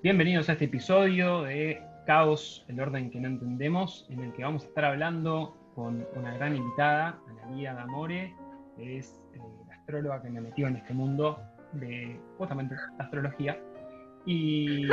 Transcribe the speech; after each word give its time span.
Bienvenidos 0.00 0.48
a 0.48 0.52
este 0.52 0.66
episodio 0.66 1.42
de 1.42 1.82
Caos, 2.06 2.64
el 2.68 2.78
orden 2.78 3.10
que 3.10 3.18
no 3.18 3.26
entendemos, 3.26 4.06
en 4.10 4.20
el 4.20 4.32
que 4.32 4.44
vamos 4.44 4.62
a 4.62 4.68
estar 4.68 4.84
hablando 4.84 5.56
con 5.74 6.06
una 6.14 6.34
gran 6.34 6.54
invitada, 6.54 7.18
Analia 7.28 7.74
D'Amore, 7.74 8.32
que 8.76 8.98
es 8.98 9.20
eh, 9.34 9.40
la 9.66 9.74
astróloga 9.74 10.22
que 10.22 10.30
me 10.30 10.40
metió 10.40 10.68
en 10.68 10.76
este 10.76 10.94
mundo 10.94 11.40
de 11.72 12.16
justamente 12.38 12.76
astrología. 13.00 13.58
Y, 14.24 14.86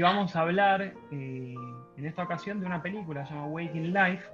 vamos 0.00 0.34
a 0.34 0.40
hablar 0.40 0.94
eh, 1.12 1.54
en 1.98 2.06
esta 2.06 2.22
ocasión 2.22 2.58
de 2.58 2.64
una 2.64 2.80
película 2.80 3.22
llamada 3.22 3.48
Waking 3.48 3.92
Life, 3.92 4.24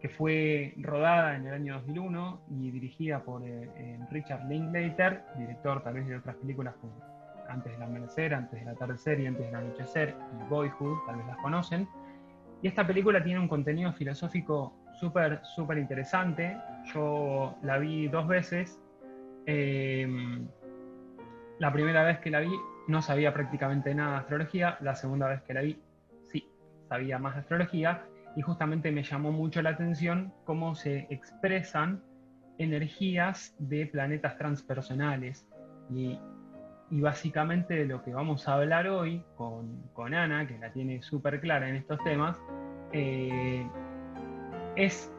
que 0.00 0.08
fue 0.08 0.74
rodada 0.76 1.34
en 1.34 1.48
el 1.48 1.54
año 1.54 1.74
2001 1.74 2.42
y 2.50 2.70
dirigida 2.70 3.24
por 3.24 3.42
eh, 3.44 3.98
Richard 4.12 4.46
Linklater, 4.48 5.24
director 5.36 5.82
tal 5.82 5.94
vez 5.94 6.06
de 6.06 6.18
otras 6.18 6.36
películas 6.36 6.76
como 6.80 7.11
Antes 7.52 7.72
del 7.72 7.82
Amanecer, 7.82 8.34
Antes 8.34 8.60
del 8.60 8.68
Atardecer 8.68 9.20
y 9.20 9.26
Antes 9.26 9.46
del 9.46 9.54
Anochecer 9.54 10.14
y 10.40 10.48
Boyhood, 10.48 10.98
tal 11.06 11.16
vez 11.16 11.26
las 11.26 11.36
conocen. 11.38 11.88
Y 12.62 12.68
esta 12.68 12.86
película 12.86 13.22
tiene 13.22 13.40
un 13.40 13.48
contenido 13.48 13.92
filosófico 13.92 14.74
súper, 14.98 15.40
súper 15.44 15.78
interesante. 15.78 16.56
Yo 16.94 17.56
la 17.62 17.78
vi 17.78 18.08
dos 18.08 18.26
veces. 18.26 18.80
Em, 19.46 20.46
la 21.58 21.72
primera 21.72 22.04
vez 22.04 22.20
que 22.20 22.30
la 22.30 22.40
vi 22.40 22.52
no 22.88 23.02
sabía 23.02 23.34
prácticamente 23.34 23.94
nada 23.94 24.12
de 24.12 24.18
astrología. 24.18 24.78
La 24.80 24.94
segunda 24.94 25.28
vez 25.28 25.42
que 25.42 25.54
la 25.54 25.62
vi 25.62 25.80
sí 26.22 26.48
sabía 26.88 27.18
más 27.18 27.34
de 27.34 27.40
astrología 27.40 28.04
y 28.36 28.42
justamente 28.42 28.90
me 28.92 29.02
llamó 29.02 29.32
mucho 29.32 29.60
la 29.60 29.70
atención 29.70 30.32
cómo 30.44 30.74
se 30.74 31.06
expresan 31.10 32.02
energías 32.58 33.54
de 33.58 33.86
planetas 33.86 34.38
transpersonales. 34.38 35.46
Y, 35.90 36.18
básicamente 37.00 37.74
de 37.74 37.86
lo 37.86 38.02
que 38.02 38.12
vamos 38.12 38.48
a 38.48 38.54
hablar 38.54 38.88
hoy 38.88 39.24
con, 39.36 40.14
Ana, 40.14 40.46
que 40.46 40.58
la 40.58 40.72
tiene 40.72 41.02
súper 41.02 41.40
clara 41.40 41.68
en 41.68 41.76
estos 41.76 42.02
temas, 42.04 42.40
eh, 42.92 43.66
es 44.76 45.12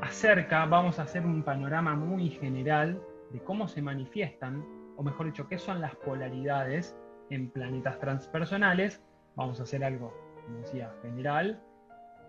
acerca, 0.00 0.66
vamos 0.66 0.98
a 0.98 1.02
hacer 1.02 1.24
un 1.24 1.42
panorama 1.42 1.94
muy 1.94 2.30
general 2.30 3.00
de 3.30 3.40
cómo 3.40 3.68
se 3.68 3.82
manifiestan, 3.82 4.64
o 4.96 5.02
mejor 5.02 5.26
dicho, 5.26 5.48
qué 5.48 5.58
son 5.58 5.80
las 5.80 5.94
polaridades 5.96 6.96
en 7.30 7.50
planetas 7.50 7.98
transpersonales. 7.98 9.02
Vamos 9.36 9.58
a 9.60 9.62
hacer 9.62 9.84
algo, 9.84 10.12
como 10.44 10.58
decía, 10.58 10.92
general, 11.02 11.60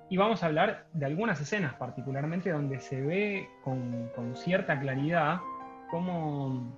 y 0.09 0.17
vamos 0.17 0.43
a 0.43 0.47
hablar 0.47 0.85
de 0.93 1.05
algunas 1.05 1.41
escenas 1.41 1.73
particularmente 1.75 2.51
donde 2.51 2.79
se 2.79 3.01
ve 3.01 3.49
con, 3.63 4.11
cierta 4.35 4.79
claridad 4.79 5.39
cómo, 5.89 6.77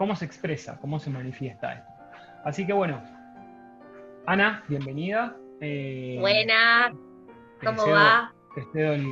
cómo 0.00 0.16
se 0.16 0.24
expresa, 0.24 0.78
cómo 0.80 0.98
se 0.98 1.10
manifiesta 1.10 1.74
esto. 1.74 1.92
Así 2.42 2.66
que 2.66 2.72
bueno, 2.72 3.02
Ana, 4.26 4.64
bienvenida. 4.66 5.36
Eh, 5.60 6.16
Buena, 6.18 6.90
¿cómo 7.62 7.86
va? 7.86 8.32
Te 8.54 8.64
cedo 8.72 8.94
el, 8.94 9.06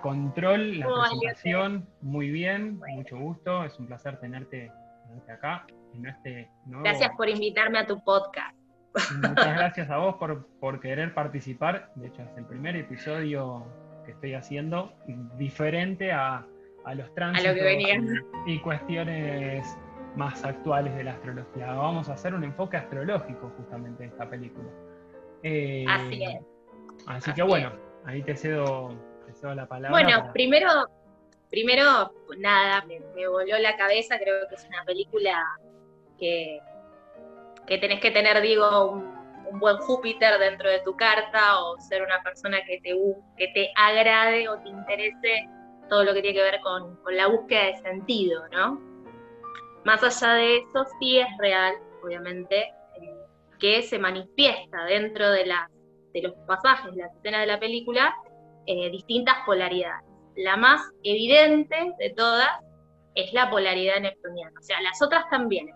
control, 0.00 0.78
la 0.78 0.86
presentación, 0.86 1.86
muy 2.00 2.30
bien, 2.30 2.80
mucho 2.88 3.18
gusto, 3.18 3.64
es 3.64 3.78
un 3.78 3.86
placer 3.86 4.18
tenerte, 4.18 4.72
acá 5.30 5.66
en 5.92 6.06
este 6.06 6.50
Gracias 6.64 7.10
por 7.14 7.28
invitarme 7.28 7.80
a 7.80 7.86
tu 7.86 8.02
podcast. 8.02 8.56
Muchas 9.14 9.34
gracias 9.58 9.90
a 9.90 9.98
vos 9.98 10.14
por, 10.16 10.80
querer 10.80 11.12
participar. 11.12 11.92
De 11.96 12.06
hecho, 12.06 12.22
es 12.22 12.38
el 12.38 12.46
primer 12.46 12.76
episodio 12.76 13.66
que 14.06 14.12
estoy 14.12 14.32
haciendo 14.32 14.90
diferente 15.36 16.12
a, 16.12 16.46
los 16.94 17.14
tránsitos 17.14 17.54
y, 18.46 18.58
cuestiones 18.60 19.76
más 20.18 20.44
actuales 20.44 20.94
de 20.96 21.04
la 21.04 21.12
astrología. 21.12 21.72
Vamos 21.72 22.08
a 22.08 22.14
hacer 22.14 22.34
un 22.34 22.44
enfoque 22.44 22.76
astrológico 22.76 23.50
justamente 23.56 24.04
en 24.04 24.10
esta 24.10 24.28
película. 24.28 24.68
Eh, 25.42 25.86
así 25.88 26.24
es. 26.24 26.40
Así, 27.06 27.32
que 27.32 27.42
bueno, 27.42 27.72
ahí 28.04 28.22
te 28.22 28.36
cedo, 28.36 28.94
la 29.42 29.66
palabra. 29.66 29.90
Bueno, 29.90 30.32
primero, 30.32 30.68
primero, 31.48 32.12
nada, 32.38 32.84
me, 32.86 33.00
me 33.14 33.28
voló 33.28 33.56
la 33.58 33.76
cabeza, 33.76 34.18
creo 34.18 34.48
que 34.48 34.56
es 34.56 34.64
una 34.66 34.84
película 34.84 35.44
que 36.18 36.60
que 37.68 37.78
tenés 37.78 38.00
que 38.00 38.10
tener, 38.10 38.40
digo, 38.40 38.92
un, 38.92 39.18
buen 39.60 39.78
Júpiter 39.78 40.38
dentro 40.38 40.68
de 40.68 40.80
tu 40.80 40.94
carta 40.94 41.62
o 41.62 41.80
ser 41.80 42.02
una 42.02 42.22
persona 42.22 42.58
que 42.66 42.80
te, 42.80 42.94
que 43.36 43.48
te 43.54 43.70
agrade 43.76 44.46
o 44.46 44.58
te 44.58 44.68
interese 44.68 45.48
todo 45.88 46.04
lo 46.04 46.12
que 46.12 46.20
tiene 46.20 46.36
que 46.36 46.42
ver 46.42 46.60
con, 46.60 46.98
la 47.10 47.28
búsqueda 47.28 47.64
de 47.64 47.76
sentido, 47.78 48.46
¿no? 48.48 48.78
Más 49.88 50.02
allá 50.02 50.34
de 50.34 50.58
eso, 50.58 50.84
sí 51.00 51.18
es 51.18 51.26
real, 51.38 51.74
obviamente, 52.04 52.60
eh, 52.60 53.16
que 53.58 53.80
se 53.80 53.98
manifiesta 53.98 54.84
dentro 54.84 55.30
de, 55.30 55.50
de 56.12 56.22
los 56.22 56.34
pasajes, 56.46 56.94
de 56.94 57.02
la 57.02 57.08
escena 57.08 57.40
de 57.40 57.46
la 57.46 57.58
película, 57.58 58.14
eh, 58.66 58.90
distintas 58.90 59.36
polaridades. 59.46 60.04
La 60.36 60.58
más 60.58 60.82
evidente 61.02 61.94
de 61.98 62.10
todas 62.10 62.50
es 63.14 63.32
la 63.32 63.48
polaridad 63.48 63.98
neptuniana, 64.00 64.52
o 64.60 64.62
sea, 64.62 64.78
las 64.82 65.00
otras 65.00 65.24
también 65.30 65.68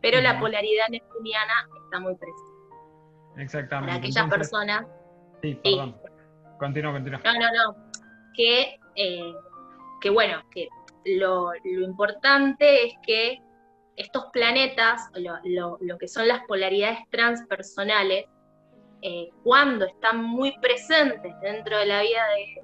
pero 0.00 0.20
la 0.20 0.38
polaridad 0.38 0.88
neptuniana 0.90 1.68
está 1.84 2.00
muy 2.00 2.14
presente. 2.14 3.42
Exactamente. 3.42 3.88
Para 3.88 3.98
aquellas 3.98 4.28
personas. 4.28 4.86
Sí, 5.42 5.54
perdón. 5.62 5.96
Continúa, 6.58 6.92
continúa. 6.92 7.20
No, 7.24 7.32
no, 7.34 7.46
no. 7.52 7.90
Que, 8.34 8.78
eh, 8.96 9.34
que 10.00 10.10
bueno, 10.10 10.42
que 10.50 10.68
lo, 11.16 11.52
importante 11.64 12.86
es 12.86 12.94
que 13.06 13.38
estos 13.96 14.26
planetas, 14.32 15.10
lo, 15.14 15.98
que 15.98 16.08
son 16.08 16.28
las 16.28 16.44
polaridades 16.46 16.98
transpersonales, 17.10 18.26
eh, 19.02 19.30
cuando 19.44 19.86
están 19.86 20.22
muy 20.22 20.56
presentes 20.60 21.32
dentro 21.40 21.78
de 21.78 21.86
la 21.86 22.02
vida 22.02 22.22
de, 22.34 22.62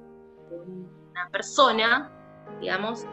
una 0.51 1.29
persona, 1.31 2.13
digamos, 2.61 3.07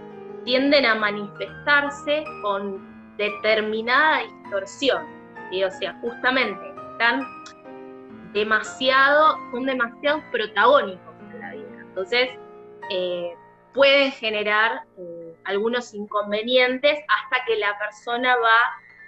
tienden 0.44 0.86
a 0.86 0.96
manifestarse 0.96 2.24
con 2.42 3.16
determinada 3.18 4.24
distorsión. 4.24 5.06
Y, 5.52 5.64
o 5.64 5.72
sea, 5.72 5.98
justamente 6.02 6.62
están 6.92 7.24
demasiado, 8.34 9.38
son 9.52 9.66
demasiado 9.66 10.22
protagónicos 10.32 11.16
en 11.34 11.40
la 11.40 11.54
vida. 11.54 11.82
Entonces, 11.82 12.30
eh, 12.90 13.34
pueden 13.74 14.12
generar 14.12 14.84
eh, 14.98 15.11
algunos 15.46 15.94
inconvenientes 15.94 17.00
hasta 17.08 17.46
que 17.46 17.58
la 17.58 17.78
persona 17.78 18.36
va 18.38 18.58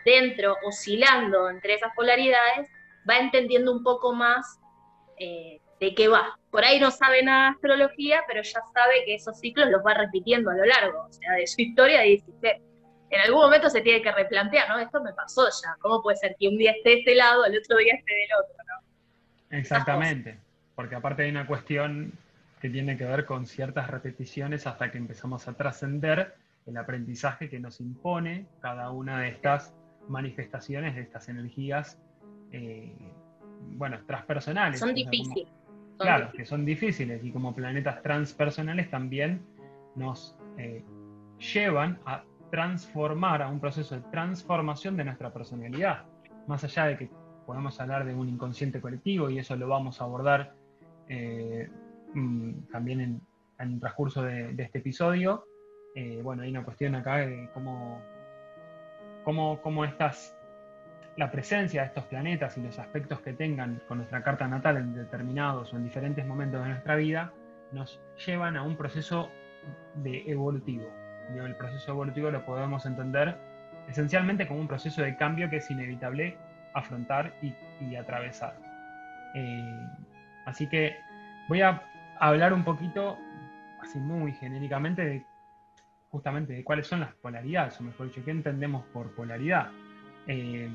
dentro, 0.06 0.58
oscilando 0.64 1.50
entre 1.50 1.76
esas 1.76 1.94
polaridades, 1.96 2.70
va 3.10 3.18
entendiendo 3.18 3.72
un 3.72 3.84
poco 3.84 4.14
más 4.14 4.60
eh, 5.18 5.60
de 5.80 5.96
qué 5.96 6.08
va. 6.08 6.38
Por 6.52 6.64
ahí 6.64 6.80
no 6.80 6.92
sabe 6.92 7.24
nada 7.24 7.50
de 7.50 7.56
astrología, 7.56 8.24
pero 8.28 8.42
ya 8.42 8.62
sabe 8.74 9.06
que 9.06 9.16
esos 9.16 9.40
ciclos 9.40 9.70
los 9.70 9.82
va 9.86 9.94
repitiendo 9.94 10.52
a 10.52 10.56
lo 10.56 10.66
largo, 10.66 11.06
o 11.10 11.12
sea, 11.12 11.34
de 11.34 11.48
su 11.48 11.62
historia 11.62 12.02
dice, 12.02 12.32
en 13.10 13.22
algún 13.22 13.42
momento 13.42 13.70
se 13.70 13.82
tiene 13.82 14.02
que 14.02 14.12
replantear, 14.12 14.70
¿no? 14.70 14.80
Esto 14.80 15.02
me 15.02 15.14
pasó 15.14 15.48
ya, 15.50 15.76
¿cómo 15.80 16.02
puede 16.02 16.18
ser 16.18 16.36
que 16.40 16.48
un 16.48 16.58
día 16.58 16.72
esté 16.72 16.90
de 16.90 16.96
este 17.00 17.16
lado, 17.16 17.46
el 17.46 17.58
otro 17.58 17.78
día 17.78 17.94
esté 17.96 18.14
del 18.14 18.30
otro. 18.42 18.64
Exactamente, 19.52 20.40
porque 20.76 20.96
aparte 20.96 21.24
hay 21.24 21.30
una 21.30 21.46
cuestión 21.46 22.18
que 22.64 22.70
tiene 22.70 22.96
que 22.96 23.04
ver 23.04 23.26
con 23.26 23.46
ciertas 23.46 23.90
repeticiones 23.90 24.66
hasta 24.68 24.90
que 24.90 24.98
empezamos 24.98 25.50
a 25.50 25.54
trascender 25.54 26.36
el 26.66 26.78
aprendizaje 26.78 27.50
que 27.50 27.60
nos 27.60 27.82
impone 27.82 28.46
cada 28.62 28.90
una 28.92 29.20
de 29.20 29.28
estas 29.28 29.76
manifestaciones, 30.08 30.96
de 30.96 31.02
estas 31.02 31.28
energías, 31.28 32.00
eh, 32.54 32.96
bueno, 33.74 34.00
transpersonales. 34.08 34.80
Son 34.80 34.96
difíciles. 34.96 35.52
claro, 35.98 36.32
que 36.32 36.46
son 36.46 36.64
difíciles 36.64 37.22
y 37.26 37.32
como 37.32 37.54
planetas 37.54 38.02
transpersonales 38.02 38.90
también 38.90 39.42
nos 39.98 40.38
eh, 40.58 40.86
llevan 41.54 42.00
a 42.06 42.24
transformar, 42.50 43.42
a 43.42 43.50
un 43.50 43.60
proceso 43.60 43.96
de 43.96 44.04
transformación 44.10 44.96
de 44.96 45.04
nuestra 45.04 45.34
personalidad. 45.34 46.06
Más 46.48 46.64
allá 46.64 46.86
de 46.86 46.98
que 46.98 47.10
podemos 47.46 47.78
hablar 47.82 48.06
de 48.06 48.16
un 48.16 48.30
inconsciente 48.30 48.80
colectivo 48.80 49.30
y 49.30 49.40
eso 49.40 49.54
lo 49.58 49.68
vamos 49.68 50.00
a 50.00 50.06
abordar 50.06 50.56
eh, 51.10 51.70
mm, 52.14 52.72
también 52.72 53.02
en, 53.02 53.22
el 53.60 53.80
transcurso 53.80 54.24
de, 54.24 54.56
este 54.58 54.80
episodio. 54.80 55.46
Eh, 55.96 56.20
bueno, 56.24 56.44
hay 56.44 56.50
una 56.50 56.64
cuestión 56.64 56.96
acá 56.96 57.18
de 57.18 57.50
cómo, 57.54 58.02
cómo, 59.24 59.62
cómo 59.62 59.86
estas, 59.86 60.36
la 61.16 61.32
presencia 61.32 61.82
de 61.82 61.88
estos 61.88 62.06
planetas 62.06 62.58
y 62.58 62.62
los 62.62 62.80
aspectos 62.80 63.22
que 63.22 63.34
tengan 63.34 63.82
con 63.88 64.00
nuestra 64.00 64.24
carta 64.24 64.48
natal 64.48 64.78
en 64.78 64.96
determinados 64.96 65.74
o 65.74 65.78
en 65.78 65.84
diferentes 65.84 66.26
momentos 66.26 66.62
de 66.64 66.70
nuestra 66.70 66.96
vida 66.96 67.32
nos 67.72 68.02
llevan 68.26 68.58
a 68.58 68.64
un 68.64 68.76
proceso 68.76 69.30
de 69.96 70.24
evolutivo 70.30 71.04
el 71.30 71.56
proceso 71.56 71.92
evolutivo 71.92 72.32
lo 72.32 72.46
podemos 72.46 72.86
entender 72.86 73.38
esencialmente 73.88 74.48
como 74.48 74.60
un 74.60 74.68
proceso 74.68 75.02
de 75.02 75.16
cambio 75.18 75.50
que 75.50 75.58
es 75.58 75.70
inevitable 75.70 76.38
afrontar 76.74 77.34
y, 77.42 77.96
atravesar. 77.96 78.56
Eh, 79.36 79.88
así 80.46 80.68
que 80.68 80.96
voy 81.50 81.62
a 81.62 81.82
hablar 82.28 82.54
un 82.54 82.64
poquito, 82.64 83.18
así 83.82 84.00
muy 84.00 84.32
genéricamente, 84.34 85.04
de 85.04 85.26
justamente 86.10 86.54
de 86.54 86.64
cuáles 86.64 86.88
son 86.88 87.02
las 87.02 87.14
polaridades, 87.16 87.80
o 87.80 87.84
mejor 87.84 88.08
dicho, 88.08 88.24
qué 88.24 88.32
entendemos 88.32 88.86
por 88.94 89.12
polaridad. 89.12 89.70
Eh, 90.28 90.70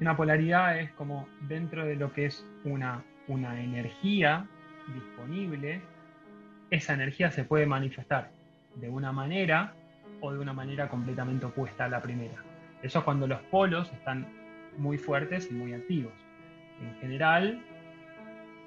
una 0.00 0.16
polaridad 0.16 0.78
es 0.80 0.90
como 0.92 1.28
dentro 1.48 1.86
de 1.86 1.96
lo 1.96 2.12
que 2.12 2.26
es 2.26 2.44
una, 2.64 3.02
una 3.28 3.58
energía 3.60 4.46
disponible, 4.92 5.80
esa 6.70 6.94
energía 6.94 7.30
se 7.30 7.44
puede 7.44 7.64
manifestar 7.64 8.30
de 8.74 8.88
una 8.88 9.12
manera 9.12 9.72
o 10.20 10.32
de 10.32 10.38
una 10.40 10.52
manera 10.52 10.88
completamente 10.88 11.46
opuesta 11.46 11.84
a 11.84 11.88
la 11.88 12.02
primera. 12.02 12.34
Eso 12.82 12.98
es 12.98 13.04
cuando 13.04 13.26
los 13.26 13.40
polos 13.42 13.90
están 13.92 14.26
muy 14.76 14.98
fuertes 14.98 15.48
y 15.50 15.54
muy 15.54 15.72
activos. 15.72 16.12
En 16.80 16.96
general, 16.96 17.62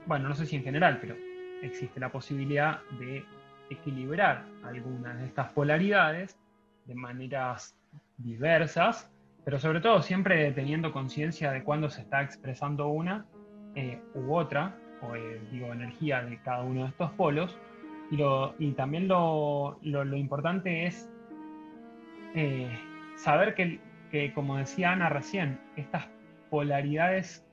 bueno, 0.06 0.30
no 0.30 0.36
sé 0.36 0.46
si 0.46 0.56
en 0.56 0.64
general, 0.64 1.00
pero 1.02 1.16
existe 1.62 2.00
la 2.00 2.12
posibilidad 2.12 2.82
de 3.00 3.24
equilibrar 3.70 4.46
algunas 4.64 5.20
de 5.20 5.26
estas 5.26 5.52
polaridades 5.54 6.38
de 6.86 6.96
maneras 6.96 7.76
diversas, 8.18 9.12
pero 9.44 9.60
sobre 9.60 9.82
todo 9.82 10.02
siempre 10.02 10.52
teniendo 10.52 10.92
conciencia 10.92 11.52
de 11.52 11.64
cuándo 11.64 11.90
se 11.90 12.02
está 12.02 12.22
expresando 12.22 12.88
una 12.88 13.26
eh, 13.76 14.02
u 14.14 14.34
otra, 14.34 14.76
o 15.02 15.16
eh, 15.16 15.42
digo, 15.52 15.72
energía 15.74 16.22
de 16.24 16.40
cada 16.42 16.64
uno 16.64 16.84
de 16.84 16.90
estos 16.90 17.12
polos. 17.12 17.58
Y, 18.12 18.22
y 18.60 18.72
también 18.74 19.08
lo, 19.08 19.80
importante 19.82 20.86
es 20.86 21.10
eh, 22.36 22.70
saber 23.16 23.56
que, 23.56 23.80
que, 24.12 24.34
como 24.34 24.58
decía 24.58 24.92
Ana 24.92 25.10
recién, 25.10 25.60
estas 25.76 26.08
polaridades 26.50 27.46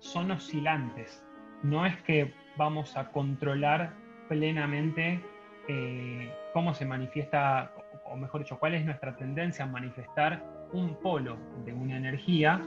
son 0.00 0.30
oscilantes. 0.30 1.24
No 1.62 1.86
es 1.86 1.96
que 2.02 2.32
vamos 2.60 2.94
a 2.94 3.10
controlar 3.10 3.94
plenamente 4.28 5.24
eh, 5.66 6.30
cómo 6.52 6.74
se 6.74 6.84
manifiesta, 6.84 7.72
o 8.04 8.16
mejor 8.16 8.42
dicho, 8.42 8.58
cuál 8.58 8.74
es 8.74 8.84
nuestra 8.84 9.16
tendencia 9.16 9.64
a 9.64 9.68
manifestar 9.68 10.44
un 10.74 10.94
polo 10.96 11.38
de 11.64 11.72
una 11.72 11.96
energía, 11.96 12.60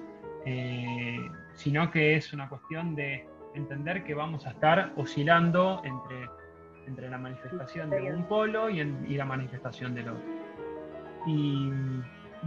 eh, 0.48 1.20
sino 1.54 1.92
que 1.92 2.16
es 2.16 2.34
una 2.34 2.50
cuestión 2.50 2.96
de 2.96 3.28
entender 3.54 4.04
que 4.04 4.16
vamos 4.16 4.48
a 4.48 4.50
estar 4.50 4.92
oscilando 4.96 5.84
entre, 5.86 6.28
entre 6.88 7.08
la 7.08 7.20
manifestación 7.20 7.92
de 7.92 8.02
un 8.12 8.24
polo 8.24 8.72
y, 8.72 8.84
la 9.16 9.26
manifestación 9.26 9.94
del 9.94 10.10
otro. 10.10 10.24
Y 11.28 11.70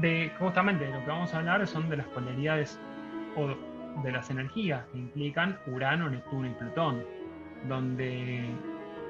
de, 0.00 0.32
justamente 0.40 0.84
de 0.84 0.90
lo 0.90 0.98
que 0.98 1.10
vamos 1.10 1.32
a 1.32 1.38
hablar 1.38 1.64
son 1.68 1.88
de 1.88 1.98
las 1.98 2.08
polaridades 2.08 2.80
o 3.36 3.54
de 4.02 4.10
las 4.10 4.30
energías 4.30 4.84
que 4.86 4.98
implican 4.98 5.58
Urano, 5.68 6.10
Neptuno 6.10 6.48
y 6.48 6.54
Plutón, 6.54 7.04
donde 7.68 8.44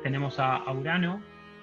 tenemos 0.03 0.39
a, 0.39 0.71
Urano, 0.73 1.21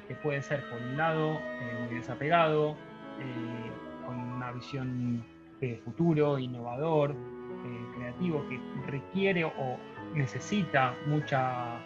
que 0.07 0.15
puede 0.15 0.41
ser 0.41 0.69
por 0.69 0.81
un 0.81 0.97
lado 0.97 1.39
eh, 1.39 1.85
muy 1.85 1.95
desapegado, 1.95 2.71
eh, 3.19 4.05
con 4.05 4.19
una 4.19 4.51
visión 4.51 5.25
de 5.59 5.77
futuro, 5.77 6.37
innovador, 6.37 7.11
eh, 7.11 7.95
creativo, 7.95 8.45
que 8.49 8.59
requiere 8.87 9.45
o 9.45 9.77
necesita 10.13 10.95
mucha, 11.07 11.79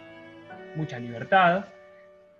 mucha 0.74 0.98
libertad, 0.98 1.66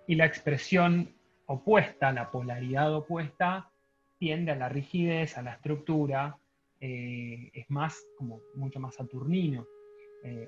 y 0.07 0.17
la 0.17 0.27
expresión 0.27 1.15
opuesta, 1.47 2.13
la 2.13 2.31
polaridad 2.31 2.93
opuesta, 2.93 3.71
tiende 4.19 4.53
a 4.53 4.57
la 4.57 4.69
rigidez, 4.69 5.39
a 5.39 5.43
la 5.43 5.53
estructura, 5.53 6.37
es 6.81 7.71
más, 7.71 8.05
como 8.17 8.41
mucho 8.55 8.81
más 8.81 8.95
saturnino, 8.95 9.67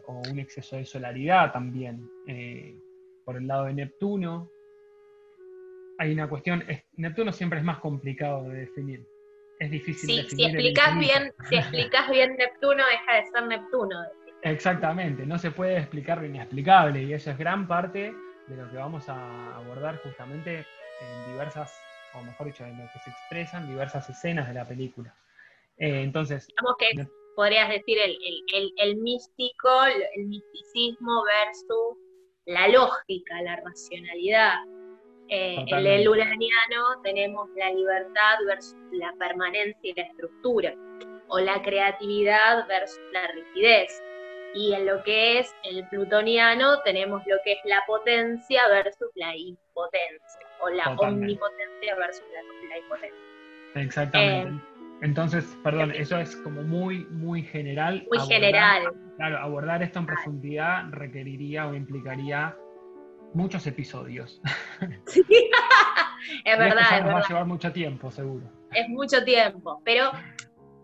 o 0.06 0.22
un 0.30 0.38
exceso 0.38 0.76
de 0.76 0.84
solaridad 0.84 1.52
también 1.52 2.08
por 3.24 3.36
el 3.36 3.46
lado 3.46 3.66
de 3.66 3.74
Neptuno. 3.74 4.50
Hay 5.98 6.12
una 6.12 6.28
cuestión, 6.28 6.64
Neptuno 6.96 7.32
siempre 7.32 7.58
es 7.58 7.64
más 7.64 7.78
complicado 7.78 8.48
de 8.48 8.60
definir. 8.60 9.06
Es 9.58 9.70
difícil 9.70 10.08
sí, 10.08 10.16
definir. 10.22 10.28
Si 10.28 10.44
explicas, 10.44 10.98
bien, 10.98 11.34
si 11.48 11.56
explicas 11.56 12.10
bien 12.10 12.36
Neptuno, 12.36 12.82
deja 12.86 13.16
de 13.16 13.30
ser 13.30 13.46
Neptuno. 13.46 13.96
Exactamente, 14.42 15.26
no 15.26 15.38
se 15.38 15.50
puede 15.50 15.76
explicar 15.76 16.18
lo 16.18 16.26
inexplicable 16.26 17.02
y 17.02 17.12
eso 17.12 17.30
es 17.30 17.36
gran 17.36 17.68
parte 17.68 18.14
de 18.48 18.56
lo 18.56 18.70
que 18.70 18.76
vamos 18.78 19.06
a 19.08 19.54
abordar 19.54 19.98
justamente 19.98 20.66
en 21.00 21.32
diversas, 21.32 21.84
o 22.14 22.22
mejor 22.22 22.46
dicho, 22.46 22.64
en 22.64 22.78
lo 22.78 22.90
que 22.90 22.98
se 22.98 23.10
expresan 23.10 23.66
diversas 23.66 24.08
escenas 24.08 24.48
de 24.48 24.54
la 24.54 24.64
película. 24.64 25.14
Eh, 25.76 26.02
entonces, 26.02 26.48
que 26.78 27.06
podrías 27.36 27.68
decir 27.68 27.98
el, 27.98 28.18
el, 28.52 28.72
el, 28.76 28.96
místico, 28.96 29.84
el 30.14 30.26
misticismo 30.26 31.22
versus 31.24 31.96
la 32.46 32.68
lógica, 32.68 33.42
la 33.42 33.56
racionalidad. 33.56 34.54
Eh, 35.28 35.64
en 35.64 35.86
el 35.86 36.08
uraniano 36.08 37.00
tenemos 37.04 37.48
la 37.56 37.70
libertad 37.70 38.38
versus 38.46 38.76
la 38.92 39.14
permanencia 39.18 39.78
y 39.82 39.94
la 39.94 40.02
estructura, 40.02 40.74
o 41.28 41.38
la 41.38 41.62
creatividad 41.62 42.66
versus 42.66 43.00
la 43.12 43.28
rigidez. 43.28 44.02
Y 44.52 44.74
en 44.74 44.86
lo 44.86 45.00
que 45.04 45.38
es 45.38 45.54
el 45.62 45.88
plutoniano 45.88 46.82
tenemos 46.82 47.22
lo 47.26 47.36
que 47.44 47.52
es 47.52 47.58
la 47.64 47.84
potencia 47.86 48.66
versus 48.68 49.08
la 49.14 49.36
impotencia, 49.36 50.40
o 50.60 50.70
la 50.70 50.90
omnipotencia 50.98 51.94
versus 51.94 52.24
la, 52.68 52.78
impotencia. 52.78 53.20
Exactamente. 53.76 54.64
Eh, 54.64 54.69
entonces, 55.02 55.56
perdón, 55.62 55.92
eso 55.92 56.18
es 56.18 56.36
como 56.36 56.62
muy, 56.62 57.06
muy 57.06 57.42
general. 57.42 58.06
Muy 58.10 58.20
general. 58.26 58.92
Claro, 59.16 59.38
abordar 59.38 59.82
esto 59.82 59.98
en 59.98 60.06
profundidad 60.06 60.90
requeriría 60.90 61.66
o 61.66 61.74
implicaría 61.74 62.56
muchos 63.34 63.66
episodios. 63.66 64.40
Sí, 65.06 65.22
es 66.44 66.58
verdad. 66.58 67.02
nos 67.02 67.14
va 67.14 67.18
a 67.18 67.28
llevar 67.28 67.46
mucho 67.46 67.72
tiempo, 67.72 68.10
seguro. 68.10 68.46
Es 68.72 68.88
mucho 68.88 69.24
tiempo, 69.24 69.80
pero 69.84 70.10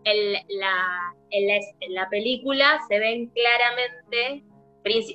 en 0.04 0.32
la, 0.32 1.14
en 1.30 1.94
la, 1.94 2.08
película 2.08 2.78
se 2.88 2.98
ven 2.98 3.30
claramente, 3.30 4.44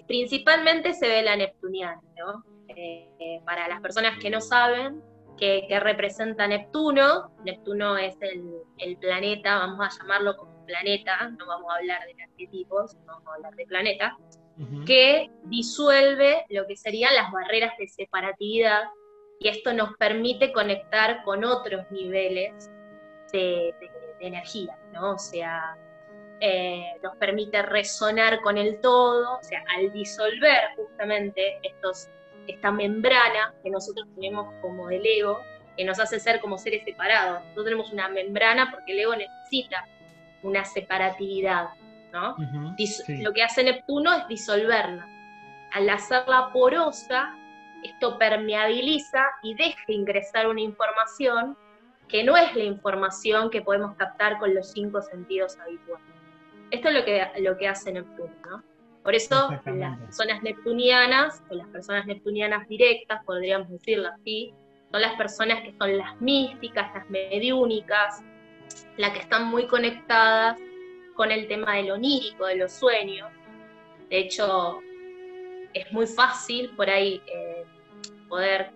principalmente 0.07 0.93
se 0.93 1.07
ve 1.07 1.23
la 1.23 1.35
neptuniana, 1.35 2.01
¿no? 2.17 2.43
Eh, 2.69 3.41
para 3.45 3.67
las 3.67 3.81
personas 3.81 4.17
que 4.19 4.29
no 4.29 4.41
saben, 4.41 5.01
que, 5.41 5.79
representa 5.79 6.47
Neptuno. 6.47 7.31
Neptuno 7.43 7.97
es 7.97 8.15
el, 8.21 8.97
planeta, 8.97 9.57
vamos 9.57 9.87
a 9.87 9.99
llamarlo 9.99 10.37
como 10.37 10.65
planeta, 10.65 11.29
no 11.37 11.47
vamos 11.47 11.71
a 11.71 11.77
hablar 11.77 12.01
de 12.05 12.23
arquetipos, 12.23 12.95
vamos 13.05 13.27
a 13.27 13.33
hablar 13.35 13.55
de 13.55 13.65
planeta, 13.65 14.17
que 14.85 15.31
disuelve 15.45 16.45
lo 16.49 16.67
que 16.67 16.77
serían 16.77 17.15
las 17.15 17.31
barreras 17.31 17.75
de 17.79 17.87
separatividad 17.87 18.83
y 19.39 19.47
esto 19.47 19.73
nos 19.73 19.97
permite 19.97 20.53
conectar 20.53 21.23
con 21.23 21.43
otros 21.43 21.89
niveles 21.89 22.69
de, 23.33 23.73
energía, 24.19 24.77
¿no? 24.93 25.13
O 25.13 25.17
sea, 25.17 25.75
eh, 26.41 26.85
nos 27.01 27.15
permite 27.15 27.63
resonar 27.63 28.41
con 28.41 28.59
el 28.59 28.79
todo, 28.79 29.39
o 29.39 29.43
sea, 29.43 29.63
al 29.75 29.91
disolver 29.91 30.75
justamente 30.75 31.57
estos 31.63 32.07
esta 32.47 32.71
membrana 32.71 33.53
que 33.63 33.69
nosotros 33.69 34.07
tenemos 34.15 34.53
como 34.61 34.89
el 34.89 35.05
ego, 35.05 35.39
que 35.77 35.85
nos 35.85 35.99
hace 35.99 36.19
ser 36.19 36.39
como 36.39 36.57
seres 36.57 36.83
separados. 36.83 37.41
Nosotros 37.41 37.65
tenemos 37.65 37.93
una 37.93 38.09
membrana 38.09 38.71
porque 38.71 38.93
el 38.93 38.99
ego 38.99 39.15
necesita 39.15 39.87
una 40.43 40.65
separatividad, 40.65 41.69
¿no? 42.11 42.35
Lo 43.07 43.33
que 43.33 43.43
hace 43.43 43.63
Neptuno 43.63 44.13
es 44.13 44.27
disolverla. 44.27 45.07
Al 45.73 45.89
hacerla 45.89 46.49
porosa, 46.51 47.35
esto 47.83 48.17
permeabiliza 48.17 49.25
y 49.41 49.55
deja 49.55 49.83
ingresar 49.87 50.47
una 50.47 50.61
información 50.61 51.57
que 52.07 52.23
no 52.23 52.35
es 52.35 52.53
la 52.55 52.63
información 52.63 53.49
que 53.49 53.61
podemos 53.61 53.95
captar 53.95 54.37
con 54.37 54.53
los 54.53 54.71
cinco 54.71 55.01
sentidos 55.01 55.57
habituales. 55.59 56.05
Esto 56.69 56.89
es 56.89 56.93
lo 56.93 57.05
que, 57.05 57.27
lo 57.39 57.57
que 57.57 57.67
hace 57.67 57.91
Neptuno, 57.91 58.33
¿no? 58.49 58.63
Por 59.03 59.15
eso 59.15 59.49
las 59.65 59.99
personas 59.99 60.43
neptunianas, 60.43 61.43
o 61.49 61.55
las 61.55 61.67
personas 61.67 62.05
neptunianas 62.05 62.67
directas, 62.67 63.23
podríamos 63.25 63.69
decirlo 63.69 64.09
así, 64.09 64.53
son 64.91 65.01
las 65.01 65.15
personas 65.15 65.61
que 65.63 65.73
son 65.77 65.97
las 65.97 66.19
místicas, 66.21 66.93
las 66.93 67.09
mediúnicas, 67.09 68.21
las 68.97 69.11
que 69.11 69.19
están 69.19 69.47
muy 69.47 69.65
conectadas 69.67 70.57
con 71.15 71.31
el 71.31 71.47
tema 71.47 71.75
del 71.75 71.91
onírico, 71.91 72.45
de 72.45 72.57
los 72.57 72.71
sueños. 72.73 73.29
De 74.09 74.19
hecho, 74.19 74.79
es 75.73 75.91
muy 75.91 76.05
fácil 76.05 76.69
por 76.75 76.89
ahí 76.89 77.21
eh, 77.25 77.65
poder 78.27 78.71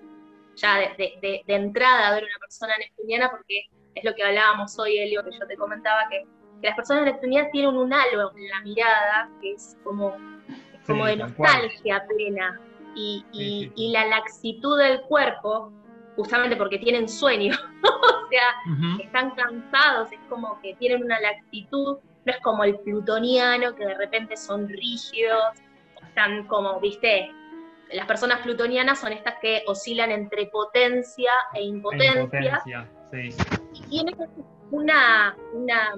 ya 0.56 0.78
de, 0.98 1.44
entrada 1.48 2.14
ver 2.14 2.24
una 2.24 2.40
persona 2.40 2.74
neptuniana 2.78 3.30
porque 3.30 3.66
es 3.94 4.04
lo 4.04 4.14
que 4.16 4.24
hablábamos 4.24 4.78
hoy, 4.80 4.98
Elio, 4.98 5.24
que 5.24 5.38
yo 5.38 5.46
te 5.48 5.58
comentaba, 5.58 6.08
que 6.10 6.26
que 6.66 6.70
las 6.70 6.76
personas 6.76 7.06
neptunianas 7.06 7.52
tienen 7.52 7.76
un 7.76 7.94
halo 7.94 8.32
en 8.36 8.50
la 8.50 8.62
mirada 8.62 9.30
que 9.40 9.54
es 9.54 9.78
como, 9.84 10.16
como 10.88 11.06
de 11.06 11.18
nostalgia 11.18 12.04
plena. 12.08 12.60
Y, 12.96 13.24
y, 13.76 13.92
la 13.92 14.06
laxitud 14.06 14.80
del 14.80 15.02
cuerpo, 15.02 15.72
justamente 16.16 16.56
porque 16.56 16.80
tienen 16.80 17.10
sueño, 17.10 17.54
o 17.84 18.30
sea, 18.30 19.04
están 19.04 19.32
cansados, 19.32 20.14
es 20.14 20.20
como 20.30 20.60
que 20.62 20.76
tienen 20.76 21.04
una 21.04 21.20
laxitud, 21.20 21.98
no 22.26 22.32
es 22.32 22.40
como 22.40 22.64
el 22.64 22.80
plutoniano 22.80 23.76
que 23.76 23.86
de 23.86 23.96
repente 23.96 24.38
son 24.38 24.70
rígidos, 24.70 25.44
están 26.02 26.48
como, 26.48 26.80
viste, 26.80 27.30
las 27.92 28.08
personas 28.08 28.40
plutonianas 28.40 28.98
son 29.00 29.12
estas 29.12 29.36
que 29.42 29.64
oscilan 29.68 30.10
entre 30.12 30.48
potencia 30.48 31.32
e 31.54 31.64
impotencia. 31.64 32.90
Y 33.74 33.82
tiene 33.90 34.16
una, 34.72 35.36
una, 35.54 35.96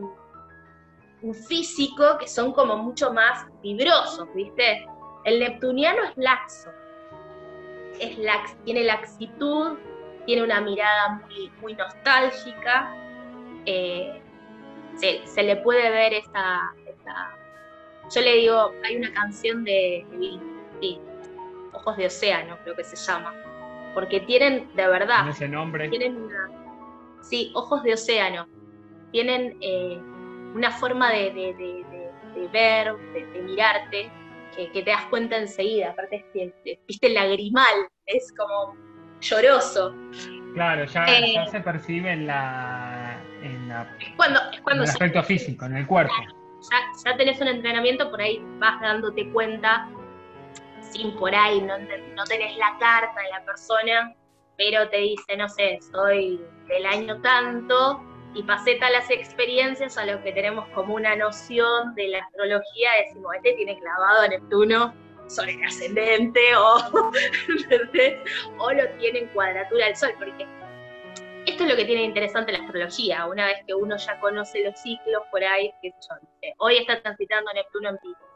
un 1.21 1.33
físico 1.33 2.17
que 2.19 2.27
son 2.27 2.51
como 2.53 2.77
mucho 2.77 3.11
más 3.11 3.45
fibrosos, 3.61 4.27
¿viste? 4.35 4.85
El 5.25 5.39
neptuniano 5.39 6.03
es 6.03 6.17
laxo, 6.17 6.69
es 7.99 8.17
lax, 8.17 8.55
tiene 8.63 8.83
laxitud, 8.83 9.77
tiene 10.25 10.43
una 10.43 10.61
mirada 10.61 11.21
muy, 11.25 11.51
muy 11.61 11.73
nostálgica, 11.73 12.93
eh, 13.65 14.21
se, 14.95 15.43
le 15.43 15.57
puede 15.57 15.89
ver 15.89 16.13
esa, 16.13 16.73
Yo 18.13 18.21
le 18.21 18.33
digo, 18.35 18.71
hay 18.83 18.95
una 18.95 19.13
canción 19.13 19.63
de, 19.63 20.05
de 20.81 20.99
Ojos 21.73 21.97
de 21.97 22.07
Océano, 22.07 22.57
creo 22.63 22.75
que 22.75 22.83
se 22.83 22.95
llama, 22.95 23.33
porque 23.93 24.19
tienen, 24.21 24.73
de 24.75 24.87
verdad, 24.87 25.27
ese 25.29 25.47
nombre? 25.47 25.89
tienen 25.89 26.17
una... 26.17 26.49
Sí, 27.21 27.51
Ojos 27.55 27.83
de 27.83 27.93
Océano, 27.93 28.47
tienen 29.11 29.57
eh, 29.61 29.99
una 30.57 30.71
forma 30.71 31.11
de, 31.11 31.31
ver, 32.51 32.95
de, 33.13 33.41
mirarte, 33.43 34.11
que, 34.55 34.67
te 34.69 34.89
das 34.89 35.05
cuenta 35.05 35.37
enseguida, 35.37 35.91
aparte 35.91 36.25
es 36.33 36.53
que, 36.63 36.79
viste, 36.87 37.09
lagrimal, 37.09 37.87
es 38.07 38.33
como 38.35 38.75
lloroso. 39.21 39.93
Claro, 40.55 40.85
ya, 40.85 41.05
eh, 41.05 41.45
se 41.51 41.59
percibe 41.59 42.11
en 42.11 42.25
la, 42.25 43.21
en 43.43 43.71
cuando, 44.15 44.39
el 44.71 44.81
aspecto 44.81 45.21
físico, 45.21 45.65
en 45.65 45.77
el 45.77 45.85
cuerpo. 45.85 46.13
Ya, 46.71 47.11
ya, 47.11 47.17
tenés 47.17 47.39
un 47.39 47.49
entrenamiento, 47.49 48.09
por 48.09 48.19
ahí 48.19 48.41
vas 48.57 48.81
dándote 48.81 49.31
cuenta, 49.31 49.87
sin 50.81 51.15
por 51.17 51.35
ahí, 51.35 51.61
no, 51.61 51.77
no 51.77 52.23
tenés 52.23 52.57
la 52.57 52.75
carta 52.79 53.21
de 53.21 53.29
la 53.29 53.45
persona, 53.45 54.15
pero 54.57 54.89
te 54.89 54.97
dice, 54.97 55.37
no 55.37 55.47
sé, 55.47 55.77
soy 55.91 56.41
del 56.67 56.85
año 56.87 57.21
tanto, 57.21 58.01
y 58.33 58.43
tal 58.43 58.93
las 58.93 59.09
experiencias 59.09 59.97
a 59.97 60.05
lo 60.05 60.21
que 60.21 60.31
tenemos 60.31 60.67
como 60.69 60.95
una 60.95 61.15
noción 61.15 61.95
de 61.95 62.09
la 62.09 62.19
astrología, 62.19 62.89
decimos, 63.05 63.33
este 63.35 63.53
tiene 63.53 63.79
clavado 63.79 64.21
a 64.21 64.27
Neptuno 64.27 64.93
sobre 65.27 65.53
el 65.53 65.63
ascendente 65.63 66.55
o, 66.55 66.77
o 68.59 68.71
lo 68.71 68.89
tiene 68.99 69.19
en 69.19 69.27
cuadratura 69.27 69.87
del 69.87 69.95
sol, 69.95 70.11
porque 70.17 70.47
esto 71.45 71.63
es 71.63 71.69
lo 71.69 71.75
que 71.75 71.85
tiene 71.85 72.03
interesante 72.03 72.51
la 72.51 72.59
astrología, 72.59 73.25
una 73.25 73.47
vez 73.47 73.57
que 73.65 73.73
uno 73.73 73.97
ya 73.97 74.19
conoce 74.19 74.63
los 74.63 74.79
ciclos 74.79 75.23
por 75.31 75.43
ahí, 75.43 75.71
que 75.81 75.91
son, 75.99 76.19
hoy 76.57 76.77
está 76.77 77.01
transitando 77.01 77.51
Neptuno 77.53 77.89
en 77.89 77.97
Pisces, 77.97 78.27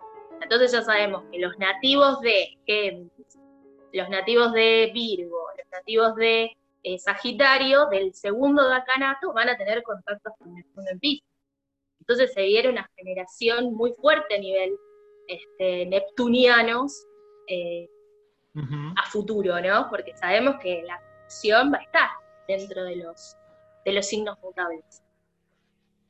entonces 0.41 0.71
ya 0.71 0.81
sabemos 0.81 1.23
que 1.31 1.39
los 1.39 1.57
nativos 1.59 2.19
de 2.21 2.57
Géminis, 2.65 3.39
los 3.93 4.09
nativos 4.09 4.53
de 4.53 4.91
Virgo, 4.93 5.45
los 5.57 5.67
nativos 5.71 6.15
de 6.15 6.57
eh, 6.83 6.97
Sagitario 6.97 7.87
del 7.87 8.13
segundo 8.13 8.67
decanato 8.67 9.33
van 9.33 9.49
a 9.49 9.57
tener 9.57 9.83
contactos 9.83 10.33
con 10.37 10.53
Neptuno 10.53 10.87
en 10.89 10.99
Pisces. 10.99 11.27
Entonces 11.99 12.33
se 12.33 12.41
viene 12.43 12.69
una 12.69 12.89
generación 12.95 13.73
muy 13.73 13.93
fuerte 13.93 14.35
a 14.35 14.39
nivel 14.39 14.75
este, 15.27 15.85
neptunianos 15.85 17.05
eh, 17.47 17.87
a 18.55 19.09
futuro, 19.09 19.61
¿no? 19.61 19.87
Porque 19.89 20.15
sabemos 20.17 20.55
que 20.61 20.83
la 20.83 20.95
acción 21.23 21.71
va 21.71 21.77
a 21.77 21.83
estar 21.83 22.09
dentro 22.47 22.83
de 22.83 22.97
los, 22.97 23.37
de 23.85 23.93
los 23.93 24.05
signos 24.05 24.37
mutables. 24.41 25.03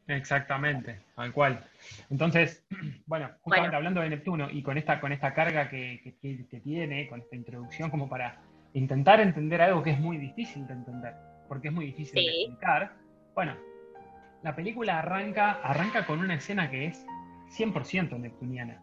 Exactamente, 0.08 1.02
tal 1.16 1.32
cual. 1.32 1.64
Entonces, 2.10 2.66
bueno, 3.06 3.30
justamente 3.42 3.76
hablando 3.76 4.02
de 4.02 4.10
Neptuno 4.10 4.50
y 4.50 4.64
con 4.64 4.78
esta, 4.78 5.00
con 5.00 5.12
esta 5.12 5.34
carga 5.34 5.70
que, 5.70 6.16
tiene, 6.64 7.08
con 7.08 7.20
esta 7.20 7.36
introducción 7.36 7.90
como 7.90 8.10
para 8.10 8.42
intentar 8.74 9.20
entender 9.20 9.62
algo 9.62 9.84
que 9.84 9.92
es 9.92 10.00
muy 10.00 10.18
difícil 10.18 10.66
de 10.68 10.74
entender, 10.74 11.14
porque 11.48 11.70
es 11.70 11.74
muy 11.74 11.86
difícil 11.86 12.16
de 12.16 12.30
explicar. 12.30 12.94
Bueno, 13.36 13.56
la 14.44 14.56
película 14.56 15.00
arranca, 15.00 15.60
arranca 15.64 16.06
con 16.06 16.20
una 16.20 16.36
escena 16.36 16.70
que 16.70 16.88
es 16.88 17.06
100% 17.58 18.20
neptuniana. 18.20 18.82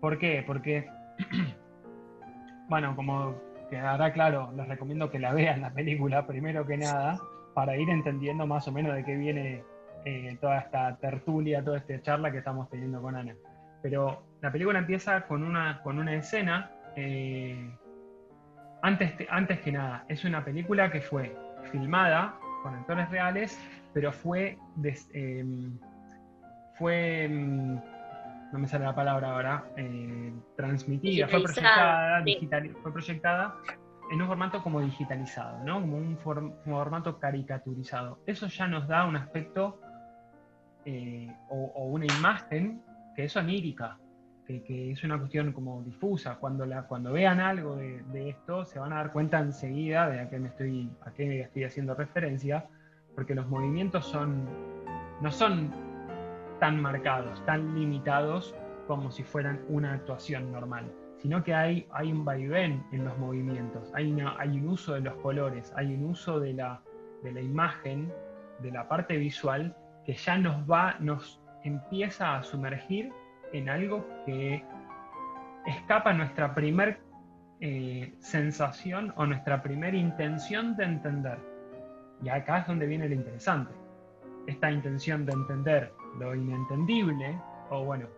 ¿Por 0.00 0.18
qué? 0.18 0.42
Porque, 0.46 0.88
bueno, 2.68 2.94
como 2.96 3.34
quedará 3.70 4.12
claro, 4.12 4.52
les 4.56 4.68
recomiendo 4.68 5.10
que 5.10 5.18
la 5.18 5.32
vean 5.32 5.62
la 5.62 5.72
película 5.72 6.26
primero 6.26 6.66
que 6.66 6.76
nada, 6.76 7.18
para 7.54 7.76
ir 7.76 7.88
entendiendo 7.88 8.46
más 8.46 8.68
o 8.68 8.72
menos 8.72 8.94
de 8.94 9.04
qué 9.04 9.16
viene 9.16 9.64
eh, 10.04 10.36
toda 10.40 10.58
esta 10.58 10.96
tertulia, 10.96 11.64
toda 11.64 11.78
esta 11.78 12.00
charla 12.02 12.32
que 12.32 12.38
estamos 12.38 12.68
teniendo 12.68 13.00
con 13.00 13.16
Ana. 13.16 13.34
Pero 13.82 14.22
la 14.40 14.52
película 14.52 14.78
empieza 14.78 15.26
con 15.26 15.42
una, 15.42 15.80
con 15.82 15.98
una 15.98 16.14
escena 16.14 16.70
eh, 16.96 17.70
antes, 18.82 19.12
antes 19.30 19.60
que 19.60 19.72
nada, 19.72 20.04
es 20.08 20.24
una 20.24 20.44
película 20.44 20.90
que 20.90 21.00
fue 21.00 21.36
filmada 21.70 22.34
con 22.62 22.74
actores 22.74 23.08
reales, 23.10 23.58
pero 23.92 24.12
fue, 24.12 24.58
em, 25.12 25.78
fue 26.74 27.24
em, 27.24 27.80
no 28.52 28.58
me 28.58 28.68
sale 28.68 28.84
la 28.84 28.94
palabra 28.94 29.30
ahora, 29.30 29.64
eh, 29.76 30.32
transmitida, 30.56 31.26
fue 31.26 31.42
proyectada, 31.42 32.22
fue 32.82 32.92
proyectada 32.92 33.56
en 34.10 34.20
un 34.20 34.28
formato 34.28 34.62
como 34.62 34.80
digitalizado, 34.80 35.64
¿no? 35.64 35.80
como 35.80 35.96
un 35.96 36.18
formato 36.18 37.18
caricaturizado. 37.18 38.18
Eso 38.26 38.46
ya 38.48 38.68
nos 38.68 38.86
da 38.86 39.06
un 39.06 39.16
aspecto 39.16 39.80
eh, 40.84 41.34
o, 41.48 41.86
una 41.86 42.04
imagen 42.04 42.82
que 43.16 43.24
es 43.24 43.36
onírica, 43.36 43.98
que, 44.60 44.92
es 44.92 45.02
una 45.04 45.18
cuestión 45.18 45.52
como 45.52 45.82
difusa. 45.82 46.36
Cuando, 46.36 46.66
la, 46.66 46.82
cuando 46.82 47.12
vean 47.12 47.40
algo 47.40 47.76
de, 47.76 48.28
esto, 48.28 48.64
se 48.64 48.78
van 48.78 48.92
a 48.92 48.96
dar 48.96 49.12
cuenta 49.12 49.38
enseguida 49.40 50.08
de 50.10 50.20
a 50.20 50.28
qué 50.28 50.38
me 50.38 50.48
estoy, 50.48 50.90
a 51.04 51.10
qué 51.12 51.40
estoy 51.40 51.64
haciendo 51.64 51.94
referencia, 51.94 52.66
porque 53.14 53.34
los 53.34 53.48
movimientos 53.48 54.06
son, 54.06 54.46
no 55.20 55.30
son 55.30 55.70
tan 56.60 56.80
marcados, 56.80 57.44
tan 57.44 57.74
limitados 57.74 58.54
como 58.86 59.10
si 59.10 59.22
fueran 59.22 59.60
una 59.68 59.94
actuación 59.94 60.52
normal, 60.52 60.92
sino 61.18 61.42
que 61.42 61.54
hay, 61.54 61.86
hay 61.92 62.12
un 62.12 62.24
vaivén 62.24 62.84
en 62.92 63.04
los 63.04 63.16
movimientos, 63.18 63.90
hay, 63.94 64.14
hay 64.38 64.58
un 64.58 64.68
uso 64.68 64.94
de 64.94 65.00
los 65.00 65.14
colores, 65.16 65.72
hay 65.76 65.94
un 65.94 66.04
uso 66.04 66.40
de 66.40 66.52
la, 66.52 66.82
de 67.22 67.32
la 67.32 67.40
imagen, 67.40 68.12
de 68.60 68.70
la 68.70 68.88
parte 68.88 69.16
visual, 69.16 69.76
que 70.04 70.14
ya 70.14 70.36
nos 70.36 70.70
va, 70.70 70.96
nos 71.00 71.40
empieza 71.64 72.36
a 72.36 72.42
sumergir 72.42 73.12
en 73.52 73.68
algo 73.68 74.06
que 74.24 74.64
escapa 75.66 76.12
nuestra 76.12 76.54
primer 76.54 77.00
eh, 77.60 78.14
sensación 78.18 79.12
o 79.16 79.26
nuestra 79.26 79.62
primera 79.62 79.96
intención 79.96 80.76
de 80.76 80.84
entender. 80.84 81.38
Y 82.22 82.28
acá 82.28 82.58
es 82.58 82.66
donde 82.66 82.86
viene 82.86 83.08
lo 83.08 83.14
interesante. 83.14 83.72
Esta 84.46 84.70
intención 84.70 85.24
de 85.24 85.32
entender 85.32 85.92
lo 86.18 86.34
inentendible, 86.34 87.38
o 87.70 87.84
bueno, 87.84 88.08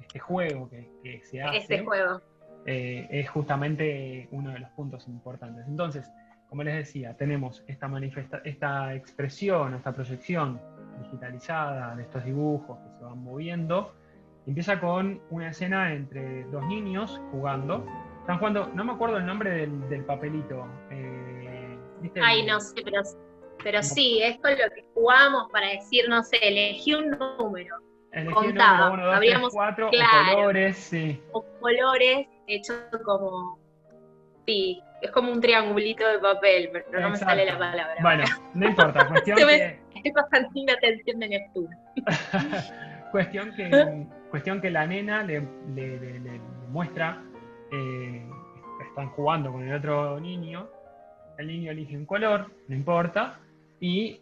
este 0.00 0.18
juego 0.18 0.68
que, 0.68 1.22
se 1.24 1.42
hace. 1.42 1.58
Este 1.58 1.84
juego. 1.84 2.20
Eh, 2.66 3.06
es 3.10 3.30
justamente 3.30 4.28
uno 4.32 4.50
de 4.50 4.58
los 4.58 4.70
puntos 4.70 5.06
importantes. 5.08 5.66
Entonces, 5.66 6.10
como 6.48 6.64
les 6.64 6.74
decía, 6.74 7.16
tenemos 7.16 7.64
esta, 7.68 7.86
manifesta 7.86 8.40
esta 8.44 8.94
expresión, 8.94 9.74
esta 9.74 9.92
proyección 9.92 10.60
digitalizada 11.04 11.94
de 11.94 12.02
estos 12.02 12.24
dibujos 12.24 12.78
que 12.80 12.98
se 12.98 13.04
van 13.04 13.22
moviendo, 13.22 13.94
Empieza 14.50 14.80
con 14.80 15.22
una 15.30 15.50
escena 15.50 15.92
entre 15.92 16.42
dos 16.46 16.64
niños 16.64 17.20
jugando. 17.30 17.86
Están 18.22 18.38
jugando, 18.38 18.66
no 18.74 18.84
me 18.84 18.94
acuerdo 18.94 19.18
el 19.18 19.24
nombre 19.24 19.68
del, 19.68 20.04
papelito. 20.04 20.66
Eh, 20.90 21.78
Ay, 22.20 22.44
no 22.44 22.58
sé, 22.58 22.82
pero, 22.82 23.00
pero 23.62 23.80
sí, 23.80 24.20
es 24.20 24.38
con 24.38 24.50
lo 24.50 24.74
que 24.74 24.84
jugamos 24.92 25.48
para 25.52 25.68
decir, 25.68 26.08
no 26.08 26.24
sé, 26.24 26.36
elegí 26.42 26.94
un 26.94 27.10
número. 27.10 27.76
Elegí 28.10 28.34
contaba. 28.34 28.90
un 28.90 28.96
número, 28.96 29.02
uno, 29.04 29.12
dos, 29.12 29.20
tres, 29.20 29.48
cuatro, 29.52 29.90
colores, 30.32 30.76
sí. 30.76 31.22
O 31.30 31.44
colores 31.60 32.26
hechos 32.48 32.76
como. 33.04 33.56
Sí, 34.48 34.82
es 35.00 35.12
como 35.12 35.30
un 35.30 35.40
triangulito 35.40 36.04
de 36.08 36.18
papel, 36.18 36.70
pero 36.72 37.00
no 37.00 37.10
me 37.10 37.16
sale 37.16 37.44
la 37.46 37.56
palabra. 37.56 37.94
Bueno, 38.02 38.24
no 38.54 38.66
importa, 38.66 39.06
cuestión 39.08 39.38
que... 39.38 39.78
Es 40.02 40.12
bastante 40.12 40.72
atención 40.72 41.20
de 41.20 41.28
Neptuno. 41.28 41.76
cuestión 43.12 43.54
que 43.54 44.08
Cuestión 44.30 44.60
que 44.60 44.70
la 44.70 44.86
nena 44.86 45.24
le, 45.24 45.40
muestra, 46.70 47.22
eh, 47.72 48.24
están 48.88 49.08
jugando 49.10 49.50
con 49.50 49.66
el 49.66 49.74
otro 49.74 50.20
niño, 50.20 50.68
el 51.36 51.48
niño 51.48 51.72
elige 51.72 51.96
un 51.96 52.06
color, 52.06 52.50
no 52.68 52.76
importa, 52.76 53.40
y 53.80 54.20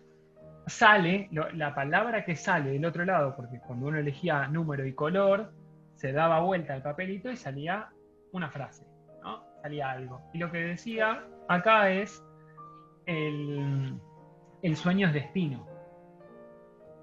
sale, 0.67 1.29
la 1.31 1.75
palabra 1.75 2.25
que 2.25 2.37
sale 2.37 2.71
del 2.71 2.85
otro 2.87 3.05
lado, 3.05 3.37
porque 3.37 3.59
cuando 3.59 3.87
uno 3.87 3.99
elegía 3.99 4.47
número 4.49 4.87
y 4.87 4.95
color, 4.95 5.53
se 5.95 6.13
daba 6.13 6.41
vuelta 6.41 6.75
el 6.75 6.83
papelito 6.83 7.31
y 7.31 7.37
salía 7.37 7.89
una 8.33 8.51
frase, 8.51 8.87
¿no? 9.23 9.45
Salía 9.63 9.91
algo. 9.91 10.23
Y 10.33 10.39
lo 10.39 10.51
que 10.51 10.59
decía 10.59 11.25
acá 11.49 11.91
es, 11.91 12.25
el, 13.07 13.99
el 14.63 14.77
sueño 14.77 15.09
es 15.09 15.15
destino. 15.15 15.67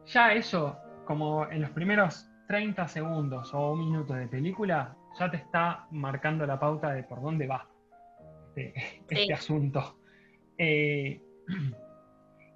Ya 0.07 0.33
eso, 0.33 0.77
como 1.05 1.47
en 1.49 1.61
los 1.61 1.71
primeros 1.71 2.29
30 2.47 2.87
segundos 2.87 3.53
o 3.53 3.71
un 3.73 3.79
minuto 3.79 4.13
de 4.13 4.27
película 4.27 4.95
ya 5.19 5.31
te 5.31 5.37
está 5.37 5.87
marcando 5.91 6.45
la 6.45 6.59
pauta 6.59 6.91
de 6.91 7.03
por 7.03 7.21
dónde 7.21 7.47
va 7.47 7.67
este, 8.55 8.73
este 9.09 9.33
asunto. 9.33 9.99
Eh, 10.57 11.21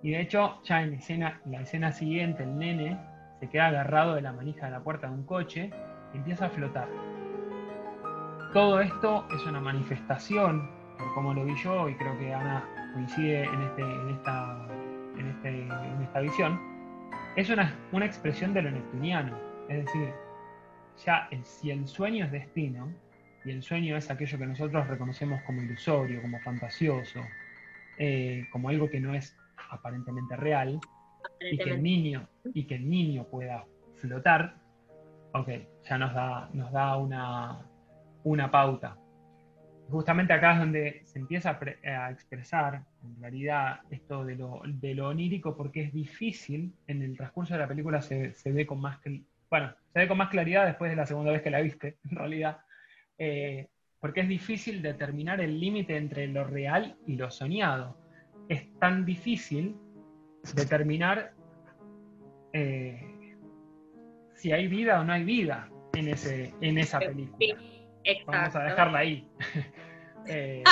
Y 0.02 0.12
de 0.12 0.22
hecho, 0.22 0.62
ya 0.64 0.82
en 0.82 0.94
escena, 0.94 1.42
la 1.46 1.62
escena 1.62 1.92
siguiente, 1.92 2.44
el 2.44 2.58
nene 2.58 2.98
se 3.40 3.50
queda 3.50 3.68
agarrado 3.68 4.16
de 4.16 4.22
la 4.22 4.32
manija 4.32 4.68
de 4.68 4.72
la 4.72 4.80
puerta 4.82 5.08
de 5.08 5.14
un 5.14 5.26
coche 5.26 5.72
y 6.14 6.18
empieza 6.18 6.46
a 6.46 6.50
flotar. 6.50 6.88
Todo 8.54 8.80
esto 8.80 9.28
es 9.36 9.46
una 9.46 9.60
manifestación, 9.60 10.70
por 10.98 11.14
como 11.14 11.34
lo 11.34 11.44
vi 11.44 11.56
yo, 11.56 11.90
y 11.90 11.96
creo 11.96 12.18
que 12.18 12.34
Ana 12.34 12.64
coincide 12.94 13.44
en, 13.44 13.62
este, 13.62 13.82
en, 13.82 14.10
esta, 14.10 14.68
en, 15.18 15.28
este, 15.28 15.50
en 15.50 16.02
esta 16.02 16.20
visión, 16.22 16.60
es 17.36 17.50
una, 17.50 17.76
una 17.92 18.06
expresión 18.06 18.54
de 18.54 18.62
lo 18.62 18.72
neptuniano. 18.72 19.49
Es 19.70 19.86
decir, 19.86 20.14
ya 21.06 21.28
el, 21.32 21.46
si 21.46 21.72
el 21.72 21.88
sueño 21.88 22.26
es 22.26 22.32
destino, 22.32 22.92
y 23.46 23.52
el 23.52 23.64
sueño 23.64 23.96
es 23.96 24.10
aquello 24.12 24.38
que 24.38 24.46
nosotros 24.46 24.88
reconocemos 24.88 25.42
como 25.44 25.62
ilusorio, 25.62 26.22
como 26.22 26.40
fantasioso, 26.40 27.22
eh, 27.98 28.46
como 28.52 28.70
algo 28.70 28.90
que 28.90 29.00
no 29.00 29.14
es 29.14 29.36
aparentemente 29.70 30.36
real, 30.36 30.80
y 31.40 31.58
que 31.58 31.70
el 31.70 31.84
niño, 31.84 32.28
y 32.54 32.66
que 32.66 32.76
el 32.76 32.90
niño 32.90 33.26
pueda 33.26 33.66
flotar, 33.96 34.56
ok, 35.34 35.50
ya 35.88 35.98
nos 35.98 36.14
da, 36.14 36.50
nos 36.54 36.72
da 36.72 36.98
una, 36.98 37.62
una 38.24 38.52
pauta. 38.52 38.98
Justamente 39.90 40.34
acá 40.34 40.54
es 40.54 40.60
donde 40.60 41.02
se 41.06 41.18
empieza 41.18 41.58
a, 41.84 42.12
expresar 42.12 42.84
en 43.04 43.16
claridad 43.16 43.80
esto 43.90 44.24
de 44.24 44.36
lo, 44.36 44.62
de 44.66 44.94
lo, 44.94 45.08
onírico, 45.08 45.56
porque 45.56 45.82
es 45.82 45.94
difícil, 45.94 46.74
en 46.88 47.02
el 47.02 47.18
transcurso 47.18 47.54
de 47.54 47.62
la 47.62 47.68
película 47.68 48.02
se, 48.02 48.34
se 48.34 48.52
ve 48.52 48.68
con 48.68 48.82
más, 48.82 49.00
bueno, 49.50 49.74
se 49.94 50.00
ve 50.00 50.08
con 50.08 50.18
más 50.18 50.30
claridad 50.30 50.66
después 50.66 50.92
de 50.92 50.96
la 50.96 51.06
segunda 51.06 51.32
vez 51.32 51.42
que 51.42 51.50
la 51.50 51.62
viste, 51.62 51.98
en 52.10 52.16
realidad, 52.16 52.60
eh, 53.18 53.68
porque 54.00 54.22
es 54.22 54.28
difícil 54.28 54.82
determinar 54.82 55.42
el 55.42 55.60
límite 55.60 55.98
entre 55.98 56.28
lo 56.28 56.44
real 56.44 56.98
y 57.06 57.16
lo 57.16 57.30
soñado. 57.32 57.98
Es 58.48 58.72
tan 58.80 59.06
difícil 59.06 59.76
determinar 60.56 61.34
eh, 62.54 63.36
si 64.36 64.52
hay 64.52 64.68
vida 64.68 65.02
o 65.02 65.04
no 65.04 65.14
hay 65.14 65.24
vida 65.24 65.70
en, 65.94 66.08
ese, 66.08 66.54
en 66.62 66.78
esa 66.78 67.00
película. 67.00 67.56
Vamos 68.26 68.56
a 68.56 68.64
dejarla 68.64 69.00
ahí. 69.00 69.28
Eh, 70.28 70.64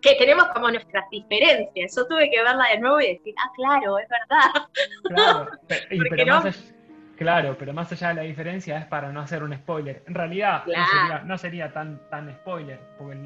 que 0.00 0.14
tenemos 0.16 0.48
como 0.48 0.70
nuestras 0.70 1.08
diferencias. 1.10 1.94
Yo 1.94 2.08
tuve 2.08 2.28
que 2.30 2.42
verla 2.42 2.64
de 2.72 2.80
nuevo 2.80 3.00
y 3.00 3.14
decir, 3.14 3.34
ah, 3.38 3.52
claro, 3.54 3.98
es 3.98 4.08
verdad. 4.08 4.68
Claro, 5.04 5.50
pero, 5.68 6.42
Claro, 7.18 7.56
pero 7.58 7.72
más 7.72 7.90
allá 7.90 8.08
de 8.10 8.14
la 8.14 8.22
diferencia 8.22 8.78
es 8.78 8.86
para 8.86 9.10
no 9.10 9.20
hacer 9.20 9.42
un 9.42 9.52
spoiler. 9.52 10.04
En 10.06 10.14
realidad 10.14 10.62
no, 11.24 11.36
sería, 11.36 11.72
tan, 11.72 11.98
tan 12.10 12.32
spoiler, 12.32 12.78
porque 12.96 13.18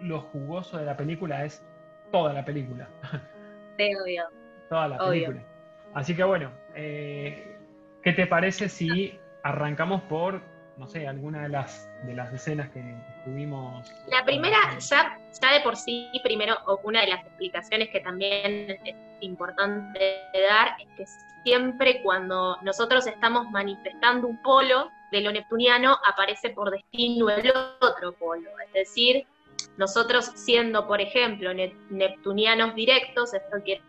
lo, 0.00 0.20
jugoso 0.20 0.78
de 0.78 0.86
la 0.86 0.96
película 0.96 1.44
es 1.44 1.62
toda 2.10 2.32
la 2.32 2.44
película. 2.44 2.88
Sí, 3.78 3.90
obvio. 3.96 4.24
Toda 4.68 4.86
la 4.86 4.98
película. 4.98 5.40
Así 5.94 6.14
que 6.14 6.22
bueno, 6.22 6.50
eh, 6.74 7.56
¿qué 8.02 8.12
te 8.12 8.26
parece 8.26 8.68
si 8.68 9.18
arrancamos 9.42 10.02
por, 10.02 10.42
no 10.76 10.86
sé, 10.86 11.08
alguna 11.08 11.44
de 11.44 11.48
las, 11.48 11.90
de 12.04 12.14
las 12.14 12.32
escenas 12.34 12.68
que 12.68 12.80
estuvimos... 13.16 13.90
La 14.08 14.24
primera, 14.24 14.58
ya, 14.78 15.18
ya 15.40 15.52
de 15.52 15.60
por 15.60 15.76
sí, 15.76 16.10
primero, 16.22 16.56
una 16.84 17.00
de 17.00 17.08
las 17.08 17.24
explicaciones 17.24 17.90
que 17.90 18.00
también 18.00 18.78
es 18.84 18.96
importante 19.20 20.20
dar 20.32 20.76
es 20.80 20.88
que 20.96 21.04
siempre 21.44 22.02
cuando 22.02 22.56
nosotros 22.62 23.06
estamos 23.06 23.50
manifestando 23.50 24.28
un 24.28 24.42
polo 24.42 24.90
de 25.10 25.20
lo 25.20 25.32
neptuniano, 25.32 25.98
aparece 26.04 26.50
por 26.50 26.70
destino 26.70 27.28
el 27.30 27.52
otro 27.80 28.12
polo. 28.14 28.48
Es 28.66 28.72
decir, 28.72 29.26
nosotros 29.76 30.32
siendo, 30.34 30.86
por 30.86 31.00
ejemplo, 31.00 31.52
neptunianos 31.90 32.74
directos, 32.74 33.34
esto 33.34 33.58
quiere 33.64 33.82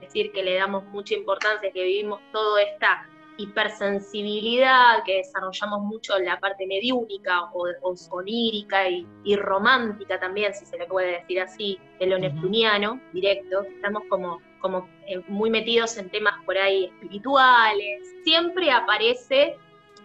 decir 0.00 0.32
que 0.32 0.42
le 0.42 0.54
damos 0.54 0.84
mucha 0.84 1.14
importancia, 1.14 1.70
que 1.72 1.82
vivimos 1.82 2.20
toda 2.32 2.62
esta 2.62 3.06
hipersensibilidad, 3.38 5.02
que 5.04 5.18
desarrollamos 5.18 5.80
mucho 5.82 6.18
la 6.18 6.38
parte 6.38 6.66
mediúnica 6.66 7.50
o, 7.52 7.66
onírica 8.10 8.88
y, 8.88 9.06
y, 9.24 9.36
romántica 9.36 10.20
también, 10.20 10.52
si 10.52 10.66
se 10.66 10.76
le 10.76 10.86
puede 10.86 11.20
decir 11.20 11.40
así, 11.40 11.78
de 11.98 12.06
lo 12.06 12.18
neptuniano 12.18 13.00
directo, 13.12 13.62
estamos 13.62 14.02
como 14.10 14.40
como 14.60 14.88
eh, 15.06 15.22
muy 15.28 15.50
metidos 15.50 15.96
en 15.98 16.10
temas 16.10 16.34
por 16.44 16.58
ahí 16.58 16.86
espirituales. 16.86 18.02
Siempre 18.24 18.70
aparece 18.70 19.56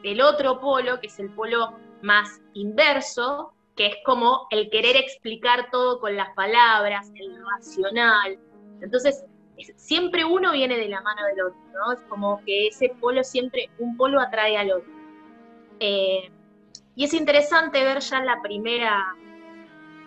el 0.03 0.21
otro 0.21 0.60
polo, 0.60 0.99
que 0.99 1.08
es 1.08 1.19
el 1.19 1.29
polo 1.31 1.77
más 2.01 2.41
inverso, 2.53 3.53
que 3.75 3.88
es 3.88 3.95
como 4.05 4.47
el 4.51 4.69
querer 4.69 4.95
explicar 4.95 5.69
todo 5.71 5.99
con 5.99 6.15
las 6.15 6.34
palabras, 6.36 7.12
el 7.15 7.36
racional. 7.43 8.38
Entonces, 8.81 9.23
siempre 9.75 10.25
uno 10.25 10.51
viene 10.51 10.77
de 10.77 10.89
la 10.89 11.01
mano 11.01 11.25
del 11.25 11.41
otro, 11.41 11.61
¿no? 11.73 11.93
Es 11.93 12.01
como 12.09 12.43
que 12.45 12.67
ese 12.67 12.89
polo 12.99 13.23
siempre, 13.23 13.69
un 13.79 13.97
polo 13.97 14.19
atrae 14.19 14.57
al 14.57 14.71
otro. 14.71 14.91
Eh, 15.79 16.31
y 16.95 17.03
es 17.05 17.13
interesante 17.13 17.83
ver 17.83 17.99
ya 17.99 18.19
en 18.19 18.25
la 18.25 18.41
primera, 18.41 19.15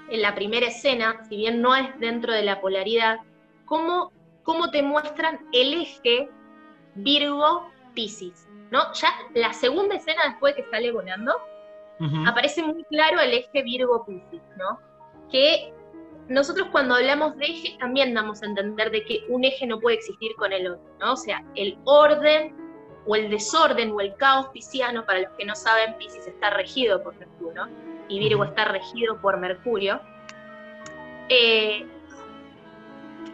en 0.08 0.22
la 0.22 0.34
primera 0.34 0.66
escena, 0.66 1.24
si 1.28 1.36
bien 1.36 1.60
no 1.60 1.74
es 1.74 1.98
dentro 1.98 2.32
de 2.32 2.42
la 2.42 2.60
polaridad, 2.60 3.18
cómo 3.64 4.12
cómo 4.46 4.70
te 4.70 4.82
muestran 4.82 5.40
el 5.52 5.74
eje 5.74 6.30
Virgo-Piscis, 6.94 8.48
¿no? 8.70 8.92
Ya 8.94 9.08
la 9.34 9.52
segunda 9.52 9.96
escena 9.96 10.22
después 10.28 10.54
que 10.54 10.64
sale 10.70 10.92
volando, 10.92 11.34
aparece 12.26 12.62
muy 12.62 12.84
claro 12.84 13.20
el 13.20 13.34
eje 13.34 13.62
Virgo-Piscis, 13.62 14.42
¿no? 14.56 14.78
Que 15.30 15.74
nosotros 16.28 16.68
cuando 16.72 16.94
hablamos 16.94 17.36
de 17.36 17.46
ejes 17.46 17.78
también 17.78 18.14
damos 18.14 18.42
a 18.42 18.46
entender 18.46 18.90
de 18.90 19.04
que 19.04 19.24
un 19.28 19.44
eje 19.44 19.66
no 19.66 19.80
puede 19.80 19.96
existir 19.96 20.34
con 20.36 20.52
el 20.52 20.66
otro, 20.66 20.84
¿no? 21.00 21.12
O 21.12 21.16
sea, 21.16 21.44
el 21.54 21.78
orden 21.84 22.54
o 23.06 23.14
el 23.14 23.30
desorden 23.30 23.92
o 23.92 24.00
el 24.00 24.14
caos 24.16 24.48
pisciano, 24.48 25.04
para 25.04 25.20
los 25.20 25.30
que 25.38 25.44
no 25.44 25.54
saben, 25.54 25.96
Piscis 25.98 26.26
está 26.26 26.50
regido 26.50 27.02
por 27.02 27.14
Neptuno 27.16 27.68
y 28.08 28.18
Virgo 28.18 28.44
está 28.44 28.66
regido 28.66 29.20
por 29.20 29.38
Mercurio. 29.38 30.00
Eh, 31.28 31.86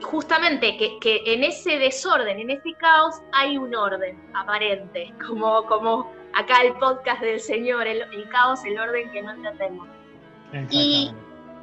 justamente 0.03 0.77
que, 1.01 1.23
en 1.27 1.45
ese 1.45 1.79
desorden, 1.79 2.39
en 2.39 2.51
ese 2.51 2.75
caos, 2.75 3.23
hay 3.33 3.57
un 3.57 3.75
orden 3.75 4.21
aparente, 4.35 5.13
como, 5.27 5.65
como 5.67 6.13
acá 6.35 6.63
el 6.63 6.75
podcast 6.75 7.23
del 7.23 7.41
Señor, 7.41 7.87
el, 7.87 8.05
caos, 8.31 8.65
el 8.65 8.79
orden 8.79 9.11
que 9.11 9.23
no 9.23 9.33
entendemos. 9.33 9.89
Y, 10.71 11.13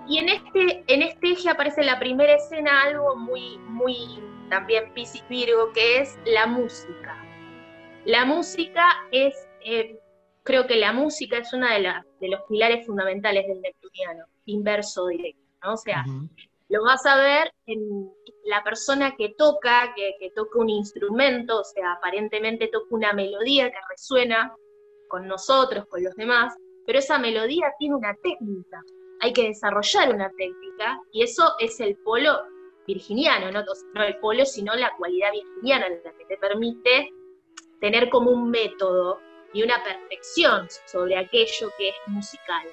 y, 0.09 0.17
en, 0.17 0.29
este, 0.29 0.83
en 0.87 1.01
este 1.03 1.31
eje 1.31 1.49
aparece 1.49 1.83
la 1.83 1.99
primera 1.99 2.33
escena 2.33 2.83
algo 2.83 3.15
muy, 3.15 3.57
muy 3.59 3.95
también 4.49 4.91
Piscis 4.93 5.23
Virgo, 5.29 5.71
que 5.71 5.99
es 5.99 6.17
la 6.25 6.47
música. 6.47 7.15
La 8.05 8.25
música 8.25 8.87
es, 9.11 9.47
eh, 9.63 9.99
creo 10.43 10.65
que 10.65 10.77
la 10.77 10.91
música 10.93 11.37
es 11.37 11.53
uno 11.53 11.67
de, 11.67 11.93
de 12.19 12.27
los 12.27 12.41
pilares 12.49 12.85
fundamentales 12.85 13.47
del 13.47 13.61
neptuniano, 13.61 14.25
inverso 14.45 15.07
directo, 15.07 15.43
¿no? 15.63 15.73
O 15.73 15.77
sea, 15.77 16.03
lo 16.69 16.83
vas 16.83 17.05
a 17.05 17.17
ver 17.17 17.53
en 17.67 18.11
la 18.45 18.63
persona 18.63 19.15
que 19.15 19.29
toca, 19.37 19.93
que, 19.95 20.31
toca 20.35 20.59
un 20.59 20.69
instrumento, 20.69 21.59
o 21.59 21.63
sea, 21.63 21.93
aparentemente 21.93 22.67
toca 22.67 22.87
una 22.89 23.13
melodía 23.13 23.69
que 23.69 23.77
resuena 23.89 24.55
con 25.07 25.27
nosotros, 25.27 25.85
con 25.87 26.03
los 26.03 26.15
demás, 26.15 26.55
pero 26.85 26.99
esa 26.99 27.19
melodía 27.19 27.73
tiene 27.77 27.95
una 27.95 28.15
técnica, 28.23 28.83
hay 29.19 29.33
que 29.33 29.47
desarrollar 29.49 30.13
una 30.13 30.31
técnica, 30.31 30.99
y 31.11 31.23
eso 31.23 31.53
es 31.59 31.79
el 31.79 31.97
polo 31.97 32.39
virginiano, 32.87 33.51
no, 33.51 34.03
el 34.03 34.17
polo, 34.17 34.45
sino 34.45 34.73
la 34.75 34.95
cualidad 34.97 35.31
virginiana, 35.31 35.89
la 35.89 36.11
que 36.13 36.25
te 36.25 36.37
permite 36.37 37.11
tener 37.79 38.09
como 38.09 38.31
un 38.31 38.49
método 38.49 39.19
y 39.53 39.63
una 39.63 39.83
perfección 39.83 40.67
sobre 40.85 41.17
aquello 41.17 41.71
que 41.77 41.89
es 41.89 41.95
musical. 42.07 42.67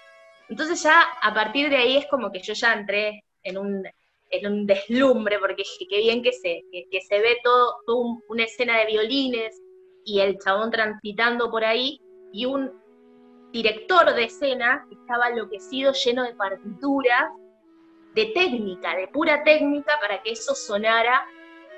Entonces 0.48 0.82
ya 0.82 1.02
a 1.20 1.35
partir 1.35 1.68
de 1.68 1.76
ahí 1.76 1.96
es 1.96 2.06
como 2.06 2.30
que 2.30 2.40
yo 2.40 2.54
ya 2.54 2.72
entré 2.72 3.24
en 3.42 3.59
un, 3.59 3.85
en 4.30 4.46
un 4.46 4.66
deslumbre, 4.66 5.38
porque 5.38 5.64
qué 5.88 5.98
bien 5.98 6.22
que 6.22 6.32
se, 6.32 6.62
que, 6.70 7.00
se 7.00 7.18
ve 7.20 7.38
todo, 7.42 7.76
una 8.28 8.44
escena 8.44 8.78
de 8.78 8.87
violines 8.87 9.61
y 10.04 10.20
el 10.20 10.38
chabón 10.38 10.70
transitando 10.70 11.50
por 11.50 11.64
ahí, 11.64 12.00
y 12.32 12.44
un 12.46 12.72
director 13.57 14.14
de 14.14 14.25
escena 14.25 14.85
que 14.88 14.97
estaba 14.97 15.29
enloquecido, 15.29 15.92
lleno 15.92 16.25
de 16.25 16.35
partituras, 16.35 17.31
de 18.14 18.27
técnica, 18.27 18.95
de 18.95 19.09
pura 19.09 19.42
técnica, 19.45 19.92
para 20.01 20.21
que 20.23 20.33
eso 20.33 20.55
sonara 20.55 21.25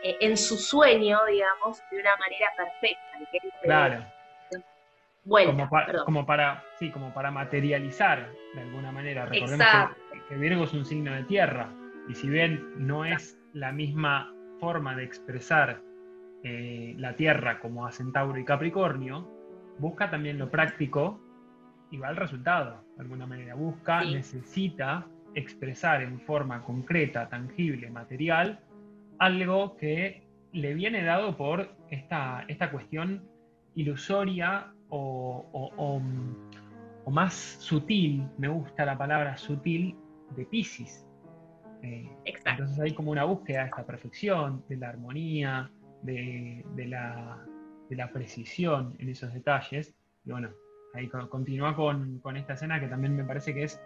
eh, 0.02 0.16
en 0.20 0.36
su 0.36 0.56
sueño, 0.56 1.20
digamos, 1.26 1.80
de 1.90 2.00
una 2.00 2.16
manera 2.16 2.48
perfecta. 2.56 3.60
claro. 3.62 4.04
Bueno, 5.24 5.68
como, 6.06 6.24
para, 6.24 6.64
sí, 6.78 6.90
como 6.90 7.12
para 7.12 7.30
materializar 7.30 8.30
de 8.54 8.60
alguna 8.62 8.90
manera. 8.90 9.26
Recordemos 9.26 9.66
que, 10.28 10.34
Virgo 10.36 10.64
es 10.64 10.72
un 10.72 10.86
signo 10.86 11.14
de 11.14 11.24
tierra 11.24 11.70
y 12.08 12.14
si 12.14 12.28
bien 12.28 12.72
no 12.76 13.04
es 13.04 13.38
la 13.52 13.70
misma 13.70 14.32
forma 14.58 14.96
de 14.96 15.04
expresar 15.04 15.82
eh, 16.44 16.94
la 16.96 17.14
tierra 17.14 17.60
como 17.60 17.86
a 17.86 17.92
Centauro 17.92 18.38
y 18.38 18.44
Capricornio, 18.44 19.28
busca 19.78 20.08
también 20.08 20.38
lo 20.38 20.50
práctico 20.50 21.20
y 21.90 21.96
va 21.96 22.08
al 22.08 22.16
resultado, 22.16 22.84
de 22.96 23.02
alguna 23.02 23.26
manera. 23.26 23.54
Busca, 23.54 24.04
necesita 24.04 25.06
expresar 25.34 26.02
en 26.02 26.20
forma 26.20 26.62
concreta, 26.62 27.28
tangible, 27.28 27.90
material, 27.90 28.60
algo 29.18 29.76
que 29.76 30.26
le 30.52 30.74
viene 30.74 31.04
dado 31.04 31.36
por 31.36 31.74
esta, 31.90 32.44
esta 32.48 32.70
cuestión 32.70 33.22
ilusoria 33.74 34.72
o, 34.90 36.00
más 37.10 37.34
sutil, 37.34 38.28
me 38.36 38.48
gusta 38.48 38.84
la 38.84 38.98
palabra 38.98 39.36
sutil, 39.36 39.96
de 40.36 40.44
Pisces. 40.44 41.06
Eh, 41.82 42.06
entonces 42.44 42.78
hay 42.80 42.92
como 42.92 43.10
una 43.10 43.24
búsqueda 43.24 43.60
de 43.60 43.66
esta 43.66 43.86
perfección, 43.86 44.62
de 44.68 44.76
la 44.76 44.90
armonía, 44.90 45.70
de, 46.02 46.64
la, 46.86 48.10
precisión 48.12 48.94
en 48.98 49.08
esos 49.08 49.32
detalles. 49.32 49.94
Y 50.24 50.30
bueno, 50.30 50.50
ahí 50.98 51.08
continúa 51.08 51.74
con, 51.74 52.20
esta 52.36 52.54
escena 52.54 52.80
que 52.80 52.88
también 52.88 53.16
me 53.16 53.24
parece 53.24 53.54
que 53.54 53.64
es, 53.64 53.80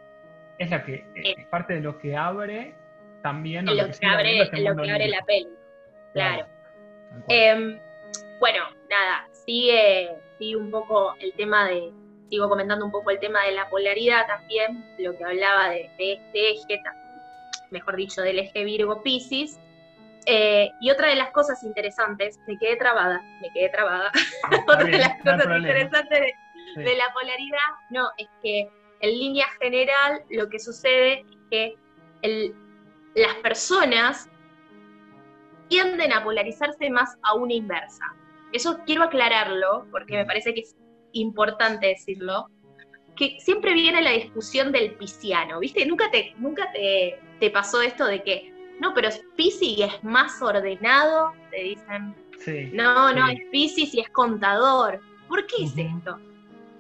es 0.59 0.71
la 0.71 0.85
que 0.85 1.05
es 1.15 1.47
parte 1.47 1.75
de 1.75 1.81
lo 1.81 1.99
que 1.99 2.17
abre 2.17 2.75
también. 3.23 3.67
Lo, 3.67 3.73
que, 3.75 4.07
abre, 4.07 4.43
este 4.43 4.61
lo 4.61 4.77
que 4.77 4.91
abre 4.91 5.09
la 5.09 5.23
peli. 5.23 5.49
Claro. 6.13 6.47
Em, 7.29 7.79
bueno, 8.41 8.65
nada, 8.91 9.29
sigue, 9.33 10.11
sigue 10.39 10.57
un 10.57 10.71
poco 10.71 11.15
el 11.21 11.33
tema 11.35 11.69
de, 11.69 11.93
sigo 12.29 12.49
comentando 12.49 12.85
un 12.85 12.91
poco 12.91 13.11
el 13.11 13.21
tema 13.21 13.45
de 13.45 13.53
la 13.53 13.69
polaridad 13.69 14.27
también, 14.27 14.85
lo 14.99 15.17
que 15.17 15.25
hablaba 15.25 15.71
de, 15.71 15.91
este 15.99 16.51
eje, 16.51 16.83
mejor 17.71 17.97
dicho, 17.97 18.23
del 18.23 18.39
eje 18.39 18.65
Virgo-Piscis. 18.65 19.59
Eh, 20.25 20.71
y 20.81 20.91
otra 20.91 21.09
de 21.09 21.17
las 21.17 21.31
cosas 21.31 21.65
interesantes, 21.65 22.39
me 22.47 22.57
quedé 22.57 22.77
trabada, 22.77 23.21
me 23.41 23.51
quedé 23.53 23.69
trabada. 23.71 24.13
otra 24.67 24.85
de 24.85 24.99
las 24.99 25.19
cosas 25.21 25.47
interesantes 25.59 26.21
de, 26.21 26.35
la 26.77 27.13
polaridad, 27.13 27.59
no, 27.91 28.09
es 28.19 28.29
que 28.43 28.69
en 29.01 29.11
línea 29.11 29.47
general 29.61 30.23
lo 30.31 30.49
que 30.49 30.59
sucede 30.59 31.21
es 31.21 31.27
que 31.51 31.75
las 33.15 33.35
personas 33.37 34.29
tienden 35.69 36.13
a 36.13 36.23
polarizarse 36.23 36.91
más 36.91 37.17
a 37.23 37.35
una 37.35 37.55
inversa. 37.55 38.05
Eso 38.53 38.81
quiero 38.87 39.03
aclararlo, 39.05 39.87
porque 39.91 40.17
me 40.17 40.25
parece 40.25 40.55
que 40.55 40.61
es 40.61 40.77
importante 41.13 41.89
decirlo, 41.89 42.49
que 43.17 43.39
siempre 43.41 43.75
viene 43.75 44.03
la 44.03 44.13
discusión 44.13 44.73
del 44.73 44.95
pisciano, 44.95 45.61
¿viste? 45.61 45.85
Nunca 45.87 46.11
te, 46.11 46.35
nunca 46.39 46.71
te, 46.73 47.19
te 47.41 47.51
pasó 47.51 47.83
esto 47.83 48.07
de 48.07 48.23
que, 48.23 48.53
no, 48.81 48.95
pero 48.95 49.09
Piscis 49.37 49.81
es 49.81 50.05
más 50.05 50.41
ordenado, 50.41 51.33
te 51.51 51.63
dicen. 51.63 52.15
no, 52.73 53.13
no, 53.13 53.29
es 53.29 53.41
Piscis 53.51 53.95
y 53.95 54.01
es 54.01 54.09
contador. 54.11 55.01
¿Por 55.29 55.47
qué 55.47 55.65
es 55.65 55.77
esto? 55.77 56.19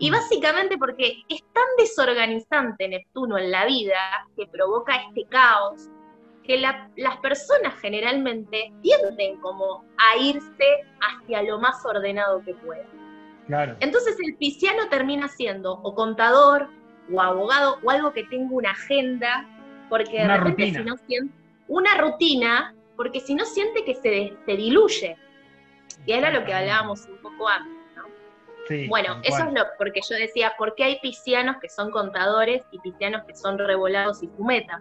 Y 0.02 0.10
básicamente 0.10 0.76
porque 0.78 1.22
es 1.28 1.44
tan 1.52 1.62
desorganizante 1.78 2.88
Neptuno 2.88 3.38
en 3.38 3.52
la 3.52 3.66
vida 3.66 4.26
que 4.36 4.48
provoca 4.48 4.96
este 4.96 5.24
caos, 5.26 5.88
que 6.42 6.58
las 6.58 7.16
personas 7.18 7.74
generalmente 7.80 8.72
tienden 8.82 9.38
como 9.38 9.84
a 9.98 10.16
irse 10.18 10.84
hacia 11.00 11.44
lo 11.44 11.60
más 11.60 11.86
ordenado 11.86 12.42
que 12.44 12.52
puedan. 12.52 12.88
Claro. 13.46 13.76
Entonces 13.78 14.16
el 14.26 14.34
pisciano 14.38 14.88
termina 14.88 15.28
siendo 15.28 15.74
o 15.74 15.94
contador 15.94 16.68
o 17.12 17.22
abogado 17.22 17.78
o 17.84 17.88
algo 17.88 18.12
que 18.12 18.24
tenga 18.24 18.52
una 18.52 18.72
agenda, 18.72 19.48
porque 19.88 20.18
de 20.18 20.36
repente 20.36 20.78
si 20.80 20.84
no 20.84 20.96
siente 21.06 21.32
una 21.68 21.94
rutina, 21.98 22.74
porque 22.96 23.20
si 23.20 23.36
no 23.36 23.44
siente 23.44 23.84
que 23.84 23.94
se, 23.94 24.36
se 24.44 24.56
diluye. 24.56 25.16
Y 26.06 26.12
era 26.12 26.32
lo 26.32 26.44
que 26.44 26.52
hablábamos 26.52 27.06
un 27.06 27.18
poco 27.18 27.46
antes. 27.46 27.71
Sí, 28.68 28.86
bueno, 28.88 29.18
eso 29.24 29.38
es 29.44 29.52
lo 29.52 29.64
porque 29.76 30.00
yo 30.08 30.16
decía, 30.16 30.54
¿por 30.56 30.74
qué 30.74 30.84
hay 30.84 31.00
piscianos 31.00 31.56
que 31.60 31.68
son 31.68 31.90
contadores 31.90 32.62
y 32.70 32.78
piscianos 32.78 33.24
que 33.24 33.34
son 33.34 33.58
revolados 33.58 34.22
y 34.22 34.28
fumetas? 34.28 34.80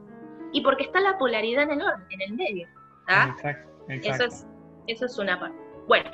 y 0.51 0.61
porque 0.61 0.83
está 0.83 0.99
la 0.99 1.17
polaridad 1.17 1.63
en 1.63 1.71
el 1.71 1.81
orden, 1.81 2.05
en 2.09 2.21
el 2.21 2.33
medio. 2.33 2.67
Exacto, 3.07 3.69
Eso, 3.87 4.25
es, 4.25 4.47
eso 4.87 5.05
es 5.05 5.17
una 5.17 5.39
parte. 5.39 5.57
Bueno, 5.87 6.09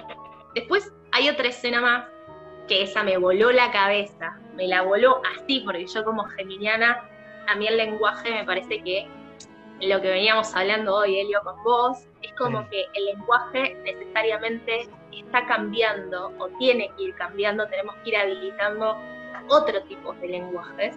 después 0.55 0.91
hay 1.11 1.29
otra 1.29 1.47
escena 1.47 1.81
más 1.81 2.05
que 2.67 2.83
esa 2.83 3.03
me 3.03 3.17
voló 3.17 3.51
la 3.51 3.71
cabeza, 3.71 4.39
me 4.55 4.67
la 4.67 4.81
voló 4.81 5.21
así, 5.35 5.61
porque 5.61 5.87
yo 5.87 6.03
como 6.03 6.23
geminiana, 6.25 7.01
a 7.47 7.55
mí 7.55 7.67
el 7.67 7.77
lenguaje 7.77 8.29
me 8.31 8.43
parece 8.43 8.83
que 8.83 9.07
lo 9.81 10.01
que 10.01 10.09
veníamos 10.09 10.53
hablando 10.55 10.95
hoy, 10.95 11.19
Elio, 11.19 11.39
con 11.43 11.63
vos, 11.63 12.07
como 12.37 12.67
que 12.69 12.85
el 12.93 13.05
lenguaje 13.05 13.75
necesariamente 13.83 14.89
está 15.11 15.45
cambiando 15.47 16.31
o 16.39 16.47
tiene 16.59 16.89
que 16.95 17.03
ir 17.03 17.15
cambiando, 17.15 17.67
tenemos 17.67 17.95
que 18.03 18.09
ir 18.09 18.17
habilitando 18.17 18.97
otro 19.49 19.81
tipo 19.83 20.13
de 20.13 20.27
lenguajes. 20.27 20.95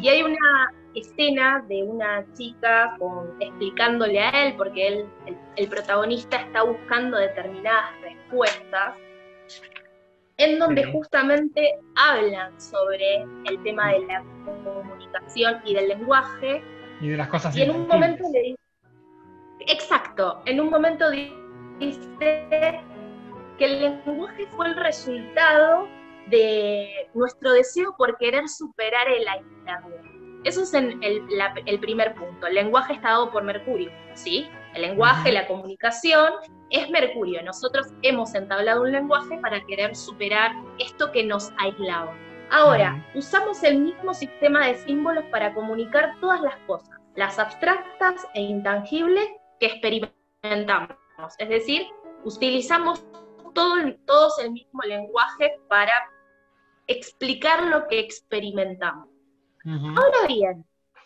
Y 0.00 0.08
hay 0.08 0.22
una 0.22 0.72
escena 0.94 1.64
de 1.68 1.82
una 1.82 2.24
chica 2.34 2.96
explicándole 3.40 4.20
a 4.20 4.46
él, 4.46 4.54
porque 4.56 4.86
él, 4.86 5.06
el, 5.56 5.68
protagonista 5.68 6.36
está 6.36 6.62
buscando 6.62 7.18
determinadas 7.18 7.90
respuestas, 8.00 8.94
en 10.36 10.60
donde 10.60 10.84
justamente 10.92 11.74
hablan 11.96 12.58
sobre 12.60 13.26
el 13.46 13.60
tema 13.64 13.90
de 13.92 14.06
la 14.06 14.24
comunicación 14.64 15.60
y 15.64 15.74
del 15.74 15.88
lenguaje. 15.88 16.62
Y 17.00 17.08
de 17.08 17.16
las 17.16 17.28
cosas 17.28 17.56
Y 17.56 17.62
en 17.62 17.72
un 17.72 17.88
momento 17.88 18.24
le 18.32 18.40
dice, 18.40 18.67
exacto, 19.68 20.42
en 20.46 20.60
un 20.60 20.70
momento 20.70 21.10
dice 21.10 21.32
que 23.58 23.64
el 23.64 23.80
lenguaje 23.80 24.46
fue 24.48 24.68
el 24.68 24.76
resultado 24.76 25.88
de 26.28 27.08
nuestro 27.14 27.52
deseo 27.52 27.94
por 27.96 28.16
querer 28.18 28.48
superar 28.48 29.08
el 29.08 29.26
aislamiento. 29.26 30.08
Eso 30.44 30.62
es 30.62 30.72
el, 30.72 31.80
primer 31.80 32.14
punto. 32.14 32.46
El 32.46 32.54
lenguaje 32.54 32.94
está 32.94 33.10
dado 33.10 33.30
por 33.30 33.42
Mercurio, 33.42 33.90
¿sí? 34.14 34.48
El 34.74 34.82
lenguaje, 34.82 35.32
la 35.32 35.46
comunicación 35.46 36.32
es 36.70 36.88
Mercurio. 36.90 37.42
Nosotros 37.42 37.88
hemos 38.02 38.34
entablado 38.34 38.82
un 38.82 38.92
lenguaje 38.92 39.36
para 39.38 39.64
querer 39.66 39.96
superar 39.96 40.52
esto 40.78 41.10
que 41.10 41.24
nos 41.24 41.52
aislaba. 41.58 42.14
Ahora, 42.50 43.04
usamos 43.14 43.62
el 43.62 43.78
mismo 43.80 44.14
sistema 44.14 44.66
de 44.66 44.74
símbolos 44.76 45.24
para 45.26 45.52
comunicar 45.52 46.14
todas 46.20 46.40
las 46.40 46.56
cosas, 46.66 46.96
las 47.14 47.38
abstractas 47.38 48.26
e 48.34 48.40
intangibles 48.40 49.28
que 49.60 49.66
experimentamos. 49.66 50.96
Es 51.38 51.48
decir, 51.48 51.86
utilizamos 52.24 53.04
todos 53.54 54.38
el 54.38 54.52
mismo 54.52 54.82
lenguaje 54.82 55.58
para 55.68 55.92
explicar 56.86 57.64
lo 57.64 57.86
que 57.88 58.00
experimentamos. 58.00 59.08
Ahora 59.64 60.26
bien, 60.26 60.64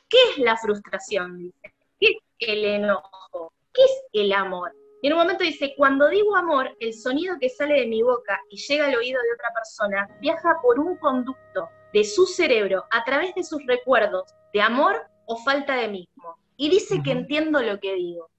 ¿qué 0.08 0.18
es 0.30 0.38
la 0.38 0.56
frustración? 0.56 1.52
¿Qué 1.98 2.08
es 2.08 2.16
el 2.38 2.64
enojo? 2.64 3.52
¿Qué 3.72 3.82
es 3.82 4.04
el 4.12 4.32
amor? 4.32 4.72
Y 5.00 5.08
en 5.08 5.14
un 5.14 5.18
momento 5.18 5.42
dice, 5.42 5.74
cuando 5.76 6.08
digo 6.08 6.36
amor, 6.36 6.76
el 6.78 6.94
sonido 6.94 7.36
que 7.40 7.48
sale 7.48 7.80
de 7.80 7.86
mi 7.86 8.02
boca 8.02 8.38
y 8.50 8.56
llega 8.56 8.86
al 8.86 8.94
oído 8.94 9.20
de 9.20 9.34
otra 9.34 9.52
persona 9.52 10.08
viaja 10.20 10.60
por 10.62 10.78
un 10.78 10.96
conducto 10.98 11.68
de 11.92 12.04
su 12.04 12.24
cerebro 12.26 12.84
a 12.90 13.02
través 13.02 13.34
de 13.34 13.42
sus 13.42 13.66
recuerdos 13.66 14.32
de 14.52 14.62
amor 14.62 15.02
o 15.26 15.36
falta 15.38 15.74
de 15.74 15.88
mismo. 15.88 16.36
Y 16.56 16.70
dice 16.70 17.02
que 17.02 17.10
entiendo 17.10 17.60
lo 17.60 17.80
que 17.80 17.94
digo. 17.94 18.30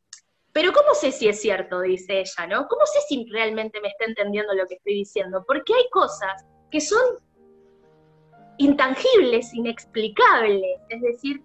Pero 0.53 0.71
¿cómo 0.71 0.93
sé 0.93 1.11
si 1.11 1.27
es 1.27 1.41
cierto? 1.41 1.81
Dice 1.81 2.19
ella, 2.19 2.47
¿no? 2.47 2.67
¿Cómo 2.67 2.85
sé 2.85 2.99
si 3.07 3.27
realmente 3.31 3.81
me 3.81 3.87
está 3.87 4.05
entendiendo 4.05 4.53
lo 4.53 4.67
que 4.67 4.75
estoy 4.75 4.93
diciendo? 4.93 5.43
Porque 5.47 5.73
hay 5.73 5.89
cosas 5.91 6.45
que 6.69 6.79
son 6.79 7.01
intangibles, 8.57 9.51
inexplicables, 9.53 10.79
es 10.89 11.01
decir, 11.01 11.41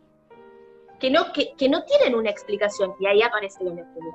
que 1.01 1.11
no, 1.11 1.33
que, 1.33 1.69
no 1.69 1.85
tienen 1.85 2.15
una 2.15 2.31
explicación, 2.31 2.95
y 3.01 3.07
ahí 3.07 3.23
aparece 3.23 3.65
el 3.65 3.77
Neptuno. 3.77 4.11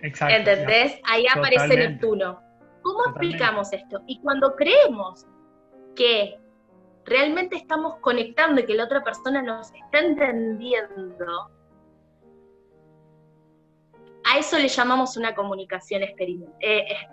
Exacto. 0.00 0.36
¿Entendés? 0.36 1.00
Ahí 1.04 1.26
aparece 1.26 1.76
Neptuno. 1.76 2.40
¿Cómo 2.82 3.04
explicamos 3.06 3.72
esto? 3.72 4.00
Y 4.06 4.20
cuando 4.20 4.54
creemos 4.54 5.26
que 5.96 6.38
realmente 7.04 7.56
estamos 7.56 7.96
conectando 8.00 8.60
y 8.60 8.66
que 8.66 8.74
la 8.74 8.84
otra 8.84 9.02
persona 9.02 9.42
nos 9.42 9.72
está 9.72 9.98
entendiendo, 9.98 11.50
a 14.28 14.38
eso 14.38 14.58
le 14.58 14.68
llamamos 14.68 15.16
una 15.16 15.34
comunicación 15.34 16.02
eh, 16.02 16.08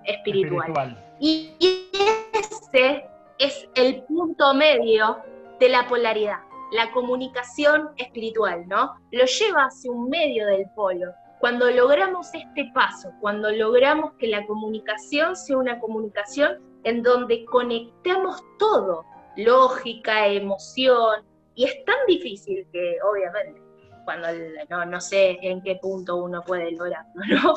espiritual. 0.04 0.70
espiritual. 0.70 1.16
Y, 1.20 1.54
y 1.60 1.90
ese 2.34 3.06
es 3.40 3.68
el 3.76 4.04
punto 4.04 4.54
medio 4.54 5.18
de 5.60 5.70
la 5.70 5.88
polaridad, 5.88 6.40
la 6.72 6.92
comunicación 6.92 7.90
espiritual, 7.98 8.68
¿no? 8.68 8.96
Lo 9.12 9.26
lleva 9.26 9.64
hacia 9.64 9.92
un 9.92 10.10
medio 10.10 10.46
del 10.48 10.66
polo. 10.76 11.12
Cuando 11.40 11.70
logramos 11.70 12.34
este 12.34 12.72
paso, 12.74 13.12
cuando 13.22 13.52
logramos 13.52 14.14
que 14.14 14.28
la 14.28 14.46
comunicación 14.46 15.36
sea 15.36 15.58
una 15.58 15.80
comunicación 15.80 16.60
en 16.84 17.02
donde 17.02 17.46
conectemos 17.46 18.44
todo, 18.58 19.06
lógica, 19.38 20.28
emoción, 20.28 21.24
y 21.56 21.66
es 21.66 21.86
tan 21.86 21.96
difícil 22.08 22.66
que 22.72 22.98
obviamente, 23.10 23.62
cuando 24.06 24.28
no, 24.70 24.86
no 24.86 25.02
sé 25.02 25.38
en 25.42 25.62
qué 25.62 25.76
punto 25.82 26.24
uno 26.24 26.42
puede 26.44 26.72
lograrlo, 26.72 27.22
¿no? 27.44 27.54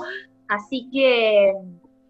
Así 0.49 0.89
que 0.93 1.53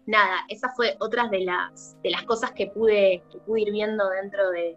nada, 0.05 0.37
esa 0.47 0.69
fue 0.69 0.95
otra 0.99 1.27
de 1.27 1.41
las, 1.41 1.97
de 2.03 2.09
las 2.09 2.23
cosas 2.23 2.51
que 2.51 2.67
pude, 2.67 3.21
que 3.31 3.37
pude 3.39 3.61
ir 3.61 3.71
viendo 3.71 4.09
dentro 4.09 4.49
de, 4.51 4.75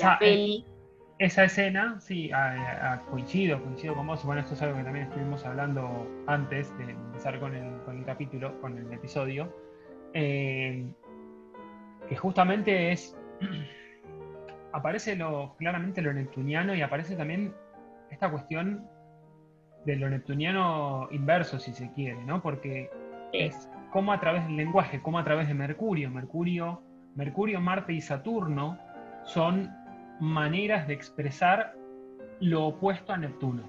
la 0.00 0.18
peli. 0.18 0.66
esa 1.18 1.44
escena, 1.44 1.98
sí, 2.00 2.30
coincido, 3.08 3.62
coincido 3.62 3.94
con 3.94 4.06
vos. 4.08 4.24
Bueno, 4.24 4.42
esto 4.42 4.54
es 4.54 4.62
algo 4.62 4.76
que 4.76 4.84
también 4.84 5.06
estuvimos 5.06 5.44
hablando 5.46 6.06
antes 6.26 6.76
de 6.76 6.90
empezar 6.90 7.40
con 7.40 7.54
el, 7.54 7.80
con 7.84 7.98
el 7.98 8.04
capítulo, 8.04 8.60
con 8.60 8.76
el 8.76 8.92
episodio. 8.92 9.52
Eh, 10.12 10.86
que 12.08 12.16
justamente 12.16 12.92
es. 12.92 13.16
aparece 14.72 15.16
lo, 15.16 15.54
claramente 15.56 16.02
lo 16.02 16.12
neptuniano 16.12 16.74
y 16.74 16.82
aparece 16.82 17.16
también 17.16 17.54
esta 18.10 18.30
cuestión 18.30 18.88
de 19.84 19.96
lo 19.96 20.08
neptuniano 20.08 21.08
inverso, 21.10 21.58
si 21.58 21.72
se 21.72 21.90
quiere, 21.92 22.22
¿no? 22.24 22.42
Porque 22.42 22.90
es 23.32 23.70
como 23.92 24.12
a 24.12 24.20
través 24.20 24.44
del 24.44 24.56
lenguaje, 24.56 25.00
como 25.00 25.18
a 25.18 25.24
través 25.24 25.48
de 25.48 25.54
Mercurio. 25.54 26.10
Mercurio, 26.10 26.82
Mercurio, 27.14 27.60
Marte 27.60 27.92
y 27.92 28.00
Saturno 28.00 28.78
son 29.24 29.70
maneras 30.20 30.86
de 30.88 30.94
expresar 30.94 31.74
lo 32.40 32.66
opuesto 32.66 33.12
a 33.12 33.16
Neptuno, 33.16 33.68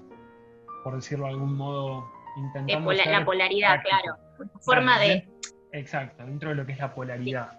por 0.84 0.96
decirlo 0.96 1.26
de 1.26 1.32
algún 1.32 1.56
modo, 1.56 2.10
intentando. 2.36 2.92
la 2.92 3.24
polaridad, 3.24 3.80
claro. 3.82 4.18
Forma 4.60 4.98
de. 4.98 5.28
Exacto, 5.72 6.24
dentro 6.24 6.50
de 6.50 6.56
lo 6.56 6.66
que 6.66 6.72
es 6.72 6.78
la 6.78 6.94
polaridad. 6.94 7.52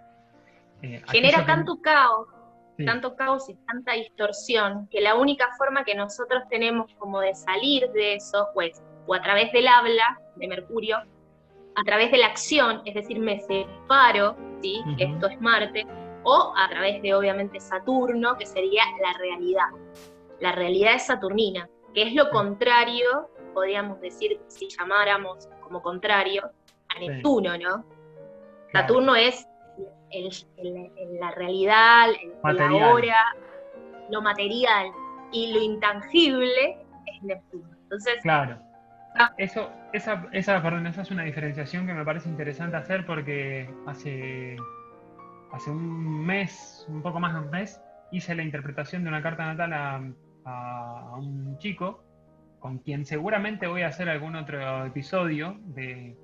Eh, 0.82 1.02
Genera 1.08 1.46
tanto 1.46 1.80
caos, 1.82 2.28
tanto 2.86 3.16
caos 3.16 3.50
y 3.50 3.56
tanta 3.68 3.94
distorsión, 3.94 4.88
que 4.90 5.02
la 5.02 5.16
única 5.16 5.50
forma 5.58 5.84
que 5.84 5.96
nosotros 5.96 6.44
tenemos 6.50 6.94
como 6.96 7.20
de 7.20 7.36
salir 7.36 7.90
de 7.92 8.16
eso, 8.16 8.48
pues, 8.54 8.82
o 9.06 9.14
a 9.14 9.22
través 9.22 9.52
del 9.52 9.68
habla 9.68 10.20
de 10.36 10.48
Mercurio, 10.48 10.98
a 11.76 11.84
través 11.84 12.12
de 12.12 12.18
la 12.18 12.28
acción, 12.28 12.82
es 12.86 12.96
decir, 12.96 13.20
me 13.20 13.40
separo, 13.40 14.36
¿sí? 14.62 14.82
esto 14.98 15.28
es 15.28 15.40
Marte, 15.40 15.86
o 16.24 16.54
a 16.56 16.70
través 16.70 17.02
de 17.02 17.14
obviamente 17.14 17.60
Saturno, 17.60 18.38
que 18.38 18.46
sería 18.46 18.84
la 19.02 19.18
realidad. 19.18 19.70
La 20.40 20.52
realidad 20.52 20.96
es 20.96 21.06
saturnina, 21.06 21.70
que 21.94 22.04
es 22.04 22.14
lo 22.14 22.30
contrario, 22.30 23.30
podríamos 23.54 24.00
decir, 24.02 24.40
si 24.48 24.70
llamáramos 24.70 25.48
como 25.62 25.82
contrario, 25.82 26.52
a 26.90 27.00
Neptuno, 27.00 27.58
¿no? 27.58 27.86
Saturno 28.74 29.16
es 29.16 29.48
la 31.20 31.32
realidad, 31.32 32.08
la 32.44 32.76
hora, 32.76 33.36
lo 34.10 34.22
material 34.22 34.88
y 35.32 35.54
lo 35.54 35.62
intangible 35.62 36.78
es 37.06 37.24
Neptuno. 37.24 37.70
Entonces, 37.84 38.22
claro. 38.22 38.58
Ah. 39.18 39.34
Eso, 39.38 39.70
esa, 39.92 40.28
esa, 40.32 40.62
perdón, 40.62 40.88
esa 40.88 41.02
es 41.02 41.12
una 41.12 41.24
diferenciación 41.24 41.86
que 41.86 41.94
me 41.94 42.06
parece 42.06 42.30
interesante 42.30 42.78
hacer 42.78 43.06
porque 43.06 43.70
hace 43.86 44.56
hace 45.52 45.70
un 45.70 46.26
mes, 46.26 46.86
un 46.90 47.02
poco 47.02 47.20
más 47.20 47.34
de 47.34 47.40
un 47.42 47.50
mes, 47.50 47.82
hice 48.12 48.36
la 48.36 48.44
interpretación 48.44 49.04
de 49.04 49.10
una 49.10 49.22
carta 49.22 49.46
natal 49.46 49.74
a, 49.74 51.16
un 51.18 51.58
chico 51.60 52.04
con 52.60 52.80
quien 52.80 53.06
seguramente 53.06 53.68
voy 53.68 53.84
a 53.84 53.88
hacer 53.88 54.10
algún 54.10 54.36
otro 54.36 54.86
episodio 54.86 55.60
de, 55.66 56.16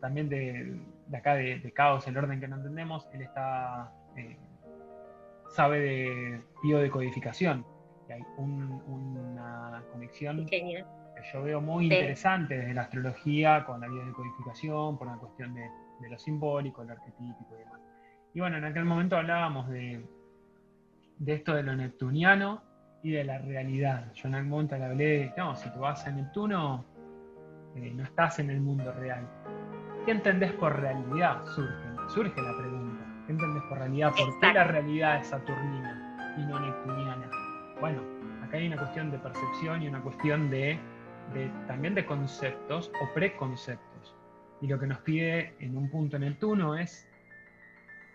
también 0.00 0.28
de, 0.30 0.80
acá 1.16 1.34
de, 1.34 1.72
caos, 1.72 2.06
el 2.06 2.16
orden 2.16 2.40
que 2.40 2.48
no 2.48 2.56
entendemos. 2.56 3.08
Él 3.12 3.22
está 3.22 3.92
eh, 4.16 4.36
sabe 5.50 5.80
de 5.80 6.42
biodecodificación. 6.62 7.64
Y 8.08 8.12
hay 8.12 8.22
una 8.36 9.82
conexión 9.92 10.46
que 10.46 10.84
yo 11.32 11.42
veo 11.42 11.60
muy 11.60 11.84
interesante 11.84 12.58
desde 12.58 12.74
la 12.74 12.82
astrología 12.82 13.64
con 13.64 13.80
la 13.80 13.88
biodecodificación, 13.88 14.98
por 14.98 15.06
una 15.06 15.18
cuestión 15.18 15.54
de 15.54 15.68
de 16.00 16.08
lo 16.08 16.18
simbólico, 16.18 16.82
lo 16.82 16.92
arquetípico 16.92 17.54
y 17.54 17.58
demás. 17.58 17.80
Y 18.34 18.40
bueno, 18.40 18.56
en 18.56 18.64
aquel 18.64 18.84
momento 18.84 19.16
hablábamos 19.16 19.68
de, 19.68 20.04
de 21.18 21.32
esto 21.32 21.54
de 21.54 21.62
lo 21.62 21.76
neptuniano 21.76 22.62
y 23.02 23.12
de 23.12 23.24
la 23.24 23.38
realidad. 23.38 24.12
Yo 24.14 24.28
en 24.28 24.34
aquel 24.34 24.48
momento 24.48 24.76
le 24.76 24.84
hablé 24.84 25.04
de, 25.04 25.32
no, 25.36 25.56
si 25.56 25.70
tú 25.70 25.80
vas 25.80 26.06
a 26.06 26.10
Neptuno, 26.10 26.84
eh, 27.76 27.92
no 27.94 28.04
estás 28.04 28.38
en 28.38 28.50
el 28.50 28.60
mundo 28.60 28.92
real. 28.92 29.26
¿Qué 30.04 30.12
entendés 30.12 30.52
por 30.52 30.80
realidad? 30.80 31.44
Surge, 31.54 31.74
surge 32.08 32.40
la 32.40 32.56
pregunta. 32.56 33.04
¿Qué 33.26 33.32
entendés 33.32 33.62
por 33.64 33.78
realidad? 33.78 34.12
¿Por 34.16 34.40
qué 34.40 34.52
la 34.52 34.64
realidad 34.64 35.20
es 35.20 35.26
saturnina 35.28 36.34
y 36.38 36.40
no 36.46 36.58
neptuniana? 36.58 37.30
Bueno, 37.80 38.02
acá 38.42 38.56
hay 38.56 38.66
una 38.66 38.78
cuestión 38.78 39.10
de 39.10 39.18
percepción 39.18 39.82
y 39.82 39.88
una 39.88 40.00
cuestión 40.00 40.50
de, 40.50 40.78
de 41.34 41.50
también 41.66 41.94
de 41.94 42.06
conceptos 42.06 42.90
o 43.02 43.14
preconceptos. 43.14 44.16
Y 44.62 44.68
lo 44.68 44.78
que 44.78 44.86
nos 44.86 44.98
pide 44.98 45.54
en 45.58 45.76
un 45.76 45.90
punto 45.90 46.18
Neptuno 46.18 46.76
es 46.76 47.06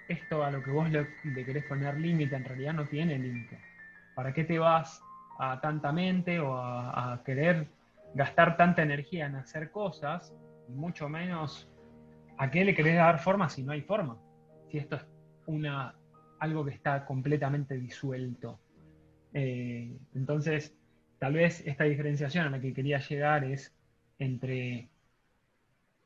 esto 0.07 0.43
a 0.43 0.51
lo 0.51 0.63
que 0.63 0.71
vos 0.71 0.89
le, 0.89 1.07
querés 1.45 1.65
poner 1.65 1.99
límite, 1.99 2.35
en 2.35 2.45
realidad 2.45 2.73
no 2.73 2.85
tiene 2.85 3.17
límite. 3.17 3.59
¿Para 4.15 4.33
qué 4.33 4.43
te 4.43 4.59
vas 4.59 5.03
a 5.39 5.59
tanta 5.59 5.91
mente 5.91 6.39
o 6.39 6.55
a, 6.57 7.21
querer 7.25 7.67
gastar 8.13 8.57
tanta 8.57 8.81
energía 8.81 9.25
en 9.25 9.35
hacer 9.35 9.71
cosas, 9.71 10.33
y 10.69 10.71
mucho 10.71 11.09
menos 11.09 11.69
a 12.37 12.51
qué 12.51 12.65
le 12.65 12.75
querés 12.75 12.95
dar 12.95 13.19
forma 13.19 13.49
si 13.49 13.63
no 13.63 13.71
hay 13.71 13.81
forma? 13.81 14.17
Si 14.69 14.77
esto 14.77 14.97
es 14.97 15.05
una, 15.45 15.95
algo 16.39 16.65
que 16.65 16.71
está 16.71 17.05
completamente 17.05 17.77
disuelto. 17.77 18.59
Eh, 19.33 19.97
entonces, 20.13 20.75
tal 21.19 21.33
vez 21.33 21.61
esta 21.65 21.83
diferenciación 21.85 22.45
a 22.45 22.49
la 22.49 22.59
que 22.59 22.73
quería 22.73 22.99
llegar 22.99 23.43
es 23.43 23.75
entre 24.19 24.89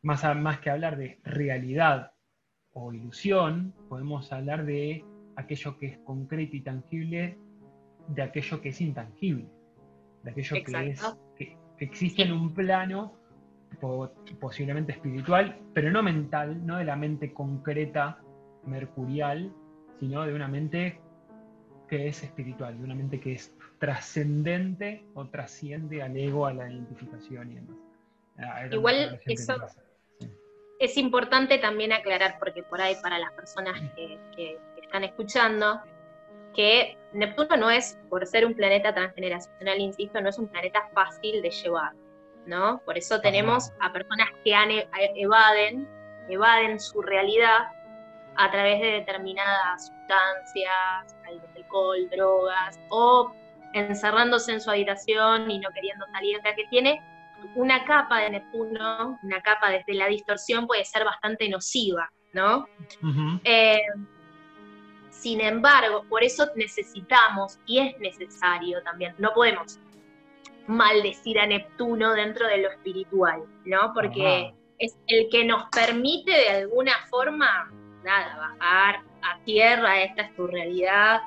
más, 0.02 0.24
más 0.38 0.60
que 0.60 0.70
hablar 0.70 0.98
de 0.98 1.20
realidad 1.24 2.14
o 2.74 2.94
ilusión, 2.94 3.74
podemos 3.88 4.32
hablar 4.32 4.66
de 4.66 5.04
aquello 5.36 5.78
que 5.78 5.88
es 5.88 5.98
concreto 6.00 6.56
y 6.56 6.62
tangible, 6.62 7.38
de 8.08 8.22
aquello 8.22 8.62
que 8.62 8.70
es 8.70 8.82
intangible, 8.82 9.48
de 10.24 10.32
aquello 10.32 10.58
que, 10.64 10.90
es, 10.90 11.18
que, 11.38 11.58
existe 11.80 12.24
en 12.24 12.32
un 12.32 12.54
plano 12.54 13.19
posiblemente 14.40 14.94
espiritual, 14.94 15.60
pero 15.74 15.92
no 15.92 16.04
mental, 16.04 16.66
no 16.66 16.78
de 16.78 16.86
la 16.86 16.96
mente 16.96 17.34
concreta 17.34 18.20
mercurial, 18.66 19.54
sino 20.00 20.26
de 20.26 20.34
una 20.34 20.48
mente 20.48 21.00
que 21.88 22.08
es 22.08 22.24
espiritual, 22.24 22.78
de 22.78 22.84
una 22.84 22.96
mente 22.96 23.20
que 23.20 23.34
es 23.34 23.56
trascendente 23.80 25.06
o 25.14 25.26
trasciende 25.28 26.04
al 26.04 26.16
ego, 26.16 26.46
a 26.46 26.54
la 26.54 26.72
identificación 26.72 27.52
y 27.52 27.56
demás. 27.56 27.78
Ah, 28.38 28.68
Igual 28.72 29.20
eso, 29.26 29.56
es 30.80 30.98
importante 30.98 31.58
también 31.58 31.92
aclarar, 31.92 32.38
porque 32.40 32.64
por 32.64 32.82
ahí 32.82 32.96
para 33.02 33.20
las 33.20 33.34
personas 33.34 33.80
que, 33.96 34.58
están 34.82 35.04
escuchando, 35.04 35.82
que 36.56 36.98
Neptuno 37.14 37.58
no 37.58 37.70
es, 37.70 38.00
por 38.10 38.26
ser 38.26 38.46
un 38.46 38.56
planeta 38.56 38.94
transgeneracional, 38.94 39.80
insisto, 39.80 40.20
no 40.20 40.30
es 40.30 40.40
un 40.40 40.48
planeta 40.48 40.90
fácil 40.96 41.44
de 41.44 41.52
llevar, 41.52 41.94
¿no? 42.50 42.82
Por 42.84 42.98
eso 42.98 43.22
tenemos 43.22 43.72
a 43.80 43.94
personas 43.94 44.28
que 44.44 44.54
han, 44.54 44.72
e, 44.72 44.90
evaden, 45.16 45.88
evaden 46.28 46.80
su 46.80 47.02
realidad 47.02 47.68
a 48.36 48.52
través 48.52 48.82
de 48.82 48.88
determinadas 48.88 49.88
sustancias, 49.88 51.16
alcohol, 51.56 52.10
drogas, 52.10 52.80
o 52.90 53.34
encerrándose 53.74 54.54
en 54.54 54.62
su 54.62 54.72
habitación 54.72 55.50
y 55.50 55.60
no 55.60 55.70
queriendo 55.72 56.06
salir, 56.12 56.40
ya 56.44 56.56
que 56.56 56.66
tiene 56.70 57.02
una 57.56 57.86
capa 57.86 58.20
de 58.20 58.32
Neptuno, 58.32 59.20
una 59.22 59.42
capa 59.42 59.70
desde 59.70 59.94
la 59.94 60.08
distorsión 60.08 60.68
puede 60.68 60.84
ser 60.86 61.06
bastante 61.06 61.48
nociva, 61.48 62.12
¿no? 62.34 62.68
Eh, 63.44 63.82
sin 65.10 65.42
embargo, 65.42 66.06
por 66.10 66.24
eso 66.24 66.48
necesitamos 66.56 67.60
y 67.66 67.80
es 67.80 68.00
necesario 68.00 68.82
también, 68.84 69.16
no 69.18 69.34
podemos 69.34 69.80
maldecir 70.70 71.40
a 71.40 71.46
Neptuno 71.46 72.14
dentro 72.14 72.48
de 72.48 72.60
lo 72.60 72.70
espiritual, 72.70 73.44
¿no? 73.66 73.92
Porque 73.94 74.54
es 74.78 74.98
el 75.08 75.28
que 75.30 75.44
nos 75.44 75.66
permite 75.70 76.32
de 76.32 76.50
alguna 76.50 76.94
forma, 77.10 77.72
nada, 78.04 78.38
bajar 78.38 79.02
a 79.22 79.40
tierra, 79.44 80.02
esta 80.02 80.22
es 80.24 80.36
tu 80.36 80.48
realidad, 80.48 81.22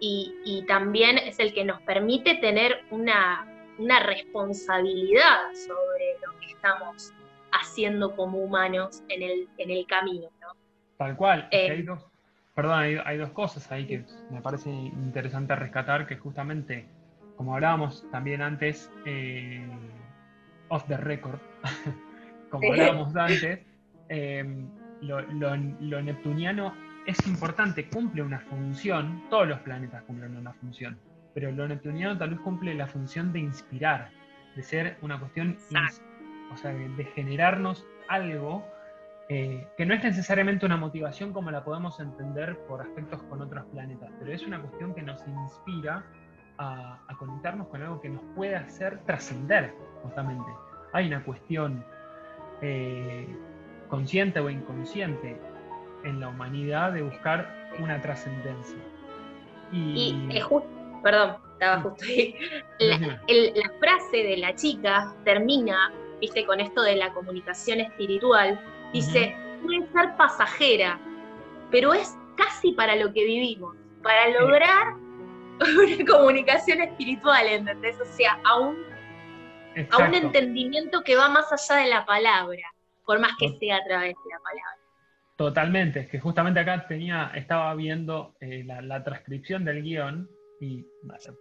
y 0.00 0.64
también 0.66 1.18
es 1.18 1.38
el 1.38 1.52
que 1.52 1.64
nos 1.64 1.80
permite 1.82 2.36
tener 2.36 2.84
una, 2.90 3.46
una 3.80 4.00
responsabilidad 4.00 5.52
sobre 5.54 6.16
lo 6.24 6.38
que 6.38 6.46
estamos 6.46 7.12
haciendo 7.52 8.14
como 8.14 8.38
humanos 8.38 9.02
en 9.08 9.22
el, 9.22 9.48
en 9.58 9.70
el 9.70 9.86
camino. 9.86 10.28
¿no? 10.40 10.48
Tal 10.98 11.16
cual. 11.16 11.48
Eh, 11.50 11.70
hay 11.70 11.82
dos, 11.82 12.04
perdón, 12.54 12.78
hay, 13.04 13.16
dos 13.16 13.30
cosas 13.30 13.70
ahí 13.72 13.86
que 13.86 14.04
me 14.30 14.40
parece 14.42 14.70
interesante 14.70 15.56
rescatar, 15.56 16.06
que 16.06 16.16
justamente, 16.16 16.86
como 17.40 17.54
hablábamos 17.54 18.04
también 18.10 18.42
antes, 18.42 18.92
eh, 19.06 19.66
off 20.68 20.84
the 20.88 20.98
record, 20.98 21.40
como 22.50 22.70
hablábamos 22.70 23.16
antes, 23.16 23.60
eh, 24.10 24.66
lo, 25.00 25.22
lo 25.22 26.02
neptuniano 26.02 26.74
es 27.06 27.26
importante, 27.26 27.88
cumple 27.88 28.20
una 28.20 28.40
función, 28.40 29.24
todos 29.30 29.48
los 29.48 29.58
planetas 29.60 30.02
cumplen 30.02 30.36
una 30.36 30.52
función 30.52 30.98
pero 31.34 31.52
lo 31.52 31.66
neptuniano 31.68 32.16
tal 32.18 32.30
vez 32.30 32.40
cumple 32.40 32.74
la 32.74 32.86
función 32.86 33.32
de 33.32 33.40
inspirar, 33.40 34.10
de 34.56 34.62
ser 34.62 34.96
una 35.02 35.18
cuestión, 35.18 35.56
o 36.52 36.56
sea, 36.56 36.72
de, 36.72 37.04
generarnos 37.14 37.86
algo 38.08 38.64
eh, 39.28 39.66
que 39.76 39.86
no 39.86 39.94
es 39.94 40.02
necesariamente 40.02 40.66
una 40.66 40.76
motivación 40.76 41.32
como 41.32 41.50
la 41.50 41.64
podemos 41.64 42.00
entender 42.00 42.58
por 42.66 42.80
aspectos 42.82 43.22
con 43.24 43.40
otros 43.40 43.64
planetas, 43.66 44.10
pero 44.18 44.32
es 44.32 44.42
una 44.42 44.60
cuestión 44.60 44.94
que 44.94 45.02
nos 45.02 45.24
inspira 45.26 46.04
a, 46.60 46.98
conectarnos 47.18 47.68
con 47.68 47.82
algo 47.82 48.00
que 48.00 48.08
nos 48.08 48.22
puede 48.34 48.56
hacer 48.56 49.00
trascender, 49.04 49.74
justamente. 50.02 50.50
Hay 50.92 51.06
una 51.06 51.22
cuestión 51.22 51.84
eh, 52.62 53.26
consciente 53.88 54.40
o 54.40 54.48
inconsciente 54.48 55.38
en 56.04 56.20
la 56.20 56.28
humanidad 56.28 56.92
de 56.92 57.02
buscar 57.02 57.70
una 57.78 58.00
trascendencia. 58.00 58.78
Y, 59.72 60.28
y 60.30 60.40
justo, 60.40 60.68
perdón, 61.02 61.36
estaba 61.52 61.80
justo 61.82 62.04
ahí. 62.04 62.34
La, 62.78 62.98
la, 62.98 63.70
frase 63.78 64.16
de 64.16 64.36
la 64.38 64.54
chica 64.54 65.14
termina, 65.24 65.92
viste, 66.20 66.46
con 66.46 66.60
esto 66.60 66.82
de 66.82 66.96
la 66.96 67.12
comunicación 67.12 67.80
espiritual, 67.80 68.58
Dice, 68.92 69.36
puede 69.62 69.86
ser 69.92 70.16
pasajera, 70.16 70.98
pero 71.70 71.94
es 71.94 72.18
casi 72.36 72.72
para 72.72 72.96
lo 72.96 73.12
que 73.12 73.24
vivimos, 73.24 73.76
para 74.02 74.28
lograr 74.30 74.96
una 75.98 76.06
comunicación 76.06 76.80
espiritual, 76.80 77.46
¿entendés? 77.46 78.00
O 78.00 78.04
sea, 78.04 78.40
a 78.44 78.58
un, 78.58 78.76
a 79.90 79.98
un 79.98 80.14
entendimiento 80.14 81.02
que 81.02 81.16
va 81.16 81.28
más 81.28 81.52
allá 81.52 81.82
de 81.82 81.90
la 81.90 82.06
palabra, 82.06 82.72
por 83.04 83.20
más 83.20 83.32
que 83.38 83.50
sea 83.58 83.76
a 83.76 83.84
través 83.84 84.14
de 84.14 84.30
la 84.30 84.38
palabra. 84.38 84.80
Totalmente, 85.36 86.00
es 86.00 86.08
que 86.08 86.20
justamente 86.20 86.60
acá 86.60 86.86
tenía, 86.86 87.32
estaba 87.34 87.74
viendo 87.74 88.34
eh, 88.40 88.62
la, 88.64 89.02
transcripción 89.02 89.64
del 89.64 89.82
guion 89.82 90.28
y 90.60 90.84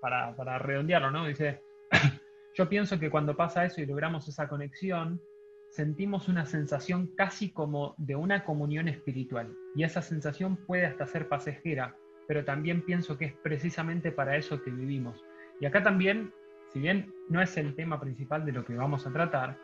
para, 0.01 0.36
para 0.36 0.58
redondearlo, 0.58 1.12
¿no? 1.12 1.25
Dice, 1.25 1.62
yo 2.55 2.69
pienso 2.69 2.97
que 2.99 3.10
cuando 3.10 3.36
pasa 3.36 3.65
eso 3.65 3.82
y 3.82 3.86
logramos 3.86 4.27
esa 4.27 4.47
conexión, 4.47 5.21
sentimos 5.69 6.27
una 6.27 6.45
sensación 6.45 7.13
casi 7.15 7.51
como 7.51 7.95
de 7.97 8.15
una 8.15 8.43
comunión 8.43 8.88
espiritual. 8.88 9.53
Y 9.75 9.84
esa 9.84 10.01
sensación 10.01 10.58
puede 10.65 10.86
hasta 10.86 11.05
ser 11.05 11.27
pasajera, 11.27 11.95
pero 12.30 12.46
también 12.46 12.84
pienso 12.84 13.18
que 13.18 13.26
es 13.26 13.34
precisamente 13.34 14.12
para 14.12 14.38
eso 14.38 14.62
que 14.62 14.70
vivimos. 14.70 15.26
Y 15.60 15.65
acá 15.65 15.82
también, 15.82 16.32
si 16.72 16.80
bien 16.80 17.12
no 17.28 17.42
es 17.42 17.58
el 17.58 17.74
tema 17.74 18.00
principal 18.00 18.46
de 18.46 18.52
lo 18.52 18.63
que 18.63 18.76
vamos 18.76 19.08
a 19.08 19.12
tratar, 19.12 19.58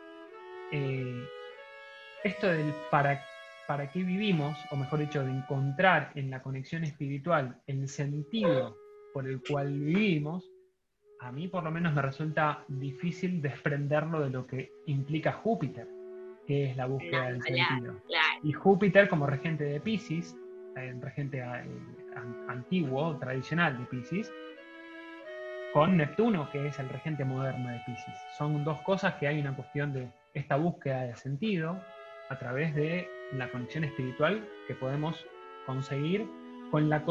eh, 0.72 1.24
esto 2.24 2.48
del 2.48 2.74
para, 2.90 3.22
para 3.68 3.88
qué 3.88 4.02
vivimos, 4.02 4.58
o 4.72 4.76
mejor 4.76 4.98
dicho, 4.98 5.22
de 5.22 5.30
encontrar 5.30 6.10
en 6.16 6.28
la 6.28 6.42
conexión 6.42 6.82
espiritual 6.82 7.62
el 7.68 7.86
sentido 7.86 8.76
por 9.14 9.28
el 9.28 9.40
cual 9.48 9.72
vivimos, 9.72 10.44
a 11.20 11.30
mí 11.30 11.46
por 11.46 11.62
lo 11.62 11.70
menos 11.70 11.94
me 11.94 12.02
resulta 12.02 12.64
difícil 12.66 13.40
desprenderlo 13.40 14.22
de 14.22 14.30
lo 14.30 14.44
que 14.44 14.72
implica 14.86 15.32
Júpiter 15.32 15.86
que 16.48 16.70
es 16.70 16.76
la 16.76 16.86
búsqueda 16.86 17.26
del 17.26 17.42
sentido. 17.42 18.00
Y 18.44 18.52
Júpiter 18.52 19.08
como 19.08 19.26
regente 19.26 19.64
de 19.64 19.80
Pisces, 19.80 20.36
el 20.76 21.02
regente 21.02 21.40
eh, 21.40 21.64
antiguo, 22.48 23.16
tradicional 23.18 23.78
de 23.78 23.84
Pisces, 23.84 24.32
con 25.72 25.96
Neptuno, 25.96 26.50
que 26.50 26.68
es 26.68 26.78
el 26.78 26.88
regente 26.88 27.24
moderno 27.24 27.70
de 27.70 27.80
Pisces. 27.84 28.14
Son 28.38 28.64
dos 28.64 28.80
cosas 28.80 29.14
que 29.14 29.28
hay 29.28 29.40
una 29.40 29.54
cuestión 29.54 29.92
de 29.92 30.08
esta 30.34 30.56
búsqueda 30.56 31.02
de 31.02 31.16
sentido 31.16 31.80
a 32.28 32.38
través 32.38 32.74
de 32.74 33.08
la 33.32 33.50
conexión 33.50 33.84
espiritual 33.84 34.46
que 34.66 34.74
podemos 34.74 35.26
conseguir 35.66 36.26
con 36.70 36.88
la 36.88 37.04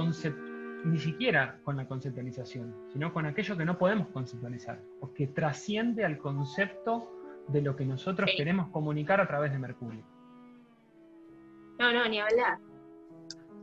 ni 0.85 0.99
siquiera 0.99 1.57
con 1.63 1.77
la 1.77 1.87
conceptualización, 1.87 2.75
sino 2.93 3.11
con 3.11 3.25
aquello 3.25 3.57
que 3.57 3.65
no 3.65 3.77
podemos 3.77 4.07
conceptualizar, 4.09 4.79
o 5.01 5.13
que 5.13 5.27
trasciende 5.27 6.05
al 6.05 6.17
concepto 6.19 7.11
de 7.47 7.61
lo 7.61 7.75
que 7.75 7.85
nosotros 7.85 8.29
queremos 8.37 8.69
comunicar 8.69 9.19
a 9.19 9.27
través 9.27 9.51
de 9.51 9.59
Mercurio. 9.59 10.03
No, 11.79 11.91
no, 11.91 12.07
ni 12.07 12.19
hablar. 12.19 12.59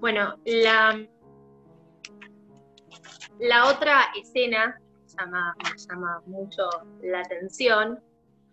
Bueno, 0.00 0.36
la, 0.44 1.00
la 3.38 3.68
otra 3.68 4.06
escena 4.20 4.80
que 4.80 5.16
llama, 5.16 5.54
me 5.58 5.78
llama 5.78 6.22
mucho 6.26 6.62
la 7.02 7.20
atención 7.20 8.00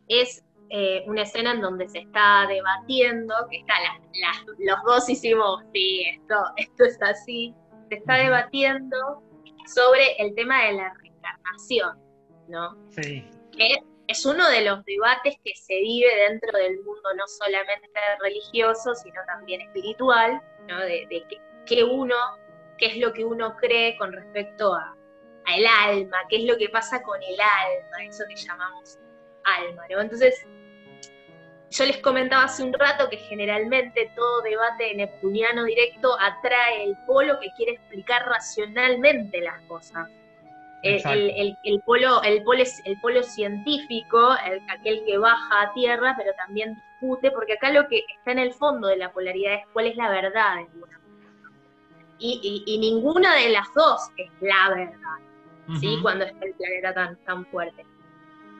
es 0.07 0.43
eh, 0.69 1.03
una 1.07 1.23
escena 1.23 1.51
en 1.51 1.61
donde 1.61 1.87
se 1.89 1.99
está 1.99 2.45
debatiendo, 2.47 3.33
que 3.49 3.57
está 3.57 3.73
los 4.59 4.83
dos 4.85 5.09
hicimos, 5.09 5.63
sí, 5.73 6.05
esto, 6.15 6.35
esto 6.57 6.85
es 6.85 7.01
así, 7.01 7.53
se 7.89 7.95
está 7.95 8.15
debatiendo 8.15 9.23
sobre 9.73 10.15
el 10.17 10.35
tema 10.35 10.65
de 10.65 10.73
la 10.73 10.93
reencarnación, 10.93 11.97
¿no? 12.47 12.75
Sí 12.89 13.27
es 14.09 14.25
uno 14.25 14.49
de 14.49 14.61
los 14.61 14.83
debates 14.85 15.35
que 15.43 15.53
se 15.55 15.75
vive 15.75 16.09
dentro 16.27 16.57
del 16.57 16.77
mundo 16.77 17.13
no 17.15 17.27
solamente 17.27 17.87
religioso, 18.19 18.95
sino 18.95 19.21
también 19.27 19.61
espiritual, 19.61 20.41
¿no? 20.67 20.79
de, 20.79 21.23
qué 21.67 21.83
uno, 21.83 22.15
qué 22.79 22.87
es 22.87 22.97
lo 22.97 23.13
que 23.13 23.25
uno 23.25 23.55
cree 23.57 23.97
con 23.97 24.13
respecto 24.13 24.73
a, 24.73 24.95
el 25.55 25.65
alma, 25.65 26.17
qué 26.29 26.37
es 26.37 26.43
lo 26.43 26.57
que 26.57 26.69
pasa 26.69 27.01
con 27.01 27.21
el 27.23 27.39
alma, 27.39 28.05
eso 28.07 28.23
que 28.29 28.35
llamamos 28.35 28.99
alma. 29.43 29.83
¿no? 29.89 30.01
Entonces, 30.01 30.45
yo 31.71 31.85
les 31.85 31.97
comentaba 31.97 32.43
hace 32.43 32.63
un 32.63 32.73
rato 32.73 33.09
que 33.09 33.17
generalmente 33.17 34.11
todo 34.15 34.41
debate 34.41 34.93
neptuniano 34.95 35.63
directo 35.63 36.15
atrae 36.19 36.83
el 36.83 36.95
polo 37.07 37.39
que 37.39 37.51
quiere 37.57 37.73
explicar 37.73 38.27
racionalmente 38.27 39.41
las 39.41 39.59
cosas. 39.63 40.07
El, 40.81 41.57
el, 41.63 41.81
polo, 41.81 42.21
el, 42.23 42.41
polo, 42.43 42.63
el 42.85 43.01
polo 43.01 43.23
científico, 43.23 44.29
aquel 44.69 45.03
que 45.05 45.17
baja 45.17 45.61
a 45.63 45.73
tierra, 45.73 46.15
pero 46.17 46.31
también 46.35 46.75
discute, 47.01 47.31
porque 47.31 47.53
acá 47.53 47.71
lo 47.71 47.87
que 47.87 48.03
está 48.17 48.31
en 48.31 48.39
el 48.39 48.53
fondo 48.53 48.87
de 48.87 48.97
la 48.97 49.11
polaridad 49.11 49.55
es 49.55 49.67
cuál 49.73 49.87
es 49.87 49.95
la 49.97 50.09
verdad 50.09 50.55
de 50.57 50.81
una 50.81 50.99
y, 52.19 52.63
y, 52.65 52.77
ninguna 52.77 53.35
de 53.35 53.49
las 53.49 53.73
dos 53.73 54.09
es 54.17 54.29
la 54.41 54.75
verdad, 54.75 55.79
¿sí? 55.79 55.97
Cuando 56.01 56.25
está 56.25 56.45
el 56.45 56.53
planeta 56.53 56.93
tan, 56.93 57.15
tan 57.25 57.45
fuerte. 57.47 57.85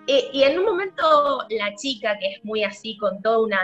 Eh, 0.08 0.30
y 0.34 0.43
en 0.43 0.58
un 0.58 0.65
momento 0.65 1.45
la 1.50 1.76
chica, 1.76 2.17
que 2.17 2.34
es 2.34 2.45
muy 2.45 2.63
así, 2.63 2.98
con 2.98 3.22
toda 3.22 3.39
una 3.39 3.60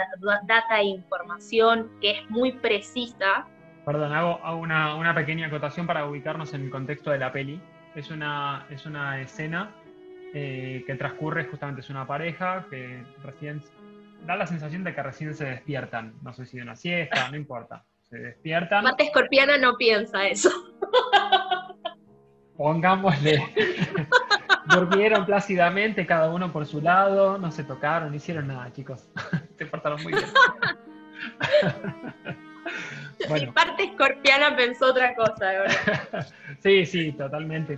data 0.45 0.79
e 0.79 0.86
información 0.86 1.89
que 2.01 2.12
es 2.12 2.29
muy 2.29 2.51
precisa. 2.51 3.47
Perdón, 3.86 4.13
hago, 4.13 4.39
una, 4.58 4.95
una 4.95 5.15
pequeña 5.15 5.47
acotación 5.47 5.88
para 5.88 6.08
ubicarnos 6.08 6.53
en 6.53 6.65
el 6.65 6.69
contexto 6.69 7.10
de 7.12 7.19
la 7.19 7.31
peli 7.31 7.60
es 7.95 8.12
una, 8.12 8.67
es 8.69 8.86
una 8.86 9.21
escena 9.21 9.73
eh, 10.34 10.84
que 10.86 10.95
transcurre 10.95 11.45
justamente, 11.45 11.81
es 11.81 11.89
una 11.89 12.05
pareja 12.05 12.67
que 12.69 13.03
recién 13.23 13.63
da 14.25 14.36
la 14.36 14.45
sensación 14.45 14.84
de 14.84 14.93
que 14.93 15.01
recién 15.01 15.34
se 15.34 15.45
despiertan. 15.45 16.13
No 16.21 16.34
sé 16.34 16.45
si 16.45 16.58
de 16.58 16.63
una 16.63 16.75
siesta, 16.75 17.29
no 17.31 17.38
importa. 17.38 17.86
Se 18.09 18.17
despiertan. 18.17 18.83
Mate 18.83 19.05
Escorpiana 19.05 19.57
no 19.57 19.77
piensa 19.77 20.27
eso. 20.27 20.49
Pongámosle. 22.57 23.43
Durmieron 24.69 25.25
plácidamente, 25.25 26.05
cada 26.05 26.29
uno 26.29 26.51
por 26.51 26.65
su 26.65 26.81
lado, 26.81 27.37
no 27.37 27.51
se 27.51 27.63
tocaron, 27.63 28.09
no 28.09 28.15
hicieron 28.15 28.47
nada, 28.47 28.71
chicos. 28.73 29.09
se 29.57 29.65
portaron 29.65 30.01
muy 30.01 30.13
bien. 30.13 30.25
Mi 33.29 33.45
parte 33.47 33.83
escorpiana 33.83 34.55
pensó 34.55 34.87
otra 34.87 35.15
cosa, 35.15 35.45
de 35.45 35.59
verdad. 35.59 36.27
sí, 36.59 36.85
sí, 36.85 37.11
totalmente. 37.11 37.77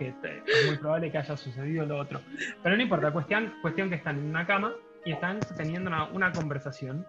Es, 0.00 0.66
muy 0.66 0.78
probable 0.78 1.10
que 1.10 1.18
haya 1.18 1.36
sucedido 1.36 1.84
lo 1.84 1.98
otro. 1.98 2.20
Pero 2.62 2.76
no 2.76 2.82
importa, 2.82 3.12
cuestión, 3.12 3.54
cuestión 3.60 3.90
que 3.90 3.96
están 3.96 4.18
en 4.18 4.30
una 4.30 4.46
cama 4.46 4.72
y 5.04 5.12
están 5.12 5.40
teniendo 5.56 5.90
una, 6.12 6.32
conversación 6.32 7.06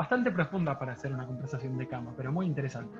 bastante 0.00 0.30
profunda 0.30 0.78
para 0.78 0.92
hacer 0.92 1.12
una 1.12 1.26
conversación 1.26 1.76
de 1.76 1.86
cama, 1.86 2.12
pero 2.16 2.32
muy 2.32 2.46
interesante. 2.46 2.96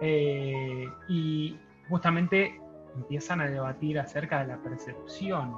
Eh, 0.00 0.86
y 1.08 1.58
justamente 1.88 2.60
empiezan 2.94 3.40
a 3.40 3.46
debatir 3.48 3.98
acerca 3.98 4.40
de 4.40 4.48
la 4.48 4.58
percepción 4.58 5.54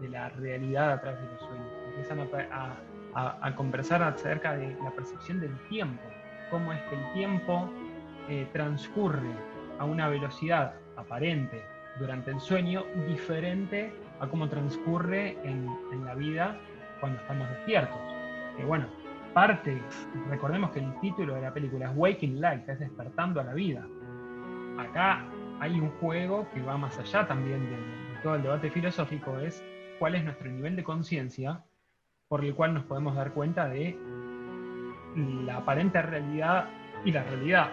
de 0.00 0.08
la 0.08 0.28
realidad 0.30 0.92
a 0.92 1.00
través 1.00 1.20
de 1.20 1.26
los 1.26 1.40
sueños. 1.40 1.72
Empiezan 1.88 2.20
a 3.14 3.56
conversar 3.56 4.02
acerca 4.02 4.56
de 4.56 4.76
la 4.82 4.90
percepción 4.92 5.40
del 5.40 5.56
tiempo 5.68 6.02
cómo 6.50 6.72
es 6.72 6.80
que 6.82 6.94
el 6.94 7.12
tiempo 7.14 7.68
eh, 8.28 8.46
transcurre 8.52 9.32
a 9.80 9.84
una 9.84 10.08
velocidad 10.08 10.74
aparente 10.96 11.60
durante 11.98 12.30
el 12.30 12.38
sueño 12.38 12.84
diferente 13.08 13.92
a 14.20 14.28
cómo 14.28 14.48
transcurre 14.48 15.36
en, 15.42 15.66
la 16.04 16.14
vida 16.14 16.56
cuando 17.00 17.20
estamos 17.20 17.48
despiertos. 17.50 17.98
Que 18.56 18.64
bueno, 18.64 18.86
parte, 19.34 19.82
recordemos 20.30 20.70
que 20.70 20.78
el 20.78 20.98
título 21.00 21.34
de 21.34 21.42
la 21.42 21.52
película 21.52 21.90
es 21.90 21.96
Waking 21.96 22.40
Life, 22.40 22.72
es 22.72 22.78
despertando 22.78 23.40
a 23.40 23.44
la 23.44 23.52
vida. 23.52 23.86
Acá 24.78 25.26
hay 25.60 25.78
un 25.78 25.90
juego 25.98 26.48
que 26.54 26.62
va 26.62 26.78
más 26.78 26.98
allá 26.98 27.26
también 27.26 27.68
de, 27.68 27.76
todo 28.22 28.36
el 28.36 28.42
debate 28.42 28.70
filosófico, 28.70 29.38
es 29.38 29.62
cuál 29.98 30.14
es 30.14 30.24
nuestro 30.24 30.50
nivel 30.50 30.76
de 30.76 30.84
conciencia 30.84 31.62
por 32.28 32.42
el 32.42 32.54
cual 32.54 32.72
nos 32.72 32.84
podemos 32.84 33.14
dar 33.14 33.32
cuenta 33.32 33.68
de 33.68 33.98
la 35.44 35.58
aparente 35.58 36.00
realidad 36.00 36.68
y 37.04 37.12
la 37.12 37.22
realidad, 37.24 37.70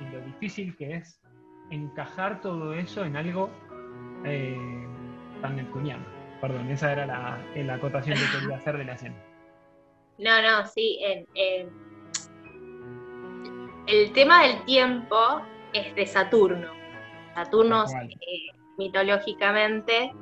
y, 0.00 0.12
lo 0.12 0.20
difícil 0.26 0.76
que 0.76 0.96
es 0.96 1.22
encajar 1.70 2.40
todo 2.40 2.74
eso 2.74 3.04
en 3.04 3.16
algo 3.16 3.50
eh, 4.24 4.86
tan 5.40 5.56
neptuniano. 5.56 6.04
Perdón, 6.40 6.68
esa 6.70 6.92
era 6.92 7.06
la, 7.06 7.74
acotación 7.74 8.18
que 8.18 8.38
quería 8.38 8.56
hacer 8.56 8.76
de 8.76 8.84
la 8.84 8.92
escena. 8.94 9.31
No, 10.22 10.40
no, 10.40 10.64
sí. 10.66 11.00
el 13.86 14.12
tema 14.12 14.44
del 14.46 14.64
tiempo 14.64 15.42
es 15.72 15.92
de 15.96 16.06
Saturno. 16.06 16.68
Saturno, 17.34 17.84
eh, 17.86 18.56
mitológicamente, 18.78 20.12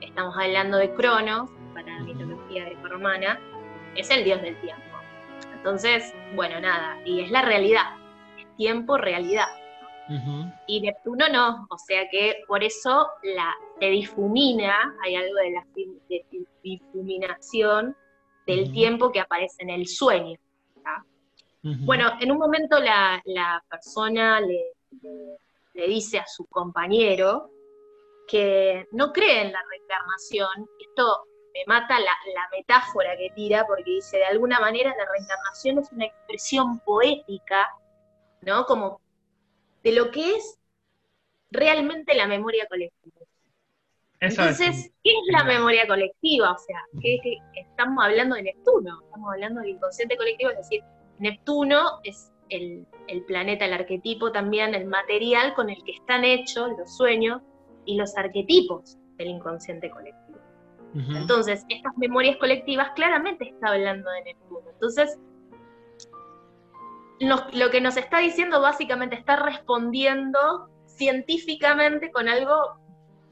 estamos 0.00 0.36
hablando 0.36 0.78
de 0.78 0.92
Cronos, 0.94 1.50
para 1.72 1.86
la 1.86 2.00
mitología 2.00 2.64
greco-romana, 2.64 3.38
es 3.94 4.10
el 4.10 4.24
dios 4.24 4.42
del 4.42 4.60
tiempo. 4.60 4.82
Entonces, 5.54 6.12
bueno, 6.34 6.60
nada, 6.60 6.98
y 7.04 7.20
es 7.20 7.30
la 7.30 7.42
realidad, 7.42 7.96
es 8.38 8.56
tiempo, 8.56 8.98
realidad. 8.98 9.46
Y 10.66 10.80
Neptuno 10.82 11.28
no, 11.28 11.66
o 11.70 11.78
sea 11.78 12.06
que 12.10 12.42
por 12.46 12.62
eso 12.62 13.08
la, 13.22 13.54
se 13.80 13.86
difumina, 13.86 14.94
hay 15.02 15.16
algo 15.16 15.36
de 15.36 15.50
la 15.50 15.64
difuminación 16.62 17.96
del 18.46 18.72
tiempo 18.72 19.10
que 19.10 19.20
aparece 19.20 19.62
en 19.62 19.70
el 19.70 19.86
sueño. 19.86 20.38
Bueno, 21.62 22.12
en 22.20 22.30
un 22.30 22.38
momento 22.38 22.78
la, 22.78 23.22
persona 23.70 24.38
le, 24.40 24.72
le, 25.72 25.86
dice 25.88 26.18
a 26.18 26.26
su 26.26 26.44
compañero 26.44 27.50
que 28.28 28.86
no 28.92 29.12
cree 29.12 29.46
en 29.46 29.52
la 29.52 29.60
reencarnación. 29.70 30.68
Esto 30.78 31.26
me 31.54 31.64
mata 31.66 31.98
la, 32.00 32.12
metáfora 32.52 33.16
que 33.16 33.30
tira, 33.34 33.64
porque 33.66 33.84
dice, 33.84 34.18
de 34.18 34.26
alguna 34.26 34.60
manera 34.60 34.94
la 34.96 35.10
reencarnación 35.10 35.78
es 35.78 35.92
una 35.92 36.04
expresión 36.04 36.80
poética, 36.80 37.70
¿no? 38.42 38.66
Como 38.66 39.00
de 39.82 39.92
lo 39.92 40.10
que 40.10 40.36
es 40.36 40.58
realmente 41.50 42.14
la 42.14 42.26
memoria 42.26 42.66
colectiva. 42.66 43.23
Entonces, 44.24 44.90
¿qué 45.02 45.10
es 45.10 45.32
la 45.32 45.44
memoria 45.44 45.86
colectiva? 45.86 46.52
O 46.52 46.58
sea, 46.58 46.80
¿qué, 47.00 47.18
estamos 47.54 48.04
hablando 48.04 48.36
de 48.36 48.42
Neptuno, 48.44 49.00
estamos 49.04 49.32
hablando 49.32 49.60
del 49.60 49.70
inconsciente 49.70 50.16
colectivo, 50.16 50.50
es 50.50 50.56
decir, 50.58 50.80
Neptuno 51.18 52.00
es 52.04 52.32
el, 52.48 52.86
planeta, 53.26 53.64
el 53.64 53.72
arquetipo 53.72 54.32
también, 54.32 54.74
el 54.74 54.86
material 54.86 55.54
con 55.54 55.70
el 55.70 55.82
que 55.84 55.92
están 55.92 56.24
hechos 56.24 56.70
los 56.78 56.96
sueños 56.96 57.42
y 57.84 57.96
los 57.96 58.16
arquetipos 58.16 58.96
del 59.16 59.28
inconsciente 59.28 59.90
colectivo. 59.90 60.38
Entonces, 60.94 61.64
estas 61.68 61.96
memorias 61.96 62.36
colectivas 62.36 62.90
claramente 62.94 63.48
está 63.48 63.70
hablando 63.70 64.08
de 64.12 64.22
Neptuno. 64.22 64.70
Entonces, 64.70 65.18
lo 67.18 67.70
que 67.70 67.80
nos 67.80 67.96
está 67.96 68.20
diciendo 68.20 68.60
básicamente 68.60 69.16
está 69.16 69.34
respondiendo 69.34 70.68
científicamente 70.86 72.12
con 72.12 72.28
algo 72.28 72.83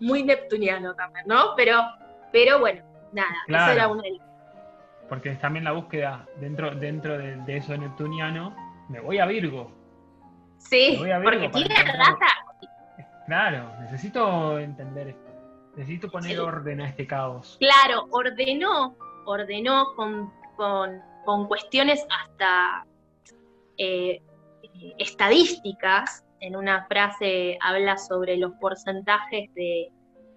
muy 0.02 0.24
neptuniano 0.24 0.94
también, 0.94 1.24
¿no? 1.26 1.54
Pero, 1.56 1.80
pero 2.32 2.58
bueno, 2.58 2.82
nada, 3.12 3.34
eso 3.46 3.70
era 3.70 3.88
una 3.88 4.02
Porque 5.08 5.30
es 5.30 5.40
también 5.40 5.64
la 5.64 5.72
búsqueda 5.72 6.26
dentro, 6.40 6.74
dentro 6.74 7.16
de, 7.16 7.56
eso 7.56 7.76
neptuniano, 7.76 8.54
me 8.88 9.00
voy 9.00 9.18
a 9.18 9.26
Virgo. 9.26 9.70
Sí, 10.58 11.00
porque 11.22 11.48
tiene. 11.50 11.74
Claro, 13.26 13.72
necesito 13.80 14.58
entender 14.58 15.08
esto. 15.08 15.30
Necesito 15.76 16.10
poner 16.10 16.38
orden 16.40 16.80
a 16.80 16.88
este 16.88 17.06
caos. 17.06 17.56
Claro, 17.58 18.06
ordenó, 18.10 18.94
ordenó 19.24 19.94
con, 19.94 20.32
con, 20.56 21.46
cuestiones 21.46 22.04
hasta 22.10 22.84
eh, 23.78 24.20
estadísticas 24.98 26.24
en 26.42 26.56
una 26.56 26.84
frase 26.86 27.56
habla 27.60 27.96
sobre 27.96 28.36
los 28.36 28.52
porcentajes 28.60 29.48
de, 29.54 29.90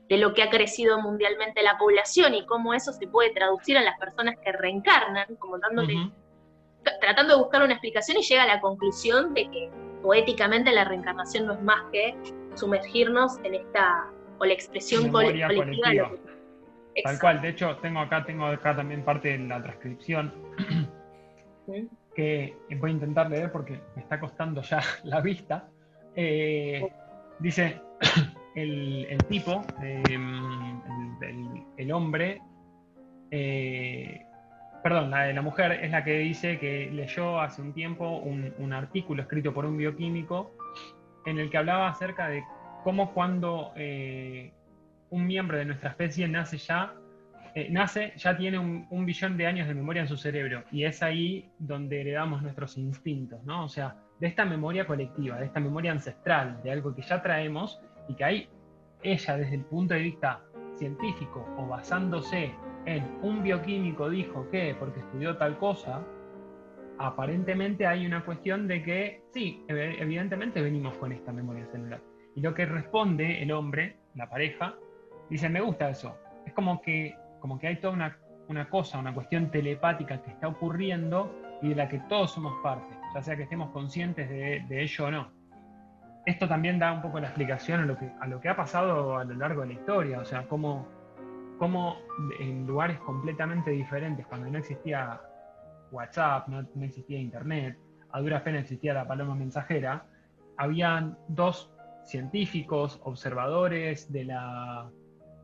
lo 0.09 0.33
que 0.35 0.43
ha 0.43 0.51
crecido 0.51 1.01
mundialmente 1.01 1.63
la 1.63 1.77
población 1.77 2.35
y 2.35 2.45
cómo 2.45 2.75
eso 2.75 2.93
se 2.93 3.07
puede 3.07 3.31
traducir 3.31 3.75
a 3.77 3.81
las 3.81 3.97
personas 3.99 4.35
que 4.43 4.51
reencarnan, 4.51 5.35
como 5.39 5.57
dándole, 5.57 6.11
tratando 7.01 7.35
de 7.35 7.41
buscar 7.41 7.63
una 7.63 7.73
explicación 7.73 8.17
y 8.19 8.21
llega 8.21 8.43
a 8.43 8.47
la 8.47 8.61
conclusión 8.61 9.33
de 9.33 9.49
que 9.49 9.71
poéticamente 10.03 10.71
la 10.71 10.85
reencarnación 10.85 11.47
no 11.47 11.53
es 11.53 11.61
más 11.63 11.83
que 11.91 12.15
sumergirnos 12.53 13.39
en 13.43 13.55
esta, 13.55 14.05
o 14.37 14.45
la 14.45 14.53
expresión 14.53 15.11
colectiva. 15.11 16.11
Tal 17.03 17.19
cual, 17.19 17.41
de 17.41 17.49
hecho, 17.49 17.75
tengo 17.77 17.99
acá, 17.99 18.23
tengo 18.23 18.45
acá 18.45 18.75
también 18.75 19.03
parte 19.03 19.37
de 19.37 19.39
la 19.39 19.61
transcripción. 19.61 20.31
que 22.15 22.55
voy 22.77 22.91
a 22.91 22.93
intentar 22.93 23.29
leer 23.29 23.51
porque 23.51 23.81
me 23.95 24.03
está 24.03 24.19
costando 24.19 24.61
ya 24.61 24.81
la 25.03 25.19
vista, 25.19 25.67
eh, 26.15 26.87
dice, 27.39 27.81
el, 28.55 29.17
tipo, 29.29 29.63
em, 29.83 30.81
el, 31.77 31.91
hombre, 31.91 32.41
eh, 33.31 34.25
perdón, 34.81 35.11
la, 35.11 35.31
la 35.33 35.41
mujer 35.41 35.73
es 35.83 35.91
la 35.91 36.03
que 36.03 36.19
dice 36.19 36.57
que 36.57 36.89
leyó 36.91 37.39
hace 37.39 37.61
un 37.61 37.73
tiempo 37.73 38.19
un, 38.19 38.73
artículo 38.73 39.23
escrito 39.23 39.53
por 39.53 39.65
un 39.65 39.77
bioquímico 39.77 40.55
en 41.25 41.39
el 41.39 41.49
que 41.49 41.57
hablaba 41.57 41.89
acerca 41.89 42.29
de 42.29 42.43
cómo 42.83 43.13
cuando 43.13 43.73
eh, 43.75 44.53
un 45.09 45.25
miembro 45.25 45.57
de 45.57 45.65
nuestra 45.65 45.89
especie 45.89 46.27
nace 46.27 46.57
ya, 46.57 46.93
nace, 47.71 48.13
ya 48.15 48.37
tiene 48.37 48.59
un, 48.59 48.85
un, 48.89 49.05
billón 49.05 49.37
de 49.37 49.47
años 49.47 49.67
de 49.67 49.73
memoria 49.73 50.03
en 50.03 50.07
su 50.07 50.17
cerebro. 50.17 50.63
Y 50.71 50.83
es 50.83 51.01
ahí 51.01 51.49
donde 51.57 52.01
heredamos 52.01 52.41
nuestros 52.41 52.77
instintos, 52.77 53.43
¿no? 53.43 53.65
O 53.65 53.69
sea, 53.69 53.95
de 54.19 54.27
esta 54.27 54.45
memoria 54.45 54.87
colectiva, 54.87 55.37
de 55.37 55.45
esta 55.45 55.59
memoria 55.59 55.91
ancestral, 55.91 56.61
de 56.63 56.71
algo 56.71 56.95
que 56.95 57.01
ya 57.01 57.21
traemos 57.21 57.81
y 58.07 58.15
que 58.15 58.23
ahí 58.23 58.49
ella 59.03 59.37
desde 59.37 59.55
el 59.55 59.65
punto 59.65 59.93
de 59.93 60.01
vista 60.01 60.41
científico 60.75 61.47
o 61.57 61.67
basándose 61.67 62.53
en 62.85 63.03
un 63.21 63.43
bioquímico 63.43 64.09
dijo 64.09 64.49
que 64.49 64.75
porque 64.79 64.99
estudió 64.99 65.37
tal 65.37 65.57
cosa, 65.57 66.03
aparentemente 66.97 67.85
hay 67.85 68.05
una 68.05 68.23
cuestión 68.23 68.67
de 68.67 68.83
que 68.83 69.23
sí, 69.31 69.63
evidentemente 69.67 70.61
venimos 70.61 70.97
con 70.97 71.11
esta 71.11 71.31
memoria 71.31 71.65
celular. 71.67 72.01
Y 72.35 72.41
lo 72.41 72.53
que 72.53 72.65
responde 72.65 73.41
el 73.41 73.51
hombre, 73.51 73.97
la 74.15 74.29
pareja, 74.29 74.75
dice, 75.29 75.49
me 75.49 75.61
gusta 75.61 75.89
eso. 75.89 76.17
Es 76.45 76.53
como 76.53 76.81
que, 76.81 77.15
como 77.39 77.57
que 77.59 77.67
hay 77.67 77.77
toda 77.77 77.93
una, 77.93 78.17
una 78.49 78.69
cosa, 78.69 78.99
una 78.99 79.13
cuestión 79.13 79.49
telepática 79.49 80.21
que 80.21 80.31
está 80.31 80.47
ocurriendo 80.47 81.33
y 81.61 81.69
de 81.69 81.75
la 81.75 81.89
que 81.89 81.99
todos 82.09 82.31
somos 82.31 82.53
parte 82.61 82.94
ya 83.15 83.23
sea 83.23 83.37
que 83.37 83.43
estemos 83.43 83.71
conscientes 83.71 84.29
de, 84.29 84.83
ello 84.83 85.05
o 85.05 85.11
no. 85.11 85.31
Esto 86.25 86.49
también 86.49 86.79
da 86.79 86.91
un 86.91 87.01
poco 87.01 87.19
la 87.21 87.27
explicación 87.27 87.79
a 87.79 87.85
lo, 88.27 88.41
que, 88.41 88.49
ha 88.49 88.55
pasado 88.57 89.17
a 89.17 89.23
lo 89.23 89.33
largo 89.35 89.61
de 89.61 89.67
la 89.67 89.73
historia, 89.73 90.19
o 90.19 90.25
sea, 90.25 90.45
cómo, 90.49 90.85
cómo 91.57 91.97
en 92.41 92.67
lugares 92.67 92.99
completamente 92.99 93.71
diferentes, 93.71 94.27
cuando 94.27 94.49
no 94.49 94.57
existía 94.57 95.21
WhatsApp, 95.91 96.49
no, 96.49 96.67
existía 96.83 97.17
Internet, 97.17 97.77
a 98.11 98.19
duras 98.19 98.41
penas 98.41 98.63
existía 98.63 98.93
la 98.93 99.07
paloma 99.07 99.33
mensajera, 99.33 100.05
habían 100.57 101.17
dos 101.29 101.71
científicos, 102.03 102.99
observadores 103.05 104.11
de, 104.11 104.27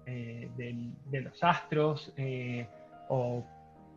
eh, 0.07 0.91
los 1.09 1.41
astros 1.41 2.13
eh, 2.17 2.67
o 3.07 3.45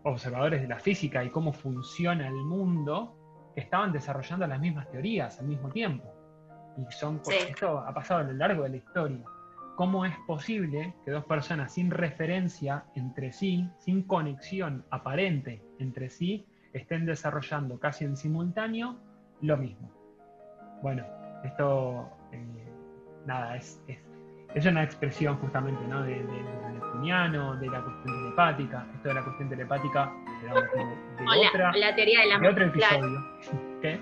observadores 0.05 0.63
de 0.63 0.69
la 0.69 0.79
física 0.79 1.25
y 1.25 1.31
cómo 1.31 1.53
funciona 1.53 2.29
el 2.29 2.35
mundo, 2.35 3.17
que 3.55 3.61
estaban 3.61 3.93
desarrollando 3.93 4.47
las 4.47 4.61
mismas 4.61 4.91
teorías 4.91 5.39
al 5.39 5.47
mismo 5.47 5.71
tiempo. 5.71 6.13
Y 6.77 6.93
son, 6.93 7.21
esto 7.27 7.79
ha 7.79 7.95
pasado 7.95 8.21
a 8.21 8.25
lo 8.25 8.33
largo 8.33 8.65
de 8.65 8.71
la 8.71 8.77
historia. 8.77 9.25
¿Cómo 9.77 10.05
es 10.05 10.15
posible 10.27 10.95
que 11.05 11.11
dos 11.11 11.25
personas 11.25 11.73
sin 11.73 11.91
referencia 11.91 12.85
entre 12.95 13.33
sí, 13.33 13.69
sin 13.79 14.03
conexión 14.05 14.85
aparente 14.91 15.63
entre 15.79 16.11
sí, 16.11 16.47
estén 16.73 17.07
desarrollando 17.07 17.79
casi 17.79 18.05
en 18.05 18.17
simultáneo 18.17 18.97
lo 19.41 19.57
mismo? 19.57 19.91
Bueno, 20.83 21.05
esto, 21.45 22.09
eh, 22.33 22.73
nada, 23.27 23.57
es, 23.57 23.83
es, 23.89 23.99
una 24.67 24.85
expresión 24.85 25.37
justamente 25.39 25.85
¿no? 25.87 26.03
de, 26.03 26.15
de, 26.15 26.23
de, 26.23 26.81
de 27.05 27.67
la 27.67 27.83
cuestión 27.83 28.05
telepática. 28.05 28.87
Esto 28.95 29.09
de 29.09 29.15
la 29.15 29.25
cuestión 29.25 29.49
telepática 29.49 30.13
de, 30.43 31.49
otra, 31.49 31.73
la 31.77 31.95
teoría 31.95 32.21
de 32.21 32.27
la 32.27 32.51
otro 32.51 32.67
episodio. 32.67 33.19
¿Qué? 33.83 33.99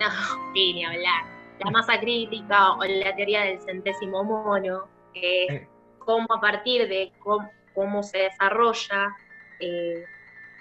No, 0.00 0.10
sí, 0.54 0.74
ni 0.74 0.84
hablar. 0.84 1.24
La 1.64 1.70
masa 1.70 1.98
crítica 1.98 2.72
o 2.72 2.84
la 2.84 3.14
teoría 3.16 3.42
del 3.42 3.60
centésimo 3.60 4.24
mono, 4.24 4.88
que 5.14 5.44
es 5.46 5.52
eh. 5.52 5.68
cómo 5.98 6.26
a 6.32 6.40
partir 6.40 6.88
de 6.88 7.12
cómo, 7.74 8.02
se 8.02 8.18
desarrolla 8.18 9.16
eh, 9.60 10.04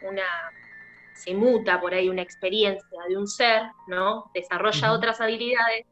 una, 0.03 0.23
se 1.13 1.33
muta 1.33 1.79
por 1.81 1.93
ahí 1.93 2.09
una 2.09 2.21
experiencia 2.21 2.99
de 3.09 3.17
un 3.17 3.27
ser, 3.27 3.63
¿no? 3.87 4.29
Desarrolla 4.33 4.93
otras 4.93 5.19
habilidades, 5.21 5.85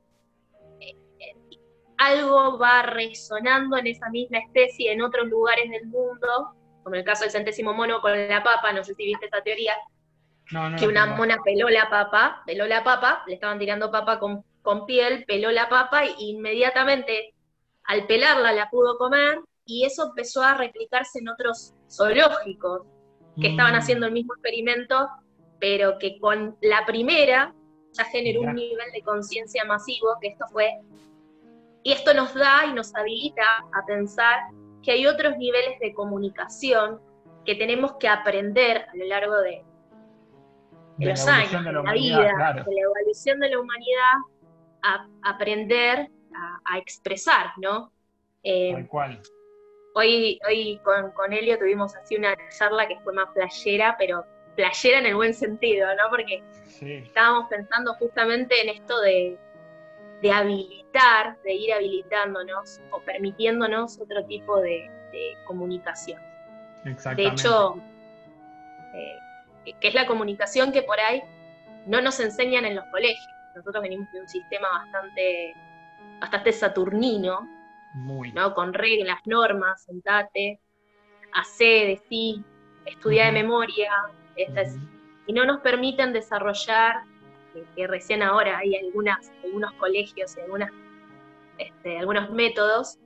algo 1.97 2.57
va 2.57 2.83
resonando 2.83 3.77
en 3.77 3.87
esa 3.87 4.09
misma 4.09 4.39
especie 4.39 4.91
en 4.91 5.01
otros 5.01 5.27
lugares 5.27 5.69
del 5.69 5.85
mundo 5.87 6.55
como 6.85 6.95
el 6.95 7.03
caso 7.03 7.23
del 7.23 7.31
centésimo 7.31 7.73
mono 7.73 7.99
con 7.99 8.11
la 8.27 8.43
papa, 8.43 8.71
no 8.71 8.83
sé 8.83 8.93
si 8.93 9.05
viste 9.05 9.25
esta 9.25 9.41
teoría, 9.41 9.73
que 10.77 10.87
una 10.87 11.07
mona 11.07 11.37
peló 11.43 11.67
la 11.67 11.89
papa, 11.89 12.43
peló 12.45 12.67
la 12.67 12.83
papa, 12.83 13.23
le 13.25 13.33
estaban 13.33 13.57
tirando 13.57 13.89
papa 13.89 14.19
con, 14.19 14.85
piel, 14.85 15.25
peló 15.25 15.49
la 15.49 15.67
papa 15.67 16.05
e 16.05 16.13
inmediatamente 16.19 17.33
al 17.85 18.05
pelarla 18.05 18.53
la 18.53 18.69
pudo 18.69 18.99
comer 18.99 19.39
y 19.65 19.83
eso 19.83 20.09
empezó 20.09 20.43
a 20.43 20.53
replicarse 20.53 21.17
en 21.19 21.29
otros 21.29 21.73
zoológicos. 21.89 22.83
que 23.41 23.47
estaban 23.47 23.73
mm. 23.73 23.77
haciendo 23.77 24.05
el 24.05 24.11
mismo 24.11 24.35
experimento, 24.35 25.09
pero 25.59 25.97
que 25.97 26.19
con 26.19 26.55
la 26.61 26.85
primera 26.85 27.51
ya 27.93 28.03
generó 28.05 28.41
un 28.41 28.53
nivel 28.53 28.91
de 28.93 29.01
conciencia 29.01 29.65
masivo, 29.65 30.17
que 30.21 30.27
esto 30.27 30.45
fue, 30.51 30.69
y 31.85 31.91
esto 31.91 32.15
nos 32.15 32.33
da 32.33 32.65
y 32.65 32.73
nos 32.73 32.95
habilita 32.95 33.43
a 33.71 33.85
pensar 33.85 34.39
que 34.81 34.91
hay 34.91 35.05
otros 35.05 35.37
niveles 35.37 35.79
de 35.79 35.93
comunicación 35.93 36.99
que 37.45 37.53
tenemos 37.53 37.93
que 37.99 38.07
aprender 38.07 38.87
a 38.91 38.95
lo 38.95 39.05
largo 39.05 39.37
de, 39.41 39.63
los 40.97 41.27
años, 41.27 41.63
de 41.63 41.71
la, 41.71 41.93
vida, 41.93 42.63
de 42.65 42.73
la 42.73 42.81
evolución 42.81 43.39
de 43.39 43.49
la 43.49 43.59
humanidad, 43.59 44.13
a 44.81 45.07
aprender 45.29 46.09
a, 46.65 46.77
expresar, 46.79 47.51
¿no? 47.57 47.91
Eh, 48.41 48.73
Tal 48.73 48.87
cual. 48.87 49.21
Hoy, 49.93 50.39
hoy 50.47 50.81
con, 50.83 51.11
con 51.11 51.33
Elio 51.33 51.59
tuvimos 51.59 51.95
así 51.95 52.15
una 52.15 52.35
charla 52.57 52.87
que 52.87 52.99
fue 53.01 53.13
más 53.13 53.29
playera, 53.35 53.95
pero 53.99 54.25
playera 54.55 54.97
en 54.99 55.05
el 55.05 55.15
buen 55.15 55.35
sentido, 55.35 55.87
¿no? 55.95 56.09
Porque 56.09 56.43
estábamos 56.81 57.47
pensando 57.47 57.93
justamente 57.93 58.59
en 58.59 58.69
esto 58.69 58.99
de, 59.01 59.37
habilitar, 60.31 61.37
de 61.43 61.53
ir 61.53 61.73
habilitándonos 61.73 62.81
o 62.91 62.99
permitiéndonos 63.01 63.99
otro 63.99 64.25
tipo 64.25 64.59
de, 64.61 64.89
comunicación. 65.47 66.21
De 67.15 67.27
hecho, 67.27 67.77
eh, 68.93 69.73
que 69.79 69.87
es 69.87 69.93
la 69.93 70.05
comunicación 70.07 70.73
que 70.73 70.81
por 70.81 70.99
ahí 70.99 71.23
no 71.85 72.01
nos 72.01 72.19
enseñan 72.19 72.65
en 72.65 72.75
los 72.75 72.83
colegios. 72.91 73.25
Nosotros 73.55 73.81
venimos 73.81 74.11
de 74.11 74.19
un 74.19 74.27
sistema 74.27 74.67
bastante, 74.69 75.55
bastante 76.19 76.51
saturnino, 76.51 77.47
¿no? 78.33 78.53
Con 78.53 78.73
reglas, 78.73 79.19
normas, 79.25 79.85
sentate, 79.85 80.59
hace, 81.31 81.63
decí, 81.63 82.43
estudia 82.85 83.27
de 83.27 83.31
memoria, 83.31 83.91
y 85.27 85.33
no 85.33 85.45
nos 85.45 85.61
permiten 85.61 86.13
desarrollar, 86.13 87.03
que, 87.75 87.87
recién 87.87 88.21
ahora 88.21 88.57
hay 88.57 88.75
algunas, 88.75 89.31
algunos 89.43 89.71
colegios 89.73 90.35
y 90.37 90.41
algunas, 90.41 90.71
este, 91.57 91.97
algunos 91.97 92.29
métodos, 92.31 92.97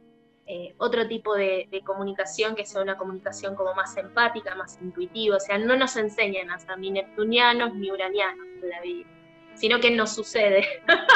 eh, 0.46 0.74
otro 0.78 1.08
tipo 1.08 1.36
de, 1.36 1.68
comunicación 1.86 2.56
que 2.56 2.66
sea 2.66 2.82
una 2.82 2.98
comunicación 2.98 3.56
como 3.56 3.74
más 3.76 3.96
empática, 3.98 4.56
más 4.56 4.80
intuitiva, 4.82 5.38
o 5.38 5.40
sea, 5.40 5.58
no 5.58 5.76
nos 5.76 5.96
enseñan 5.96 6.50
a 6.50 6.60
ser 6.60 6.78
ni 6.80 6.92
neptunianos 6.92 7.76
ni 7.76 7.92
uranianos 7.92 8.48
la 8.64 8.82
vida, 8.82 9.08
sino 9.56 9.80
que 9.80 9.92
nos 9.92 10.14
sucede. 10.14 10.66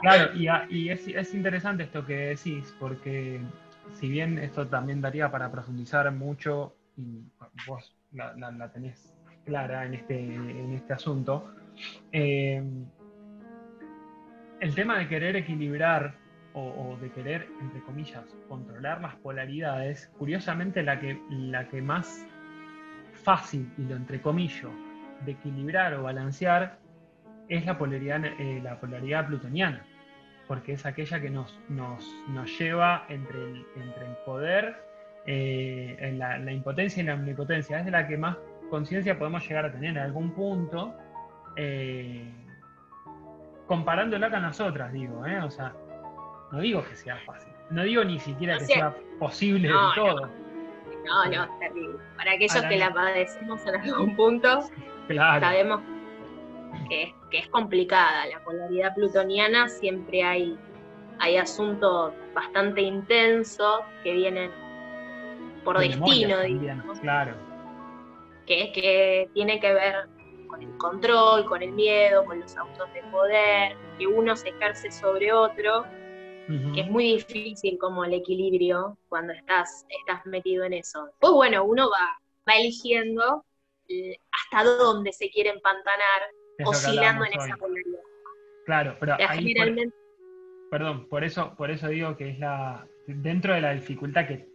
Claro, 0.00 0.32
y, 0.34 0.88
es, 0.88 1.32
interesante 1.32 1.84
esto 1.84 2.04
que 2.04 2.34
decís, 2.34 2.74
porque 2.80 3.40
si 3.92 4.08
bien 4.08 4.36
esto 4.38 4.66
también 4.66 5.00
daría 5.00 5.30
para 5.30 5.52
profundizar 5.52 6.10
mucho, 6.10 6.74
y 6.96 7.22
vos 7.68 7.94
la, 8.10 8.34
la 8.34 8.72
tenés 8.72 9.14
clara 9.44 9.84
en 9.86 9.94
este, 9.94 10.18
en 10.18 10.72
este 10.74 10.92
asunto. 10.92 11.50
Eh, 12.12 12.62
el 14.60 14.74
tema 14.74 14.98
de 14.98 15.08
querer 15.08 15.36
equilibrar 15.36 16.14
o, 16.54 16.96
de 17.00 17.10
querer, 17.10 17.48
entre 17.60 17.80
comillas, 17.80 18.24
controlar 18.48 19.00
las 19.00 19.16
polaridades, 19.16 20.12
curiosamente 20.18 20.82
la 20.82 21.00
que, 21.00 21.20
la 21.30 21.66
que 21.68 21.80
más 21.80 22.26
fácil, 23.24 23.72
y 23.78 23.82
lo 23.82 23.96
entre 23.96 24.20
comillas, 24.20 24.70
de 25.24 25.32
equilibrar 25.32 25.94
o 25.94 26.02
balancear 26.02 26.78
es 27.48 27.64
la 27.66 27.78
polaridad, 27.78 28.24
eh, 28.24 28.60
la 28.62 28.78
polaridad 28.78 29.26
plutoniana, 29.26 29.84
porque 30.46 30.72
es 30.72 30.84
aquella 30.86 31.20
que 31.20 31.30
nos, 31.30 31.58
nos, 31.68 32.06
nos 32.28 32.58
lleva 32.58 33.06
entre 33.08 33.38
el, 33.38 33.66
entre 33.76 34.06
el 34.06 34.16
poder, 34.24 34.76
eh, 35.26 36.14
la, 36.16 36.38
la, 36.38 36.52
impotencia 36.52 37.02
y 37.02 37.06
la 37.06 37.14
omnipotencia, 37.14 37.78
es 37.78 37.84
de 37.84 37.90
la 37.90 38.06
que 38.06 38.16
más 38.16 38.36
conciencia 38.70 39.18
podemos 39.18 39.46
llegar 39.48 39.64
a 39.64 39.72
tener 39.72 39.90
en 39.90 39.98
algún 39.98 40.32
punto, 40.32 40.94
eh, 41.56 42.30
comparándola 43.66 44.30
con 44.30 44.42
nosotras, 44.42 44.92
digo, 44.92 45.26
¿eh? 45.26 45.40
O 45.40 45.50
sea, 45.50 45.74
no 46.50 46.60
digo 46.60 46.84
que 46.84 46.96
sea 46.96 47.16
fácil, 47.24 47.52
no 47.70 47.82
digo 47.82 48.04
ni 48.04 48.18
siquiera 48.18 48.58
que 48.58 48.66
sea, 48.66 48.94
posible 49.18 49.68
no, 49.68 49.86
del 49.86 49.94
todo. 49.94 50.30
No, 51.06 51.24
no, 51.26 51.44
es 51.44 51.58
terrible. 51.58 51.98
Para 52.16 52.32
aquellos 52.32 52.62
que 52.62 52.76
la 52.76 52.92
padecemos 52.92 53.66
en 53.66 53.76
algún 53.76 54.16
punto, 54.16 54.62
sabemos 55.08 55.80
que, 56.88 57.14
es 57.32 57.48
complicada. 57.48 58.26
La 58.26 58.40
polaridad 58.44 58.94
plutoniana 58.94 59.68
siempre 59.68 60.22
hay, 60.22 60.58
hay 61.18 61.38
asuntos 61.38 62.12
bastante 62.34 62.82
intensos 62.82 63.80
que 64.02 64.12
vienen 64.12 64.50
por 65.64 65.78
destino, 65.78 66.40
digamos. 66.40 67.00
Claro 67.00 67.52
que, 68.46 68.72
que 68.72 69.30
tiene 69.34 69.60
que 69.60 69.72
ver 69.72 70.08
con 70.52 70.62
el 70.62 70.76
control, 70.76 71.46
con 71.46 71.62
el 71.62 71.72
miedo, 71.72 72.26
con 72.26 72.38
los 72.38 72.54
autos 72.58 72.92
de 72.92 73.02
poder, 73.10 73.74
que 73.98 74.06
uno 74.06 74.36
se 74.36 74.50
ejerce 74.50 74.90
sobre 74.90 75.32
otro, 75.32 75.84
que 76.74 76.82
es 76.82 76.90
muy 76.90 77.14
difícil 77.14 77.78
como 77.78 78.04
el 78.04 78.12
equilibrio 78.12 78.98
cuando 79.08 79.32
estás, 79.32 79.86
estás 79.88 80.26
metido 80.26 80.64
en 80.64 80.74
eso. 80.74 81.08
Pues 81.18 81.32
bueno, 81.32 81.64
uno 81.64 81.88
va, 81.88 82.18
va 82.46 82.58
eligiendo 82.58 83.46
eh, 83.88 84.16
hasta 84.30 84.64
dónde 84.64 85.14
se 85.14 85.30
quiere 85.30 85.48
empantanar, 85.48 86.22
oscilando 86.66 87.24
en 87.24 87.32
esa 87.32 87.56
polaridad. 87.56 88.00
Claro, 88.66 88.96
pero 89.00 89.16
ahí 89.26 89.54
perdón, 90.70 91.08
por 91.08 91.24
eso, 91.24 91.54
por 91.56 91.70
eso 91.70 91.88
digo 91.88 92.14
que 92.16 92.28
es 92.28 92.38
la 92.38 92.86
dentro 93.06 93.54
de 93.54 93.62
la 93.62 93.72
dificultad 93.72 94.26
que 94.26 94.48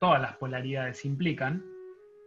todas 0.00 0.20
las 0.20 0.36
polaridades 0.36 1.04
implican, 1.04 1.64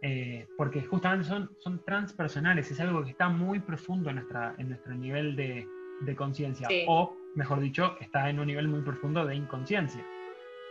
eh, 0.04 0.48
porque 0.56 0.82
justamente 0.82 1.28
son, 1.28 1.56
son 1.60 1.84
transpersonales, 1.84 2.68
es 2.70 2.80
algo 2.80 3.04
que 3.04 3.10
está 3.10 3.28
muy 3.28 3.60
profundo 3.60 4.10
en, 4.10 4.16
nuestra, 4.16 4.54
en 4.58 4.68
nuestro 4.70 4.94
nivel 4.94 5.36
de, 5.36 5.66
conciencia, 6.16 6.66
o 6.88 7.16
mejor 7.36 7.60
dicho, 7.60 7.96
está 8.00 8.28
en 8.28 8.40
un 8.40 8.48
nivel 8.48 8.66
muy 8.66 8.82
profundo 8.82 9.24
de 9.24 9.36
inconsciencia. 9.36 10.04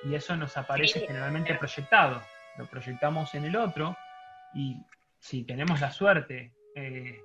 Y 0.03 0.13
eso 0.13 0.35
nos 0.35 0.57
aparece 0.57 0.99
generalmente 1.07 1.55
proyectado, 1.55 2.21
lo 2.57 2.65
proyectamos 2.65 3.33
en 3.33 3.45
el 3.45 3.55
otro 3.55 3.95
y 4.53 4.75
si 5.19 5.43
tenemos 5.43 5.79
la 5.79 5.91
suerte 5.91 6.51
eh, 6.75 7.21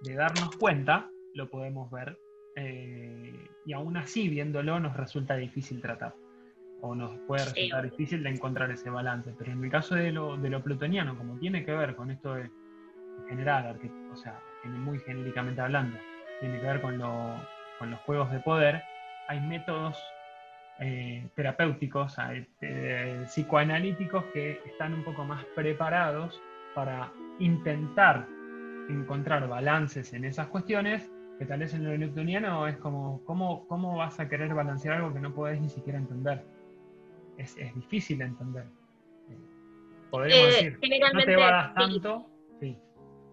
de 0.00 0.14
darnos 0.14 0.56
cuenta, 0.56 1.10
lo 1.34 1.50
podemos 1.50 1.90
ver 1.90 2.18
eh, 2.56 3.48
y 3.66 3.72
aún 3.74 3.98
así 3.98 4.30
viéndolo 4.30 4.80
nos 4.80 4.96
resulta 4.96 5.36
difícil 5.36 5.82
tratar 5.82 6.14
o 6.82 6.94
nos 6.94 7.18
puede 7.26 7.44
resultar 7.44 7.84
difícil 7.84 8.22
de 8.22 8.30
encontrar 8.30 8.70
ese 8.70 8.90
balance. 8.90 9.34
Pero 9.38 9.52
en 9.52 9.62
el 9.64 9.70
caso 9.70 9.94
de 9.94 10.12
lo, 10.12 10.36
de 10.36 10.50
lo 10.50 10.62
plutoniano, 10.62 11.16
como 11.16 11.38
tiene 11.38 11.64
que 11.64 11.72
ver 11.72 11.94
con 11.94 12.10
esto 12.10 12.34
de 12.34 12.50
general, 13.28 13.78
o 14.12 14.16
sea, 14.16 14.40
muy 14.64 14.98
genéricamente 15.00 15.60
hablando, 15.60 15.98
tiene 16.40 16.58
que 16.60 16.66
ver 16.66 16.80
con, 16.80 16.98
con 17.78 17.90
los 17.90 18.00
juegos 18.00 18.30
de 18.32 18.40
poder, 18.40 18.82
hay 19.28 19.40
métodos 19.40 20.02
eh, 20.80 21.28
terapéuticos, 21.34 22.16
eh, 22.60 23.22
psicoanalíticos 23.26 24.24
que 24.32 24.60
están 24.64 24.94
un 24.94 25.04
poco 25.04 25.24
más 25.24 25.44
preparados 25.54 26.40
para 26.74 27.12
intentar 27.38 28.26
encontrar 28.88 29.46
balances 29.46 30.12
en 30.14 30.24
esas 30.24 30.48
cuestiones, 30.48 31.10
que 31.38 31.46
tal 31.46 31.60
vez 31.60 31.74
en 31.74 31.84
lo 31.84 31.96
newtoniano 31.96 32.66
es 32.66 32.76
como, 32.78 33.22
¿cómo, 33.24 33.66
¿cómo 33.68 33.96
vas 33.96 34.18
a 34.20 34.28
querer 34.28 34.52
balancear 34.54 34.96
algo 34.96 35.12
que 35.12 35.20
no 35.20 35.34
podés 35.34 35.60
ni 35.60 35.68
siquiera 35.68 35.98
entender? 35.98 36.44
Es, 37.40 37.74
difícil 37.74 38.18
de 38.18 38.24
entender. 38.24 38.66
Podríamos 40.10 40.54
eh, 40.54 40.76
decir, 40.78 41.00
no 41.14 41.24
te 41.24 41.36
va 41.36 41.72
tanto. 41.74 42.26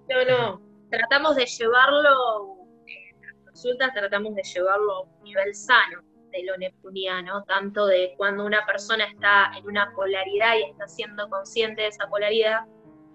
No, 0.10 0.26
no, 0.30 0.62
tratamos 0.90 1.36
de 1.36 1.46
llevarlo, 1.46 2.66
en 2.86 3.22
las 3.22 3.34
consultas 3.44 3.94
tratamos 3.94 4.36
de 4.36 4.44
llevarlo 4.44 4.94
a 4.94 5.02
un 5.02 5.24
nivel 5.24 5.54
sano 5.54 6.02
de 6.32 6.44
lo 6.44 6.58
neptuniano, 6.58 7.44
tanto 7.44 7.88
de 7.88 8.14
cuando 8.16 8.46
una 8.46 8.66
persona 8.66 9.06
está 9.06 9.52
en 9.58 9.66
una 9.66 9.92
polaridad 9.94 10.56
y 10.56 10.70
está 10.70 10.88
siendo 10.88 11.30
consciente 11.30 11.82
de 11.82 11.88
esa 11.90 12.08
polaridad, 12.08 12.62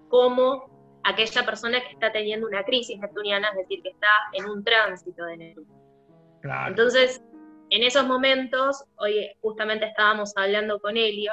como 0.08 0.70
aquella 1.04 1.44
persona 1.46 1.80
que 1.80 1.92
está 1.92 2.12
teniendo 2.12 2.46
una 2.46 2.62
crisis 2.64 2.98
neptuniana, 2.98 3.48
es 3.50 3.56
decir, 3.56 3.82
que 3.82 3.90
está 3.90 4.08
en 4.34 4.46
un 4.46 4.62
tránsito 4.62 5.24
de 5.24 5.36
Neptuno. 5.36 5.82
Entonces, 6.66 7.22
en 7.72 7.82
esos 7.82 8.06
momentos, 8.06 8.84
hoy 8.96 9.30
justamente 9.40 9.86
estábamos 9.86 10.34
hablando 10.36 10.78
con 10.78 10.98
Helio, 10.98 11.32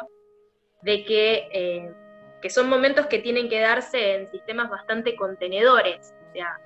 de 0.81 1.03
que, 1.03 1.49
eh, 1.51 1.93
que 2.41 2.49
son 2.49 2.69
momentos 2.69 3.07
que 3.07 3.19
tienen 3.19 3.49
que 3.49 3.59
darse 3.59 4.15
en 4.15 4.31
sistemas 4.31 4.69
bastante 4.69 5.17
contenedores, 5.17 6.13
o 6.29 6.31
sea, 6.31 6.57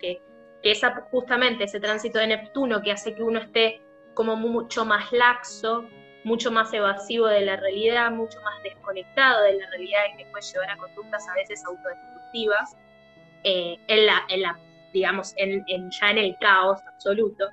que, 0.00 0.20
que 0.64 0.70
esa, 0.72 1.06
justamente 1.12 1.64
ese 1.64 1.78
tránsito 1.78 2.18
de 2.18 2.26
Neptuno 2.26 2.82
que 2.82 2.90
hace 2.90 3.14
que 3.14 3.22
uno 3.22 3.38
esté 3.38 3.80
como 4.14 4.34
mucho 4.34 4.84
más 4.84 5.12
laxo, 5.12 5.84
mucho 6.24 6.50
más 6.50 6.72
evasivo 6.72 7.28
de 7.28 7.42
la 7.42 7.54
realidad, 7.54 8.10
mucho 8.10 8.40
más 8.40 8.60
desconectado 8.64 9.44
de 9.44 9.60
la 9.60 9.70
realidad 9.70 10.00
y 10.12 10.16
que 10.16 10.26
puede 10.32 10.44
llevar 10.44 10.70
a 10.70 10.76
conductas 10.76 11.24
a 11.28 11.34
veces 11.34 11.64
autodestructivas, 11.64 12.76
eh, 13.44 13.76
en 13.86 14.06
la, 14.06 14.58
digamos, 14.92 15.34
en, 15.36 15.64
ya 15.68 16.10
en 16.10 16.18
el 16.18 16.36
caos 16.40 16.80
absoluto. 16.88 17.48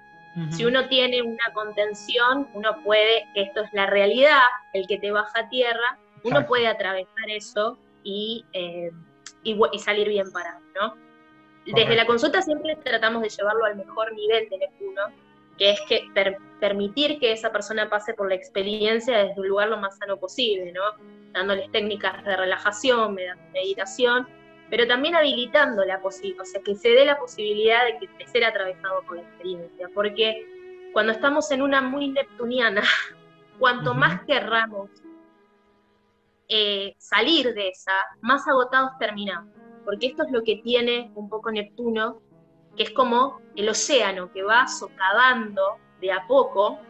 Si 0.49 0.65
uno 0.65 0.89
tiene 0.89 1.21
una 1.21 1.53
contención, 1.53 2.49
uno 2.53 2.83
puede, 2.83 3.25
esto 3.35 3.61
es 3.61 3.71
la 3.71 3.85
realidad, 3.85 4.41
el 4.73 4.85
que 4.85 4.97
te 4.97 5.11
baja 5.11 5.39
a 5.39 5.49
tierra, 5.49 5.97
uno 6.23 6.45
puede 6.45 6.67
atravesar 6.67 7.29
eso 7.29 7.77
y, 8.03 8.43
eh, 8.51 8.91
y, 9.43 9.79
salir 9.79 10.09
bien 10.09 10.31
parado, 10.33 10.59
¿no? 10.75 10.95
Desde 11.65 11.95
la 11.95 12.05
consulta 12.05 12.41
siempre 12.41 12.75
tratamos 12.75 13.21
de 13.21 13.29
llevarlo 13.29 13.63
al 13.63 13.77
mejor 13.77 14.13
nivel 14.13 14.49
de 14.49 14.57
Neptuno, 14.57 15.01
que 15.57 15.71
es 15.71 15.81
que 15.87 16.03
permitir 16.59 17.17
que 17.17 17.31
esa 17.31 17.51
persona 17.51 17.89
pase 17.89 18.13
por 18.13 18.27
la 18.27 18.35
experiencia 18.35 19.17
desde 19.19 19.39
un 19.39 19.47
lugar 19.47 19.69
lo 19.69 19.77
más 19.77 19.97
sano 19.97 20.17
posible, 20.17 20.73
¿no? 20.73 20.81
Dándoles 21.31 21.71
técnicas 21.71 22.23
de 22.25 22.35
relajación, 22.35 23.17
meditación, 23.53 24.27
pero 24.75 24.89
también 24.89 25.15
habilitando 25.15 25.85
la 25.85 26.01
posibilidad, 26.01 26.41
o 26.41 26.45
sea, 26.45 26.61
que 26.61 26.75
se 26.75 26.89
dé 26.89 27.05
la 27.05 27.17
posibilidad 27.17 27.85
de, 27.85 27.97
que, 27.97 28.09
de 28.17 28.27
ser 28.27 28.43
atravesado 28.43 29.03
por 29.03 29.15
la 29.15 29.21
experiencia, 29.21 29.89
porque 29.93 30.89
cuando 30.91 31.13
estamos 31.13 31.49
en 31.51 31.61
una 31.61 31.79
muy 31.79 32.09
neptuniana, 32.09 32.81
cuanto 33.57 33.93
más 33.93 34.25
querramos 34.25 34.89
eh, 36.49 36.93
salir 36.97 37.53
de 37.53 37.69
esa, 37.69 37.93
más 38.19 38.45
agotados 38.49 38.91
terminamos. 38.99 39.55
Porque 39.85 40.07
esto 40.07 40.23
es 40.25 40.31
lo 40.33 40.43
que 40.43 40.57
tiene 40.57 41.09
un 41.15 41.29
poco 41.29 41.51
Neptuno, 41.51 42.21
que 42.75 42.83
es 42.83 42.91
como 42.91 43.39
el 43.55 43.69
océano 43.69 44.29
que 44.33 44.43
va 44.43 44.67
socavando 44.67 45.77
de 46.01 46.11
a 46.11 46.27
poco, 46.27 46.81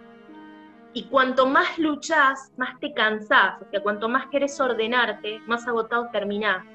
y 0.95 1.03
cuanto 1.03 1.45
más 1.45 1.77
luchás, 1.77 2.51
más 2.57 2.79
te 2.79 2.95
cansás, 2.95 3.61
o 3.61 3.69
sea, 3.69 3.83
cuanto 3.83 4.09
más 4.09 4.25
querés 4.31 4.59
ordenarte, 4.59 5.39
más 5.45 5.67
agotado 5.67 6.09
terminás. 6.11 6.65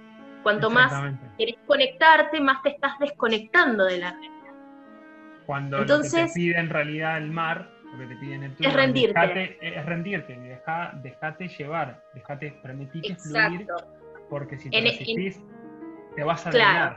Cuanto 0.43 0.70
más 0.70 0.93
querés 1.36 1.57
conectarte, 1.66 2.41
más 2.41 2.62
te 2.62 2.70
estás 2.70 2.99
desconectando 2.99 3.84
de 3.84 3.99
la 3.99 4.11
realidad. 4.11 4.30
Cuando 5.47 5.78
Entonces, 5.78 6.12
lo 6.12 6.18
que 6.20 6.26
te 6.28 6.34
pide 6.34 6.59
en 6.59 6.70
realidad 6.70 7.18
el 7.18 7.30
mar, 7.30 7.68
lo 7.93 7.99
que 7.99 8.07
te 8.07 8.16
pide 8.20 8.38
Neptuno, 8.38 8.68
es 8.68 8.74
rendirte. 8.74 9.59
es 9.61 9.86
rendirte, 9.86 10.38
deja, 10.38 10.93
dejate 11.03 11.49
llevar, 11.49 12.03
dejate, 12.14 12.53
permitirte 12.62 13.16
fluir, 13.16 13.66
porque 14.28 14.59
si 14.59 14.70
te 14.70 14.78
e- 14.78 14.82
resistís, 14.82 15.43
te 16.14 16.24
vas 16.24 16.47
a 16.47 16.51
claro, 16.51 16.97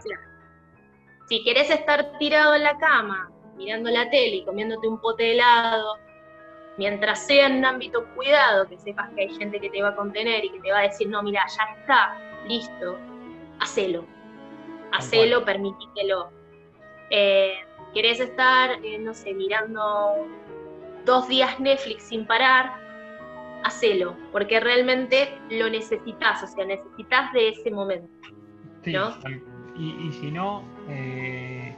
Si 1.28 1.44
querés 1.44 1.70
estar 1.70 2.18
tirado 2.20 2.56
en 2.56 2.64
la 2.64 2.78
cama, 2.78 3.32
mirando 3.58 3.89
la 3.89 4.10
tele 4.10 4.38
y 4.38 4.46
comiéndote 4.46 4.88
un 4.88 5.00
pote 5.00 5.24
de 5.24 5.32
helado, 5.34 5.98
mientras 6.78 7.26
sea 7.26 7.48
en 7.48 7.58
un 7.58 7.66
ámbito 7.66 8.06
cuidado, 8.16 8.68
que 8.68 8.78
sepas 8.78 9.10
que 9.16 9.22
hay 9.22 9.30
gente 9.30 9.60
que 9.60 9.70
te 9.70 9.82
va 9.82 9.89
a 9.89 9.96
contener 9.96 10.46
y 10.46 10.52
que 10.52 10.60
te 10.60 10.72
va 10.72 10.80
a 10.80 10.84
decir, 10.84 11.08
no, 11.10 11.24
mira, 11.24 11.44
ya 11.48 11.80
está, 11.80 12.18
listo, 12.48 13.00
hacelo, 13.60 14.06
hacelo, 14.91 15.43
permitítelo. 15.45 16.32
Eh, 17.10 17.54
querés 17.93 18.20
estar, 18.20 18.72
eh, 18.84 18.97
no 18.99 19.14
sé, 19.14 19.34
mirando 19.34 20.28
dos 21.06 21.28
días 21.28 21.60
Netflix 21.60 22.04
sin 22.04 22.26
parar, 22.26 22.84
hacelo, 23.64 24.16
porque 24.32 24.60
realmente 24.60 25.38
lo 25.49 25.70
necesitas, 25.70 26.43
o 26.43 26.47
sea, 26.47 26.66
necesitas 26.66 27.32
de 27.34 27.49
ese 27.49 27.72
momento. 27.72 28.10
¿no? 28.86 29.16
y, 29.76 30.12
si 30.12 30.30
no, 30.30 30.64
eh, 30.89 31.76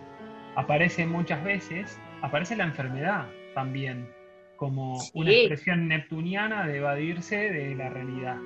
aparece 0.56 1.06
muchas 1.06 1.44
veces, 1.44 2.00
aparece 2.22 2.56
la 2.56 2.66
enfermedad 2.66 3.28
también, 3.54 4.10
como 4.58 4.98
una 5.14 5.32
expresión 5.32 5.88
neptuniana 5.88 6.66
de 6.66 6.78
evadirse 6.78 7.52
de 7.52 7.76
la 7.76 7.90
realidad. 7.90 8.38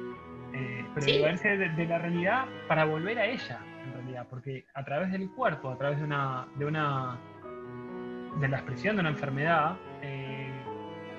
Eh, 0.53 0.85
pero 0.93 1.05
de 1.05 1.19
evadirse 1.19 1.57
de, 1.57 1.85
la 1.85 1.99
realidad 1.99 2.45
para 2.67 2.85
volver 2.85 3.19
a 3.19 3.25
ella, 3.25 3.59
en 3.85 3.93
realidad, 3.93 4.27
porque 4.29 4.65
a 4.73 4.83
través 4.83 5.11
del 5.11 5.29
cuerpo, 5.31 5.69
a 5.69 5.77
través 5.77 5.99
de 5.99 6.05
una, 6.05 6.47
de 6.55 6.65
una 6.65 7.19
de 8.39 8.47
la 8.47 8.57
expresión 8.57 8.95
de 8.95 9.01
una 9.01 9.09
enfermedad, 9.09 9.77
eh, 10.01 10.51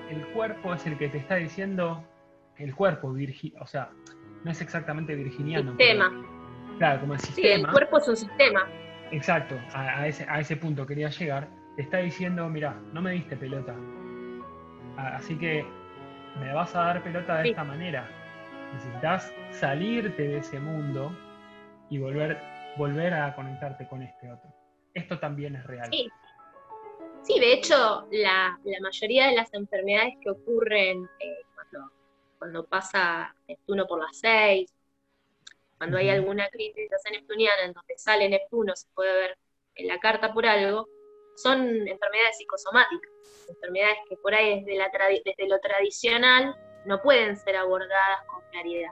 el 0.09 0.25
cuerpo 0.27 0.73
es 0.73 0.85
el 0.85 0.97
que 0.97 1.09
te 1.09 1.17
está 1.17 1.35
diciendo, 1.35 2.03
el 2.57 2.75
cuerpo, 2.75 3.13
o 3.59 3.67
sea, 3.67 3.89
no 4.43 4.51
es 4.51 4.61
exactamente 4.61 5.15
virginiano. 5.15 5.71
Sistema. 5.71 6.11
claro, 6.77 7.01
como 7.01 7.13
el 7.13 7.19
sistema. 7.19 7.47
Sí, 7.47 7.53
el 7.53 7.67
cuerpo 7.67 7.97
es 7.99 8.07
un 8.07 8.17
sistema. 8.17 8.67
Exacto, 9.11 9.55
a, 9.73 10.07
ese, 10.07 10.25
a 10.29 10.39
ese 10.39 10.55
punto 10.57 10.85
quería 10.85 11.09
llegar. 11.09 11.47
Te 11.75 11.83
está 11.83 11.97
diciendo, 11.97 12.47
mira, 12.49 12.75
no 12.93 13.01
me 13.01 13.11
diste 13.11 13.35
pelota. 13.35 13.75
Así 14.97 15.35
que 15.37 15.65
me 16.39 16.53
vas 16.53 16.75
a 16.75 16.81
dar 16.81 17.03
pelota 17.03 17.37
de 17.37 17.49
esta 17.49 17.63
manera. 17.63 18.07
Necesitas 18.73 19.33
salirte 19.51 20.27
de 20.27 20.37
ese 20.37 20.59
mundo 20.59 21.11
y 21.89 21.97
volver, 21.97 22.39
volver 22.77 23.13
a 23.13 23.35
conectarte 23.35 23.87
con 23.87 24.01
este 24.01 24.31
otro. 24.31 24.49
Esto 24.93 25.19
también 25.19 25.55
es 25.55 25.65
real. 25.65 25.89
Sí. 25.91 26.09
Sí, 27.23 27.39
de 27.39 27.53
hecho, 27.53 28.07
la, 28.11 28.59
mayoría 28.81 29.27
de 29.27 29.35
las 29.35 29.53
enfermedades 29.53 30.15
que 30.21 30.31
ocurren 30.31 31.07
eh, 31.19 31.45
cuando, 32.39 32.65
pasa 32.65 33.35
Neptuno 33.47 33.85
por 33.85 33.99
las 33.99 34.17
seis, 34.17 34.73
cuando 35.77 35.97
hay 35.97 36.09
alguna 36.09 36.49
crisis 36.49 36.89
neptuniana 37.11 37.65
en 37.65 37.73
donde 37.73 37.97
sale 37.97 38.27
Neptuno, 38.27 38.75
se 38.75 38.87
puede 38.95 39.13
ver 39.13 39.37
en 39.75 39.87
la 39.87 39.99
carta 39.99 40.33
por 40.33 40.47
algo, 40.47 40.87
son 41.35 41.61
enfermedades 41.87 42.37
psicosomáticas, 42.37 43.11
enfermedades 43.47 43.97
que 44.09 44.17
por 44.17 44.33
ahí 44.33 44.63
desde, 44.63 44.77
la 44.77 44.89
desde 45.23 45.47
lo 45.47 45.59
tradicional 45.59 46.55
no 46.85 47.01
pueden 47.01 47.37
ser 47.37 47.55
abordadas 47.55 48.25
con 48.27 48.41
claridad. 48.51 48.91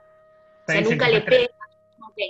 O 0.67 0.71
sea, 0.71 0.81
nunca 0.81 1.09
le 1.09 1.21
pega, 1.21 1.49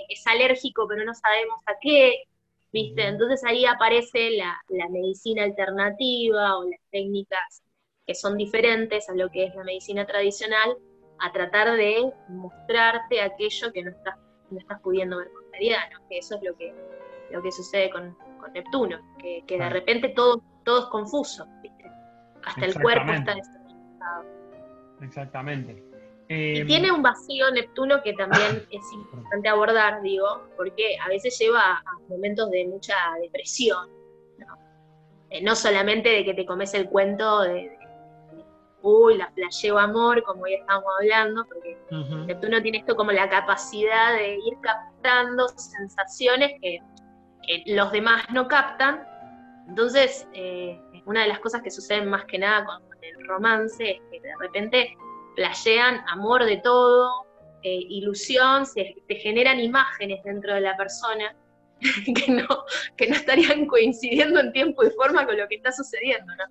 es 0.08 0.26
alérgico 0.26 0.86
pero 0.88 1.04
no 1.04 1.14
sabemos 1.14 1.60
a 1.66 1.74
qué, 1.80 2.24
¿viste? 2.72 3.06
Entonces 3.06 3.44
ahí 3.44 3.66
aparece 3.66 4.30
la, 4.30 4.60
medicina 4.90 5.44
alternativa 5.44 6.58
o 6.58 6.64
las 6.64 6.80
técnicas 6.90 7.62
que 8.06 8.14
son 8.14 8.36
diferentes 8.36 9.08
a 9.08 9.14
lo 9.14 9.30
que 9.30 9.44
es 9.44 9.54
la 9.54 9.64
medicina 9.64 10.06
tradicional, 10.06 10.76
a 11.18 11.32
tratar 11.32 11.76
de 11.76 12.12
mostrarte 12.28 13.20
aquello 13.20 13.72
que 13.72 13.82
no 13.82 13.90
estás, 13.90 14.16
no 14.50 14.58
estás 14.58 14.80
pudiendo 14.80 15.18
ver 15.18 15.30
con 15.30 15.50
claridad, 15.50 15.90
¿no? 15.92 16.08
que 16.08 16.18
eso 16.18 16.36
es 16.36 16.42
lo 16.42 16.56
que, 16.56 16.74
lo 17.30 17.42
que 17.42 17.52
sucede 17.52 17.90
con, 17.90 18.16
Neptuno, 18.54 18.98
que, 19.18 19.44
de 19.46 19.68
repente 19.68 20.08
todo, 20.08 20.42
todo 20.64 20.80
es 20.80 20.86
confuso, 20.86 21.46
¿viste? 21.62 21.84
hasta 22.44 22.64
el 22.64 22.74
cuerpo 22.80 23.12
está 23.12 23.34
desorganizado. 23.34 24.39
Exactamente. 25.02 25.82
Y 26.28 26.60
em, 26.60 26.66
tiene 26.66 26.92
un 26.92 27.02
vacío 27.02 27.50
Neptuno 27.50 28.02
que 28.02 28.12
también 28.12 28.64
es 28.70 28.92
importante 28.92 29.48
abordar, 29.48 30.00
digo, 30.02 30.46
porque 30.56 30.96
a 31.04 31.08
veces 31.08 31.36
lleva 31.38 31.78
a 31.78 31.98
momentos 32.08 32.50
de 32.50 32.66
mucha 32.66 32.94
depresión. 33.20 33.88
¿no? 34.38 34.58
Eh, 35.30 35.54
solamente 35.54 36.08
de 36.08 36.24
que 36.24 36.34
te 36.34 36.46
comes 36.46 36.72
el 36.74 36.88
cuento 36.88 37.40
de, 37.42 37.76
uy, 38.82 39.16
la 39.16 39.30
flasheo 39.32 39.78
amor, 39.78 40.22
como 40.22 40.46
ya 40.46 40.56
estábamos 40.56 40.92
hablando, 41.00 41.46
porque 41.46 41.76
Neptuno 42.26 42.62
tiene 42.62 42.78
esto 42.78 42.94
como 42.94 43.10
la 43.10 43.28
capacidad 43.28 44.14
de 44.14 44.36
ir 44.36 44.54
captando 44.60 45.48
sensaciones 45.48 46.52
que, 46.60 46.80
los 47.66 47.90
demás 47.90 48.22
no 48.32 48.46
captan. 48.46 49.02
Entonces, 49.66 50.28
eh, 50.34 50.80
una 51.04 51.22
de 51.22 51.28
las 51.28 51.40
cosas 51.40 51.62
que 51.62 51.70
suceden 51.70 52.08
más 52.08 52.24
que 52.26 52.38
nada 52.38 52.64
con 52.64 52.89
el 53.02 53.26
romance 53.26 53.90
es 53.90 54.00
que 54.10 54.20
de 54.20 54.32
repente 54.40 54.96
playean 55.36 56.02
amor 56.08 56.44
de 56.44 56.58
todo, 56.58 57.26
eh, 57.62 57.86
ilusión, 57.88 58.66
se, 58.66 58.94
generan 59.08 59.60
imágenes 59.60 60.22
dentro 60.24 60.54
de 60.54 60.62
la 60.62 60.76
persona 60.76 61.34
que 61.80 62.32
no, 62.32 62.46
que 62.96 63.08
no 63.08 63.14
estarían 63.14 63.66
coincidiendo 63.66 64.40
en 64.40 64.52
tiempo 64.52 64.84
y 64.84 64.90
forma 64.90 65.26
con 65.26 65.36
lo 65.36 65.46
que 65.48 65.56
está 65.56 65.72
sucediendo, 65.72 66.32
¿no? 66.36 66.44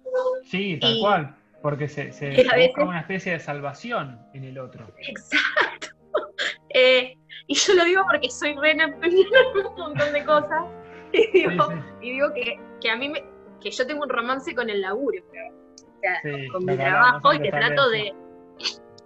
Sí, 0.43 0.77
tal 0.79 0.99
cual, 0.99 1.35
porque 1.61 1.87
se, 1.87 2.11
se 2.11 2.29
busca 2.43 2.83
una 2.83 3.01
especie 3.01 3.33
de 3.33 3.39
salvación 3.39 4.19
en 4.33 4.43
el 4.43 4.59
otro. 4.59 4.91
Exacto. 4.97 5.87
Eh, 6.71 7.15
y 7.47 7.55
yo 7.55 7.73
lo 7.73 7.83
digo 7.83 8.03
porque 8.07 8.29
soy 8.29 8.53
rena 8.55 8.85
en 8.85 9.13
un 9.13 9.75
montón 9.75 10.13
de 10.13 10.23
cosas. 10.23 10.65
Y 11.11 12.11
digo, 12.11 12.31
que, 12.35 12.59
que, 12.79 12.89
a 12.91 12.95
mí 12.95 13.09
me, 13.09 13.23
que 13.59 13.71
yo 13.71 13.87
tengo 13.87 14.03
un 14.03 14.09
romance 14.09 14.53
con 14.53 14.69
el 14.69 14.81
laburo, 14.81 15.23
o 15.99 16.21
sea, 16.21 16.51
con 16.51 16.65
mi 16.65 16.75
trabajo 16.75 17.33
y 17.33 17.41
que 17.41 17.51
trato 17.51 17.89
de 17.89 18.13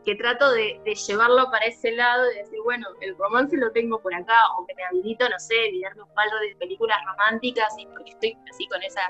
que 0.04 0.16
trato 0.16 0.52
de, 0.52 0.82
llevarlo 1.08 1.50
para 1.50 1.66
ese 1.66 1.92
lado 1.92 2.32
y 2.32 2.36
decir, 2.36 2.60
bueno, 2.64 2.88
el 3.02 3.16
romance 3.18 3.56
lo 3.58 3.72
tengo 3.72 4.00
por 4.02 4.14
acá, 4.14 4.36
o 4.58 4.66
que 4.66 4.76
me 4.76 4.84
habilito, 4.84 5.28
no 5.30 5.40
sé, 5.40 5.56
mirarme 5.72 6.04
un 6.04 6.14
par 6.14 6.28
de 6.42 6.56
películas 6.58 6.98
románticas, 7.06 7.74
y 7.78 7.86
porque 7.88 8.12
estoy 8.12 8.38
así 8.52 8.68
con 8.68 8.84
esa, 8.84 9.02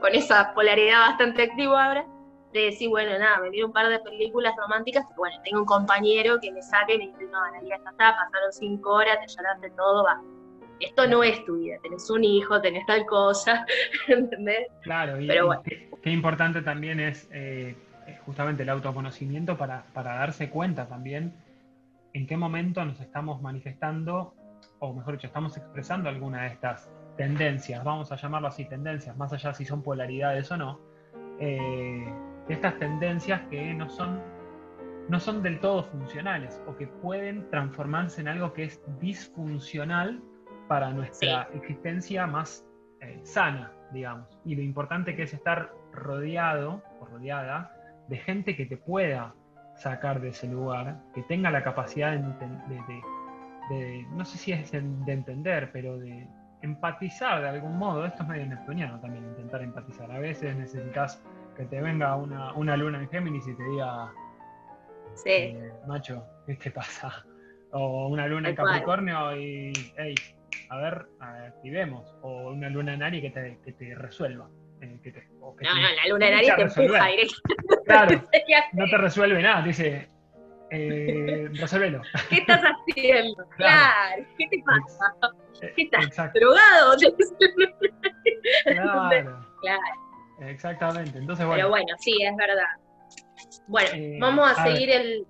con 0.00 0.14
esa 0.14 0.54
polaridad 0.54 1.00
bastante 1.00 1.42
activa 1.42 1.84
ahora, 1.84 2.06
de 2.52 2.60
decir, 2.60 2.88
bueno, 2.88 3.18
nada, 3.18 3.38
me 3.38 3.50
miro 3.50 3.66
un 3.66 3.72
par 3.72 3.88
de 3.88 3.98
películas 4.00 4.54
románticas, 4.56 5.04
y 5.10 5.14
bueno, 5.16 5.36
tengo 5.44 5.60
un 5.60 5.66
compañero 5.66 6.38
que 6.40 6.50
me 6.50 6.62
saque 6.62 6.94
y 6.94 6.98
me 6.98 7.06
dice, 7.08 7.24
no, 7.24 7.42
Analia, 7.44 7.78
ya 7.84 7.90
está, 7.90 8.16
pasaron 8.16 8.52
cinco 8.52 8.94
horas, 8.94 9.18
te 9.20 9.26
lloraste 9.34 9.70
todo, 9.70 10.04
va. 10.04 10.20
Esto 10.80 11.06
no 11.06 11.22
es 11.22 11.44
tu 11.44 11.58
vida, 11.58 11.76
tenés 11.82 12.08
un 12.10 12.24
hijo, 12.24 12.60
tenés 12.60 12.86
tal 12.86 13.04
cosa, 13.06 13.66
¿entendés? 14.08 14.68
Claro, 14.82 15.20
y, 15.20 15.26
Pero 15.26 15.62
qué, 16.02 16.10
importante 16.10 16.62
también 16.62 17.00
es 17.00 17.28
eh, 17.32 17.74
justamente 18.24 18.62
el 18.62 18.68
autoconocimiento 18.68 19.56
para, 19.56 19.84
darse 19.94 20.50
cuenta 20.50 20.86
también 20.88 21.34
en 22.12 22.26
qué 22.26 22.36
momento 22.36 22.84
nos 22.84 23.00
estamos 23.00 23.42
manifestando, 23.42 24.34
o 24.78 24.92
mejor 24.94 25.14
dicho, 25.14 25.26
estamos 25.26 25.56
expresando 25.56 26.08
alguna 26.08 26.42
de 26.42 26.48
estas 26.48 26.90
tendencias, 27.16 27.82
vamos 27.84 28.12
a 28.12 28.16
llamarlo 28.16 28.48
así, 28.48 28.64
tendencias, 28.64 29.16
más 29.16 29.32
allá 29.32 29.52
si 29.52 29.64
son 29.64 29.82
polaridades 29.82 30.50
o 30.52 30.56
no, 30.56 30.80
eh, 31.40 32.06
estas 32.48 32.78
tendencias 32.78 33.42
que 33.50 33.74
no 33.74 33.88
son, 33.90 34.22
no 35.08 35.20
son 35.20 35.42
del 35.42 35.60
todo 35.60 35.84
funcionales 35.84 36.62
o 36.66 36.76
que 36.76 36.86
pueden 36.86 37.48
transformarse 37.50 38.20
en 38.20 38.28
algo 38.28 38.52
que 38.52 38.64
es 38.64 38.80
disfuncional 39.00 40.22
para 40.68 40.90
nuestra 40.90 41.48
existencia 41.54 42.26
más 42.26 42.64
eh, 43.00 43.18
sana, 43.22 43.72
digamos. 43.92 44.28
Y 44.44 44.54
lo 44.54 44.62
importante 44.62 45.16
que 45.16 45.22
es 45.22 45.34
estar 45.34 45.72
rodeado 45.92 46.82
o 47.00 47.06
rodeada 47.06 47.72
de 48.08 48.18
gente 48.18 48.54
que 48.54 48.66
te 48.66 48.76
pueda 48.76 49.34
sacar 49.76 50.20
de 50.20 50.28
ese 50.28 50.48
lugar, 50.48 51.00
que 51.14 51.22
tenga 51.22 51.50
la 51.50 51.62
capacidad 51.62 52.12
de, 52.12 54.06
no 54.10 54.24
sé 54.24 54.38
si 54.38 54.52
es 54.52 54.72
de 54.72 55.12
entender, 55.12 55.70
pero 55.72 55.98
de 55.98 56.26
empatizar 56.62 57.42
de 57.42 57.48
algún 57.48 57.78
modo. 57.78 58.04
Esto 58.04 58.22
es 58.22 58.28
medio 58.28 58.46
neptuniano 58.46 59.00
también, 59.00 59.24
intentar 59.24 59.62
empatizar. 59.62 60.10
A 60.10 60.18
veces 60.18 60.56
necesitas 60.56 61.22
que 61.56 61.64
te 61.64 61.80
venga 61.80 62.16
una, 62.16 62.76
luna 62.76 63.00
en 63.00 63.08
Géminis 63.08 63.46
y 63.46 63.54
te 63.54 63.62
diga, 63.62 64.12
sí. 65.14 65.30
Eh, 65.30 65.72
macho, 65.86 66.24
¿qué 66.46 66.54
te 66.54 66.70
pasa? 66.70 67.24
O 67.70 68.08
una 68.08 68.26
luna 68.26 68.48
en 68.48 68.56
Capricornio 68.56 69.36
y, 69.36 69.72
hey, 69.96 70.14
a 70.70 70.78
ver, 70.78 71.06
activemos. 71.20 72.14
O 72.22 72.50
una 72.50 72.68
luna 72.68 72.94
en 72.94 73.02
Aries 73.02 73.22
que 73.22 73.30
te, 73.30 73.58
que 73.64 73.72
te 73.72 73.94
resuelva. 73.94 74.48
Eh, 74.80 75.00
no, 75.40 75.54
no, 75.74 75.80
la 75.80 76.08
luna 76.08 76.28
en 76.28 76.34
Aries 76.34 76.56
te 76.56 76.62
empuja 76.62 77.06
directamente. 77.06 77.38
Claro, 77.86 78.22
no 78.74 78.84
te 78.84 78.98
resuelve 78.98 79.42
nada, 79.42 79.62
te 79.62 79.68
dice, 79.68 80.08
eh, 80.70 81.48
resuélvelo. 81.54 82.02
¿Qué 82.28 82.36
estás 82.36 82.62
haciendo? 82.62 83.48
Claro, 83.56 84.24
¿qué 84.36 84.46
te 84.48 84.62
pasa? 84.64 85.14
Eh, 85.62 85.72
¿Qué 85.74 85.82
estás 85.82 86.32
drogado? 86.34 86.96
claro. 88.64 89.46
claro. 89.60 89.80
Exactamente. 90.40 91.18
Entonces, 91.18 91.46
bueno. 91.46 91.58
Pero 91.58 91.68
bueno, 91.70 91.94
sí, 91.98 92.16
es 92.22 92.36
verdad. 92.36 92.66
Bueno, 93.66 93.90
eh, 93.94 94.18
vamos 94.20 94.50
a, 94.50 94.64
seguir 94.64 94.90
el. 94.90 95.26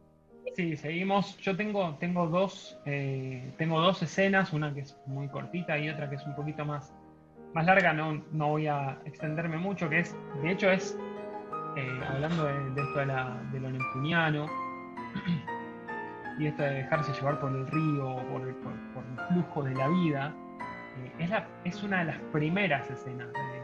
Sí, 0.56 0.76
seguimos. 0.76 1.36
Yo 1.38 1.56
tengo, 1.56 1.96
tengo 2.00 2.26
dos, 2.26 2.78
eh, 2.84 3.52
tengo 3.58 3.80
dos 3.80 4.02
escenas, 4.02 4.52
una 4.52 4.72
que 4.74 4.80
es 4.80 4.96
muy 5.06 5.28
cortita 5.28 5.78
y 5.78 5.88
otra 5.88 6.08
que 6.08 6.16
es 6.16 6.26
un 6.26 6.34
poquito 6.34 6.64
más, 6.64 6.92
más 7.54 7.66
larga. 7.66 7.92
No, 7.92 8.22
no 8.32 8.48
voy 8.48 8.66
a 8.66 8.98
extenderme 9.04 9.56
mucho, 9.58 9.88
que 9.88 10.00
es, 10.00 10.16
de 10.42 10.50
hecho, 10.50 10.70
es 10.70 10.98
eh, 11.76 12.00
hablando 12.08 12.44
de, 12.44 12.82
esto 12.82 12.98
de, 12.98 13.60
lo 13.60 13.70
neptuniano 13.70 14.46
y 16.38 16.46
esto 16.46 16.62
de 16.62 16.70
dejarse 16.70 17.12
llevar 17.12 17.40
por 17.40 17.50
el 17.50 17.66
río, 17.66 18.16
por, 18.30 18.54
por, 18.62 18.72
el 18.72 19.26
flujo 19.28 19.62
de 19.62 19.74
la 19.74 19.88
vida. 19.88 20.34
es, 21.18 21.30
es 21.64 21.82
una 21.82 22.00
de 22.00 22.04
las 22.06 22.18
primeras 22.32 22.90
escenas 22.90 23.32
de 23.32 23.58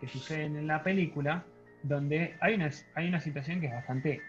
que, 0.00 0.08
suceden 0.08 0.56
en 0.56 0.66
la 0.66 0.82
película, 0.82 1.44
donde 1.82 2.36
hay 2.40 2.54
una, 2.54 2.70
hay 2.94 3.08
una 3.08 3.20
situación 3.20 3.60
que 3.60 3.66
es 3.66 3.72
bastante 3.72 4.20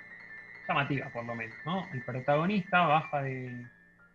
llamativa, 0.71 1.09
por 1.11 1.25
lo 1.25 1.35
menos. 1.35 1.55
¿no? 1.65 1.85
El 1.93 2.03
protagonista 2.03 2.81
baja 2.81 3.21
de, 3.21 3.67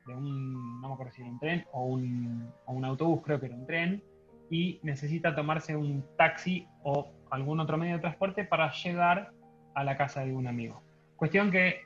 un, 0.06 0.80
no 0.80 0.88
me 0.88 0.94
acuerdo 0.94 1.12
si 1.12 1.22
era 1.22 1.30
un 1.30 1.38
tren 1.38 1.66
o 1.72 1.84
un, 1.84 2.52
o 2.64 2.72
un 2.72 2.84
autobús, 2.84 3.22
creo 3.24 3.40
que 3.40 3.46
era 3.46 3.54
un 3.54 3.66
tren, 3.66 4.02
y 4.50 4.80
necesita 4.82 5.34
tomarse 5.34 5.76
un 5.76 6.04
taxi 6.16 6.66
o 6.82 7.12
algún 7.30 7.60
otro 7.60 7.76
medio 7.76 7.94
de 7.94 8.00
transporte 8.00 8.44
para 8.44 8.72
llegar 8.72 9.32
a 9.74 9.84
la 9.84 9.96
casa 9.96 10.24
de 10.24 10.32
un 10.32 10.46
amigo. 10.46 10.82
Cuestión 11.16 11.50
que 11.50 11.82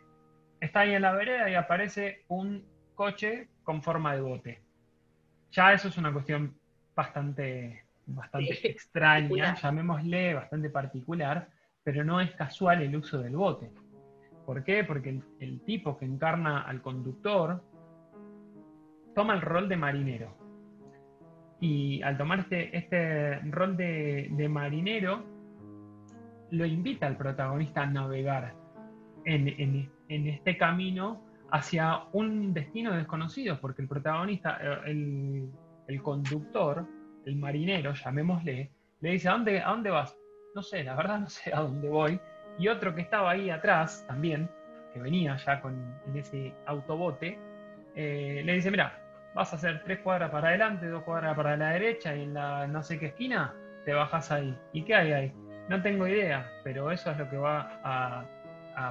está 0.61 0.81
ahí 0.81 0.95
en 0.95 1.03
la 1.03 1.13
vereda 1.13 1.49
y 1.51 1.55
aparece 1.55 2.25
un 2.29 2.65
coche 2.95 3.49
con 3.63 3.83
forma 3.83 4.15
de 4.15 4.21
bote. 4.21 4.63
Ya 5.53 5.73
eso 5.73 5.89
es 5.89 5.97
una 5.97 6.13
cuestión 6.13 6.55
bastante 6.95 7.85
bastante 8.07 8.71
extraña, 8.71 9.55
llamémosle 9.55 10.35
bastante 10.35 10.71
particular, 10.71 11.49
pero 11.83 12.05
no 12.05 12.21
es 12.21 12.33
casual 12.33 12.83
el 12.83 12.97
uso 12.97 13.19
del 13.19 13.37
bote. 13.37 13.71
¿Por 14.51 14.65
qué? 14.65 14.83
Porque 14.83 15.23
el, 15.39 15.61
tipo 15.61 15.97
que 15.97 16.05
encarna 16.05 16.63
al 16.63 16.83
conductor 16.83 17.63
toma 19.15 19.35
el 19.35 19.43
rol 19.43 19.69
de 19.69 19.77
marinero. 19.77 20.37
Y 21.61 22.03
al 22.03 22.19
tomar 22.19 22.41
este, 22.41 22.77
este 22.77 23.39
rol 23.43 23.77
de, 23.77 24.49
marinero, 24.51 25.23
lo 26.51 26.67
invita 26.67 27.07
al 27.07 27.17
protagonista 27.17 27.83
a 27.83 27.87
navegar 27.87 28.57
en, 29.25 29.89
este 30.09 30.57
camino 30.57 31.23
hacia 31.53 32.07
un 32.13 32.53
destino 32.53 32.93
desconocido, 32.93 33.61
porque 33.61 33.83
el 33.83 33.89
protagonista, 33.89 34.59
eh, 34.61 35.49
el 35.87 36.03
conductor, 36.03 36.89
el 37.25 37.37
marinero, 37.37 37.95
llamémosle, 37.95 38.73
le 39.01 39.11
dice, 39.13 39.29
¿a 39.29 39.33
dónde, 39.35 39.61
¿a 39.61 39.69
dónde 39.69 39.91
vas? 39.91 40.19
No 40.57 40.63
sé, 40.65 40.83
la 40.83 40.97
verdad 40.97 41.21
no 41.21 41.29
sé 41.29 41.55
a 41.55 41.61
dónde 41.61 41.89
voy. 41.89 42.21
Y 42.61 42.69
otro 42.69 42.95
que 42.95 43.01
estaba 43.01 43.31
ahí 43.31 43.49
atrás 43.49 44.05
también, 44.07 44.47
que 44.93 45.01
venía 45.01 45.35
ya 45.39 45.63
con, 45.63 45.99
en 46.07 46.17
ese 46.17 46.53
autobote, 46.67 47.39
eh, 47.97 48.43
le 48.45 48.53
dice, 48.53 48.71
mira, 48.71 49.01
vas 49.35 49.51
a 49.55 49.57
hacer 49.57 49.83
tres 49.83 50.01
cuadras 50.01 50.31
para 50.31 50.49
adelante, 50.49 50.87
dos 50.87 51.03
cuadras 51.05 51.35
para 51.35 51.57
la 51.57 51.71
derecha 51.71 52.15
y 52.15 52.25
en 52.25 52.35
la 52.35 52.67
no 52.67 52.83
sé 52.83 52.99
qué 52.99 53.07
esquina 53.07 53.55
te 53.87 53.95
bajas 53.95 54.31
ahí. 54.31 54.55
¿Y 54.75 54.83
qué 54.83 54.95
hay 54.95 55.13
ahí? 55.13 55.33
No 55.71 55.81
tengo 55.81 56.07
idea, 56.07 56.47
pero 56.63 56.91
eso 56.91 57.11
es 57.11 57.17
lo 57.17 57.31
que 57.31 57.39
va 57.39 57.81
a, 57.83 58.27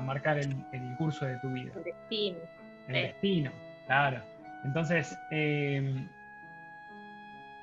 marcar 0.01 0.39
el, 0.39 0.55
curso 0.97 1.27
de 1.27 1.37
tu 1.37 1.49
vida. 1.49 1.71
El 1.75 1.83
destino. 1.83 2.39
El 2.87 2.93
destino, 2.93 3.51
claro. 3.85 4.19
Entonces, 4.63 5.15
eh, 5.29 6.07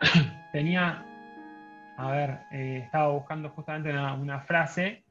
tenía, 0.52 1.04
a 1.96 2.10
ver, 2.12 2.38
eh, 2.52 2.82
estaba 2.84 3.08
buscando 3.08 3.48
justamente 3.50 3.90
una, 3.90 4.40
frase, 4.40 5.02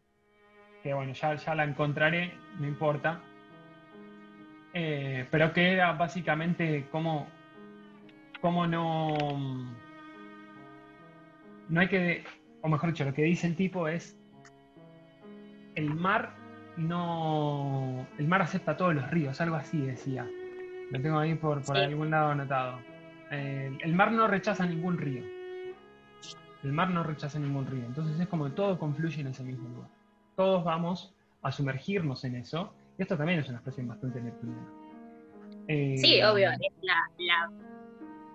que 0.86 0.94
bueno, 0.94 1.14
ya, 1.14 1.34
ya 1.34 1.56
la 1.56 1.64
encontraré, 1.64 2.32
no 2.60 2.68
importa, 2.68 3.20
eh, 4.72 5.26
pero 5.32 5.52
que 5.52 5.72
era 5.72 5.94
básicamente 5.94 6.86
como, 6.92 7.28
como 8.40 8.68
no, 8.68 9.18
no 11.70 11.82
hay 11.82 11.88
que, 11.88 12.24
o 12.62 12.70
mejor 12.70 12.92
dicho, 12.92 13.04
lo 13.04 13.16
que 13.16 13.24
dice 13.24 13.48
el 13.48 13.56
tipo 13.56 13.88
es, 13.88 14.16
el 15.74 15.90
mar 15.90 16.36
no, 16.78 18.06
el 18.20 18.28
mar 18.28 18.44
acepta 18.44 18.78
todos 18.78 18.94
los 18.94 19.10
ríos, 19.10 19.42
algo 19.42 19.56
así 19.56 19.82
decía. 19.82 20.30
Lo 20.92 21.02
tengo 21.02 21.18
ahí 21.18 21.34
por, 21.34 21.64
por 21.64 21.78
algún 21.78 22.12
lado 22.12 22.30
anotado. 22.30 22.78
Eh, 23.32 23.76
el 23.82 23.96
mar 23.96 24.12
no 24.12 24.28
rechaza 24.28 24.68
ningún 24.68 25.00
río. 25.00 25.24
El 26.64 26.74
mar 26.74 26.92
no 26.92 27.02
rechaza 27.02 27.40
ningún 27.40 27.66
río. 27.66 27.86
Entonces 27.86 28.20
es 28.20 28.28
como 28.28 28.46
que 28.46 28.52
todo 28.52 28.78
confluye 28.78 29.22
en 29.22 29.28
ese 29.30 29.44
mismo 29.44 29.68
lugar. 29.68 29.90
Todos 30.36 30.64
vamos 30.64 31.14
a 31.42 31.52
sumergirnos 31.52 32.24
en 32.24 32.36
eso. 32.36 32.74
Y 32.98 33.04
esto 33.04 33.18
también 33.18 33.40
es 33.40 33.48
una 33.48 33.58
expresión 33.58 33.88
bastante 33.88 34.22
neptuniana. 34.22 34.68
Eh, 35.68 35.96
sí, 35.98 36.22
obvio. 36.24 36.50
La, 36.82 37.52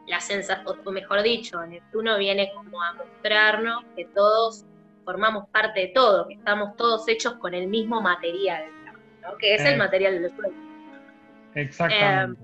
la, 0.07 0.21
sensación, 0.21 0.81
o 0.85 0.91
mejor 0.91 1.23
dicho, 1.23 1.65
Neptuno 1.67 2.19
viene 2.19 2.53
como 2.55 2.83
a 2.83 2.95
mostrarnos 2.95 3.85
que 3.97 4.07
todos 4.07 4.65
formamos 5.05 5.49
parte 5.49 5.81
de 5.81 5.89
todo, 5.89 6.27
que 6.29 6.35
estamos 6.35 6.77
todos 6.77 7.09
hechos 7.09 7.35
con 7.35 7.55
el 7.55 7.69
mismo 7.69 8.01
material, 8.01 8.65
que 9.39 9.55
es 9.55 9.63
el 9.63 9.75
eh, 9.75 9.77
material 9.77 10.15
de 10.15 10.21
los 10.21 10.33
sueños. 10.33 10.59
Exactamente. 11.55 12.43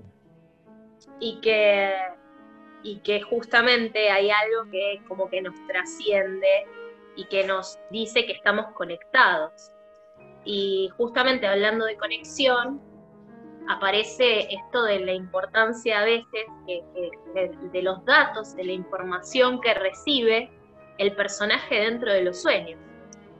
y 1.19 1.39
que 1.39 1.93
y 2.83 2.99
que 2.99 3.21
justamente 3.21 4.09
hay 4.09 4.29
algo 4.29 4.69
que 4.69 5.01
como 5.07 5.29
que 5.29 5.41
nos 5.41 5.55
trasciende 5.67 6.65
y 7.17 7.25
que 7.25 7.45
nos 7.45 7.77
dice 7.89 8.25
que 8.25 8.31
estamos 8.31 8.67
conectados. 8.73 9.71
Y 10.45 10.89
justamente 10.95 11.45
hablando 11.45 11.83
de 11.83 11.97
conexión, 11.97 12.79
aparece 13.67 14.47
esto 14.53 14.83
de 14.83 14.99
la 15.01 15.13
importancia 15.13 15.99
a 15.99 16.05
veces 16.05 16.45
de, 16.65 17.81
los 17.81 18.05
datos, 18.05 18.55
de 18.55 18.63
la 18.63 18.71
información 18.71 19.59
que 19.59 19.73
recibe 19.73 20.49
el 20.97 21.13
personaje 21.13 21.81
dentro 21.81 22.13
de 22.13 22.21
los 22.23 22.41
sueños. 22.41 22.79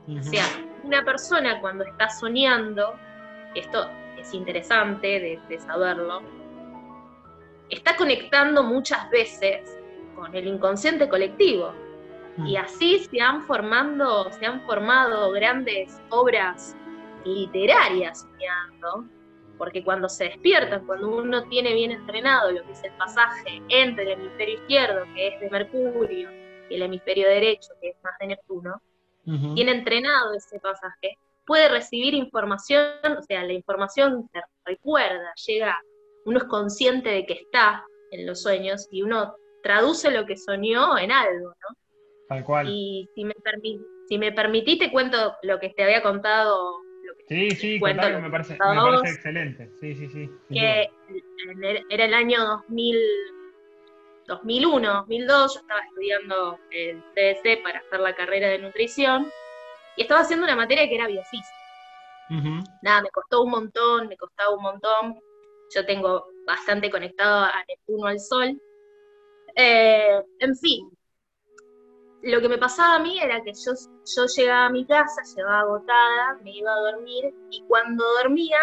O 0.06 0.22
sea, 0.22 0.44
una 0.84 1.04
persona 1.04 1.60
cuando 1.60 1.84
está 1.84 2.10
soñando, 2.10 2.94
esto 3.54 3.88
es 4.18 4.34
interesante 4.34 5.40
de 5.48 5.58
saberlo, 5.58 6.22
está 7.70 7.96
conectando 7.96 8.62
muchas 8.62 9.08
veces 9.10 9.78
con 10.14 10.34
el 10.34 10.46
inconsciente 10.46 11.08
colectivo. 11.08 11.72
Mm. 12.38 12.46
Y 12.46 12.56
así 12.56 12.98
se 13.00 13.20
han, 13.20 13.42
formando, 13.42 14.30
se 14.32 14.46
han 14.46 14.62
formado 14.62 15.30
grandes 15.32 16.00
obras 16.10 16.76
literarias 17.24 18.20
soñando, 18.20 19.08
porque 19.58 19.82
cuando 19.82 20.08
se 20.08 20.24
despiertan, 20.24 20.86
cuando 20.86 21.08
uno 21.08 21.42
tiene 21.48 21.74
bien 21.74 21.90
entrenado 21.90 22.52
lo 22.52 22.64
que 22.64 22.72
es 22.72 22.84
el 22.84 22.92
pasaje 22.92 23.60
entre 23.68 24.04
el 24.04 24.20
hemisferio 24.20 24.54
izquierdo, 24.54 25.04
que 25.14 25.28
es 25.28 25.40
de 25.40 25.50
Mercurio, 25.50 26.30
y 26.70 26.74
el 26.74 26.82
hemisferio 26.82 27.28
derecho, 27.28 27.70
que 27.80 27.90
es 27.90 27.96
más 28.02 28.14
de 28.20 28.28
Neptuno, 28.28 28.80
tiene 29.54 29.72
entrenado 29.72 30.32
ese 30.32 30.58
pasaje, 30.58 31.18
puede 31.44 31.68
recibir 31.68 32.14
información, 32.14 32.94
o 33.18 33.22
sea, 33.22 33.44
la 33.44 33.52
información 33.52 34.26
se 34.32 34.40
recuerda, 34.64 35.34
llega 35.46 35.78
uno 36.24 36.38
es 36.38 36.44
consciente 36.44 37.10
de 37.10 37.26
que 37.26 37.34
está 37.34 37.84
en 38.10 38.26
los 38.26 38.42
sueños 38.42 38.88
y 38.90 39.02
uno 39.02 39.34
traduce 39.62 40.10
lo 40.10 40.24
que 40.24 40.36
soñó 40.36 40.96
en 40.96 41.12
algo, 41.12 41.48
¿no? 41.48 41.76
Tal 42.28 42.44
cual. 42.44 42.68
Y 42.68 43.08
si 43.14 43.24
me, 43.24 43.34
si 44.06 44.18
me 44.18 44.32
permitís, 44.32 44.78
te 44.78 44.92
cuento 44.92 45.34
lo 45.42 45.58
que 45.58 45.70
te 45.70 45.82
había 45.82 46.02
contado. 46.02 46.82
sí, 47.26 47.50
sí, 47.52 47.80
cuento, 47.80 48.06
que 48.06 48.18
me 48.18 48.30
parece, 48.30 48.52
me 48.52 48.58
parece 48.58 49.08
excelente. 49.14 49.70
Sí, 49.80 49.94
sí, 49.94 50.08
sí. 50.08 50.30
Que 50.50 50.88
era 51.88 52.04
el 52.04 52.14
año 52.14 52.44
2000, 52.44 52.98
2001, 54.26 54.92
2002, 54.92 55.54
yo 55.54 55.60
estaba 55.60 55.80
estudiando 55.80 56.58
el 56.70 57.02
CDC 57.14 57.62
para 57.62 57.78
hacer 57.78 58.00
la 58.00 58.14
carrera 58.14 58.48
de 58.48 58.58
nutrición 58.58 59.30
y 59.96 60.02
estaba 60.02 60.20
haciendo 60.20 60.44
una 60.44 60.54
materia 60.56 60.86
que 60.86 60.94
era 60.94 61.06
biofísica. 61.06 61.58
Nada, 62.82 63.02
me 63.02 63.08
costó 63.08 63.42
un 63.42 63.50
montón, 63.50 64.06
me 64.06 64.18
costaba 64.18 64.54
un 64.54 64.62
montón. 64.62 65.18
Yo 65.74 65.86
tengo 65.86 66.26
bastante 66.46 66.90
conectado 66.90 67.44
a 67.44 67.64
Neptuno 67.66 68.06
al 68.06 68.20
Sol. 68.20 68.60
Eh, 69.54 70.22
en 70.40 70.56
fin, 70.56 70.90
lo 72.22 72.40
que 72.40 72.48
me 72.48 72.58
pasaba 72.58 72.96
a 72.96 72.98
mí 72.98 73.18
era 73.20 73.42
que 73.42 73.52
yo, 73.52 73.72
yo 74.16 74.26
llegaba 74.36 74.66
a 74.66 74.70
mi 74.70 74.84
casa, 74.86 75.22
llegaba 75.36 75.60
agotada, 75.60 76.38
me 76.42 76.50
iba 76.50 76.72
a 76.72 76.92
dormir 76.92 77.32
y 77.50 77.62
cuando 77.68 78.04
dormía 78.22 78.58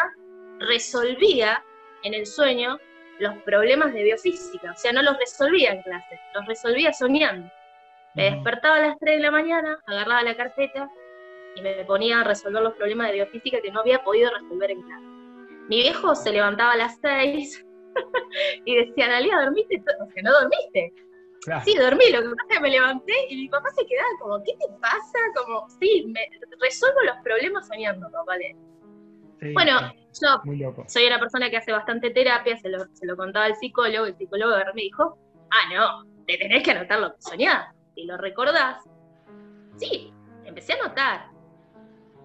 resolvía 0.60 1.64
en 2.03 2.14
el 2.14 2.26
sueño 2.26 2.78
los 3.20 3.34
problemas 3.43 3.93
de 3.93 4.03
biofísica. 4.03 4.72
O 4.72 4.78
sea, 4.78 4.91
no 4.91 5.01
los 5.01 5.18
resolvía 5.18 5.72
en 5.72 5.82
clase, 5.84 6.20
los 6.34 6.45
resolvía 6.45 6.91
soñando. 6.93 7.49
Me 8.14 8.32
despertaba 8.32 8.78
a 8.78 8.82
las 8.82 8.99
3 8.99 9.18
de 9.18 9.24
la 9.24 9.32
mañana, 9.32 9.78
agarraba 9.86 10.24
la 10.24 10.38
carpeta 10.38 10.89
y 11.56 11.62
me 11.62 11.84
ponía 11.86 12.22
a 12.22 12.24
resolver 12.24 12.62
los 12.62 12.74
problemas 12.76 13.08
de 13.08 13.16
biofísica 13.16 13.62
que 13.62 13.72
no 13.72 13.82
había 13.82 14.03
podido 14.03 14.32
resolver 14.32 14.72
en 14.72 14.82
clase. 14.82 15.06
Mi 15.68 15.82
viejo 15.82 16.16
se 16.16 16.32
levantaba 16.32 16.74
a 16.74 16.78
las 16.78 16.97
6 17.01 17.66
y 18.66 18.76
decía, 18.76 19.06
Analia, 19.06 19.39
¿dormiste? 19.39 19.84
O 20.01 20.12
sea, 20.12 20.24
no 20.24 20.32
dormiste. 20.32 20.93
Sí, 21.64 21.76
dormí, 21.78 22.10
lo 22.12 22.22
que 22.22 22.30
pasa 22.30 22.43
es 22.50 22.56
que 22.56 22.60
me 22.60 22.70
levanté 22.70 23.14
y 23.30 23.36
mi 23.36 23.50
papá 23.50 23.70
se 23.76 23.86
quedaba 23.86 24.10
como, 24.20 24.43
¿qué 24.43 24.54
te 24.54 24.68
pasa? 24.80 25.20
Como, 25.36 25.70
sí, 25.80 26.06
me, 26.08 26.22
resuelvo 26.60 27.02
los 27.04 27.18
problemas 27.24 27.68
soñando, 27.68 28.10
papá. 28.12 28.34
bueno, 29.54 29.93
yo 30.20 30.41
soy 30.88 31.06
una 31.06 31.20
persona 31.20 31.50
que 31.50 31.58
hace 31.58 31.72
bastante 31.72 32.10
terapia, 32.10 32.58
se 32.58 32.70
lo, 32.70 32.86
se 32.93 33.06
lo 33.06 33.16
contaba 33.16 33.46
al 33.46 33.56
psicólogo, 33.56 34.08
el 34.08 34.18
psicólogo 34.18 34.56
me 34.74 34.82
dijo, 34.82 35.18
ah, 35.52 35.74
no, 35.74 36.26
te 36.26 36.38
tenés 36.38 36.64
que 36.64 36.72
anotar 36.72 37.00
lo 37.00 37.14
que 37.14 37.22
soñás, 37.22 37.76
y 37.96 38.06
lo 38.06 38.18
recordás. 38.18 38.84
Sí, 39.78 40.12
empecé 40.46 40.74
a 40.74 40.84
anotar. 40.84 41.30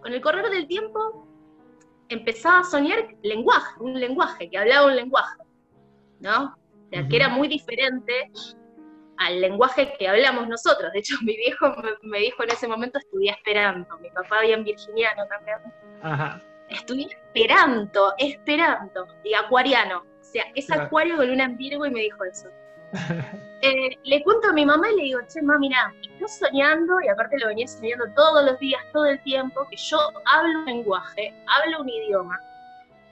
Con 0.01 0.15
el 0.15 0.23
correr 0.23 0.49
del 0.49 0.67
tiempo, 0.67 1.29
empezaba 2.09 2.61
a 2.61 2.65
soñar 2.65 3.07
lenguaje, 3.23 3.81
un 3.81 4.01
lenguaje, 4.01 4.49
que 4.49 4.57
hablaba 4.57 4.87
un 4.87 4.97
lenguaje, 4.97 5.43
¿no? 6.21 6.55
O 6.55 6.89
sea, 6.91 7.07
que 7.07 7.17
era 7.17 7.29
muy 7.29 7.47
diferente 7.49 8.31
al 9.21 9.41
lenguaje 9.41 9.93
que 9.99 10.09
hablamos 10.09 10.49
nosotros. 10.49 10.93
De 10.93 10.99
hecho, 10.99 11.15
mi 11.23 11.37
viejo 11.37 11.73
me, 12.03 12.19
dijo 12.19 12.43
en 12.43 12.51
ese 12.51 12.67
momento 12.67 12.99
estudié 12.99 13.31
Esperanto. 13.31 13.97
Mi 13.99 14.11
papá 14.11 14.41
bien 14.43 14.65
virginiano 14.65 15.27
también. 15.29 15.59
Ajá. 16.03 16.43
Estudié 16.69 17.07
Esperanto, 17.07 18.15
Esperanto 18.19 19.07
y 19.23 19.35
acuariano. 19.35 19.99
O 19.99 20.25
sea, 20.25 20.45
es 20.55 20.71
acuario 20.71 21.17
con 21.17 21.29
luna 21.29 21.45
en 21.45 21.57
Virgo 21.57 21.87
y 21.87 21.91
me 21.91 22.01
dijo 22.01 22.25
eso. 22.25 22.49
Eh, 23.63 23.99
le 24.05 24.23
cuento 24.23 24.49
a 24.49 24.53
mi 24.55 24.65
mamá 24.65 24.91
y 24.91 24.97
le 24.97 25.03
digo, 25.03 25.21
che, 25.29 25.43
mamá, 25.43 25.59
mira, 25.59 25.93
estoy 26.01 26.49
soñando, 26.49 26.99
y 27.03 27.09
aparte 27.09 27.39
lo 27.39 27.49
venía 27.49 27.67
soñando 27.67 28.07
todos 28.17 28.43
los 28.43 28.59
días, 28.59 28.81
todo 28.91 29.05
el 29.05 29.23
tiempo, 29.23 29.69
que 29.69 29.77
yo 29.77 29.99
hablo 30.25 30.61
un 30.61 30.65
lenguaje, 30.65 31.35
hablo 31.47 31.83
un 31.83 31.91
idioma, 31.91 32.41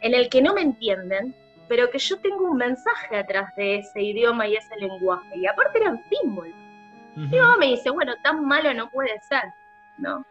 en 0.00 0.14
el 0.14 0.30
que 0.30 0.40
no 0.40 0.54
me 0.54 0.62
entienden, 0.62 1.36
pero 1.68 1.90
que 1.90 1.98
yo 1.98 2.18
tengo 2.20 2.44
un 2.44 2.56
mensaje 2.56 3.16
atrás 3.16 3.54
de 3.56 3.76
ese 3.76 4.02
idioma 4.02 4.46
y 4.46 4.56
ese 4.56 4.74
lenguaje. 4.76 5.36
Y 5.36 5.46
aparte 5.46 5.78
eran 5.78 6.02
símbolos. 6.08 6.54
Mi 7.14 7.38
mamá 7.38 7.56
me 7.56 7.66
dice, 7.66 7.90
bueno, 7.90 8.14
tan 8.22 8.44
malo 8.46 8.72
no 8.74 8.88
puede 8.90 9.18
ser, 9.28 9.42
¿no? 9.98 10.24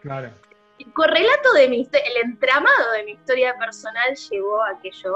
Claro. 0.00 0.30
El 0.78 0.92
correlato 0.92 1.52
de 1.54 1.68
mi 1.68 1.80
el 1.82 2.16
entramado 2.24 2.92
de 2.92 3.04
mi 3.04 3.12
historia 3.12 3.54
personal 3.58 4.16
llevó 4.30 4.62
a 4.62 4.80
que 4.80 4.90
yo 4.90 5.14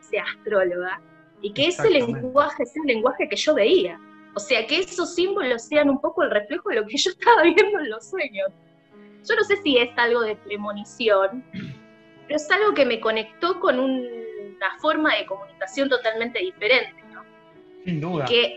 sea 0.00 0.24
astróloga 0.24 1.00
y 1.40 1.52
que 1.52 1.68
ese 1.68 1.88
lenguaje 1.88 2.66
sea 2.66 2.82
un 2.82 2.88
lenguaje 2.88 3.28
que 3.28 3.36
yo 3.36 3.54
veía. 3.54 3.98
O 4.34 4.40
sea, 4.40 4.66
que 4.66 4.78
esos 4.78 5.14
símbolos 5.14 5.62
sean 5.62 5.90
un 5.90 6.00
poco 6.00 6.22
el 6.22 6.30
reflejo 6.30 6.68
de 6.68 6.76
lo 6.76 6.86
que 6.86 6.96
yo 6.98 7.10
estaba 7.10 7.42
viendo 7.42 7.80
en 7.80 7.90
los 7.90 8.08
sueños. 8.08 8.48
Yo 9.28 9.36
no 9.36 9.44
sé 9.44 9.56
si 9.62 9.78
es 9.78 9.90
algo 9.96 10.20
de 10.20 10.36
premonición, 10.36 11.44
pero 12.26 12.36
es 12.36 12.50
algo 12.50 12.74
que 12.74 12.84
me 12.84 13.00
conectó 13.00 13.60
con 13.60 13.78
un 13.78 14.21
una 14.62 14.78
forma 14.78 15.14
de 15.16 15.26
comunicación 15.26 15.88
totalmente 15.88 16.38
diferente, 16.38 17.02
¿no? 17.12 17.22
Sin 17.84 18.00
duda. 18.00 18.24
Que 18.26 18.56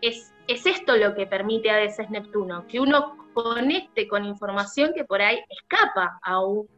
es, 0.00 0.32
es 0.46 0.66
esto 0.66 0.96
lo 0.96 1.14
que 1.14 1.26
permite 1.26 1.70
a 1.70 1.76
veces 1.76 2.08
Neptuno, 2.10 2.66
que 2.66 2.80
uno 2.80 3.16
conecte 3.34 4.08
con 4.08 4.24
información 4.24 4.92
que 4.94 5.04
por 5.04 5.20
ahí 5.20 5.38
escapa 5.50 6.18
a 6.22 6.40
un 6.44 6.68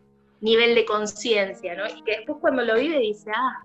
nivel 0.40 0.74
de 0.74 0.84
conciencia, 0.84 1.74
¿no? 1.76 1.86
Y 1.86 2.02
que 2.02 2.16
después 2.16 2.38
cuando 2.40 2.62
lo 2.62 2.76
vive 2.76 2.98
dice, 2.98 3.30
ah, 3.34 3.62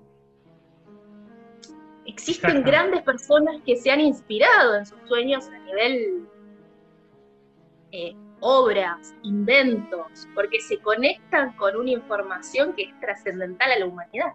existen 2.06 2.64
grandes 2.64 3.02
personas 3.04 3.62
que 3.66 3.76
se 3.78 3.90
han 3.92 4.02
inspirado 4.02 4.76
en 4.76 4.86
sus 4.86 5.00
sueños 5.08 5.48
a 5.48 5.60
nivel 5.60 6.28
eh, 7.92 8.16
obras, 8.42 9.16
inventos, 9.24 10.28
porque 10.36 10.60
se 10.60 10.78
conectan 10.80 11.56
con 11.56 11.78
una 11.78 11.92
información 11.92 12.74
que 12.74 12.84
es 12.84 13.00
trascendental 13.00 13.72
a 13.72 13.80
la 13.80 13.86
humanidad. 13.86 14.34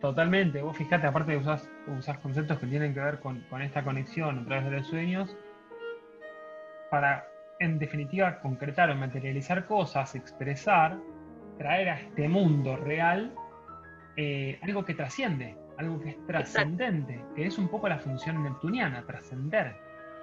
Totalmente, 0.00 0.60
vos 0.60 0.76
fijate, 0.76 1.06
aparte 1.06 1.32
de 1.32 1.38
usar 1.38 1.58
usás 1.86 2.18
conceptos 2.18 2.58
que 2.58 2.66
tienen 2.66 2.92
que 2.92 3.00
ver 3.00 3.20
con, 3.20 3.42
esta 3.62 3.82
conexión 3.82 4.40
a 4.40 4.44
través 4.44 4.64
de 4.66 4.70
los 4.72 4.86
sueños, 4.86 5.34
para 6.90 7.26
en 7.58 7.78
definitiva 7.78 8.40
concretar 8.40 8.90
o 8.90 8.94
materializar 8.94 9.64
cosas, 9.66 10.14
expresar, 10.14 10.98
traer 11.56 11.88
a 11.88 12.00
este 12.00 12.28
mundo 12.28 12.76
real 12.76 13.34
eh, 14.16 14.58
algo 14.62 14.84
que 14.84 14.94
trasciende, 14.94 15.56
algo 15.78 15.98
que 16.00 16.10
es 16.10 16.26
trascendente, 16.26 17.24
que 17.34 17.46
es 17.46 17.56
un 17.56 17.68
poco 17.68 17.88
la 17.88 17.98
función 17.98 18.42
neptuniana, 18.42 19.02
trascender, 19.06 19.74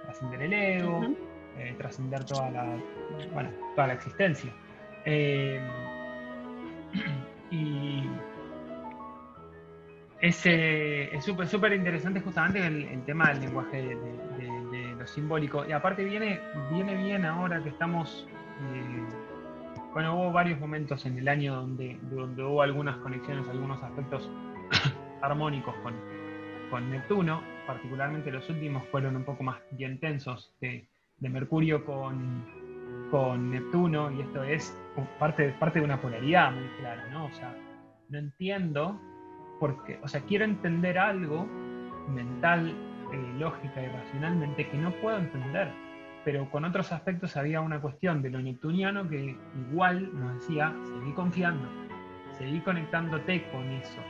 trascender 0.04 0.44
el 0.44 0.54
ego, 0.54 1.02
eh, 1.58 1.74
trascender 1.80 2.24
toda 2.26 2.52
la, 2.52 2.78
bueno, 3.34 3.50
toda 3.76 3.88
la 3.88 3.94
existencia. 3.94 4.52
Eh, 5.06 5.60
y 7.52 8.04
es 10.24 11.26
súper 11.26 11.48
súper 11.48 11.74
interesante 11.74 12.22
justamente 12.22 12.66
el, 12.66 13.04
tema 13.04 13.30
del 13.30 13.42
lenguaje 13.42 13.82
de, 13.82 14.96
lo 14.98 15.06
simbólico. 15.06 15.66
Y 15.68 15.74
aparte 15.74 16.06
viene, 16.06 16.40
viene 16.72 16.96
bien 16.96 17.26
ahora 17.26 17.62
que 17.62 17.70
estamos... 17.70 18.26
Eh, 18.32 19.04
bueno, 19.92 20.16
hubo 20.16 20.32
varios 20.32 20.60
momentos 20.60 21.06
en 21.06 21.18
el 21.18 21.28
año 21.28 21.56
donde, 21.56 22.00
donde 22.04 22.42
hubo 22.42 22.62
algunas 22.62 22.96
conexiones, 22.98 23.48
algunos 23.50 23.84
aspectos 23.84 24.30
armónicos 25.22 25.76
con, 25.84 25.94
con 26.70 26.90
Neptuno, 26.90 27.44
particularmente 27.68 28.32
los 28.32 28.50
últimos 28.50 28.88
fueron 28.88 29.18
un 29.18 29.26
poco 29.26 29.44
más 29.44 29.60
bien 29.72 30.00
tensos 30.00 30.56
de, 30.62 30.88
Mercurio 31.20 31.86
con, 31.86 32.46
con 33.12 33.52
Neptuno, 33.52 34.12
y 34.12 34.22
esto 34.22 34.44
es 34.44 34.78
parte, 35.20 35.50
parte 35.60 35.80
de 35.80 35.86
una 35.86 36.02
polaridad 36.02 36.52
muy 36.52 36.68
clara, 36.80 37.08
¿no? 37.10 37.26
O 37.26 37.32
sea, 37.32 37.56
no 38.10 38.18
entiendo 38.18 39.00
porque, 39.64 39.98
o 40.04 40.10
sea, 40.10 40.20
quiero 40.20 40.44
entender 40.44 41.00
algo 41.00 41.46
mental, 42.10 42.68
eh, 43.14 43.34
lógica 43.40 43.82
y 43.82 43.88
racionalmente 43.88 44.68
que 44.68 44.78
no 44.78 44.92
puedo 45.00 45.18
entender. 45.18 45.72
Pero 46.26 46.52
con 46.52 46.66
otros 46.66 46.92
aspectos 46.92 47.38
había 47.38 47.62
una 47.62 47.80
cuestión 47.80 48.22
de 48.22 48.30
lo 48.30 48.42
neptuniano 48.42 49.08
que 49.08 49.38
igual 49.70 50.10
nos 50.20 50.34
decía, 50.34 50.76
seguí 50.84 51.14
confiando, 51.14 51.66
seguí 52.38 52.60
conectándote 52.60 53.50
con 53.54 53.72
eso 53.72 54.02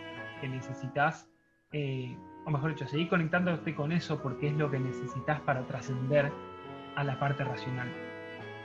que 0.42 0.48
necesitas, 0.48 1.30
eh, 1.72 2.18
o 2.46 2.50
mejor 2.50 2.72
dicho, 2.72 2.88
seguí 2.88 3.08
conectándote 3.08 3.76
con 3.76 3.92
eso 3.92 4.24
porque 4.24 4.48
es 4.48 4.54
lo 4.56 4.72
que 4.72 4.80
necesitas 4.80 5.40
para 5.42 5.68
trascender 5.68 6.32
a 6.96 7.04
la 7.04 7.20
parte 7.20 7.44
racional. 7.44 7.90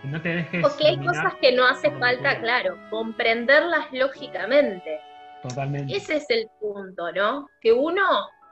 Que 0.00 0.08
no 0.08 0.22
te 0.22 0.30
dejes. 0.30 0.62
Porque 0.62 0.86
hay 0.86 0.96
cosas 0.96 1.34
que 1.34 1.54
no 1.54 1.66
hace 1.66 1.90
falta, 1.90 2.40
claro, 2.40 2.78
comprenderlas 2.88 3.92
lógicamente. 3.92 5.00
Totalmente. 5.42 5.96
Ese 5.96 6.16
es 6.16 6.26
el 6.30 6.48
punto, 6.60 7.12
¿no? 7.12 7.48
Que 7.60 7.72
uno 7.72 8.02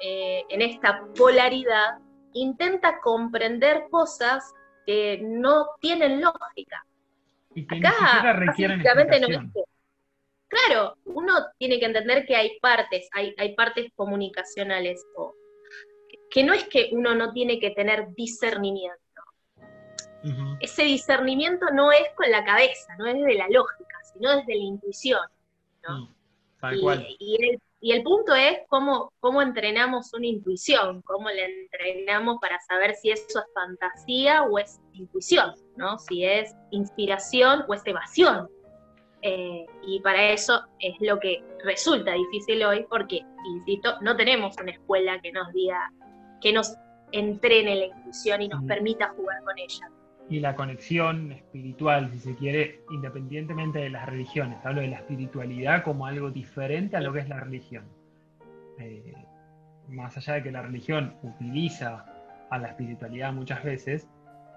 eh, 0.01 0.45
en 0.49 0.63
esta 0.63 1.03
polaridad 1.17 1.99
intenta 2.35 3.01
comprender 3.01 3.85
cosas 3.91 4.53
que 4.85 5.21
no 5.23 5.67
tienen 5.81 6.21
lógica. 6.21 6.87
Y 7.55 7.67
que 7.67 7.79
Acá, 7.79 8.33
requieren 8.35 8.83
no 8.83 9.53
Claro, 10.49 10.97
uno 11.07 11.33
tiene 11.59 11.81
que 11.81 11.87
entender 11.87 12.25
que 12.25 12.37
hay 12.37 12.59
partes, 12.61 13.09
hay, 13.13 13.35
hay 13.37 13.55
partes 13.57 13.91
comunicacionales, 13.97 15.05
o, 15.17 15.35
que 16.31 16.45
no 16.45 16.53
es 16.53 16.65
que 16.69 16.91
uno 16.93 17.15
no 17.15 17.33
tiene 17.33 17.59
que 17.59 17.71
tener 17.71 18.15
discernimiento. 18.15 19.01
Ese 20.61 20.83
discernimiento 20.83 21.67
no 21.73 21.93
es 21.93 22.09
con 22.17 22.31
la 22.31 22.45
cabeza, 22.45 22.97
no 22.99 23.07
es 23.07 23.15
de 23.15 23.35
la 23.35 23.49
lógica, 23.49 23.97
sino 24.13 24.37
desde 24.37 24.57
la 24.57 24.65
intuición. 24.65 25.21
¿no? 25.87 26.16
Mm 26.63 27.57
y, 27.79 27.93
el, 27.93 28.03
punto 28.03 28.35
es 28.35 28.61
cómo, 28.69 29.13
cómo 29.21 29.43
entrenamos 29.43 30.13
una 30.15 30.27
intuición, 30.27 31.03
cómo 31.03 31.29
la 31.29 31.45
entrenamos 31.45 32.39
para 32.41 32.59
saber 32.61 32.95
si 32.95 33.11
eso 33.11 33.39
es 33.39 33.45
fantasía 33.55 34.43
o 34.45 34.59
es 34.59 34.81
intuición, 34.95 35.55
¿no? 35.77 35.99
Si 35.99 36.25
es 36.25 36.55
inspiración 36.71 37.65
o 37.69 37.75
es 37.75 37.83
evasión. 37.85 38.49
Eh, 39.23 39.67
y 39.87 40.01
para 40.01 40.33
eso 40.33 40.63
es 40.81 40.95
lo 41.01 41.21
que 41.21 41.45
resulta 41.65 42.13
difícil 42.13 42.65
hoy 42.65 42.87
porque, 42.89 43.21
insisto, 43.55 44.01
no 44.01 44.17
tenemos 44.17 44.57
una 44.61 44.73
escuela 44.73 45.21
que 45.21 45.31
nos 45.33 45.53
diga, 45.53 45.93
que 46.41 46.53
nos 46.53 46.75
entrene 47.13 47.77
la 47.77 47.87
intuición 47.87 48.43
y 48.43 48.49
nos 48.49 48.65
permita 48.65 49.11
jugar 49.11 49.43
con 49.45 49.59
ella. 49.59 49.91
Y 50.29 50.41
la 50.41 50.57
conexión 50.57 51.33
espiritual, 51.33 52.11
si 52.11 52.19
se 52.19 52.35
quiere, 52.35 52.81
independientemente 52.91 53.79
de 53.79 53.91
las 53.91 54.07
religiones. 54.07 54.59
Hablo 54.65 54.81
de 54.81 54.89
la 54.89 54.97
espiritualidad 54.97 55.85
como 55.85 56.07
algo 56.07 56.31
diferente 56.31 56.97
a 56.97 57.01
lo 57.01 57.13
que 57.13 57.21
es 57.21 57.29
la 57.29 57.39
religión. 57.39 57.85
Eh, 58.79 59.15
más 59.89 60.17
allá 60.17 60.35
de 60.35 60.43
que 60.43 60.51
la 60.51 60.63
religión 60.63 61.15
utiliza 61.23 62.05
a 62.51 62.59
la 62.59 62.69
espiritualidad 62.69 63.33
muchas 63.33 63.63
veces, 63.63 64.09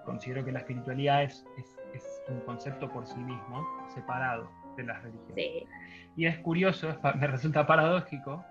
considero 0.04 0.44
que 0.44 0.52
la 0.52 0.60
espiritualidad 0.60 1.22
es, 1.22 1.44
es, 1.56 2.22
un 2.28 2.40
concepto 2.40 2.88
por 2.90 3.06
sí 3.06 3.18
mismo, 3.18 3.66
separado 3.94 4.50
de 4.76 4.84
las 4.84 5.02
religiones. 5.02 5.68
Y 6.16 6.26
es 6.26 6.38
curioso, 6.38 6.96
me 7.18 7.26
resulta 7.26 7.66
paradójico 7.66 8.44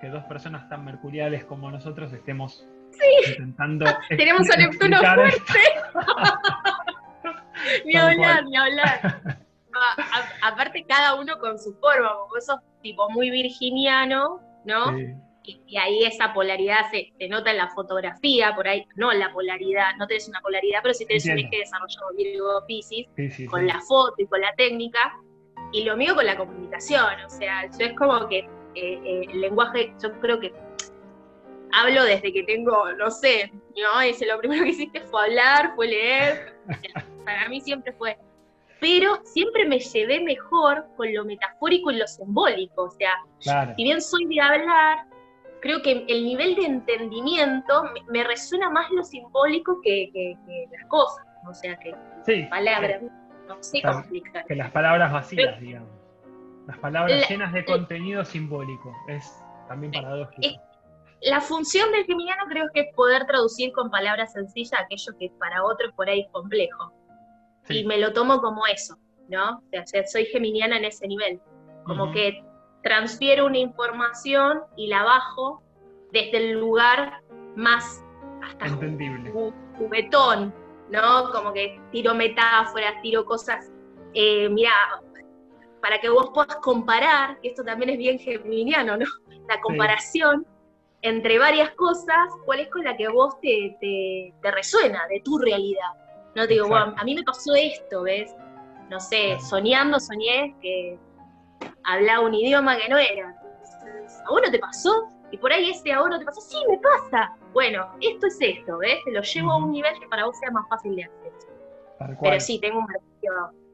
que 0.00 0.08
dos 0.08 0.24
personas 0.24 0.68
tan 0.68 0.84
mercuriales 0.84 1.44
como 1.44 1.70
nosotros 1.70 2.12
estemos 2.12 2.68
intentando. 3.28 3.86
Tenemos 4.08 4.50
a 4.50 4.56
Neptuno 4.56 4.98
fuerte. 4.98 5.60
ni 7.84 7.96
hablar, 7.96 8.44
ni 8.48 8.56
hablar. 8.56 9.20
aparte, 10.42 10.84
cada 10.88 11.14
uno 11.14 11.38
con 11.38 11.58
su 11.58 11.74
forma, 11.74 12.12
vos 12.14 12.44
sos 12.44 12.60
tipo 12.82 13.10
muy 13.10 13.30
virginiano, 13.30 14.40
¿no? 14.64 14.96
Y, 15.44 15.78
ahí 15.78 16.04
esa 16.04 16.34
polaridad 16.34 16.90
se, 16.90 17.10
nota 17.28 17.50
en 17.50 17.56
la 17.56 17.68
fotografía, 17.68 18.54
por 18.54 18.68
ahí, 18.68 18.84
no 18.96 19.10
en 19.12 19.20
la 19.20 19.32
polaridad, 19.32 19.96
no 19.98 20.06
tenés 20.06 20.28
una 20.28 20.42
polaridad, 20.42 20.80
pero 20.82 20.92
sí 20.92 21.06
tenés 21.06 21.24
un 21.24 21.38
eje 21.38 21.60
desarrollado 21.60 22.12
Virgo 22.14 22.64
Pisces, 22.66 23.06
con 23.48 23.66
la 23.66 23.80
foto 23.80 24.16
y 24.18 24.26
con 24.26 24.42
la 24.42 24.52
técnica, 24.56 24.98
y 25.72 25.84
lo 25.84 25.96
mío 25.96 26.14
con 26.14 26.26
la 26.26 26.36
comunicación, 26.36 27.20
o 27.24 27.30
sea, 27.30 27.64
yo 27.78 27.86
es 27.86 27.94
como 27.94 28.28
que 28.28 28.40
eh, 28.74 29.00
eh, 29.04 29.26
el 29.32 29.40
lenguaje, 29.40 29.94
yo 30.02 30.12
creo 30.20 30.38
que 30.38 30.52
hablo 31.72 32.04
desde 32.04 32.32
que 32.32 32.42
tengo, 32.44 32.92
no 32.92 33.10
sé, 33.10 33.52
¿no? 33.52 34.00
Dice, 34.00 34.26
lo 34.26 34.38
primero 34.38 34.64
que 34.64 34.70
hiciste 34.70 35.00
fue 35.02 35.24
hablar, 35.24 35.72
fue 35.74 35.88
leer, 35.88 36.54
para 37.24 37.48
mí 37.48 37.60
siempre 37.60 37.92
fue. 37.92 38.16
Pero 38.80 39.20
siempre 39.24 39.66
me 39.66 39.80
llevé 39.80 40.20
mejor 40.20 40.86
con 40.96 41.12
lo 41.12 41.24
metafórico 41.24 41.90
y 41.90 41.96
lo 41.96 42.06
simbólico, 42.06 42.84
o 42.84 42.90
sea, 42.90 43.14
si 43.76 43.82
bien 43.82 44.00
soy 44.00 44.24
de 44.26 44.40
hablar, 44.40 44.98
creo 45.60 45.82
que 45.82 46.04
el 46.08 46.24
nivel 46.24 46.54
de 46.54 46.66
entendimiento 46.66 47.84
me, 48.08 48.22
resuena 48.22 48.70
más 48.70 48.88
lo 48.92 49.02
simbólico 49.02 49.80
que, 49.82 50.36
las 50.70 50.86
cosas, 50.86 51.26
o 51.48 51.54
sea, 51.54 51.76
que 51.76 51.92
palabras, 52.48 53.02
no 53.48 53.56
sé 53.60 53.82
cómo 53.82 53.98
explicar. 53.98 54.44
Que 54.46 54.54
las 54.54 54.70
palabras 54.70 55.12
vacías, 55.12 55.58
digamos. 55.60 55.90
Las 56.68 56.78
palabras 56.78 57.28
llenas 57.30 57.52
de 57.54 57.64
contenido 57.64 58.24
simbólico. 58.26 58.94
Es 59.08 59.42
también 59.68 59.90
paradójico. 59.90 60.60
La 61.22 61.40
función 61.40 61.90
del 61.92 62.04
geminiano 62.04 62.44
creo 62.48 62.66
que 62.72 62.80
es 62.80 62.94
poder 62.94 63.26
traducir 63.26 63.72
con 63.72 63.90
palabras 63.90 64.32
sencillas 64.32 64.80
aquello 64.80 65.16
que 65.18 65.30
para 65.38 65.64
otros 65.64 65.92
por 65.94 66.08
ahí 66.08 66.20
es 66.20 66.28
complejo. 66.30 66.92
Y 67.68 67.84
me 67.84 67.98
lo 67.98 68.12
tomo 68.12 68.40
como 68.40 68.66
eso, 68.66 68.96
¿no? 69.28 69.58
O 69.58 69.86
sea, 69.86 70.06
soy 70.06 70.24
geminiana 70.26 70.78
en 70.78 70.86
ese 70.86 71.06
nivel. 71.06 71.40
Como 71.84 72.12
que 72.12 72.42
transfiero 72.82 73.46
una 73.46 73.58
información 73.58 74.62
y 74.76 74.86
la 74.86 75.02
bajo 75.02 75.62
desde 76.12 76.38
el 76.38 76.58
lugar 76.58 77.20
más 77.56 78.02
hasta 78.42 78.66
entendible. 78.66 79.30
Juguetón, 79.76 80.54
¿no? 80.90 81.30
Como 81.32 81.52
que 81.52 81.80
tiro 81.92 82.14
metáforas, 82.14 83.02
tiro 83.02 83.24
cosas. 83.24 83.70
Eh, 84.14 84.48
mira, 84.48 84.72
para 85.82 86.00
que 86.00 86.08
vos 86.08 86.30
puedas 86.32 86.56
comparar, 86.56 87.38
que 87.40 87.48
esto 87.48 87.64
también 87.64 87.90
es 87.90 87.98
bien 87.98 88.18
geminiano, 88.18 88.96
¿no? 88.96 89.06
La 89.48 89.60
comparación 89.60 90.46
entre 91.02 91.38
varias 91.38 91.70
cosas, 91.70 92.28
cuál 92.44 92.60
es 92.60 92.68
con 92.68 92.84
la 92.84 92.96
que 92.96 93.08
vos 93.08 93.40
te, 93.40 93.76
te, 93.80 94.50
resuena 94.50 95.06
de 95.08 95.20
tu 95.20 95.38
realidad. 95.38 95.92
No 96.34 96.46
te 96.46 96.54
digo, 96.54 96.68
bueno, 96.68 96.94
a 96.96 97.04
mí 97.04 97.14
me 97.14 97.22
pasó 97.22 97.54
esto, 97.54 98.02
¿ves? 98.02 98.34
No 98.90 99.00
sé, 99.00 99.38
soñando 99.40 100.00
soñé 100.00 100.56
que 100.60 100.98
hablaba 101.84 102.20
un 102.20 102.34
idioma 102.34 102.76
que 102.76 102.88
no 102.88 102.98
era. 102.98 103.34
¿A 104.26 104.30
vos 104.30 104.42
no 104.44 104.50
te 104.50 104.58
pasó? 104.58 105.08
Y 105.30 105.36
por 105.36 105.52
ahí 105.52 105.70
ese 105.70 105.92
a 105.92 106.00
vos 106.00 106.10
no 106.10 106.18
te 106.18 106.24
pasó, 106.24 106.40
sí, 106.40 106.56
me 106.68 106.78
pasa. 106.78 107.36
Bueno, 107.52 107.92
esto 108.00 108.26
es 108.26 108.38
esto, 108.40 108.78
¿ves? 108.78 108.98
Te 109.04 109.12
lo 109.12 109.22
llevo 109.22 109.52
a 109.52 109.56
un 109.56 109.72
nivel 109.72 109.98
que 110.00 110.06
para 110.08 110.24
vos 110.24 110.38
sea 110.38 110.50
más 110.50 110.66
fácil 110.68 110.96
de 110.96 111.04
hacer. 111.04 111.32
Pero 112.20 112.40
sí, 112.40 112.58
tengo 112.60 112.80
un 112.80 112.86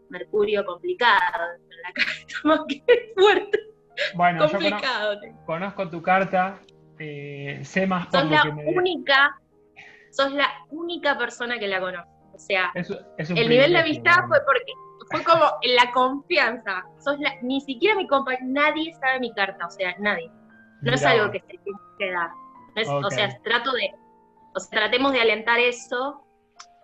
Mercurio 0.08 0.64
complicado 0.64 1.44
en 1.70 1.82
la 1.82 1.92
carta, 1.94 2.34
más 2.44 2.60
que 2.68 3.12
fuerte. 3.14 3.60
Bueno, 4.14 4.48
complicado. 4.50 5.14
yo 5.14 5.30
conozco, 5.46 5.88
tu 5.88 6.02
carta, 6.02 6.58
eh, 6.98 7.60
sé 7.64 7.86
más 7.86 8.06
por 8.06 8.20
sos 8.20 8.30
la 8.30 8.44
única, 8.66 9.36
sos 10.10 10.32
la 10.32 10.48
única 10.70 11.18
persona 11.18 11.58
que 11.58 11.68
la 11.68 11.80
conozco. 11.80 12.10
O 12.32 12.38
sea, 12.38 12.72
el 12.74 13.48
nivel 13.48 13.72
de 13.72 13.78
amistad 13.78 14.26
fue 14.26 14.38
porque 14.44 14.72
fue 15.10 15.22
como 15.22 15.44
en 15.62 15.76
la 15.76 15.92
confianza. 15.92 16.84
Sos 16.98 17.18
la, 17.20 17.34
ni 17.42 17.60
siquiera 17.60 17.94
mi 17.94 18.06
compa, 18.08 18.32
nadie 18.42 18.92
sabe 18.94 19.20
mi 19.20 19.32
carta, 19.34 19.66
o 19.66 19.70
sea, 19.70 19.94
nadie. 19.98 20.30
No 20.82 20.92
es 20.92 21.04
algo 21.04 21.30
que 21.30 21.40
se 21.40 21.58
tiene 21.58 21.78
que 21.98 22.10
dar. 22.10 22.30
O 23.04 23.10
sea, 23.10 23.28
trato 23.42 23.72
de, 23.72 23.90
o 24.54 24.60
sea, 24.60 24.80
tratemos 24.80 25.12
de 25.12 25.20
alentar 25.20 25.58
eso 25.60 26.24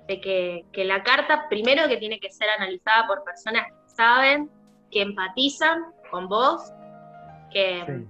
de 0.06 0.20
que, 0.20 0.84
la 0.84 1.02
carta, 1.02 1.46
primero 1.48 1.88
que 1.88 1.96
tiene 1.96 2.18
que 2.18 2.30
ser 2.30 2.48
analizada 2.48 3.06
por 3.06 3.22
personas 3.24 3.66
que 3.66 3.94
saben, 3.94 4.50
que 4.90 5.02
empatizan 5.02 5.84
con 6.10 6.28
vos, 6.28 6.72
que, 7.52 8.04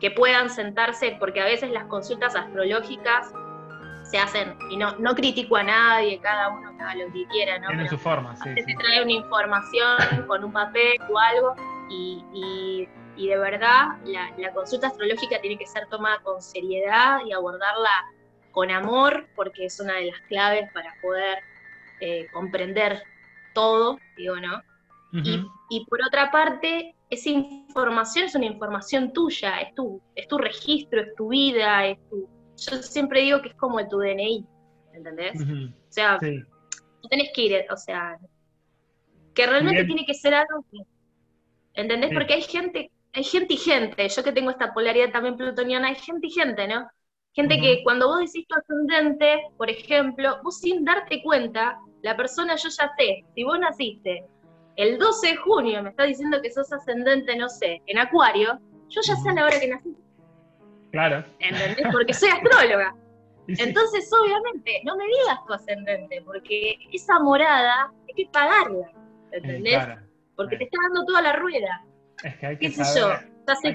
que 0.00 0.10
puedan 0.10 0.50
sentarse, 0.50 1.16
porque 1.18 1.40
a 1.40 1.44
veces 1.44 1.70
las 1.70 1.84
consultas 1.84 2.34
astrológicas 2.36 3.32
se 4.02 4.18
hacen, 4.18 4.56
y 4.70 4.76
no, 4.76 4.96
no 4.98 5.14
critico 5.14 5.56
a 5.56 5.62
nadie, 5.62 6.20
cada 6.20 6.50
uno 6.50 6.68
haga 6.68 6.94
lo 6.94 7.12
que 7.12 7.26
quiera, 7.28 7.58
¿no? 7.58 7.68
Tiene 7.68 7.88
su 7.88 7.98
forma, 7.98 8.36
sí. 8.36 8.50
Se 8.54 8.74
trae 8.74 9.02
una 9.02 9.12
información 9.12 9.96
con 10.26 10.44
un 10.44 10.52
papel 10.52 10.98
o 11.10 11.18
algo, 11.18 11.54
y, 11.88 12.88
de 13.16 13.38
verdad 13.38 13.96
la, 14.04 14.32
la, 14.38 14.52
consulta 14.52 14.88
astrológica 14.88 15.40
tiene 15.40 15.56
que 15.56 15.66
ser 15.66 15.86
tomada 15.88 16.18
con 16.22 16.42
seriedad 16.42 17.20
y 17.24 17.32
abordarla 17.32 17.90
con 18.50 18.70
amor, 18.70 19.26
porque 19.34 19.66
es 19.66 19.80
una 19.80 19.94
de 19.94 20.06
las 20.06 20.20
claves 20.28 20.70
para 20.72 20.94
poder 21.02 21.38
eh, 22.00 22.26
comprender 22.32 23.02
todo, 23.52 23.98
digo, 24.16 24.36
¿no? 24.36 24.62
y, 25.70 25.84
por 25.86 26.00
otra 26.04 26.32
parte, 26.32 26.94
esa 27.10 27.30
información 27.30 28.26
es 28.26 28.34
una 28.34 28.46
información 28.46 29.12
tuya, 29.12 29.60
es 29.60 29.74
tu, 29.74 30.00
es 30.14 30.26
tu 30.28 30.38
registro, 30.38 31.00
es 31.02 31.14
tu 31.14 31.28
vida, 31.28 31.86
es 31.86 31.98
tu... 32.08 32.28
Yo 32.56 32.82
siempre 32.82 33.22
digo 33.22 33.42
que 33.42 33.48
es 33.48 33.54
como 33.54 33.86
tu 33.88 33.98
DNI, 33.98 34.44
¿entendés? 34.92 35.40
O 35.40 35.92
sea, 35.92 36.18
no 36.22 37.08
tenés 37.08 37.30
que 37.34 37.42
ir, 37.42 37.64
o 37.70 37.76
sea, 37.76 38.18
que 39.34 39.46
realmente 39.46 39.84
tiene 39.84 40.06
que 40.06 40.14
ser 40.14 40.34
algo 40.34 40.64
que... 40.70 40.78
¿Entendés? 41.74 42.10
Porque 42.14 42.34
hay 42.34 42.42
gente, 42.42 42.90
hay 43.12 43.24
gente 43.24 43.54
y 43.54 43.56
gente, 43.56 44.08
yo 44.08 44.22
que 44.22 44.32
tengo 44.32 44.50
esta 44.50 44.72
polaridad 44.72 45.10
también 45.10 45.36
plutoniana, 45.36 45.88
hay 45.88 45.96
gente 45.96 46.28
y 46.28 46.30
gente, 46.30 46.68
¿no? 46.68 46.88
Gente 47.32 47.60
que 47.60 47.82
cuando 47.82 48.06
vos 48.06 48.20
decís 48.20 48.46
tu 48.46 48.54
ascendente, 48.56 49.42
por 49.56 49.68
ejemplo, 49.68 50.38
vos 50.44 50.60
sin 50.60 50.84
darte 50.84 51.20
cuenta, 51.20 51.80
la 52.02 52.16
persona 52.16 52.54
yo 52.54 52.68
ya 52.68 52.92
sé, 52.96 53.24
si 53.34 53.42
vos 53.42 53.58
naciste 53.58 54.24
el 54.76 54.98
12 54.98 55.28
de 55.28 55.36
junio, 55.36 55.82
me 55.82 55.90
está 55.90 56.04
diciendo 56.04 56.40
que 56.42 56.50
sos 56.50 56.72
ascendente, 56.72 57.36
no 57.36 57.48
sé, 57.48 57.82
en 57.86 57.98
Acuario, 57.98 58.58
yo 58.88 59.00
ya 59.02 59.16
sé 59.16 59.30
a 59.30 59.32
la 59.34 59.44
hora 59.46 59.60
que 59.60 59.68
naciste. 59.68 60.02
Claro. 60.90 61.24
¿Entendés? 61.40 61.86
Porque 61.90 62.12
soy 62.12 62.30
astróloga. 62.30 62.94
Entonces, 63.48 64.10
obviamente, 64.12 64.80
no 64.84 64.96
me 64.96 65.04
digas 65.04 65.38
tu 65.46 65.52
ascendente, 65.52 66.22
porque 66.24 66.78
esa 66.92 67.18
morada 67.20 67.92
hay 68.08 68.14
que 68.14 68.30
pagarla. 68.32 68.90
¿Entendés? 69.32 69.78
Porque 70.36 70.56
te 70.56 70.64
está 70.64 70.78
dando 70.82 71.04
toda 71.04 71.22
la 71.22 71.32
rueda. 71.34 71.84
Es 72.22 72.36
que 72.36 72.46
hay 72.46 72.56
que 72.56 72.68
¿Qué 72.68 72.84
sé 72.84 73.00
yo? 73.00 73.10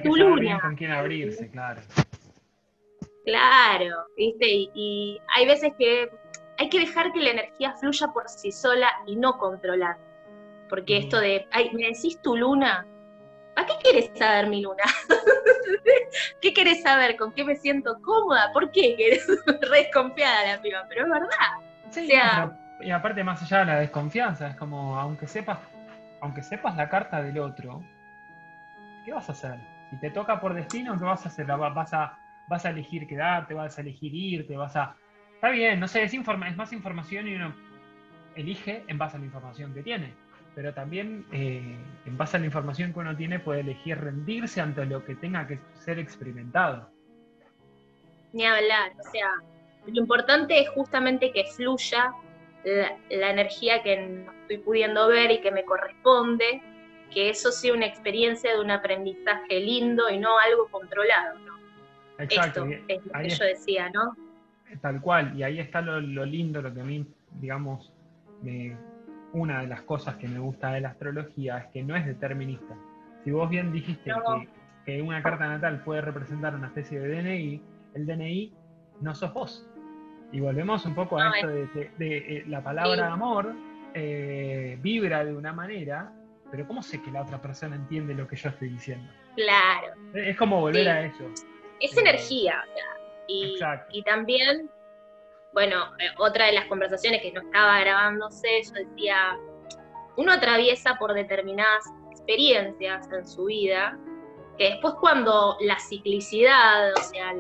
Tu 0.04 0.16
luna. 0.16 0.60
con 0.60 0.76
quién 0.76 0.92
abrirse, 0.92 1.50
claro. 1.52 1.82
Claro, 3.26 4.08
¿viste? 4.18 4.48
Y, 4.74 5.20
hay 5.36 5.46
veces 5.46 5.72
que 5.78 6.10
hay 6.58 6.70
que 6.70 6.80
dejar 6.80 7.12
que 7.14 7.20
la 7.20 7.32
energía 7.32 7.74
fluya 7.74 8.08
por 8.08 8.28
sí 8.28 8.52
sola 8.52 8.90
y 9.06 9.16
no 9.16 9.38
controlar. 9.38 9.98
Porque 10.70 10.98
esto 10.98 11.20
de, 11.20 11.48
ay, 11.52 11.72
¿me 11.74 11.88
decís 11.88 12.22
tu 12.22 12.36
luna? 12.36 12.86
¿Para 13.56 13.68
qué 13.68 13.74
quieres 13.82 14.12
saber 14.18 14.48
mi 14.48 14.62
luna? 14.62 14.84
¿Qué 16.42 16.54
querés 16.54 16.82
saber? 16.84 17.18
¿Con 17.18 17.34
qué 17.34 17.44
me 17.44 17.56
siento 17.56 18.00
cómoda? 18.02 18.52
¿Por 18.54 18.72
qué? 18.72 18.96
Eres 19.00 19.28
desconfiada 19.72 20.56
la 20.56 20.62
piba, 20.62 20.86
pero 20.88 21.04
es 21.06 21.10
verdad. 21.10 21.30
Sí, 21.90 22.10
y 22.82 22.92
aparte 22.92 23.24
más 23.24 23.42
allá 23.42 23.60
de 23.60 23.66
la 23.66 23.80
desconfianza, 23.80 24.48
es 24.48 24.56
como, 24.56 24.98
aunque 24.98 25.28
sepas, 25.28 25.60
aunque 26.22 26.44
sepas 26.44 26.78
la 26.78 26.88
carta 26.88 27.22
del 27.22 27.40
otro, 27.40 27.84
¿qué 29.04 29.12
vas 29.12 29.28
a 29.28 29.34
hacer? 29.34 29.60
Si 29.90 30.00
te 30.00 30.12
toca 30.12 30.40
por 30.40 30.54
destino, 30.54 30.98
¿qué 30.98 31.04
vas 31.04 31.26
a 31.26 31.30
hacer? 31.30 31.48
¿Vas 31.48 31.94
a 31.94 32.18
vas 32.50 32.66
a 32.66 32.72
elegir 32.72 33.08
quedarte, 33.08 33.54
vas 33.54 33.78
a 33.78 33.82
elegir 33.82 34.14
irte, 34.14 34.58
vas 34.58 34.76
a... 34.76 34.96
Está 35.36 35.52
bien, 35.52 35.80
no 35.80 35.88
sé, 35.88 36.04
es, 36.04 36.14
es 36.14 36.58
más 36.58 36.74
información 36.74 37.28
y 37.28 37.36
uno 37.36 37.54
elige 38.36 38.84
en 38.88 38.98
base 38.98 39.16
a 39.16 39.20
la 39.20 39.26
información 39.26 39.74
que 39.74 39.84
tiene, 39.84 40.14
pero 40.60 40.74
también 40.74 41.26
eh, 41.32 41.78
en 42.06 42.18
base 42.18 42.36
a 42.36 42.40
la 42.42 42.46
información 42.46 42.92
que 42.92 43.00
uno 43.00 43.16
tiene 43.16 43.40
puede 43.40 43.62
elegir 43.62 43.98
rendirse 43.98 44.60
ante 44.60 44.86
lo 44.86 45.06
que 45.06 45.16
tenga 45.16 45.48
que 45.48 45.58
ser 45.74 46.00
experimentado. 46.00 46.90
Ni 48.34 48.46
hablar, 48.46 48.92
o 49.00 49.10
sea, 49.10 49.36
lo 49.88 50.02
importante 50.02 50.60
es 50.60 50.68
justamente 50.72 51.32
que 51.32 51.46
fluya 51.46 52.12
la, 52.66 53.30
energía 53.30 53.82
que 53.84 54.06
no 54.06 54.34
estoy 54.34 54.58
pudiendo 54.58 55.08
ver 55.08 55.32
y 55.32 55.40
que 55.40 55.50
me 55.50 55.64
corresponde, 55.64 56.62
que 57.10 57.30
eso 57.30 57.54
sea 57.54 57.74
una 57.74 57.86
experiencia 57.86 58.52
de 58.52 58.60
un 58.60 58.72
aprendizaje 58.72 59.62
lindo 59.62 60.10
y 60.10 60.18
no 60.18 60.38
algo 60.40 60.68
controlado, 60.68 61.40
¿no? 61.40 61.58
Exacto. 62.18 62.66
Esto 62.66 62.84
es 62.90 63.06
lo 63.06 63.14
que 63.14 63.30
yo 63.30 63.46
decía, 63.46 63.90
¿no? 63.92 64.14
Tal 64.82 65.00
cual, 65.00 65.40
y 65.40 65.44
ahí 65.44 65.58
está 65.58 65.80
lo, 65.80 66.02
lindo, 66.02 66.62
lo 66.62 66.74
que 66.74 66.82
a 66.82 66.84
mí, 66.84 67.06
digamos, 67.40 67.94
una 69.34 69.62
de 69.62 69.68
las 69.68 69.82
cosas 69.84 70.16
que 70.16 70.28
me 70.28 70.40
gusta 70.40 70.72
de 70.72 70.82
la 70.82 70.90
astrología 70.90 71.60
es 71.60 71.68
que 71.68 71.84
no 71.84 71.96
es 71.96 72.06
determinista. 72.06 72.76
Si 73.24 73.32
vos 73.32 73.50
bien 73.50 73.72
dijiste 73.72 74.12
que, 74.86 75.02
una 75.02 75.22
carta 75.22 75.48
natal 75.48 75.84
puede 75.84 76.02
representar 76.02 76.56
una 76.56 76.68
especie 76.68 77.00
de 77.00 77.22
DNI, 77.22 77.62
el 77.94 78.06
DNI 78.08 78.54
no 79.02 79.14
sos 79.14 79.34
vos. 79.34 79.68
Y 80.32 80.40
volvemos 80.40 80.86
un 80.86 80.96
poco 80.96 81.20
a 81.20 81.30
esto 81.30 81.48
de, 81.48 81.80
eh, 82.00 82.44
la 82.48 82.64
palabra 82.64 83.12
amor 83.12 83.54
eh, 83.94 84.78
vibra 84.82 85.26
de 85.26 85.36
una 85.36 85.54
manera, 85.54 86.12
pero 86.52 86.68
¿cómo 86.68 86.82
sé 86.82 87.02
que 87.02 87.12
la 87.12 87.22
otra 87.22 87.42
persona 87.42 87.76
entiende 87.76 88.14
lo 88.14 88.28
que 88.28 88.36
yo 88.36 88.50
estoy 88.50 88.70
diciendo? 88.70 89.12
Claro. 89.36 89.94
Es 90.14 90.38
como 90.38 90.60
volver 90.62 90.88
a 90.88 91.06
eso. 91.06 91.24
Es 91.80 91.96
energía, 91.98 92.64
o 92.68 93.58
sea, 93.58 93.88
y, 93.92 94.00
y 94.00 94.04
también, 94.04 94.70
bueno, 95.54 95.86
eh, 96.00 96.12
otra 96.18 96.46
de 96.46 96.54
las 96.54 96.66
conversaciones 96.66 97.22
que 97.22 97.32
no 97.32 97.42
estaba 97.42 97.80
grabándose, 97.80 98.62
yo 98.64 98.74
decía, 98.74 99.38
uno 100.18 100.34
atraviesa 100.34 100.96
por 100.96 101.14
determinadas 101.14 101.86
experiencias 102.12 103.10
en 103.12 103.28
su 103.28 103.46
vida, 103.46 103.98
que 104.58 104.72
después 104.72 104.96
cuando 105.00 105.58
la 105.62 105.80
ciclicidad, 105.80 106.94
o 106.94 107.02
sea, 107.02 107.34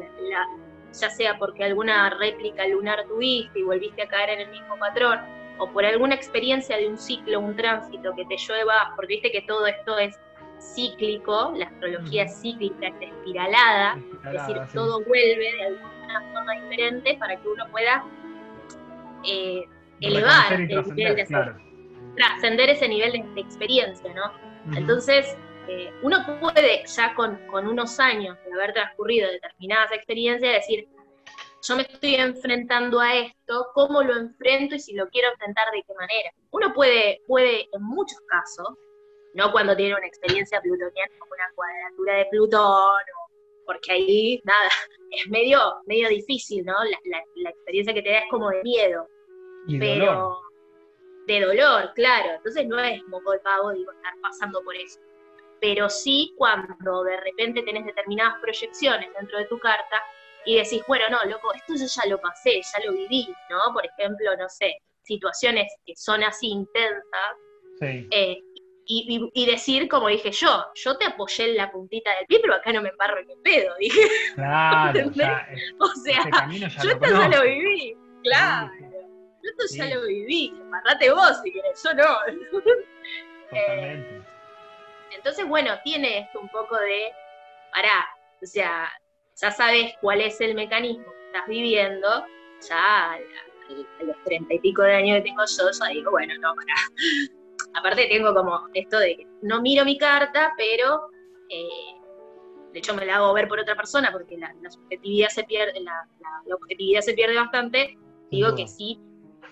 ya 0.93 1.09
sea 1.09 1.37
porque 1.37 1.63
alguna 1.63 2.09
réplica 2.11 2.65
lunar 2.67 3.05
tuviste 3.07 3.59
y 3.59 3.63
volviste 3.63 4.03
a 4.03 4.07
caer 4.07 4.29
en 4.29 4.39
el 4.41 4.49
mismo 4.49 4.77
patrón, 4.77 5.19
o 5.59 5.69
por 5.71 5.85
alguna 5.85 6.15
experiencia 6.15 6.77
de 6.77 6.87
un 6.87 6.97
ciclo, 6.97 7.41
un 7.41 7.55
tránsito 7.55 8.15
que 8.15 8.25
te 8.25 8.37
lleva, 8.37 8.93
porque 8.95 9.15
viste 9.15 9.31
que 9.31 9.41
todo 9.41 9.67
esto 9.67 9.97
es 9.97 10.17
cíclico, 10.59 11.53
la 11.55 11.65
astrología 11.65 12.27
cíclica, 12.27 12.87
es 12.87 12.95
espiralada, 13.01 13.97
es 14.25 14.31
decir, 14.31 14.57
todo 14.73 15.03
vuelve 15.05 15.53
de 15.57 15.77
alguna 16.09 16.33
forma 16.33 16.61
diferente 16.61 17.17
para 17.17 17.39
que 17.39 17.47
uno 17.47 17.65
pueda 17.71 18.05
eh, 19.25 19.63
elevar 20.01 20.53
el 20.53 20.67
nivel 20.67 21.15
de 21.15 21.55
trascender 22.15 22.69
ese 22.69 22.87
nivel 22.87 23.11
de, 23.11 23.41
experiencia, 23.41 24.13
¿no? 24.13 24.31
Entonces, 24.75 25.37
eh, 25.67 25.91
uno 26.01 26.17
puede 26.39 26.83
ya 26.85 27.13
con, 27.15 27.37
con, 27.47 27.67
unos 27.67 27.99
años 27.99 28.37
de 28.45 28.53
haber 28.53 28.73
transcurrido 28.73 29.29
determinadas 29.31 29.91
experiencias 29.91 30.53
decir, 30.53 30.87
yo 31.61 31.75
me 31.75 31.83
estoy 31.83 32.15
enfrentando 32.15 32.99
a 32.99 33.15
esto, 33.15 33.67
cómo 33.73 34.01
lo 34.01 34.15
enfrento 34.15 34.75
y 34.75 34.79
si 34.79 34.93
lo 34.93 35.07
quiero 35.09 35.29
enfrentar 35.31 35.65
de 35.71 35.83
qué 35.85 35.93
manera. 35.93 36.31
Uno 36.51 36.73
puede, 36.73 37.21
puede 37.27 37.67
en 37.71 37.83
muchos 37.83 38.19
casos, 38.27 38.77
no 39.33 39.51
cuando 39.51 39.75
tiene 39.75 39.95
una 39.95 40.07
experiencia 40.07 40.61
plutoniana 40.61 41.11
como 41.19 41.33
una 41.33 41.51
cuadratura 41.55 42.13
de 42.15 42.25
Plutón, 42.31 43.01
porque 43.69 43.91
ahí, 43.91 44.41
nada, 44.45 44.67
es 45.11 45.27
medio, 45.29 45.59
medio 45.85 46.09
difícil, 46.09 46.65
¿no? 46.65 46.73
La, 46.83 47.49
experiencia 47.51 47.93
que 47.93 48.01
te 48.01 48.09
da 48.09 48.17
es 48.19 48.29
como 48.31 48.49
de 48.49 48.63
miedo. 48.63 49.07
pero 49.79 50.41
de 51.27 51.41
dolor, 51.41 51.91
claro. 51.93 52.31
Entonces 52.37 52.65
no 52.65 52.79
es 52.79 52.99
moco 53.09 53.31
de 53.31 53.39
pavo, 53.41 53.71
digo, 53.71 53.91
estar 53.91 54.13
pasando 54.23 54.63
por 54.63 54.75
eso. 54.75 54.99
Pero 55.61 55.87
sí 55.87 56.33
cuando 56.35 57.03
de 57.03 57.17
repente 57.17 57.61
tenés 57.61 57.85
determinadas 57.85 58.39
proyecciones 58.41 59.07
dentro 59.13 59.37
de 59.37 59.45
tu 59.45 59.59
carta 59.59 60.01
y 60.45 60.57
decís, 60.57 60.81
bueno, 60.87 61.05
no, 61.11 61.23
loco, 61.29 61.53
esto 61.53 61.75
yo 61.75 61.85
ya 61.85 62.09
lo 62.09 62.19
pasé, 62.19 62.61
ya 62.73 62.85
lo 62.87 62.93
viví, 62.93 63.31
¿no? 63.51 63.71
Por 63.71 63.85
ejemplo, 63.85 64.35
no 64.35 64.49
sé, 64.49 64.81
situaciones 65.03 65.71
que 65.85 65.95
son 65.95 66.23
así 66.23 66.47
intensas, 66.47 67.35
sí. 67.79 68.07
Eh, 68.09 68.41
y, 68.91 69.45
decir, 69.45 69.87
como 69.87 70.07
dije 70.07 70.31
yo, 70.31 70.65
yo 70.73 70.97
te 70.97 71.05
apoyé 71.05 71.51
en 71.51 71.57
la 71.57 71.71
puntita 71.71 72.09
del 72.15 72.25
pie, 72.25 72.39
pero 72.41 72.55
acá 72.55 72.73
no 72.73 72.81
me 72.81 72.89
embarro 72.89 73.23
ni 73.23 73.35
pedo, 73.43 73.75
dije. 73.79 74.01
Claro, 74.33 75.11
o 75.79 75.87
sea, 76.03 76.25
yo 76.83 76.89
esto 76.89 77.05
ya 77.05 77.27
lo 77.29 77.43
viví, 77.43 77.95
claro. 78.23 78.71
Yo 78.81 79.51
esto 79.51 79.75
ya 79.75 79.95
lo 79.95 80.07
viví, 80.07 80.53
embarrate 80.59 81.11
vos 81.11 81.39
si 81.43 81.51
querés, 81.51 81.83
yo 81.83 81.93
no. 81.93 82.17
Eh, 83.51 84.21
entonces, 85.17 85.47
bueno, 85.47 85.71
tiene 85.83 86.19
esto 86.19 86.39
un 86.39 86.49
poco 86.49 86.77
de, 86.77 87.11
pará, 87.71 88.07
o 88.43 88.45
sea, 88.45 88.87
ya 89.41 89.49
sabes 89.49 89.95
cuál 90.01 90.21
es 90.21 90.39
el 90.39 90.53
mecanismo 90.53 91.03
que 91.03 91.25
estás 91.25 91.47
viviendo, 91.47 92.27
ya 92.69 93.13
a, 93.13 93.19
los 94.03 94.23
treinta 94.25 94.53
y 94.53 94.59
pico 94.59 94.83
de 94.83 94.93
años 94.93 95.17
que 95.17 95.23
tengo 95.23 95.43
yo, 95.47 95.71
ya 95.71 95.87
digo, 95.87 96.11
bueno, 96.11 96.35
no, 96.39 96.53
pará, 96.53 96.75
aparte 97.73 98.07
tengo 98.07 98.33
como 98.33 98.67
esto 98.73 98.99
de 98.99 99.17
que 99.17 99.27
no 99.41 99.61
miro 99.61 99.85
mi 99.85 99.97
carta, 99.97 100.53
pero 100.57 101.09
eh, 101.49 101.99
de 102.73 102.79
hecho 102.79 102.93
me 102.93 103.05
la 103.05 103.17
hago 103.17 103.33
ver 103.33 103.47
por 103.47 103.59
otra 103.59 103.75
persona 103.75 104.11
porque 104.11 104.37
la, 104.37 104.53
subjetividad 104.69 105.29
se 105.29 105.43
pierde, 105.43 105.79
la, 105.81 106.07
objetividad 106.55 107.01
se 107.01 107.13
pierde 107.13 107.35
bastante, 107.35 107.97
digo 108.31 108.55
que 108.55 108.67
sí, 108.67 108.99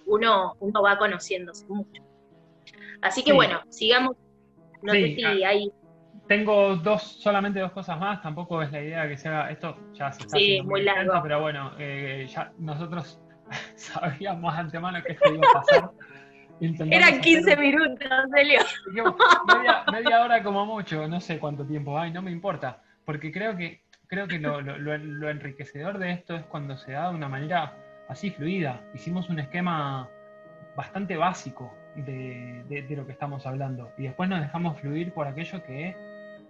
uno, 0.05 0.55
uno 0.59 0.81
va 0.81 0.97
conociéndose 0.97 1.65
mucho. 1.67 2.03
Así 3.01 3.23
que 3.23 3.33
bueno, 3.33 3.61
sigamos. 3.69 4.15
No 4.81 4.93
sé 4.93 5.15
si 5.15 5.23
ah, 5.23 5.49
hay. 5.49 5.71
Tengo 6.27 6.75
dos, 6.75 7.03
solamente 7.21 7.59
dos 7.59 7.71
cosas 7.71 7.97
más, 7.99 8.21
tampoco 8.21 8.61
es 8.61 8.71
la 8.71 8.81
idea 8.81 9.07
que 9.07 9.17
sea 9.17 9.49
esto 9.49 9.77
ya 9.93 10.11
se 10.11 10.23
está 10.23 10.37
sí, 10.37 10.61
muy 10.61 10.83
largo. 10.83 11.13
pero 11.23 11.39
bueno, 11.39 11.71
eh, 11.79 12.27
ya 12.29 12.51
nosotros 12.57 13.21
sabíamos 13.75 14.53
antemano 14.53 15.01
que 15.03 15.13
esto 15.13 15.33
iba 15.33 15.47
a 15.47 15.53
pasar. 15.53 15.91
Eran 16.59 17.21
15 17.21 17.57
minutos. 17.57 18.07
Media, 18.29 19.83
media, 19.91 20.21
hora 20.21 20.43
como 20.43 20.65
mucho, 20.65 21.07
no 21.07 21.19
sé 21.19 21.39
cuánto 21.39 21.65
tiempo 21.65 21.99
hay, 21.99 22.11
no 22.11 22.21
me 22.21 22.31
importa, 22.31 22.81
porque 23.05 23.31
creo 23.31 23.55
que, 23.55 23.81
creo 24.07 24.27
que 24.27 24.39
lo, 24.39 24.61
lo, 24.61 25.29
enriquecedor 25.29 25.97
de 25.99 26.11
esto 26.11 26.35
es 26.35 26.43
cuando 26.45 26.77
se 26.77 26.93
da 26.93 27.09
de 27.09 27.15
una 27.15 27.29
manera 27.29 27.73
así 28.09 28.31
fluida. 28.31 28.81
Hicimos 28.93 29.29
un 29.29 29.39
esquema 29.39 30.09
bastante 30.75 31.17
básico 31.17 31.73
de, 31.95 32.63
de, 32.67 32.95
lo 32.95 33.05
que 33.05 33.11
estamos 33.11 33.45
hablando 33.45 33.91
y 33.97 34.03
después 34.03 34.29
nos 34.29 34.39
dejamos 34.39 34.79
fluir 34.79 35.11
por 35.11 35.27
aquello 35.27 35.63
que, 35.63 35.95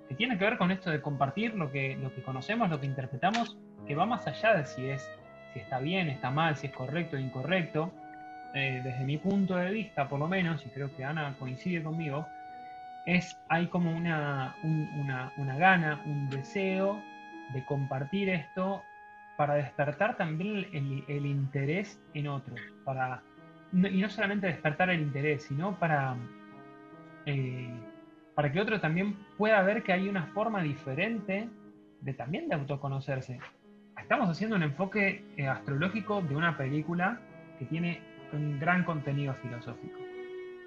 que, 0.09 0.15
tiene 0.15 0.37
que 0.37 0.43
ver 0.43 0.57
con 0.57 0.71
esto 0.71 0.89
de 0.89 1.01
compartir 1.01 1.53
lo 1.55 1.71
que, 1.71 1.95
lo 1.95 2.13
que 2.13 2.21
conocemos, 2.21 2.69
lo 2.69 2.79
que 2.79 2.85
interpretamos, 2.85 3.57
que 3.85 3.95
va 3.95 4.05
más 4.05 4.27
allá 4.27 4.53
de 4.55 4.65
si 4.65 4.89
es 4.89 5.09
si 5.53 5.59
está 5.59 5.79
bien, 5.79 6.09
está 6.09 6.29
mal, 6.29 6.57
si 6.57 6.67
es 6.67 6.73
correcto 6.73 7.15
o 7.15 7.19
incorrecto 7.19 7.91
eh, 8.57 8.81
desde 8.83 9.03
mi 9.03 9.19
punto 9.19 9.55
de 9.55 9.69
vista, 9.69 10.09
por 10.09 10.19
lo 10.19 10.27
menos, 10.27 10.65
y 10.65 10.69
creo 10.69 10.95
que 10.95 11.03
Ana 11.03 11.35
coincide 11.37 11.83
conmigo, 11.83 12.27
es, 13.05 13.37
hay 13.49 13.67
como 13.67 13.95
una, 13.95 14.55
una, 15.37 15.57
gana, 15.57 16.01
un 16.05 16.27
deseo 16.31 16.99
de 17.53 17.63
compartir 17.65 18.29
esto 18.29 18.83
para 19.37 19.53
despertar 19.53 20.17
también 20.17 20.65
el, 21.07 21.25
interés 21.27 22.01
en 22.15 22.29
otros, 22.29 22.59
para, 22.83 23.21
y 23.71 24.01
no 24.01 24.09
solamente 24.09 24.47
despertar 24.47 24.89
el 24.89 25.01
interés, 25.01 25.43
sino 25.43 25.77
para, 25.77 26.15
eh, 27.27 27.69
para 28.33 28.51
que 28.51 28.59
otro 28.59 28.81
también 28.81 29.15
pueda 29.37 29.61
ver 29.61 29.83
que 29.83 29.93
hay 29.93 30.09
una 30.09 30.25
forma 30.33 30.63
diferente 30.63 31.47
de 32.01 32.13
también 32.13 32.49
de 32.49 32.55
autoconocerse. 32.55 33.39
Estamos 34.01 34.29
haciendo 34.29 34.55
un 34.55 34.63
enfoque 34.63 35.23
eh, 35.37 35.47
astrológico 35.47 36.23
de 36.23 36.35
una 36.35 36.57
película 36.57 37.19
que 37.59 37.65
tiene 37.65 38.16
un 38.33 38.59
gran 38.59 38.83
contenido 38.83 39.33
filosófico, 39.35 39.99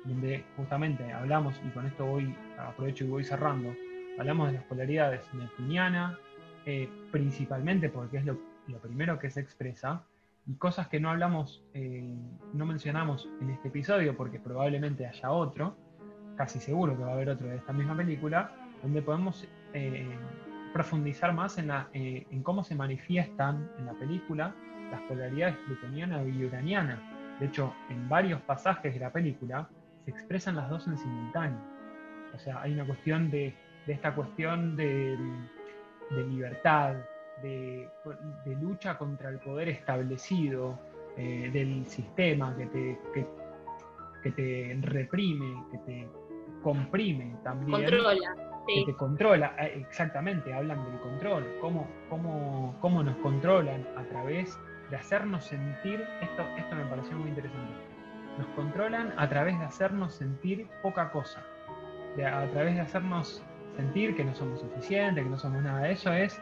donde 0.04 0.44
justamente 0.56 1.12
hablamos, 1.12 1.60
y 1.64 1.70
con 1.70 1.86
esto 1.86 2.06
voy, 2.06 2.34
aprovecho 2.58 3.04
y 3.04 3.08
voy 3.08 3.24
cerrando, 3.24 3.74
hablamos 4.18 4.48
de 4.48 4.54
las 4.54 4.64
polaridades 4.64 5.22
neptuniana, 5.34 6.18
eh, 6.66 6.88
principalmente 7.10 7.88
porque 7.88 8.18
es 8.18 8.24
lo, 8.24 8.38
primero 8.82 9.18
que 9.18 9.30
se 9.30 9.40
expresa, 9.40 10.04
y 10.46 10.54
cosas 10.54 10.88
que 10.88 11.00
no 11.00 11.10
hablamos, 11.10 11.62
eh, 11.74 12.16
no 12.52 12.66
mencionamos 12.66 13.28
en 13.40 13.50
este 13.50 13.68
episodio, 13.68 14.16
porque 14.16 14.38
probablemente 14.38 15.06
haya 15.06 15.30
otro, 15.30 15.76
casi 16.36 16.60
seguro 16.60 16.96
que 16.96 17.02
va 17.02 17.10
a 17.10 17.14
haber 17.14 17.30
otro 17.30 17.48
de 17.48 17.56
esta 17.56 17.72
misma 17.72 17.96
película, 17.96 18.52
donde 18.82 19.02
podemos 19.02 19.46
eh, 19.74 20.08
profundizar 20.72 21.34
más 21.34 21.58
en, 21.58 21.68
la, 21.68 21.88
en 21.92 22.42
cómo 22.42 22.64
se 22.64 22.74
manifiestan 22.74 23.70
en 23.78 23.86
la 23.86 23.92
película 23.92 24.54
las 24.90 25.00
polaridades 25.02 25.56
plutoniana 25.66 26.22
y 26.24 26.44
uraniana 26.44 27.19
de 27.40 27.46
hecho, 27.46 27.74
en 27.88 28.06
varios 28.08 28.40
pasajes 28.42 28.92
de 28.92 29.00
la 29.00 29.10
película 29.10 29.66
se 30.04 30.10
expresan 30.10 30.56
las 30.56 30.68
dos 30.68 30.86
en 30.86 30.98
simultáneo. 30.98 31.58
O 32.34 32.38
sea, 32.38 32.60
hay 32.60 32.74
una 32.74 32.84
cuestión 32.84 33.30
de, 33.30 33.54
esta 33.86 34.14
cuestión 34.14 34.76
de, 34.76 35.16
libertad, 36.10 36.96
de, 37.42 37.88
lucha 38.60 38.98
contra 38.98 39.30
el 39.30 39.38
poder 39.38 39.70
establecido, 39.70 40.78
eh, 41.16 41.50
del 41.52 41.86
sistema 41.86 42.54
que 42.56 42.66
te, 42.66 42.98
que, 44.22 44.30
te 44.30 44.78
reprime, 44.82 45.64
que 45.72 45.78
te 45.78 46.08
comprime 46.62 47.36
también. 47.42 47.82
Controla. 47.82 48.34
Que 48.66 48.84
te 48.84 48.94
controla, 48.94 49.54
eh, 49.58 49.84
exactamente, 49.88 50.52
hablan 50.52 50.84
del 50.84 51.00
control, 51.00 51.44
cómo, 51.60 51.88
cómo, 52.08 52.76
cómo 52.80 53.02
nos 53.02 53.16
controlan 53.16 53.84
a 53.96 54.04
través 54.04 54.56
de 54.90 54.96
hacernos 54.96 55.44
sentir, 55.44 56.04
esto, 56.20 56.42
esto 56.58 56.74
me 56.74 56.84
pareció 56.84 57.16
muy 57.16 57.28
interesante, 57.28 57.72
nos 58.38 58.46
controlan 58.48 59.12
a 59.16 59.28
través 59.28 59.58
de 59.58 59.64
hacernos 59.64 60.14
sentir 60.14 60.66
poca 60.82 61.10
cosa, 61.10 61.42
a 62.24 62.46
través 62.46 62.74
de 62.74 62.80
hacernos 62.80 63.42
sentir 63.76 64.16
que 64.16 64.24
no 64.24 64.34
somos 64.34 64.60
suficientes, 64.60 65.22
que 65.22 65.30
no 65.30 65.38
somos 65.38 65.62
nada. 65.62 65.88
Eso, 65.88 66.12
es 66.12 66.40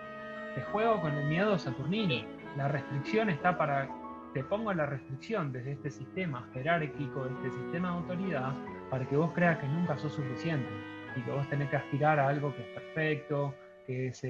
te 0.54 0.62
juego 0.62 1.00
con 1.00 1.12
el 1.14 1.26
miedo 1.26 1.58
saturnino. 1.58 2.26
La 2.56 2.68
restricción 2.68 3.30
está 3.30 3.56
para, 3.56 3.88
te 4.34 4.42
pongo 4.44 4.72
la 4.72 4.86
restricción 4.86 5.52
desde 5.52 5.72
este 5.72 5.90
sistema 5.90 6.48
jerárquico, 6.52 7.26
este 7.26 7.50
sistema 7.50 7.90
de 7.90 7.96
autoridad, 7.98 8.54
para 8.90 9.06
que 9.06 9.16
vos 9.16 9.32
creas 9.34 9.58
que 9.58 9.68
nunca 9.68 9.98
sos 9.98 10.12
suficiente 10.12 10.68
y 11.16 11.22
que 11.22 11.30
vos 11.30 11.48
tenés 11.48 11.68
que 11.70 11.76
aspirar 11.76 12.18
a 12.18 12.28
algo 12.28 12.54
que 12.54 12.62
es 12.62 12.68
perfecto, 12.68 13.54
que 13.86 14.08
es 14.08 14.24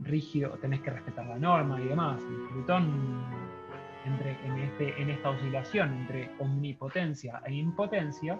rígido, 0.00 0.50
tenés 0.60 0.80
que 0.80 0.90
respetar 0.90 1.26
la 1.26 1.38
norma 1.38 1.80
y 1.80 1.88
demás. 1.88 2.20
Y 2.22 2.52
Plutón, 2.52 3.24
entre, 4.04 4.36
en, 4.44 4.58
este, 4.58 5.00
en 5.00 5.10
esta 5.10 5.30
oscilación 5.30 5.92
entre 5.94 6.30
omnipotencia 6.38 7.40
e 7.46 7.54
impotencia, 7.54 8.38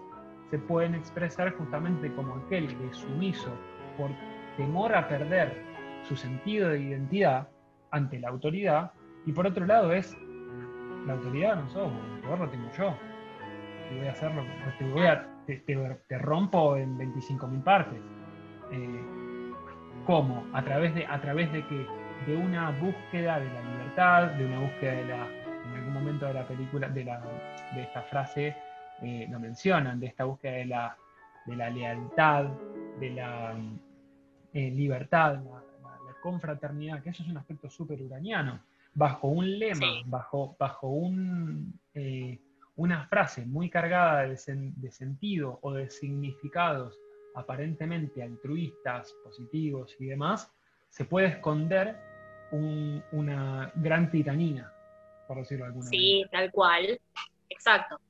se 0.51 0.59
pueden 0.59 0.95
expresar 0.95 1.53
justamente 1.57 2.13
como 2.15 2.35
aquel 2.35 2.77
que 2.77 2.89
es 2.89 2.97
sumiso 2.97 3.51
por 3.97 4.11
temor 4.57 4.95
a 4.95 5.07
perder 5.09 5.63
su 6.03 6.17
sentido 6.17 6.71
de 6.71 6.81
identidad 6.81 7.49
ante 7.91 8.19
la 8.19 8.29
autoridad, 8.29 8.93
y 9.27 9.33
por 9.33 9.47
otro 9.47 9.67
lado 9.67 9.93
es, 9.93 10.17
la 11.07 11.15
autoridad 11.15 11.57
no 11.57 11.69
sos, 11.69 11.93
el 12.15 12.21
poder 12.23 12.39
lo 12.41 12.49
tengo 12.49 12.71
yo, 12.77 12.97
y 13.91 13.99
voy 13.99 14.07
a 14.07 14.13
hacerlo, 14.13 14.45
te, 14.79 14.85
voy 14.91 15.07
a, 15.07 15.29
te, 16.09 16.19
rompo 16.19 16.77
en 16.77 16.99
25.000 16.99 17.63
partes. 17.63 18.01
Eh, 18.71 19.30
¿Cómo? 20.11 20.45
A 20.53 20.65
través 20.65 20.93
de, 20.93 21.07
a 21.07 21.21
través 21.21 21.53
de 21.53 21.65
que 21.69 21.87
de 22.27 22.37
una 22.37 22.73
búsqueda 22.81 23.39
de 23.39 23.49
la 23.49 23.63
libertad, 23.63 24.27
de 24.33 24.45
una 24.45 24.59
búsqueda 24.59 24.91
de 24.91 25.05
la, 25.05 25.29
en 25.67 25.73
algún 25.77 25.93
momento 25.93 26.27
de 26.27 26.35
la 26.35 26.49
película, 26.49 26.89
de, 26.89 27.05
la, 27.05 27.21
de 27.77 27.83
esta 27.83 28.03
frase, 28.03 28.57
eh, 29.03 29.29
lo 29.31 29.39
mencionan, 29.39 30.01
de 30.01 30.09
esta 30.09 30.25
búsqueda 30.25 30.55
de 30.55 30.65
la, 30.65 30.97
de 31.47 31.55
la 31.55 31.71
lealtad, 31.71 32.47
de 32.99 33.11
la 33.11 33.57
eh, 34.53 34.71
libertad, 34.73 35.45
la, 35.45 35.63
confraternidad, 36.21 37.05
que 37.05 37.11
eso 37.11 37.23
es 37.23 37.29
un 37.29 37.37
aspecto 37.37 37.71
súper 37.71 38.03
uraniano, 38.03 38.65
bajo 38.93 39.29
un 39.29 39.61
lema, 39.61 39.87
bajo, 40.07 40.57
bajo 40.59 40.89
un, 40.89 41.79
eh, 41.95 42.41
una 42.75 43.07
frase 43.07 43.47
muy 43.47 43.71
cargada 43.71 44.23
de, 44.23 44.37
sentido 44.91 45.61
o 45.63 45.73
de 45.73 45.89
significados 45.89 46.99
aparentemente 47.35 48.23
altruistas, 48.23 49.13
positivos 49.25 49.97
y 49.99 50.07
demás, 50.07 50.53
se 50.89 51.05
puede 51.05 51.29
esconder 51.29 51.97
una 53.13 53.73
gran 53.77 54.11
tiranía, 54.11 54.73
por 55.29 55.39
decirlo 55.39 55.65
de 55.65 55.69
alguna 55.69 55.85
manera. 55.85 56.01
Sí, 56.01 56.25
tal 56.31 56.51
cual, 56.51 57.01
exacto 57.49 58.01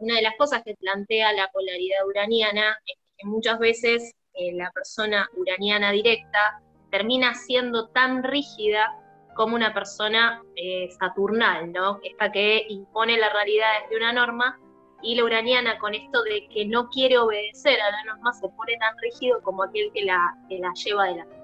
una 0.00 0.14
de 0.14 0.22
las 0.22 0.36
cosas 0.36 0.62
que 0.64 0.74
plantea 0.74 1.32
la 1.32 1.48
polaridad 1.48 2.06
uraniana 2.06 2.78
es 2.86 2.96
que 3.16 3.26
muchas 3.26 3.58
veces 3.58 4.14
eh, 4.34 4.52
la 4.52 4.70
persona 4.70 5.28
uraniana 5.36 5.90
directa 5.92 6.60
termina 6.90 7.34
siendo 7.34 7.88
tan 7.88 8.22
rígida 8.22 8.86
como 9.34 9.54
una 9.54 9.74
persona 9.74 10.42
eh, 10.54 10.88
saturnal, 10.98 11.72
¿no? 11.72 12.00
Esta 12.02 12.32
que 12.32 12.64
impone 12.68 13.18
la 13.18 13.28
realidad 13.30 13.68
desde 13.82 13.96
una 13.96 14.12
norma 14.12 14.58
y 15.06 15.14
la 15.14 15.24
uraniana 15.24 15.78
con 15.78 15.94
esto 15.94 16.20
de 16.24 16.48
que 16.48 16.66
no 16.66 16.88
quiere 16.88 17.16
obedecer 17.16 17.80
a 17.80 17.90
la 17.92 18.04
norma 18.04 18.32
se 18.32 18.48
pone 18.48 18.76
tan 18.76 18.98
rígido 18.98 19.40
como 19.42 19.62
aquel 19.62 19.90
que 19.94 20.04
la, 20.04 20.36
la 20.50 20.72
lleva 20.74 21.04
adelante. 21.04 21.36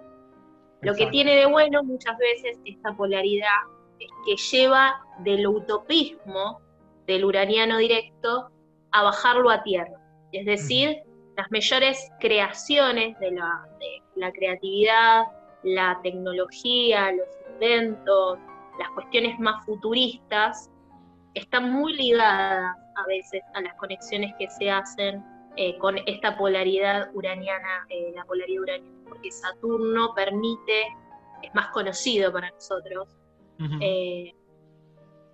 Lo 0.80 0.94
que 0.96 1.06
tiene 1.06 1.36
de 1.36 1.46
bueno 1.46 1.84
muchas 1.84 2.18
veces 2.18 2.58
esta 2.64 2.92
polaridad 2.96 3.60
es 4.00 4.10
que 4.26 4.56
lleva 4.56 5.00
del 5.20 5.46
utopismo 5.46 6.60
del 7.06 7.24
uraniano 7.24 7.78
directo 7.78 8.50
a 8.90 9.04
bajarlo 9.04 9.48
a 9.48 9.62
tierra. 9.62 9.96
Es 10.32 10.44
decir, 10.44 11.00
las 11.36 11.48
mayores 11.52 12.10
creaciones 12.18 13.16
de 13.20 13.30
la, 13.30 13.64
de 13.78 14.02
la 14.16 14.32
creatividad, 14.32 15.22
la 15.62 16.00
tecnología, 16.02 17.12
los 17.12 17.28
inventos, 17.52 18.40
las 18.80 18.90
cuestiones 18.90 19.38
más 19.38 19.64
futuristas, 19.64 20.68
están 21.34 21.72
muy 21.72 21.94
ligadas 21.94 22.76
a 22.96 23.06
veces 23.06 23.42
a 23.54 23.60
las 23.60 23.74
conexiones 23.74 24.34
que 24.38 24.48
se 24.50 24.70
hacen 24.70 25.24
eh, 25.56 25.76
con 25.78 25.96
esta 26.06 26.36
polaridad 26.36 27.10
uraniana, 27.14 27.86
eh, 27.88 28.12
la 28.14 28.24
polaridad 28.24 28.62
uraniana, 28.62 29.04
porque 29.08 29.30
Saturno 29.30 30.14
permite, 30.14 30.82
es 31.42 31.54
más 31.54 31.68
conocido 31.68 32.32
para 32.32 32.50
nosotros, 32.50 33.08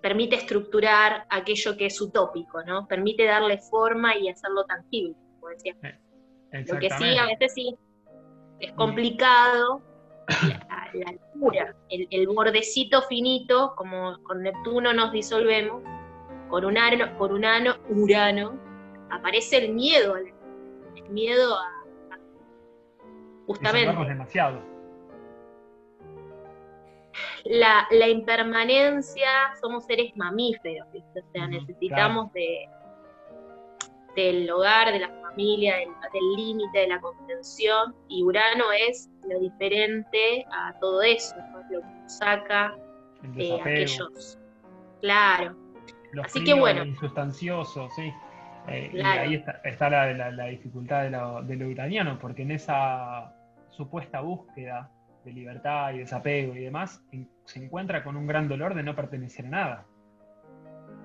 permite 0.01 0.35
estructurar 0.35 1.25
aquello 1.29 1.75
que 1.75 1.87
es 1.87 1.99
utópico, 1.99 2.63
¿no? 2.63 2.87
Permite 2.87 3.25
darle 3.25 3.57
forma 3.57 4.15
y 4.15 4.29
hacerlo 4.29 4.63
tangible, 4.65 5.15
como 5.39 5.49
decía. 5.49 5.75
Eh, 6.51 6.65
Lo 6.67 6.79
que 6.79 6.89
sí, 6.89 7.17
a 7.17 7.25
veces 7.25 7.53
sí, 7.53 7.75
es 8.59 8.71
complicado 8.73 9.81
la, 10.93 11.09
altura, 11.09 11.75
el, 11.89 12.27
bordecito 12.27 13.01
finito, 13.03 13.73
como 13.75 14.21
con 14.23 14.43
Neptuno 14.43 14.93
nos 14.93 15.11
disolvemos, 15.11 15.83
con 16.49 16.65
un 16.65 16.77
ano, 16.77 17.17
por 17.17 17.31
un 17.31 17.45
ano, 17.45 17.75
Urano, 17.89 18.59
aparece 19.11 19.57
el 19.65 19.73
miedo, 19.73 20.15
el 20.15 20.33
miedo 21.09 21.55
a, 21.55 21.79
justamente. 23.45 24.05
demasiado. 24.05 24.61
La, 27.45 27.87
impermanencia, 28.07 29.29
somos 29.61 29.85
seres 29.85 30.15
mamíferos, 30.15 30.87
o 30.93 31.31
sea, 31.31 31.47
necesitamos 31.47 32.31
de, 32.33 32.69
del 34.19 34.49
hogar, 34.51 34.91
de 34.91 34.99
la 34.99 35.09
familia, 35.21 35.77
del 35.77 36.35
límite, 36.35 36.79
de 36.79 36.87
la 36.87 36.99
contención, 36.99 37.95
y 38.07 38.23
Urano 38.23 38.65
es 38.89 39.09
lo 39.27 39.39
diferente 39.39 40.45
a 40.51 40.73
todo 40.79 41.01
eso, 41.01 41.35
lo 41.69 41.81
que 41.81 42.09
saca 42.09 42.75
de 43.21 43.59
aquellos. 43.59 44.37
Claro. 45.01 45.55
Así 46.23 46.43
que 46.43 46.53
bueno. 46.53 46.83
Insustancioso, 46.83 47.89
sí. 47.95 48.11
Eh, 48.67 48.91
y 48.93 48.99
ahí 48.99 49.43
está, 49.63 49.89
la, 49.89 50.45
dificultad 50.47 51.03
de 51.03 51.11
lo, 51.11 51.41
de 51.43 51.55
lo 51.55 51.67
uraniano, 51.67 52.19
porque 52.19 52.41
en 52.41 52.51
esa 52.51 53.33
supuesta 53.69 54.21
búsqueda 54.21 54.91
de 55.23 55.33
libertad 55.33 55.93
y 55.93 55.99
desapego 55.99 56.55
y 56.55 56.59
demás, 56.59 57.01
se 57.45 57.63
encuentra 57.63 58.03
con 58.03 58.15
un 58.17 58.27
gran 58.27 58.47
dolor 58.47 58.73
de 58.75 58.83
no 58.83 58.95
pertenecer 58.95 59.45
a 59.47 59.49
nada. 59.49 59.85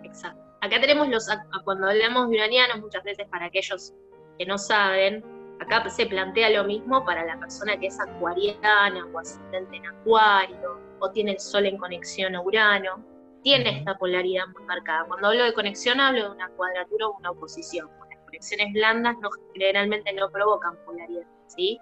Exacto. 0.03 0.44
Acá 0.65 0.81
tenemos 0.81 1.09
los, 1.09 1.29
cuando 1.63 1.89
hablamos 1.89 2.31
de 2.31 2.37
uranianos, 2.37 2.81
muchas 2.81 3.05
veces 3.05 3.27
para 3.29 3.45
aquellos 3.45 3.93
que 4.39 4.47
no 4.47 4.57
saben, 4.57 5.23
acá 5.61 5.87
se 5.91 6.07
plantea 6.07 6.49
lo 6.49 6.65
mismo 6.65 7.05
para 7.05 7.23
la 7.27 7.39
persona 7.39 7.77
que 7.79 7.89
es 7.89 8.01
acuariana 8.01 9.05
o 9.13 9.19
ascendente 9.19 9.77
en 9.77 9.85
acuario, 9.85 10.81
o 11.01 11.11
tiene 11.11 11.33
el 11.33 11.39
sol 11.39 11.67
en 11.67 11.77
conexión 11.77 12.35
a 12.35 12.41
Urano, 12.41 13.05
tiene 13.43 13.81
esta 13.81 13.99
polaridad 13.99 14.47
muy 14.55 14.65
marcada. 14.65 15.05
Cuando 15.05 15.29
hablo 15.29 15.45
de 15.45 15.53
conexión 15.53 16.01
hablo 16.01 16.23
de 16.23 16.31
una 16.31 16.49
cuadratura 16.49 17.09
o 17.09 17.19
una 17.19 17.33
oposición. 17.33 17.91
Las 18.09 18.25
conexiones 18.25 18.73
blandas 18.73 19.17
no, 19.21 19.29
generalmente 19.53 20.15
no 20.15 20.31
provocan 20.31 20.79
polaridad, 20.87 21.27
¿sí? 21.49 21.79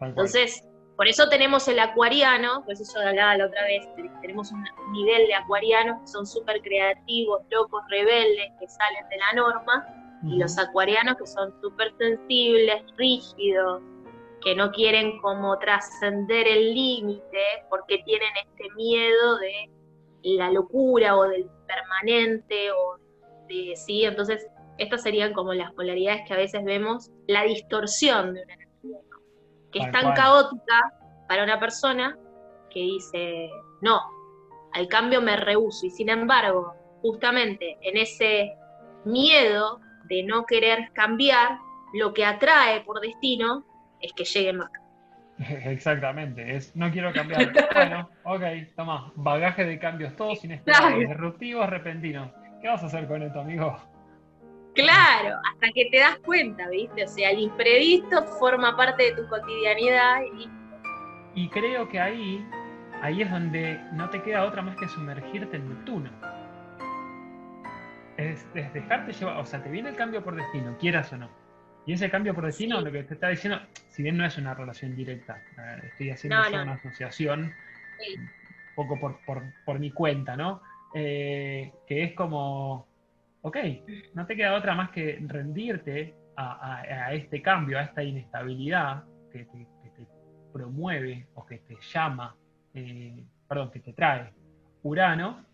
Entonces, 0.00 0.64
por 1.00 1.08
eso 1.08 1.30
tenemos 1.30 1.66
el 1.66 1.78
acuariano, 1.78 2.62
pues 2.66 2.78
eso 2.78 3.00
hablaba 3.00 3.34
la 3.34 3.46
otra 3.46 3.64
vez, 3.64 3.88
tenemos 4.20 4.52
un 4.52 4.62
nivel 4.92 5.28
de 5.28 5.34
acuarianos 5.34 5.98
que 6.02 6.08
son 6.08 6.26
súper 6.26 6.60
creativos, 6.60 7.40
locos, 7.50 7.82
rebeldes, 7.88 8.52
que 8.60 8.68
salen 8.68 9.08
de 9.08 9.16
la 9.16 9.32
norma, 9.32 9.86
y 10.24 10.36
los 10.36 10.58
acuarianos 10.58 11.16
que 11.16 11.26
son 11.26 11.58
súper 11.62 11.94
sensibles, 11.96 12.82
rígidos, 12.98 13.80
que 14.42 14.54
no 14.54 14.72
quieren 14.72 15.18
como 15.22 15.58
trascender 15.58 16.46
el 16.46 16.74
límite 16.74 17.44
porque 17.70 18.02
tienen 18.04 18.28
este 18.44 18.68
miedo 18.74 19.38
de 19.38 19.70
la 20.22 20.50
locura 20.50 21.16
o 21.16 21.22
del 21.22 21.48
permanente 21.66 22.72
o 22.72 22.98
de 23.48 23.72
sí, 23.74 24.04
entonces 24.04 24.46
estas 24.76 25.02
serían 25.02 25.32
como 25.32 25.54
las 25.54 25.72
polaridades 25.72 26.28
que 26.28 26.34
a 26.34 26.36
veces 26.36 26.62
vemos, 26.62 27.10
la 27.26 27.44
distorsión 27.44 28.34
de 28.34 28.42
una 28.42 28.59
que 29.72 29.80
es 29.80 29.90
tan 29.92 30.14
caótica 30.14 30.92
para 31.28 31.44
una 31.44 31.58
persona 31.60 32.16
que 32.70 32.80
dice, 32.80 33.50
no, 33.80 34.00
al 34.72 34.88
cambio 34.88 35.20
me 35.20 35.36
rehuso. 35.36 35.86
Y 35.86 35.90
sin 35.90 36.08
embargo, 36.08 36.74
justamente 37.02 37.78
en 37.82 37.96
ese 37.96 38.52
miedo 39.04 39.80
de 40.04 40.22
no 40.22 40.44
querer 40.44 40.90
cambiar, 40.92 41.58
lo 41.94 42.12
que 42.12 42.24
atrae 42.24 42.82
por 42.82 43.00
destino 43.00 43.64
es 44.00 44.12
que 44.12 44.24
llegue 44.24 44.52
más. 44.52 44.70
Exactamente, 45.38 46.54
es 46.54 46.74
no 46.76 46.90
quiero 46.90 47.12
cambiar. 47.12 47.52
bueno, 47.74 48.10
ok, 48.24 48.42
toma, 48.76 49.12
bagaje 49.16 49.64
de 49.64 49.78
cambios 49.78 50.14
todos 50.16 50.44
inesperados, 50.44 50.98
disruptivos, 50.98 51.68
repentinos. 51.68 52.30
¿Qué 52.60 52.68
vas 52.68 52.82
a 52.82 52.86
hacer 52.86 53.06
con 53.06 53.22
esto, 53.22 53.40
amigo? 53.40 53.76
Claro, 54.82 55.36
hasta 55.52 55.72
que 55.72 55.86
te 55.90 55.98
das 55.98 56.18
cuenta, 56.18 56.68
¿viste? 56.68 57.04
O 57.04 57.08
sea, 57.08 57.30
el 57.30 57.40
imprevisto 57.40 58.22
forma 58.38 58.76
parte 58.76 59.04
de 59.04 59.12
tu 59.12 59.28
cotidianidad 59.28 60.22
y... 60.22 60.48
Y 61.32 61.48
creo 61.48 61.88
que 61.88 62.00
ahí 62.00 62.44
ahí 63.00 63.22
es 63.22 63.30
donde 63.30 63.80
no 63.92 64.08
te 64.10 64.22
queda 64.22 64.44
otra 64.44 64.62
más 64.62 64.76
que 64.76 64.88
sumergirte 64.88 65.56
en 65.56 65.68
Neptuno. 65.68 66.10
Es, 68.16 68.46
dejarte 68.52 69.12
llevar, 69.12 69.38
o 69.38 69.46
sea, 69.46 69.62
te 69.62 69.70
viene 69.70 69.90
el 69.90 69.96
cambio 69.96 70.22
por 70.22 70.36
destino, 70.36 70.76
quieras 70.78 71.12
o 71.12 71.16
no. 71.16 71.30
Y 71.86 71.94
ese 71.94 72.10
cambio 72.10 72.34
por 72.34 72.44
destino, 72.44 72.80
lo 72.80 72.92
que 72.92 73.02
te 73.04 73.14
está 73.14 73.28
diciendo, 73.28 73.60
si 73.88 74.02
bien 74.02 74.16
no 74.16 74.26
es 74.26 74.36
una 74.36 74.54
relación 74.54 74.94
directa, 74.94 75.42
estoy 75.84 76.10
haciendo 76.10 76.38
una 76.48 76.74
asociación, 76.74 77.54
un 78.16 78.30
poco 78.76 79.18
por, 79.64 79.78
mi 79.78 79.90
cuenta, 79.90 80.36
¿no? 80.36 80.60
Eh, 80.94 81.72
que 81.86 82.04
es 82.04 82.12
como, 82.12 82.86
ok, 83.42 83.56
no 84.14 84.26
te 84.26 84.36
queda 84.36 84.54
otra 84.54 84.74
más 84.74 84.90
que 84.90 85.18
rendirte 85.26 86.14
a, 86.36 87.12
este 87.12 87.42
cambio, 87.42 87.78
a 87.78 87.82
esta 87.82 88.02
inestabilidad 88.02 89.04
que 89.30 89.44
te, 89.44 89.66
promueve 90.52 91.28
o 91.34 91.46
que 91.46 91.58
te 91.58 91.76
llama, 91.92 92.34
eh, 92.74 93.24
perdón, 93.46 93.70
que 93.70 93.78
te 93.78 93.92
trae 93.92 94.32
Urano, 94.82 95.44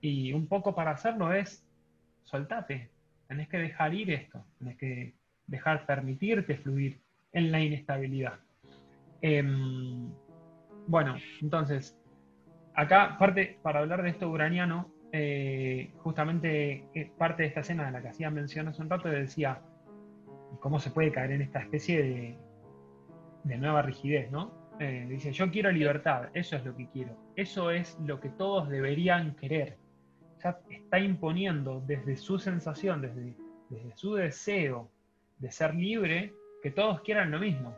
y 0.00 0.32
un 0.32 0.46
poco 0.46 0.74
para 0.74 0.92
hacerlo 0.92 1.32
es 1.32 1.66
soltate, 2.22 2.90
tenés 3.26 3.48
que 3.48 3.58
dejar 3.58 3.94
ir 3.94 4.10
esto, 4.12 4.44
tenés 4.58 4.76
que 4.76 5.14
dejar 5.46 5.86
permitirte 5.86 6.56
fluir 6.58 7.00
en 7.32 7.50
la 7.50 7.60
inestabilidad. 7.60 8.38
Em, 9.22 10.12
bueno, 10.86 11.16
entonces, 11.40 11.98
acá 12.74 13.16
parte, 13.18 13.58
para 13.62 13.80
hablar 13.80 14.02
de 14.02 14.10
esto 14.10 14.28
uraniano, 14.28 14.93
eh, 15.16 15.92
justamente 15.98 16.88
eh, 16.92 17.08
parte 17.16 17.44
de 17.44 17.48
esta 17.50 17.60
escena 17.60 17.86
de 17.86 17.92
la 17.92 18.02
que 18.02 18.08
hacía 18.08 18.30
mención 18.30 18.66
hace 18.66 18.82
un 18.82 18.90
rato 18.90 19.08
decía 19.08 19.60
cómo 20.58 20.80
se 20.80 20.90
puede 20.90 21.12
caer 21.12 21.30
en 21.30 21.42
esta 21.42 21.60
especie 21.60 22.02
de, 22.02 22.38
de 23.44 23.56
nueva 23.56 23.82
rigidez, 23.82 24.32
¿no? 24.32 24.72
Eh, 24.80 25.06
dice, 25.08 25.30
yo 25.30 25.52
quiero 25.52 25.70
libertad, 25.70 26.30
eso 26.34 26.56
es 26.56 26.64
lo 26.64 26.74
que 26.76 26.88
quiero, 26.88 27.16
eso 27.36 27.70
es 27.70 27.96
lo 28.04 28.18
que 28.18 28.28
todos 28.30 28.68
deberían 28.68 29.36
querer. 29.36 29.76
Ya 30.42 30.58
está 30.68 30.98
imponiendo 30.98 31.80
desde 31.86 32.16
su 32.16 32.40
sensación, 32.40 33.00
desde, 33.00 33.36
desde 33.70 33.96
su 33.96 34.14
deseo 34.14 34.90
de 35.38 35.52
ser 35.52 35.76
libre, 35.76 36.34
que 36.60 36.72
todos 36.72 37.02
quieran 37.02 37.30
lo 37.30 37.38
mismo. 37.38 37.72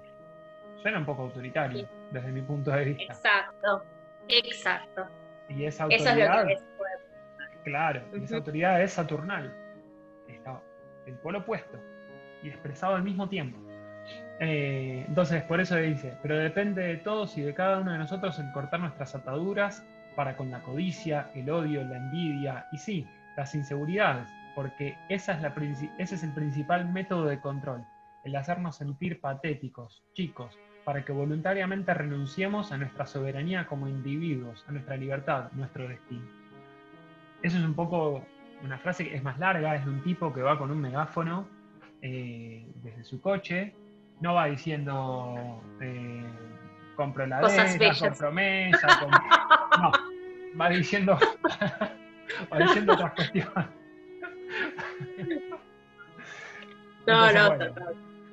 Suena 0.80 1.00
un 1.00 1.04
poco 1.04 1.24
autoritario 1.24 1.86
desde 2.12 2.32
mi 2.32 2.40
punto 2.40 2.70
de 2.70 2.84
vista. 2.86 3.12
Exacto, 3.12 3.84
exacto. 4.26 5.06
Y 5.50 5.64
esa 5.64 5.84
autoridad, 5.84 6.50
es 6.50 6.64
claro, 7.66 8.00
esa 8.14 8.36
autoridad 8.36 8.80
es 8.80 8.92
saturnal, 8.92 9.52
el 11.04 11.14
polo 11.14 11.40
opuesto 11.40 11.78
y 12.42 12.48
expresado 12.48 12.94
al 12.94 13.02
mismo 13.02 13.28
tiempo. 13.28 13.58
Eh, 14.38 15.04
entonces, 15.08 15.42
por 15.42 15.60
eso 15.60 15.74
dice, 15.76 16.16
pero 16.22 16.38
depende 16.38 16.82
de 16.82 16.96
todos 16.98 17.36
y 17.36 17.42
de 17.42 17.54
cada 17.54 17.80
uno 17.80 17.90
de 17.90 17.98
nosotros 17.98 18.38
en 18.38 18.52
cortar 18.52 18.78
nuestras 18.78 19.16
ataduras 19.16 19.84
para 20.14 20.36
con 20.36 20.50
la 20.50 20.62
codicia, 20.62 21.30
el 21.34 21.50
odio, 21.50 21.82
la 21.82 21.96
envidia 21.96 22.66
y 22.70 22.78
sí, 22.78 23.06
las 23.36 23.52
inseguridades, 23.56 24.28
porque 24.54 24.96
esa 25.08 25.32
es 25.32 25.42
la, 25.42 25.52
ese 25.98 26.14
es 26.14 26.22
el 26.22 26.32
principal 26.34 26.88
método 26.92 27.26
de 27.26 27.40
control, 27.40 27.84
el 28.24 28.36
hacernos 28.36 28.76
sentir 28.76 29.20
patéticos, 29.20 30.04
chicos, 30.14 30.56
para 30.84 31.04
que 31.04 31.12
voluntariamente 31.12 31.92
renunciemos 31.94 32.70
a 32.70 32.78
nuestra 32.78 33.06
soberanía 33.06 33.66
como 33.66 33.88
individuos, 33.88 34.64
a 34.68 34.72
nuestra 34.72 34.96
libertad, 34.96 35.50
nuestro 35.52 35.88
destino. 35.88 36.45
Eso 37.42 37.58
es 37.58 37.64
un 37.64 37.74
poco 37.74 38.24
una 38.62 38.78
frase 38.78 39.08
que 39.08 39.14
es 39.14 39.22
más 39.22 39.38
larga, 39.38 39.76
es 39.76 39.84
de 39.84 39.90
un 39.90 40.02
tipo 40.02 40.32
que 40.32 40.42
va 40.42 40.58
con 40.58 40.70
un 40.70 40.80
megáfono 40.80 41.46
eh, 42.02 42.66
desde 42.82 43.04
su 43.04 43.20
coche 43.20 43.74
no 44.20 44.34
va 44.34 44.46
diciendo 44.46 45.60
eh, 45.80 46.24
compro 46.94 47.26
la 47.26 47.40
deuda, 47.40 47.94
compro 47.98 48.32
mesa, 48.32 48.86
no, 49.80 49.92
va 50.58 50.68
diciendo, 50.70 51.18
va 52.52 52.58
diciendo 52.58 52.92
otras 52.94 53.12
cuestiones. 53.14 53.52
No, 57.06 57.32
no, 57.32 57.56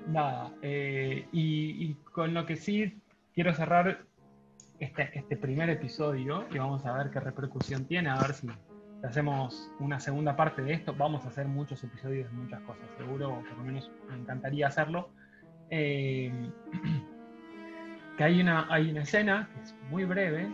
Nada, 0.07 0.51
eh, 0.61 1.27
y, 1.31 1.93
con 2.11 2.33
lo 2.33 2.45
que 2.45 2.55
sí 2.55 3.01
quiero 3.33 3.53
cerrar 3.53 3.99
este, 4.79 5.17
este 5.17 5.37
primer 5.37 5.69
episodio 5.69 6.45
y 6.51 6.57
vamos 6.57 6.85
a 6.85 6.93
ver 6.93 7.09
qué 7.09 7.19
repercusión 7.19 7.85
tiene, 7.85 8.09
a 8.09 8.15
ver 8.15 8.33
si 8.33 8.47
hacemos 9.03 9.71
una 9.79 9.99
segunda 9.99 10.35
parte 10.35 10.61
de 10.61 10.73
esto. 10.73 10.93
Vamos 10.93 11.25
a 11.25 11.29
hacer 11.29 11.47
muchos 11.47 11.83
episodios 11.83 12.29
de 12.29 12.37
muchas 12.37 12.61
cosas, 12.61 12.83
seguro, 12.97 13.43
por 13.47 13.57
lo 13.57 13.63
menos 13.63 13.91
me 14.09 14.15
encantaría 14.15 14.67
hacerlo. 14.67 15.09
Eh, 15.69 16.31
que 18.17 18.23
hay 18.23 18.41
una, 18.41 18.67
hay 18.69 18.91
una 18.91 19.01
escena 19.01 19.49
que 19.53 19.61
es 19.61 19.75
muy 19.89 20.05
breve, 20.05 20.47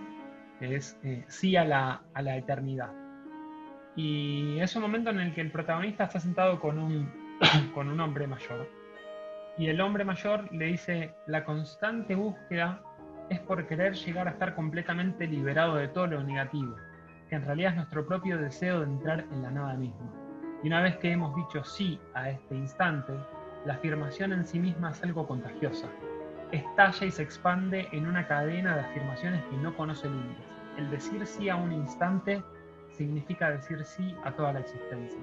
que 0.60 0.76
es 0.76 0.98
eh, 1.04 1.24
sí 1.28 1.56
a 1.56 1.66
la, 1.66 2.02
a 2.14 2.22
la 2.22 2.38
eternidad. 2.38 2.92
Y 3.96 4.60
es 4.60 4.76
un 4.76 4.82
momento 4.82 5.10
en 5.10 5.20
el 5.20 5.34
que 5.34 5.42
el 5.42 5.52
protagonista 5.52 6.06
está 6.06 6.20
sentado 6.20 6.60
con 6.60 6.80
un, 6.80 7.12
con 7.74 7.90
un 7.90 8.00
hombre 8.00 8.28
mayor. 8.28 8.70
Y 9.58 9.68
el 9.68 9.82
hombre 9.82 10.06
mayor 10.06 10.52
le 10.54 10.68
dice, 10.68 11.14
la 11.28 11.44
constante 11.44 12.16
búsqueda 12.16 12.82
es 13.30 13.40
por 13.42 13.68
querer 13.68 13.94
llegar 13.94 14.28
a 14.28 14.32
estar 14.32 14.56
completamente 14.56 15.28
liberado 15.28 15.76
de 15.76 15.90
todo 15.90 16.08
lo 16.08 16.24
negativo, 16.24 16.78
que 17.30 17.35
en 17.35 17.45
realidad 17.45 17.72
es 17.72 17.76
nuestro 17.77 18.06
propio 18.06 18.38
deseo 18.38 18.80
de 18.80 18.85
entrar 18.85 19.26
en 19.31 19.41
la 19.43 19.51
nada 19.51 19.76
misma. 19.76 20.11
Y 20.64 20.68
una 20.68 20.81
vez 20.81 20.97
que 20.97 21.11
hemos 21.11 21.35
dicho 21.35 21.64
sí 21.64 21.99
a 22.14 22.30
este 22.30 22.56
instante, 22.56 23.14
la 23.65 23.76
afirmación 23.76 24.34
en 24.34 24.45
sí 24.45 24.60
misma 24.60 24.91
es 24.91 25.01
algo 25.03 25.27
contagiosa. 25.27 25.88
Estalla 26.51 27.06
y 27.06 27.11
se 27.11 27.22
expande 27.22 27.88
en 27.91 28.07
una 28.07 28.27
cadena 28.27 28.76
de 28.76 28.81
afirmaciones 28.81 29.43
que 29.45 29.57
no 29.57 29.76
conoce 29.77 30.10
límites. 30.10 30.45
El 30.77 30.89
decir 30.89 31.26
sí 31.26 31.49
a 31.49 31.56
un 31.56 31.72
instante 31.72 32.41
significa 32.91 33.51
decir 33.51 33.84
sí 33.85 34.15
a 34.23 34.31
toda 34.31 34.53
la 34.53 34.60
existencia. 34.61 35.19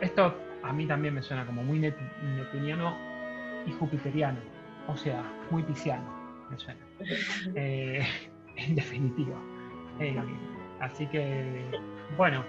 Esto 0.00 0.36
a 0.64 0.72
mí 0.72 0.86
también 0.86 1.14
me 1.14 1.22
suena 1.22 1.46
como 1.46 1.62
muy 1.62 1.78
neptuniano 1.78 2.96
y 3.66 3.72
jupiteriano, 3.72 4.40
o 4.88 4.96
sea, 4.96 5.22
muy 5.50 5.62
pisciano, 5.62 6.04
me 6.50 6.58
suena. 6.58 6.80
Eh, 7.54 8.06
en 8.56 8.74
definitiva. 8.74 9.36
Eh, 10.02 10.16
así 10.80 11.06
que, 11.06 11.64
bueno, 12.16 12.44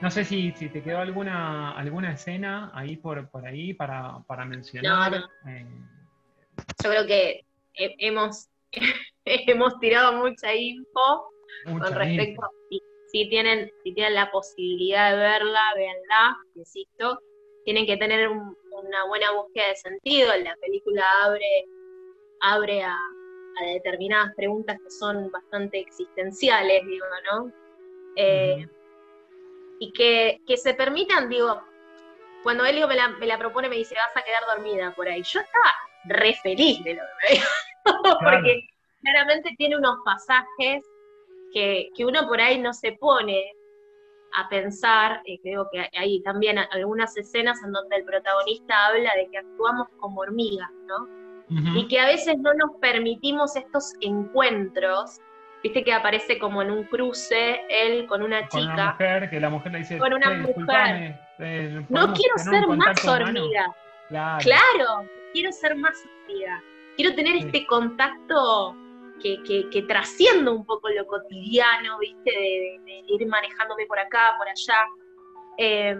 no 0.00 0.10
sé 0.10 0.24
si, 0.24 0.52
si 0.52 0.68
te 0.68 0.82
quedó 0.82 0.98
alguna, 0.98 1.72
alguna 1.72 2.12
escena 2.12 2.70
ahí 2.72 2.96
por, 2.96 3.28
por 3.30 3.44
ahí 3.44 3.74
para, 3.74 4.18
para 4.26 4.44
mencionar. 4.44 5.24
Eh, 5.46 5.66
Yo 6.82 6.90
creo 6.90 7.06
que 7.06 7.44
hemos, 7.74 8.48
hemos 9.24 9.78
tirado 9.80 10.12
mucha 10.12 10.54
info 10.54 11.30
con 11.64 11.80
respecto 11.80 12.44
a 12.44 12.50
si, 13.10 13.28
tienen, 13.28 13.70
si 13.82 13.92
tienen 13.94 14.14
la 14.14 14.30
posibilidad 14.30 15.10
de 15.10 15.16
verla, 15.16 15.60
véanla, 15.74 16.36
insisto, 16.54 17.18
tienen 17.64 17.86
que 17.86 17.96
tener 17.96 18.28
una 18.28 19.04
buena 19.08 19.32
búsqueda 19.32 19.68
de 19.68 19.76
sentido. 19.76 20.28
La 20.36 20.54
película 20.56 21.04
abre, 21.24 21.64
abre 22.40 22.82
a, 22.84 22.96
determinadas 23.66 24.34
preguntas 24.34 24.78
que 24.82 24.90
son 24.90 25.30
bastante 25.30 25.78
existenciales, 25.78 26.86
digo, 26.86 27.06
¿no? 27.30 27.52
Eh, 28.16 28.68
y 29.80 29.92
que, 29.92 30.40
se 30.56 30.74
permitan, 30.74 31.28
digo, 31.28 31.62
cuando 32.42 32.64
él 32.64 32.84
me 32.86 32.96
la, 32.96 33.08
me 33.08 33.26
la 33.26 33.38
propone, 33.38 33.68
me 33.68 33.76
dice, 33.76 33.94
vas 33.94 34.16
a 34.16 34.24
quedar 34.24 34.42
dormida 34.46 34.92
por 34.94 35.08
ahí. 35.08 35.22
Yo 35.22 35.40
estaba 35.40 35.72
re 36.04 36.34
feliz 36.42 36.82
de 36.84 36.94
lo 36.94 37.02
que 37.02 37.34
me 37.34 37.42
porque 38.24 38.68
claramente 39.00 39.54
tiene 39.56 39.76
unos 39.76 39.98
pasajes 40.04 40.84
que, 41.52 41.90
uno 42.00 42.26
por 42.26 42.40
ahí 42.40 42.58
no 42.58 42.72
se 42.72 42.92
pone 42.92 43.52
a 44.34 44.48
pensar, 44.48 45.22
eh, 45.24 45.38
creo 45.42 45.68
que 45.72 45.88
hay 45.96 46.22
también 46.22 46.58
algunas 46.58 47.16
escenas 47.16 47.62
en 47.64 47.72
donde 47.72 47.96
el 47.96 48.04
protagonista 48.04 48.86
habla 48.86 49.14
de 49.16 49.28
que 49.30 49.38
actuamos 49.38 49.88
como 49.98 50.20
hormigas, 50.20 50.70
¿no? 50.86 51.27
Y 51.50 51.88
que 51.88 51.98
a 51.98 52.06
veces 52.06 52.36
no 52.38 52.52
nos 52.54 52.72
permitimos 52.80 53.56
estos 53.56 53.94
encuentros 54.00 55.18
Viste 55.62 55.82
que 55.82 55.92
aparece 55.92 56.38
como 56.38 56.62
en 56.62 56.70
un 56.70 56.84
cruce 56.84 57.62
él 57.68 58.06
con 58.06 58.22
una 58.22 58.46
chica. 58.48 58.58
Con 58.58 58.72
una 58.72 58.92
mujer, 58.92 59.30
que 59.30 59.40
la 59.40 59.50
mujer 59.50 59.72
le 59.72 59.78
dice, 59.78 59.98
con 59.98 60.12
una 60.12 60.30
mujer. 60.30 61.18
Eh, 61.40 61.84
no 61.88 62.12
quiero 62.14 62.38
ser 62.38 62.66
más 62.68 63.04
hormiga. 63.04 63.74
Claro. 64.08 65.08
quiero 65.32 65.52
ser 65.52 65.74
más 65.76 66.04
hormiga. 66.04 66.62
Quiero 66.96 67.14
tener 67.14 67.36
este 67.36 67.66
contacto 67.66 68.76
que, 69.20 69.42
que, 69.70 69.82
trascienda 69.82 70.52
un 70.52 70.64
poco 70.64 70.88
lo 70.90 71.06
cotidiano, 71.06 71.98
¿viste? 71.98 72.30
De, 72.30 73.04
ir 73.08 73.26
manejándome 73.26 73.86
por 73.86 73.98
acá, 73.98 74.34
por 74.38 74.48
allá. 74.48 74.84
Eh, 75.58 75.96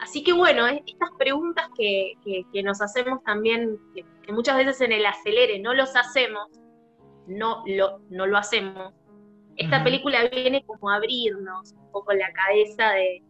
así 0.00 0.24
que 0.24 0.32
bueno, 0.32 0.66
estas 0.66 1.10
preguntas 1.16 1.68
que, 1.76 2.16
nos 2.64 2.82
hacemos 2.82 3.22
también, 3.22 3.78
que 3.94 4.04
muchas 4.32 4.56
veces 4.56 4.80
en 4.80 4.92
el 4.92 5.04
acelere 5.06 5.58
no 5.58 5.74
los 5.74 5.94
hacemos, 5.96 6.48
no 7.26 7.62
lo, 7.66 8.00
no 8.10 8.26
lo 8.26 8.36
hacemos. 8.36 8.92
Esta 9.56 9.84
película 9.84 10.28
viene 10.28 10.64
como 10.66 10.90
a 10.90 10.96
abrirnos 10.96 11.72
un 11.72 11.92
poco 11.92 12.12
la 12.12 12.32
cabeza 12.32 12.90
de, 12.90 13.22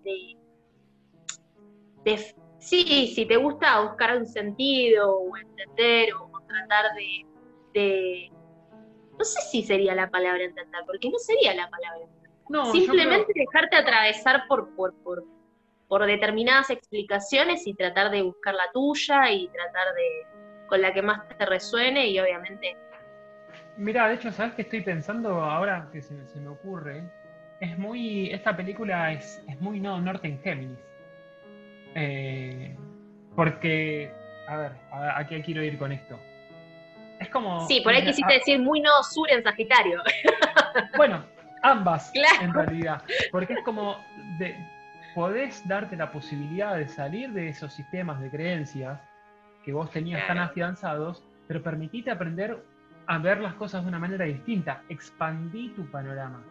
de, 2.05 2.19
sí, 2.59 3.13
si 3.15 3.27
te 3.27 3.37
gusta 3.37 3.81
buscar 3.83 4.17
un 4.17 4.27
sentido 4.27 5.19
o 5.19 5.37
entender 5.37 6.15
o 6.15 6.31
tratar 6.47 6.95
de, 7.75 8.31
no 9.19 9.25
sé 9.25 9.41
si 9.43 9.63
sería 9.63 9.95
la 9.95 10.09
palabra 10.11 10.45
entender, 10.45 10.83
porque 10.87 11.11
no 11.11 11.19
sería 11.19 11.55
la 11.55 11.69
palabra 11.69 12.05
entender. 12.05 12.31
No, 12.49 12.73
Simplemente 12.73 13.33
dejarte 13.35 13.77
atravesar 13.77 14.47
por, 14.49 14.75
por, 14.77 14.95
por, 15.03 15.25
por 15.89 16.07
determinadas 16.07 16.71
explicaciones 16.71 17.67
y 17.67 17.75
tratar 17.75 18.11
de 18.11 18.23
buscar 18.23 18.55
la 18.55 18.71
tuya 18.73 19.31
y 19.31 19.49
tratar 19.49 19.95
de 19.95 20.34
con 20.67 20.81
la 20.81 20.93
que 20.93 21.03
más 21.03 21.27
te 21.37 21.47
resuene 21.47 22.09
y 22.09 22.19
obviamente 22.19 22.77
Mira, 23.77 24.09
de 24.09 24.15
hecho, 24.15 24.31
¿sabes 24.31 24.55
qué 24.55 24.63
estoy 24.63 24.83
pensando 24.83 25.43
ahora 25.43 25.89
que 25.93 26.01
se, 26.01 26.15
me 26.15 26.49
ocurre? 26.49 27.03
Es 27.61 27.77
muy. 27.77 28.31
Esta 28.31 28.57
película 28.57 29.13
es, 29.13 29.43
es 29.49 29.61
muy 29.61 29.81
no 29.81 30.01
Norte 30.01 30.39
Géminis. 30.43 30.79
Eh, 31.95 32.77
porque. 33.35 34.13
A 34.47 34.57
ver, 34.57 34.73
a, 34.93 35.27
qué 35.27 35.43
quiero 35.43 35.63
ir 35.63 35.77
con 35.79 35.91
esto? 35.91 36.21
Es 37.19 37.29
como. 37.31 37.67
Sí, 37.67 37.81
por 37.81 37.95
ahí 37.95 38.05
quisiste 38.05 38.35
decir 38.35 38.61
muy 38.61 38.81
no 38.81 39.03
sur 39.03 39.31
en 39.31 39.43
Sagitario. 39.43 40.03
Bueno, 40.97 41.25
ambas, 41.63 42.13
en 42.41 42.53
realidad. 42.53 43.03
Porque 43.31 43.55
es 43.55 43.63
como. 43.65 43.97
De, 44.39 44.57
podés 45.15 45.67
darte 45.69 45.97
la 45.97 46.11
posibilidad 46.11 46.77
de 46.77 46.89
salir 46.89 47.33
de 47.33 47.49
esos 47.49 47.73
sistemas 47.73 48.21
de 48.21 48.29
creencias 48.31 49.01
que 49.65 49.73
vos 49.73 49.91
tenías 49.91 50.27
tan 50.27 50.39
afianzados, 50.39 51.25
pero 51.47 51.63
permitite 51.63 52.11
aprender 52.11 52.63
a 53.07 53.19
ver 53.19 53.41
las 53.41 53.55
cosas 53.55 53.83
de 53.83 53.89
una 53.89 53.99
manera 53.99 54.25
distinta. 54.25 54.83
Expandí 54.89 55.71
tu 55.71 55.87
panorama, 55.91 56.43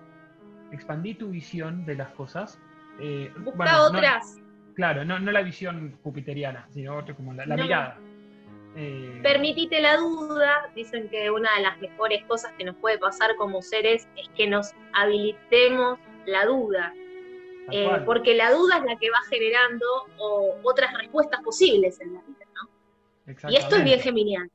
expandí 0.72 1.14
tu 1.14 1.30
visión 1.30 1.86
de 1.86 1.96
las 1.96 2.10
cosas. 2.10 2.60
Eh, 3.00 3.32
Busca 3.40 3.84
otras. 3.84 4.40
claro, 4.76 5.06
no, 5.06 5.20
la 5.20 5.42
visión 5.42 5.98
jupiteriana, 6.04 6.68
sino 6.70 7.04
como 7.16 7.34
la, 7.34 7.46
mirada. 7.46 7.98
Eh, 8.76 9.20
Permitite 9.22 9.82
la 9.82 9.98
duda. 9.98 10.70
Dicen 10.76 11.10
que 11.10 11.30
una 11.30 11.56
de 11.56 11.64
las 11.64 11.80
mejores 11.80 12.24
cosas 12.26 12.52
que 12.58 12.64
nos 12.64 12.76
puede 12.78 12.98
pasar 12.98 13.36
como 13.38 13.62
seres 13.62 14.08
es 14.16 14.30
que 14.30 14.48
nos 14.48 14.74
habilitemos 14.94 16.00
la 16.26 16.46
duda. 16.46 16.94
Eh, 17.72 18.02
porque 18.06 18.36
la 18.36 18.52
duda 18.52 18.78
es 18.78 18.84
la 18.84 18.98
que 18.98 19.10
va 19.10 19.20
generando 19.30 19.86
otras 20.64 20.94
respuestas 20.98 21.42
posibles 21.42 22.00
en 22.02 22.14
la 22.14 22.22
vida. 22.22 22.43
Y 23.26 23.56
esto 23.56 23.78
es 23.78 23.84
bien 23.84 24.00
geminiano. 24.00 24.50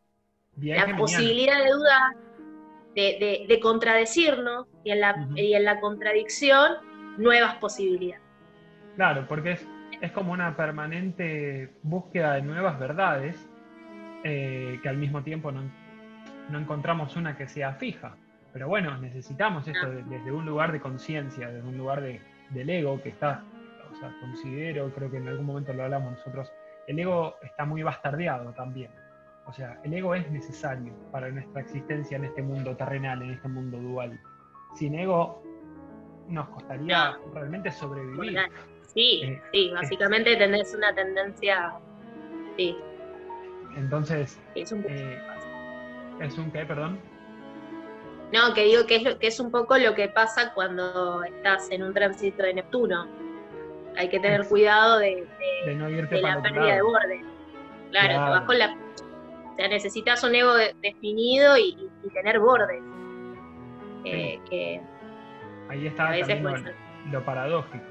La 0.60 0.96
posibilidad 0.96 1.62
de 1.64 1.70
duda, 1.70 2.16
de, 2.94 3.58
contradecirnos 3.62 4.66
y 4.84 4.90
en, 4.90 5.00
la, 5.00 5.28
y 5.36 5.54
en 5.54 5.64
la 5.64 5.80
contradicción 5.80 6.72
nuevas 7.16 7.56
posibilidades. 7.56 8.22
Claro, 8.96 9.26
porque 9.28 9.52
es, 9.52 9.66
es 10.00 10.12
como 10.12 10.32
una 10.32 10.56
permanente 10.56 11.70
búsqueda 11.82 12.34
de 12.34 12.42
nuevas 12.42 12.78
verdades 12.78 13.48
eh, 14.24 14.80
que 14.82 14.88
al 14.88 14.96
mismo 14.96 15.22
tiempo 15.22 15.52
no, 15.52 15.62
no, 16.50 16.58
encontramos 16.58 17.14
una 17.16 17.36
que 17.36 17.48
sea 17.48 17.74
fija. 17.74 18.16
Pero 18.52 18.66
bueno, 18.66 18.96
necesitamos 18.98 19.68
esto 19.68 19.88
desde 19.90 20.32
un 20.32 20.44
lugar 20.44 20.72
de 20.72 20.80
conciencia, 20.80 21.48
desde 21.48 21.68
un 21.68 21.78
lugar 21.78 22.00
de, 22.00 22.20
del 22.50 22.68
ego 22.70 23.00
que 23.00 23.10
está, 23.10 23.44
o 23.92 23.94
sea, 23.94 24.12
considero, 24.20 24.92
creo 24.92 25.10
que 25.10 25.18
en 25.18 25.28
algún 25.28 25.46
momento 25.46 25.72
lo 25.72 25.84
hablamos 25.84 26.12
nosotros, 26.12 26.50
el 26.88 26.98
ego 26.98 27.36
está 27.42 27.64
muy 27.66 27.82
bastardeado 27.82 28.52
también. 28.54 28.90
O 29.46 29.52
sea, 29.52 29.78
el 29.84 29.92
ego 29.92 30.14
es 30.14 30.28
necesario 30.30 30.92
para 31.12 31.28
nuestra 31.30 31.60
existencia 31.60 32.16
en 32.16 32.24
este 32.24 32.42
mundo 32.42 32.74
terrenal, 32.76 33.22
en 33.22 33.30
este 33.30 33.48
mundo 33.48 33.78
dual. 33.78 34.18
Sin 34.74 34.94
ego 34.94 35.42
nos 36.28 36.48
costaría 36.48 37.18
realmente 37.32 37.70
sobrevivir. 37.70 38.38
Sí, 38.94 39.20
eh, 39.22 39.40
sí, 39.52 39.70
básicamente 39.74 40.34
tenés 40.36 40.74
una 40.74 40.94
tendencia, 40.94 41.74
sí. 42.56 42.76
Entonces, 43.76 44.40
es 44.54 44.72
un, 44.72 44.84
eh, 44.88 45.22
¿es 46.20 46.38
un 46.38 46.50
qué, 46.50 46.64
perdón? 46.64 46.98
No, 48.32 48.54
que 48.54 48.64
digo 48.64 48.86
que 48.86 48.96
es, 48.96 49.14
que 49.16 49.26
es 49.26 49.40
un 49.40 49.50
poco 49.50 49.76
lo 49.76 49.94
que 49.94 50.08
pasa 50.08 50.52
cuando 50.54 51.22
estás 51.22 51.70
en 51.70 51.82
un 51.82 51.92
tránsito 51.92 52.42
de 52.42 52.54
Neptuno. 52.54 53.27
Hay 53.96 54.08
que 54.08 54.20
tener 54.20 54.46
cuidado 54.46 54.98
de, 54.98 55.26
la 55.66 56.42
pérdida 56.42 56.74
de 56.74 56.82
borde. 56.82 57.20
Claro, 57.90 58.08
te 58.08 58.30
vas 58.30 58.42
con 58.42 58.58
la 58.58 58.76
sea, 59.58 59.68
necesitas 59.68 60.22
un 60.22 60.34
ego 60.34 60.54
definido 60.80 61.58
y, 61.58 61.76
tener 62.14 62.38
bordes. 62.38 62.80
Eh, 64.04 64.80
Ahí 65.68 65.86
está 65.86 66.16
lo, 67.10 67.24
paradójico. 67.24 67.84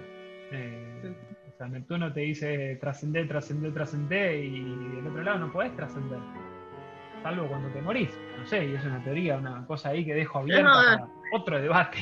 Eh, 0.51 1.13
o 1.53 1.57
sea, 1.57 1.67
Neptuno 1.67 2.11
te 2.13 2.21
dice 2.21 2.77
trascender, 2.77 3.27
trascender, 3.27 3.73
trascender 3.73 4.35
y 4.35 4.63
del 4.95 5.07
otro 5.07 5.23
lado 5.23 5.39
no 5.39 5.51
podés 5.51 5.75
trascender. 5.75 6.19
Salvo 7.21 7.47
cuando 7.47 7.69
te 7.69 7.81
morís. 7.81 8.17
No 8.39 8.45
sé, 8.47 8.65
y 8.65 8.73
es 8.73 8.85
una 8.85 9.03
teoría, 9.03 9.37
una 9.37 9.65
cosa 9.67 9.89
ahí 9.89 10.05
que 10.05 10.13
dejo 10.13 10.39
abierta 10.39 10.71
para 10.71 11.09
otro 11.33 11.61
debate. 11.61 11.97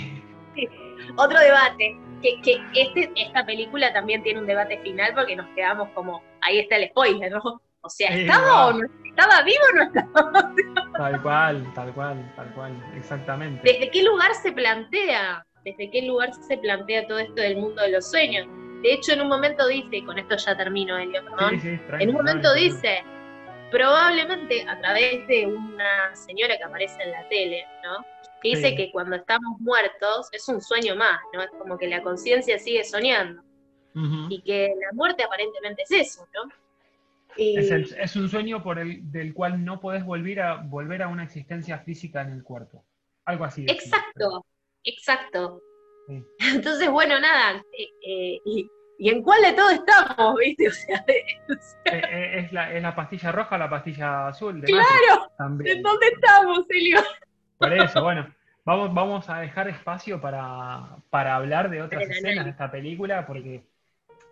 Otro 1.17 1.39
debate. 1.39 1.97
Que, 2.21 2.41
que 2.41 2.61
este, 2.73 3.11
esta 3.15 3.45
película 3.45 3.93
también 3.93 4.23
tiene 4.23 4.39
un 4.39 4.47
debate 4.47 4.79
final 4.79 5.13
porque 5.13 5.35
nos 5.35 5.47
quedamos 5.53 5.89
como, 5.89 6.23
ahí 6.41 6.59
está 6.59 6.77
el 6.77 6.89
spoiler, 6.89 7.31
¿no? 7.31 7.61
O 7.81 7.89
sea, 7.89 8.09
¿estaba, 8.09 8.65
o 8.65 8.73
no, 8.73 8.87
¿estaba 9.05 9.43
vivo 9.43 9.63
o 9.71 9.75
no 9.75 9.83
estaba? 9.83 10.53
tal 10.97 11.21
cual, 11.21 11.73
tal 11.75 11.93
cual, 11.93 12.33
tal 12.35 12.51
cual, 12.55 12.83
exactamente. 12.97 13.61
¿Desde 13.63 13.91
qué 13.91 14.01
lugar 14.01 14.33
se 14.33 14.51
plantea? 14.51 15.45
¿Desde 15.63 15.91
qué 15.91 16.01
lugar 16.01 16.33
se 16.33 16.57
plantea 16.57 17.05
todo 17.05 17.19
esto 17.19 17.35
del 17.35 17.57
mundo 17.57 17.83
de 17.83 17.91
los 17.91 18.09
sueños? 18.09 18.47
De 18.81 18.93
hecho, 18.93 19.13
en 19.13 19.21
un 19.21 19.27
momento 19.27 19.67
dice, 19.67 20.03
con 20.03 20.17
esto 20.17 20.35
ya 20.35 20.57
termino, 20.57 20.97
Elio, 20.97 21.23
perdón. 21.25 21.61
en 21.99 22.09
un 22.09 22.15
momento 22.15 22.53
dice, 22.55 23.03
probablemente 23.69 24.65
a 24.67 24.79
través 24.79 25.27
de 25.27 25.45
una 25.45 26.15
señora 26.15 26.57
que 26.57 26.63
aparece 26.63 27.01
en 27.03 27.11
la 27.11 27.27
tele, 27.29 27.65
¿no? 27.83 28.05
Que 28.41 28.49
dice 28.49 28.75
que 28.75 28.91
cuando 28.91 29.15
estamos 29.15 29.59
muertos 29.59 30.29
es 30.31 30.47
un 30.47 30.61
sueño 30.61 30.95
más, 30.95 31.19
¿no? 31.33 31.41
Es 31.41 31.49
como 31.57 31.77
que 31.77 31.87
la 31.87 32.01
conciencia 32.03 32.59
sigue 32.59 32.83
soñando. 32.83 33.41
Y 34.29 34.41
que 34.41 34.73
la 34.77 34.91
muerte 34.91 35.23
aparentemente 35.23 35.83
es 35.83 35.91
eso, 35.91 36.27
¿no? 36.33 36.51
Es, 37.37 38.15
un 38.15 38.29
sueño 38.29 38.63
por 38.63 38.79
el, 38.79 39.11
del 39.11 39.33
cual 39.33 39.63
no 39.63 39.79
podés 39.79 40.05
volver 40.05 40.41
a, 40.41 40.55
volver 40.55 41.01
a 41.03 41.07
una 41.07 41.23
existencia 41.23 41.79
física 41.79 42.21
en 42.21 42.31
el 42.31 42.43
cuerpo. 42.43 42.85
Algo 43.25 43.45
así. 43.45 43.65
exacto, 43.67 44.45
exacto. 44.83 45.61
Entonces, 46.39 46.89
bueno, 46.89 47.19
nada. 47.19 47.63
Eh, 47.77 47.89
eh, 48.07 48.41
y, 48.45 48.69
en 48.99 49.21
cuál 49.23 49.41
de 49.41 49.53
todo 49.53 49.69
estamos, 49.71 50.35
viste? 50.39 50.67
O 50.67 50.71
sea, 50.71 51.03
eh, 51.91 52.39
es, 52.39 52.53
la, 52.53 52.73
es, 52.73 52.81
la, 52.81 52.95
pastilla 52.95 53.31
roja 53.31 53.55
o 53.55 53.59
la 53.59 53.69
pastilla 53.69 54.27
azul. 54.27 54.61
claro. 54.63 55.31
¿En 55.65 55.81
dónde 55.81 56.07
estamos, 56.07 56.65
Elio? 56.69 56.99
Por 57.57 57.73
eso, 57.73 58.03
bueno. 58.03 58.27
Vamos, 58.65 58.91
vamos 58.95 59.29
a 59.29 59.41
dejar 59.41 59.67
espacio 59.67 60.19
para, 60.19 60.97
para 61.11 61.35
hablar 61.35 61.69
de 61.69 61.83
otras 61.83 62.09
escenas 62.09 62.45
de 62.45 62.51
esta 62.51 62.71
película, 62.71 63.27
porque 63.27 63.63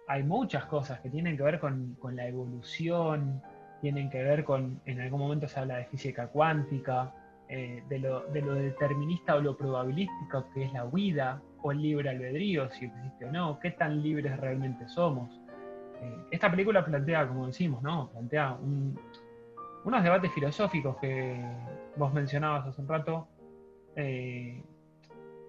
hay 0.07 0.23
muchas 0.23 0.65
cosas 0.65 0.99
que 1.01 1.09
tienen 1.11 1.37
que 1.37 1.43
ver 1.43 1.59
con, 1.59 1.95
la 2.13 2.27
evolución, 2.27 3.43
tienen 3.81 4.09
que 4.09 4.23
ver 4.23 4.43
con, 4.43 4.81
en 4.85 5.01
algún 5.01 5.19
momento 5.19 5.47
se 5.47 5.59
habla 5.59 5.77
de 5.77 5.85
física 5.85 6.27
cuántica, 6.27 7.13
eh, 7.47 7.83
de, 7.87 7.99
lo, 7.99 8.21
determinista 8.21 9.35
o 9.35 9.41
lo 9.41 9.55
probabilístico 9.55 10.49
que 10.53 10.63
es 10.63 10.73
la 10.73 10.85
huida, 10.85 11.39
o 11.61 11.71
el 11.71 11.81
libre 11.81 12.09
albedrío, 12.09 12.69
si 12.71 12.85
existe 12.85 13.25
o 13.25 13.31
no, 13.31 13.59
qué 13.59 13.69
tan 13.71 14.01
libres 14.01 14.35
realmente 14.39 14.87
somos. 14.87 15.29
Eh, 16.01 16.17
esta 16.31 16.49
película 16.49 16.83
plantea, 16.83 17.27
como 17.27 17.45
decimos, 17.45 17.83
¿no? 17.83 18.09
Plantea 18.09 18.57
unos 19.85 20.03
debates 20.03 20.31
filosóficos 20.33 20.97
que 20.97 21.39
vos 21.95 22.13
mencionabas 22.13 22.67
hace 22.67 22.81
un 22.81 22.87
rato. 22.87 23.27
Eh, 23.95 24.63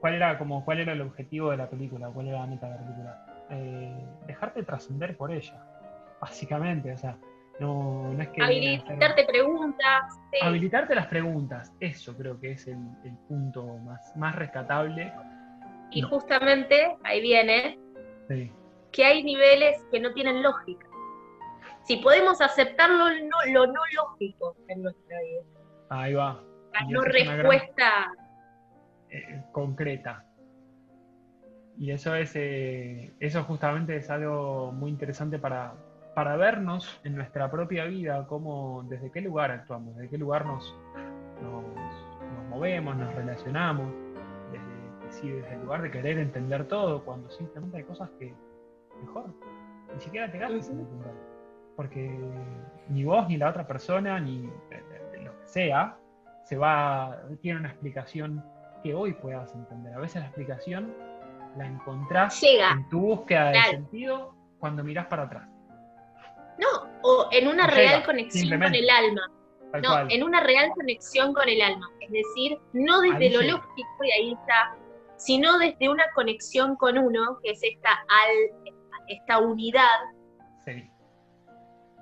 ¿cuál, 0.01 0.15
era, 0.15 0.39
como, 0.39 0.65
¿Cuál 0.65 0.81
era 0.81 0.93
el 0.93 1.01
objetivo 1.01 1.51
de 1.51 1.57
la 1.57 1.69
película? 1.69 2.09
¿Cuál 2.09 2.29
era 2.29 2.41
la 2.41 2.47
meta 2.47 2.67
de 2.67 2.73
la 2.75 2.81
película? 2.81 3.35
eh, 3.51 4.07
dejarte 4.27 4.63
trascender 4.63 5.17
por 5.17 5.31
ella, 5.31 5.63
básicamente, 6.21 6.93
o 6.93 6.97
sea, 6.97 7.17
no, 7.61 8.13
no 8.13 8.23
es 8.23 8.29
que... 8.31 8.43
Habilitarte 8.43 9.25
preguntas. 9.25 10.19
Habilitarte 10.43 10.95
las 10.95 11.07
preguntas, 11.07 11.73
eso 11.81 12.17
creo 12.17 12.41
que 12.41 12.53
es 12.53 12.67
el, 12.67 12.79
punto 13.29 13.65
más, 13.79 14.17
más 14.17 14.35
rescatable. 14.35 15.13
Y 15.91 16.03
justamente 16.03 16.97
ahí 17.05 17.21
viene 17.21 17.79
que 18.91 19.05
hay 19.05 19.23
niveles 19.23 19.85
que 19.91 20.01
no 20.01 20.13
tienen 20.13 20.43
lógica. 20.43 20.87
Si 21.85 21.99
podemos 21.99 22.41
aceptar 22.41 22.89
lo 22.91 23.09
no, 23.53 23.67
lógico 23.93 24.57
en 24.69 24.83
nuestra 24.83 25.21
vida. 25.21 25.43
Ahí 25.89 26.15
va. 26.15 26.43
La 26.73 26.87
no 26.89 27.01
respuesta 27.03 28.13
eh, 29.11 29.43
concreta. 29.53 30.25
Y 31.79 31.91
eso 31.91 32.15
es 32.15 32.33
eh, 32.35 33.13
eso 33.21 33.43
justamente 33.45 33.97
es 33.97 34.11
algo 34.11 34.73
muy 34.73 34.91
interesante 34.91 35.39
para, 35.39 35.75
para 36.15 36.37
vernos 36.37 37.01
en 37.05 37.17
nuestra 37.17 37.51
propia 37.51 37.85
vida, 37.85 38.27
cómo, 38.29 38.85
desde 38.89 39.11
qué 39.11 39.21
lugar 39.21 39.51
actuamos, 39.51 39.97
desde 39.97 40.11
qué 40.11 40.19
lugar 40.19 40.47
nos, 40.47 40.75
nos, 41.43 41.65
movemos, 42.49 42.97
nos 42.97 43.13
relacionamos, 43.15 43.93
desde, 44.53 45.35
desde 45.35 45.55
el 45.55 45.63
lugar 45.63 45.83
de 45.83 45.91
querer 45.91 46.19
entender 46.19 46.67
todo, 46.69 47.05
cuando 47.05 47.29
simplemente 47.31 47.79
hay 47.79 47.85
cosas 47.85 48.09
que 48.19 48.33
mejor 49.01 49.35
ni 49.93 50.01
siquiera 50.01 50.31
te 50.31 50.39
gastes 50.39 50.71
en 50.71 50.81
entender. 50.81 51.15
Porque 51.77 52.17
ni 52.89 53.05
vos, 53.05 53.29
ni 53.29 53.37
la 53.37 53.51
otra 53.51 53.67
persona, 53.67 54.21
ni 54.21 54.45
eh, 54.71 54.83
sea, 55.45 55.97
se 56.45 56.57
va, 56.57 57.19
tiene 57.41 57.61
una 57.61 57.71
explicación 57.71 58.45
que 58.83 58.95
hoy 58.95 59.13
puedas 59.15 59.55
entender. 59.55 59.95
A 59.95 59.99
veces 59.99 60.21
la 60.21 60.27
explicación 60.27 60.95
la 61.57 61.67
encontrás 61.67 62.43
en 62.43 62.89
tu 62.89 63.01
búsqueda 63.01 63.51
de 63.51 63.63
sentido 63.63 64.35
cuando 64.59 64.85
mirás 64.85 65.07
para 65.07 65.25
atrás. 65.25 65.49
No, 66.59 66.89
o 67.03 67.29
en 67.33 67.49
una 67.49 67.67
real 67.67 68.05
conexión 68.05 68.61
con 68.61 68.75
el 68.75 68.91
alma. 68.91 69.23
no, 69.83 70.11
en 70.11 70.23
una 70.23 70.41
real 70.41 70.71
conexión 70.75 71.35
con 71.35 71.49
el 71.49 71.61
alma. 71.61 71.89
Es 72.01 72.11
decir, 72.11 72.59
no 72.73 73.01
desde 73.01 73.31
lo 73.31 73.43
lógico, 73.43 74.05
y 74.05 74.11
ahí 74.11 74.33
está, 74.33 74.77
sino 75.17 75.59
desde 75.59 75.89
una 75.89 76.05
conexión 76.15 76.77
con 76.77 76.99
uno, 76.99 77.39
que 77.43 77.53
es 77.53 77.61
esta, 77.63 77.91
al, 77.91 78.75
esta 79.09 79.39
unidad, 79.39 79.89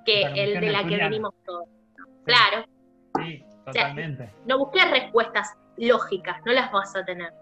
que 0.05 0.23
el 0.23 0.60
de 0.60 0.70
la 0.70 0.85
que 0.85 0.97
venimos 0.97 1.32
todos. 1.44 1.69
Claro. 2.24 2.66
Sí, 3.18 3.44
totalmente. 3.64 4.30
no 4.47 4.59
busques 4.59 4.90
respuestas 4.90 5.56
lógicas, 5.76 6.40
no 6.44 6.52
las 6.52 6.70
vas 6.72 6.94
a 6.97 7.05
tener. 7.05 7.32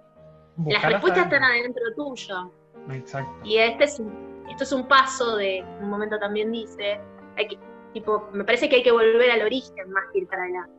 las 0.66 0.82
respuestas 0.82 1.24
están 1.24 1.44
adentro 1.44 1.82
tuyo. 1.96 2.52
Exacto. 2.90 3.32
Y 3.44 3.58
este 3.58 3.84
es 3.84 4.02
esto 4.50 4.64
es 4.64 4.72
un 4.72 4.88
paso 4.88 5.36
de, 5.36 5.64
un 5.80 5.88
momento 5.88 6.18
también 6.18 6.50
dice, 6.50 7.00
hay 7.36 7.48
que, 7.48 7.58
tipo, 7.94 8.28
me 8.32 8.44
parece 8.44 8.68
que 8.68 8.76
hay 8.76 8.82
que 8.82 8.90
volver 8.90 9.30
al 9.30 9.42
origen 9.42 9.90
más 9.90 10.04
que 10.12 10.20
ir 10.20 10.26
para 10.26 10.42
adelante. 10.42 10.72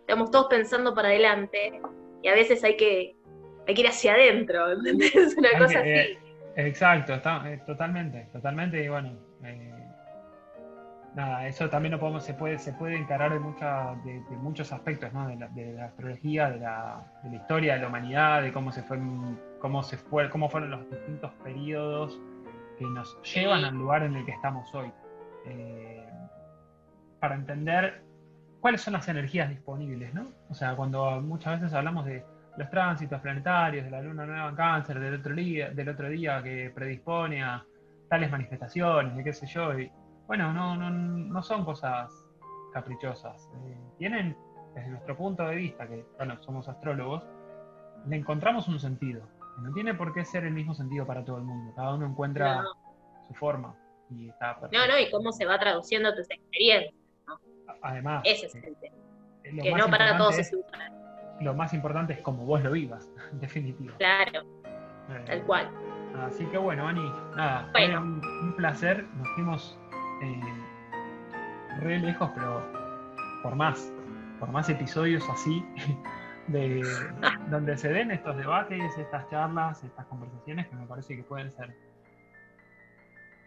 Estamos 0.00 0.30
todos 0.30 0.46
pensando 0.46 0.94
para 0.94 1.08
adelante 1.08 1.80
y 2.22 2.28
a 2.28 2.34
veces 2.34 2.64
hay 2.64 2.76
que, 2.76 3.14
hay 3.66 3.74
que 3.74 3.80
ir 3.82 3.88
hacia 3.88 4.14
adentro, 4.14 4.72
¿entendés? 4.72 5.14
Una 5.36 5.50
cosa 5.58 5.80
así. 5.80 5.88
Eh, 5.88 6.18
exacto, 6.56 7.14
eh, 7.14 7.62
totalmente, 7.66 8.28
totalmente, 8.32 8.82
y 8.82 8.88
bueno, 8.88 9.18
eh, 9.44 9.73
nada, 11.14 11.46
eso 11.46 11.68
también 11.70 11.92
lo 11.92 12.00
podemos, 12.00 12.24
se 12.24 12.34
puede, 12.34 12.58
se 12.58 12.72
puede 12.72 12.96
encarar 12.96 13.32
de, 13.32 13.38
de, 14.12 14.36
muchos 14.36 14.72
aspectos, 14.72 15.12
¿no? 15.12 15.28
De 15.28 15.36
la, 15.36 15.84
astrología, 15.86 16.50
de 16.50 16.58
la, 16.58 17.04
de 17.22 17.30
la, 17.30 17.36
historia 17.36 17.74
de 17.74 17.80
la 17.80 17.88
humanidad, 17.88 18.42
de 18.42 18.52
cómo 18.52 18.72
se 18.72 18.82
fue, 18.82 18.98
cómo 19.60 19.82
se 19.82 19.96
fue, 19.96 20.28
cómo 20.30 20.48
fueron 20.48 20.70
los 20.70 20.90
distintos 20.90 21.32
periodos 21.42 22.20
que 22.78 22.84
nos 22.84 23.16
llevan 23.22 23.64
al 23.64 23.74
lugar 23.74 24.02
en 24.02 24.16
el 24.16 24.24
que 24.24 24.32
estamos 24.32 24.72
hoy. 24.74 24.90
Eh, 25.46 26.04
para 27.20 27.36
entender 27.36 28.02
cuáles 28.60 28.80
son 28.80 28.94
las 28.94 29.08
energías 29.08 29.48
disponibles, 29.48 30.12
¿no? 30.14 30.26
O 30.48 30.54
sea, 30.54 30.74
cuando 30.74 31.20
muchas 31.20 31.60
veces 31.60 31.74
hablamos 31.74 32.04
de 32.06 32.24
los 32.56 32.70
tránsitos 32.70 33.20
planetarios, 33.20 33.84
de 33.84 33.90
la 33.90 34.00
luna 34.00 34.26
nueva 34.26 34.48
en 34.48 34.56
cáncer, 34.56 34.98
del 35.00 35.14
otro 35.14 35.34
día, 35.34 35.70
del 35.70 35.88
otro 35.88 36.08
día 36.08 36.42
que 36.42 36.70
predispone 36.74 37.42
a 37.42 37.64
tales 38.08 38.30
manifestaciones, 38.30 39.16
de 39.16 39.24
qué 39.24 39.32
sé 39.32 39.46
yo, 39.46 39.78
y, 39.78 39.90
bueno, 40.26 40.52
no, 40.52 40.76
no, 40.76 40.90
no 40.90 41.42
son 41.42 41.64
cosas 41.64 42.10
caprichosas. 42.72 43.48
Eh, 43.66 43.78
tienen, 43.98 44.36
desde 44.74 44.90
nuestro 44.90 45.16
punto 45.16 45.44
de 45.44 45.56
vista, 45.56 45.86
que 45.86 46.04
bueno, 46.16 46.40
somos 46.42 46.68
astrólogos, 46.68 47.24
le 48.06 48.16
encontramos 48.16 48.68
un 48.68 48.78
sentido. 48.78 49.26
No 49.58 49.72
tiene 49.72 49.94
por 49.94 50.12
qué 50.12 50.24
ser 50.24 50.44
el 50.44 50.52
mismo 50.52 50.74
sentido 50.74 51.06
para 51.06 51.24
todo 51.24 51.38
el 51.38 51.44
mundo. 51.44 51.72
Cada 51.76 51.94
uno 51.94 52.06
encuentra 52.06 52.64
su 53.28 53.34
forma. 53.34 53.76
Y 54.10 54.28
está 54.28 54.58
no, 54.72 54.86
no, 54.86 54.98
y 54.98 55.10
cómo 55.10 55.32
se 55.32 55.46
va 55.46 55.58
traduciendo 55.58 56.14
tus 56.14 56.28
experiencias. 56.30 56.94
Además, 57.82 58.22
ese 58.24 58.46
es 58.46 58.54
el 58.56 58.76
tema. 58.76 58.96
Que 59.42 59.72
no 59.72 59.88
para 59.88 60.16
todos 60.16 60.38
es. 60.38 60.56
Lo 61.40 61.54
más 61.54 61.74
importante 61.74 62.12
es 62.12 62.20
cómo 62.20 62.44
vos 62.44 62.62
lo 62.62 62.72
vivas, 62.72 63.10
en 63.32 63.40
definitiva. 63.40 63.94
Claro, 63.98 64.42
eh, 65.08 65.22
tal 65.26 65.42
cual. 65.44 65.70
Así 66.20 66.44
que 66.46 66.58
bueno, 66.58 66.86
Ani, 66.86 67.12
nada, 67.36 67.68
fue 67.72 67.96
un, 67.96 68.54
placer. 68.56 69.04
Nos 69.16 69.28
fuimos 69.30 69.78
eh, 70.24 71.80
re 71.80 71.98
lejos, 71.98 72.30
pero 72.34 72.62
por 73.42 73.54
más, 73.54 73.92
por 74.40 74.50
más 74.50 74.68
episodios 74.68 75.28
así, 75.30 75.64
de 76.48 76.82
donde 77.50 77.76
se 77.76 77.88
den 77.88 78.10
estos 78.10 78.36
debates, 78.36 78.96
estas 78.98 79.28
charlas, 79.30 79.82
estas 79.84 80.06
conversaciones 80.06 80.66
que 80.68 80.76
me 80.76 80.86
parece 80.86 81.16
que 81.16 81.22
pueden 81.22 81.50
ser 81.52 81.74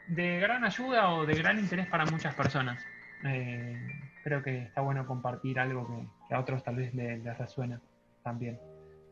de 0.07 0.39
gran 0.39 0.63
ayuda 0.63 1.13
o 1.13 1.25
de 1.25 1.35
gran 1.35 1.59
interés 1.59 1.87
para 1.87 2.05
muchas 2.05 2.33
personas. 2.33 2.81
Eh, 3.25 3.77
creo 4.23 4.41
que 4.41 4.63
está 4.63 4.81
bueno 4.81 5.05
compartir 5.05 5.59
algo 5.59 5.87
que, 6.27 6.35
a 6.35 6.39
otros 6.39 6.63
tal 6.63 6.77
vez 6.77 6.93
les, 6.93 7.37
resuena 7.37 7.81
también. 8.23 8.59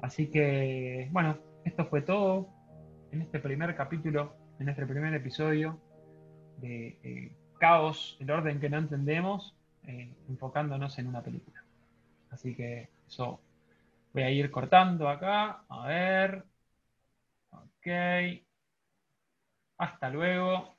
Así 0.02 0.28
que, 0.28 1.10
bueno, 1.12 1.38
esto 1.64 1.86
fue 1.86 2.02
todo 2.02 2.50
en 3.12 3.22
este 3.22 3.40
primer 3.40 3.76
capítulo, 3.76 4.36
en 4.60 4.70
este 4.70 4.86
primer 4.86 5.14
episodio 5.14 5.80
de 6.58 6.98
eh, 7.04 7.32
Caos, 7.57 8.18
el 8.19 8.32
orden 8.32 8.60
que 8.60 8.69
no 8.69 8.77
entendemos, 8.77 9.56
eh, 9.84 10.11
enfocándonos 10.30 10.98
en 10.99 11.07
una 11.07 11.22
película. 11.23 11.64
Así 12.32 12.56
que 12.56 12.90
eso 13.07 13.41
Voy 14.14 14.23
a 14.23 14.32
ir 14.32 14.52
cortando 14.52 15.10
acá. 15.10 15.64
A 15.69 15.88
ver. 15.88 16.45
Ok. 17.52 17.88
Hasta 19.77 20.10
luego. 20.10 20.74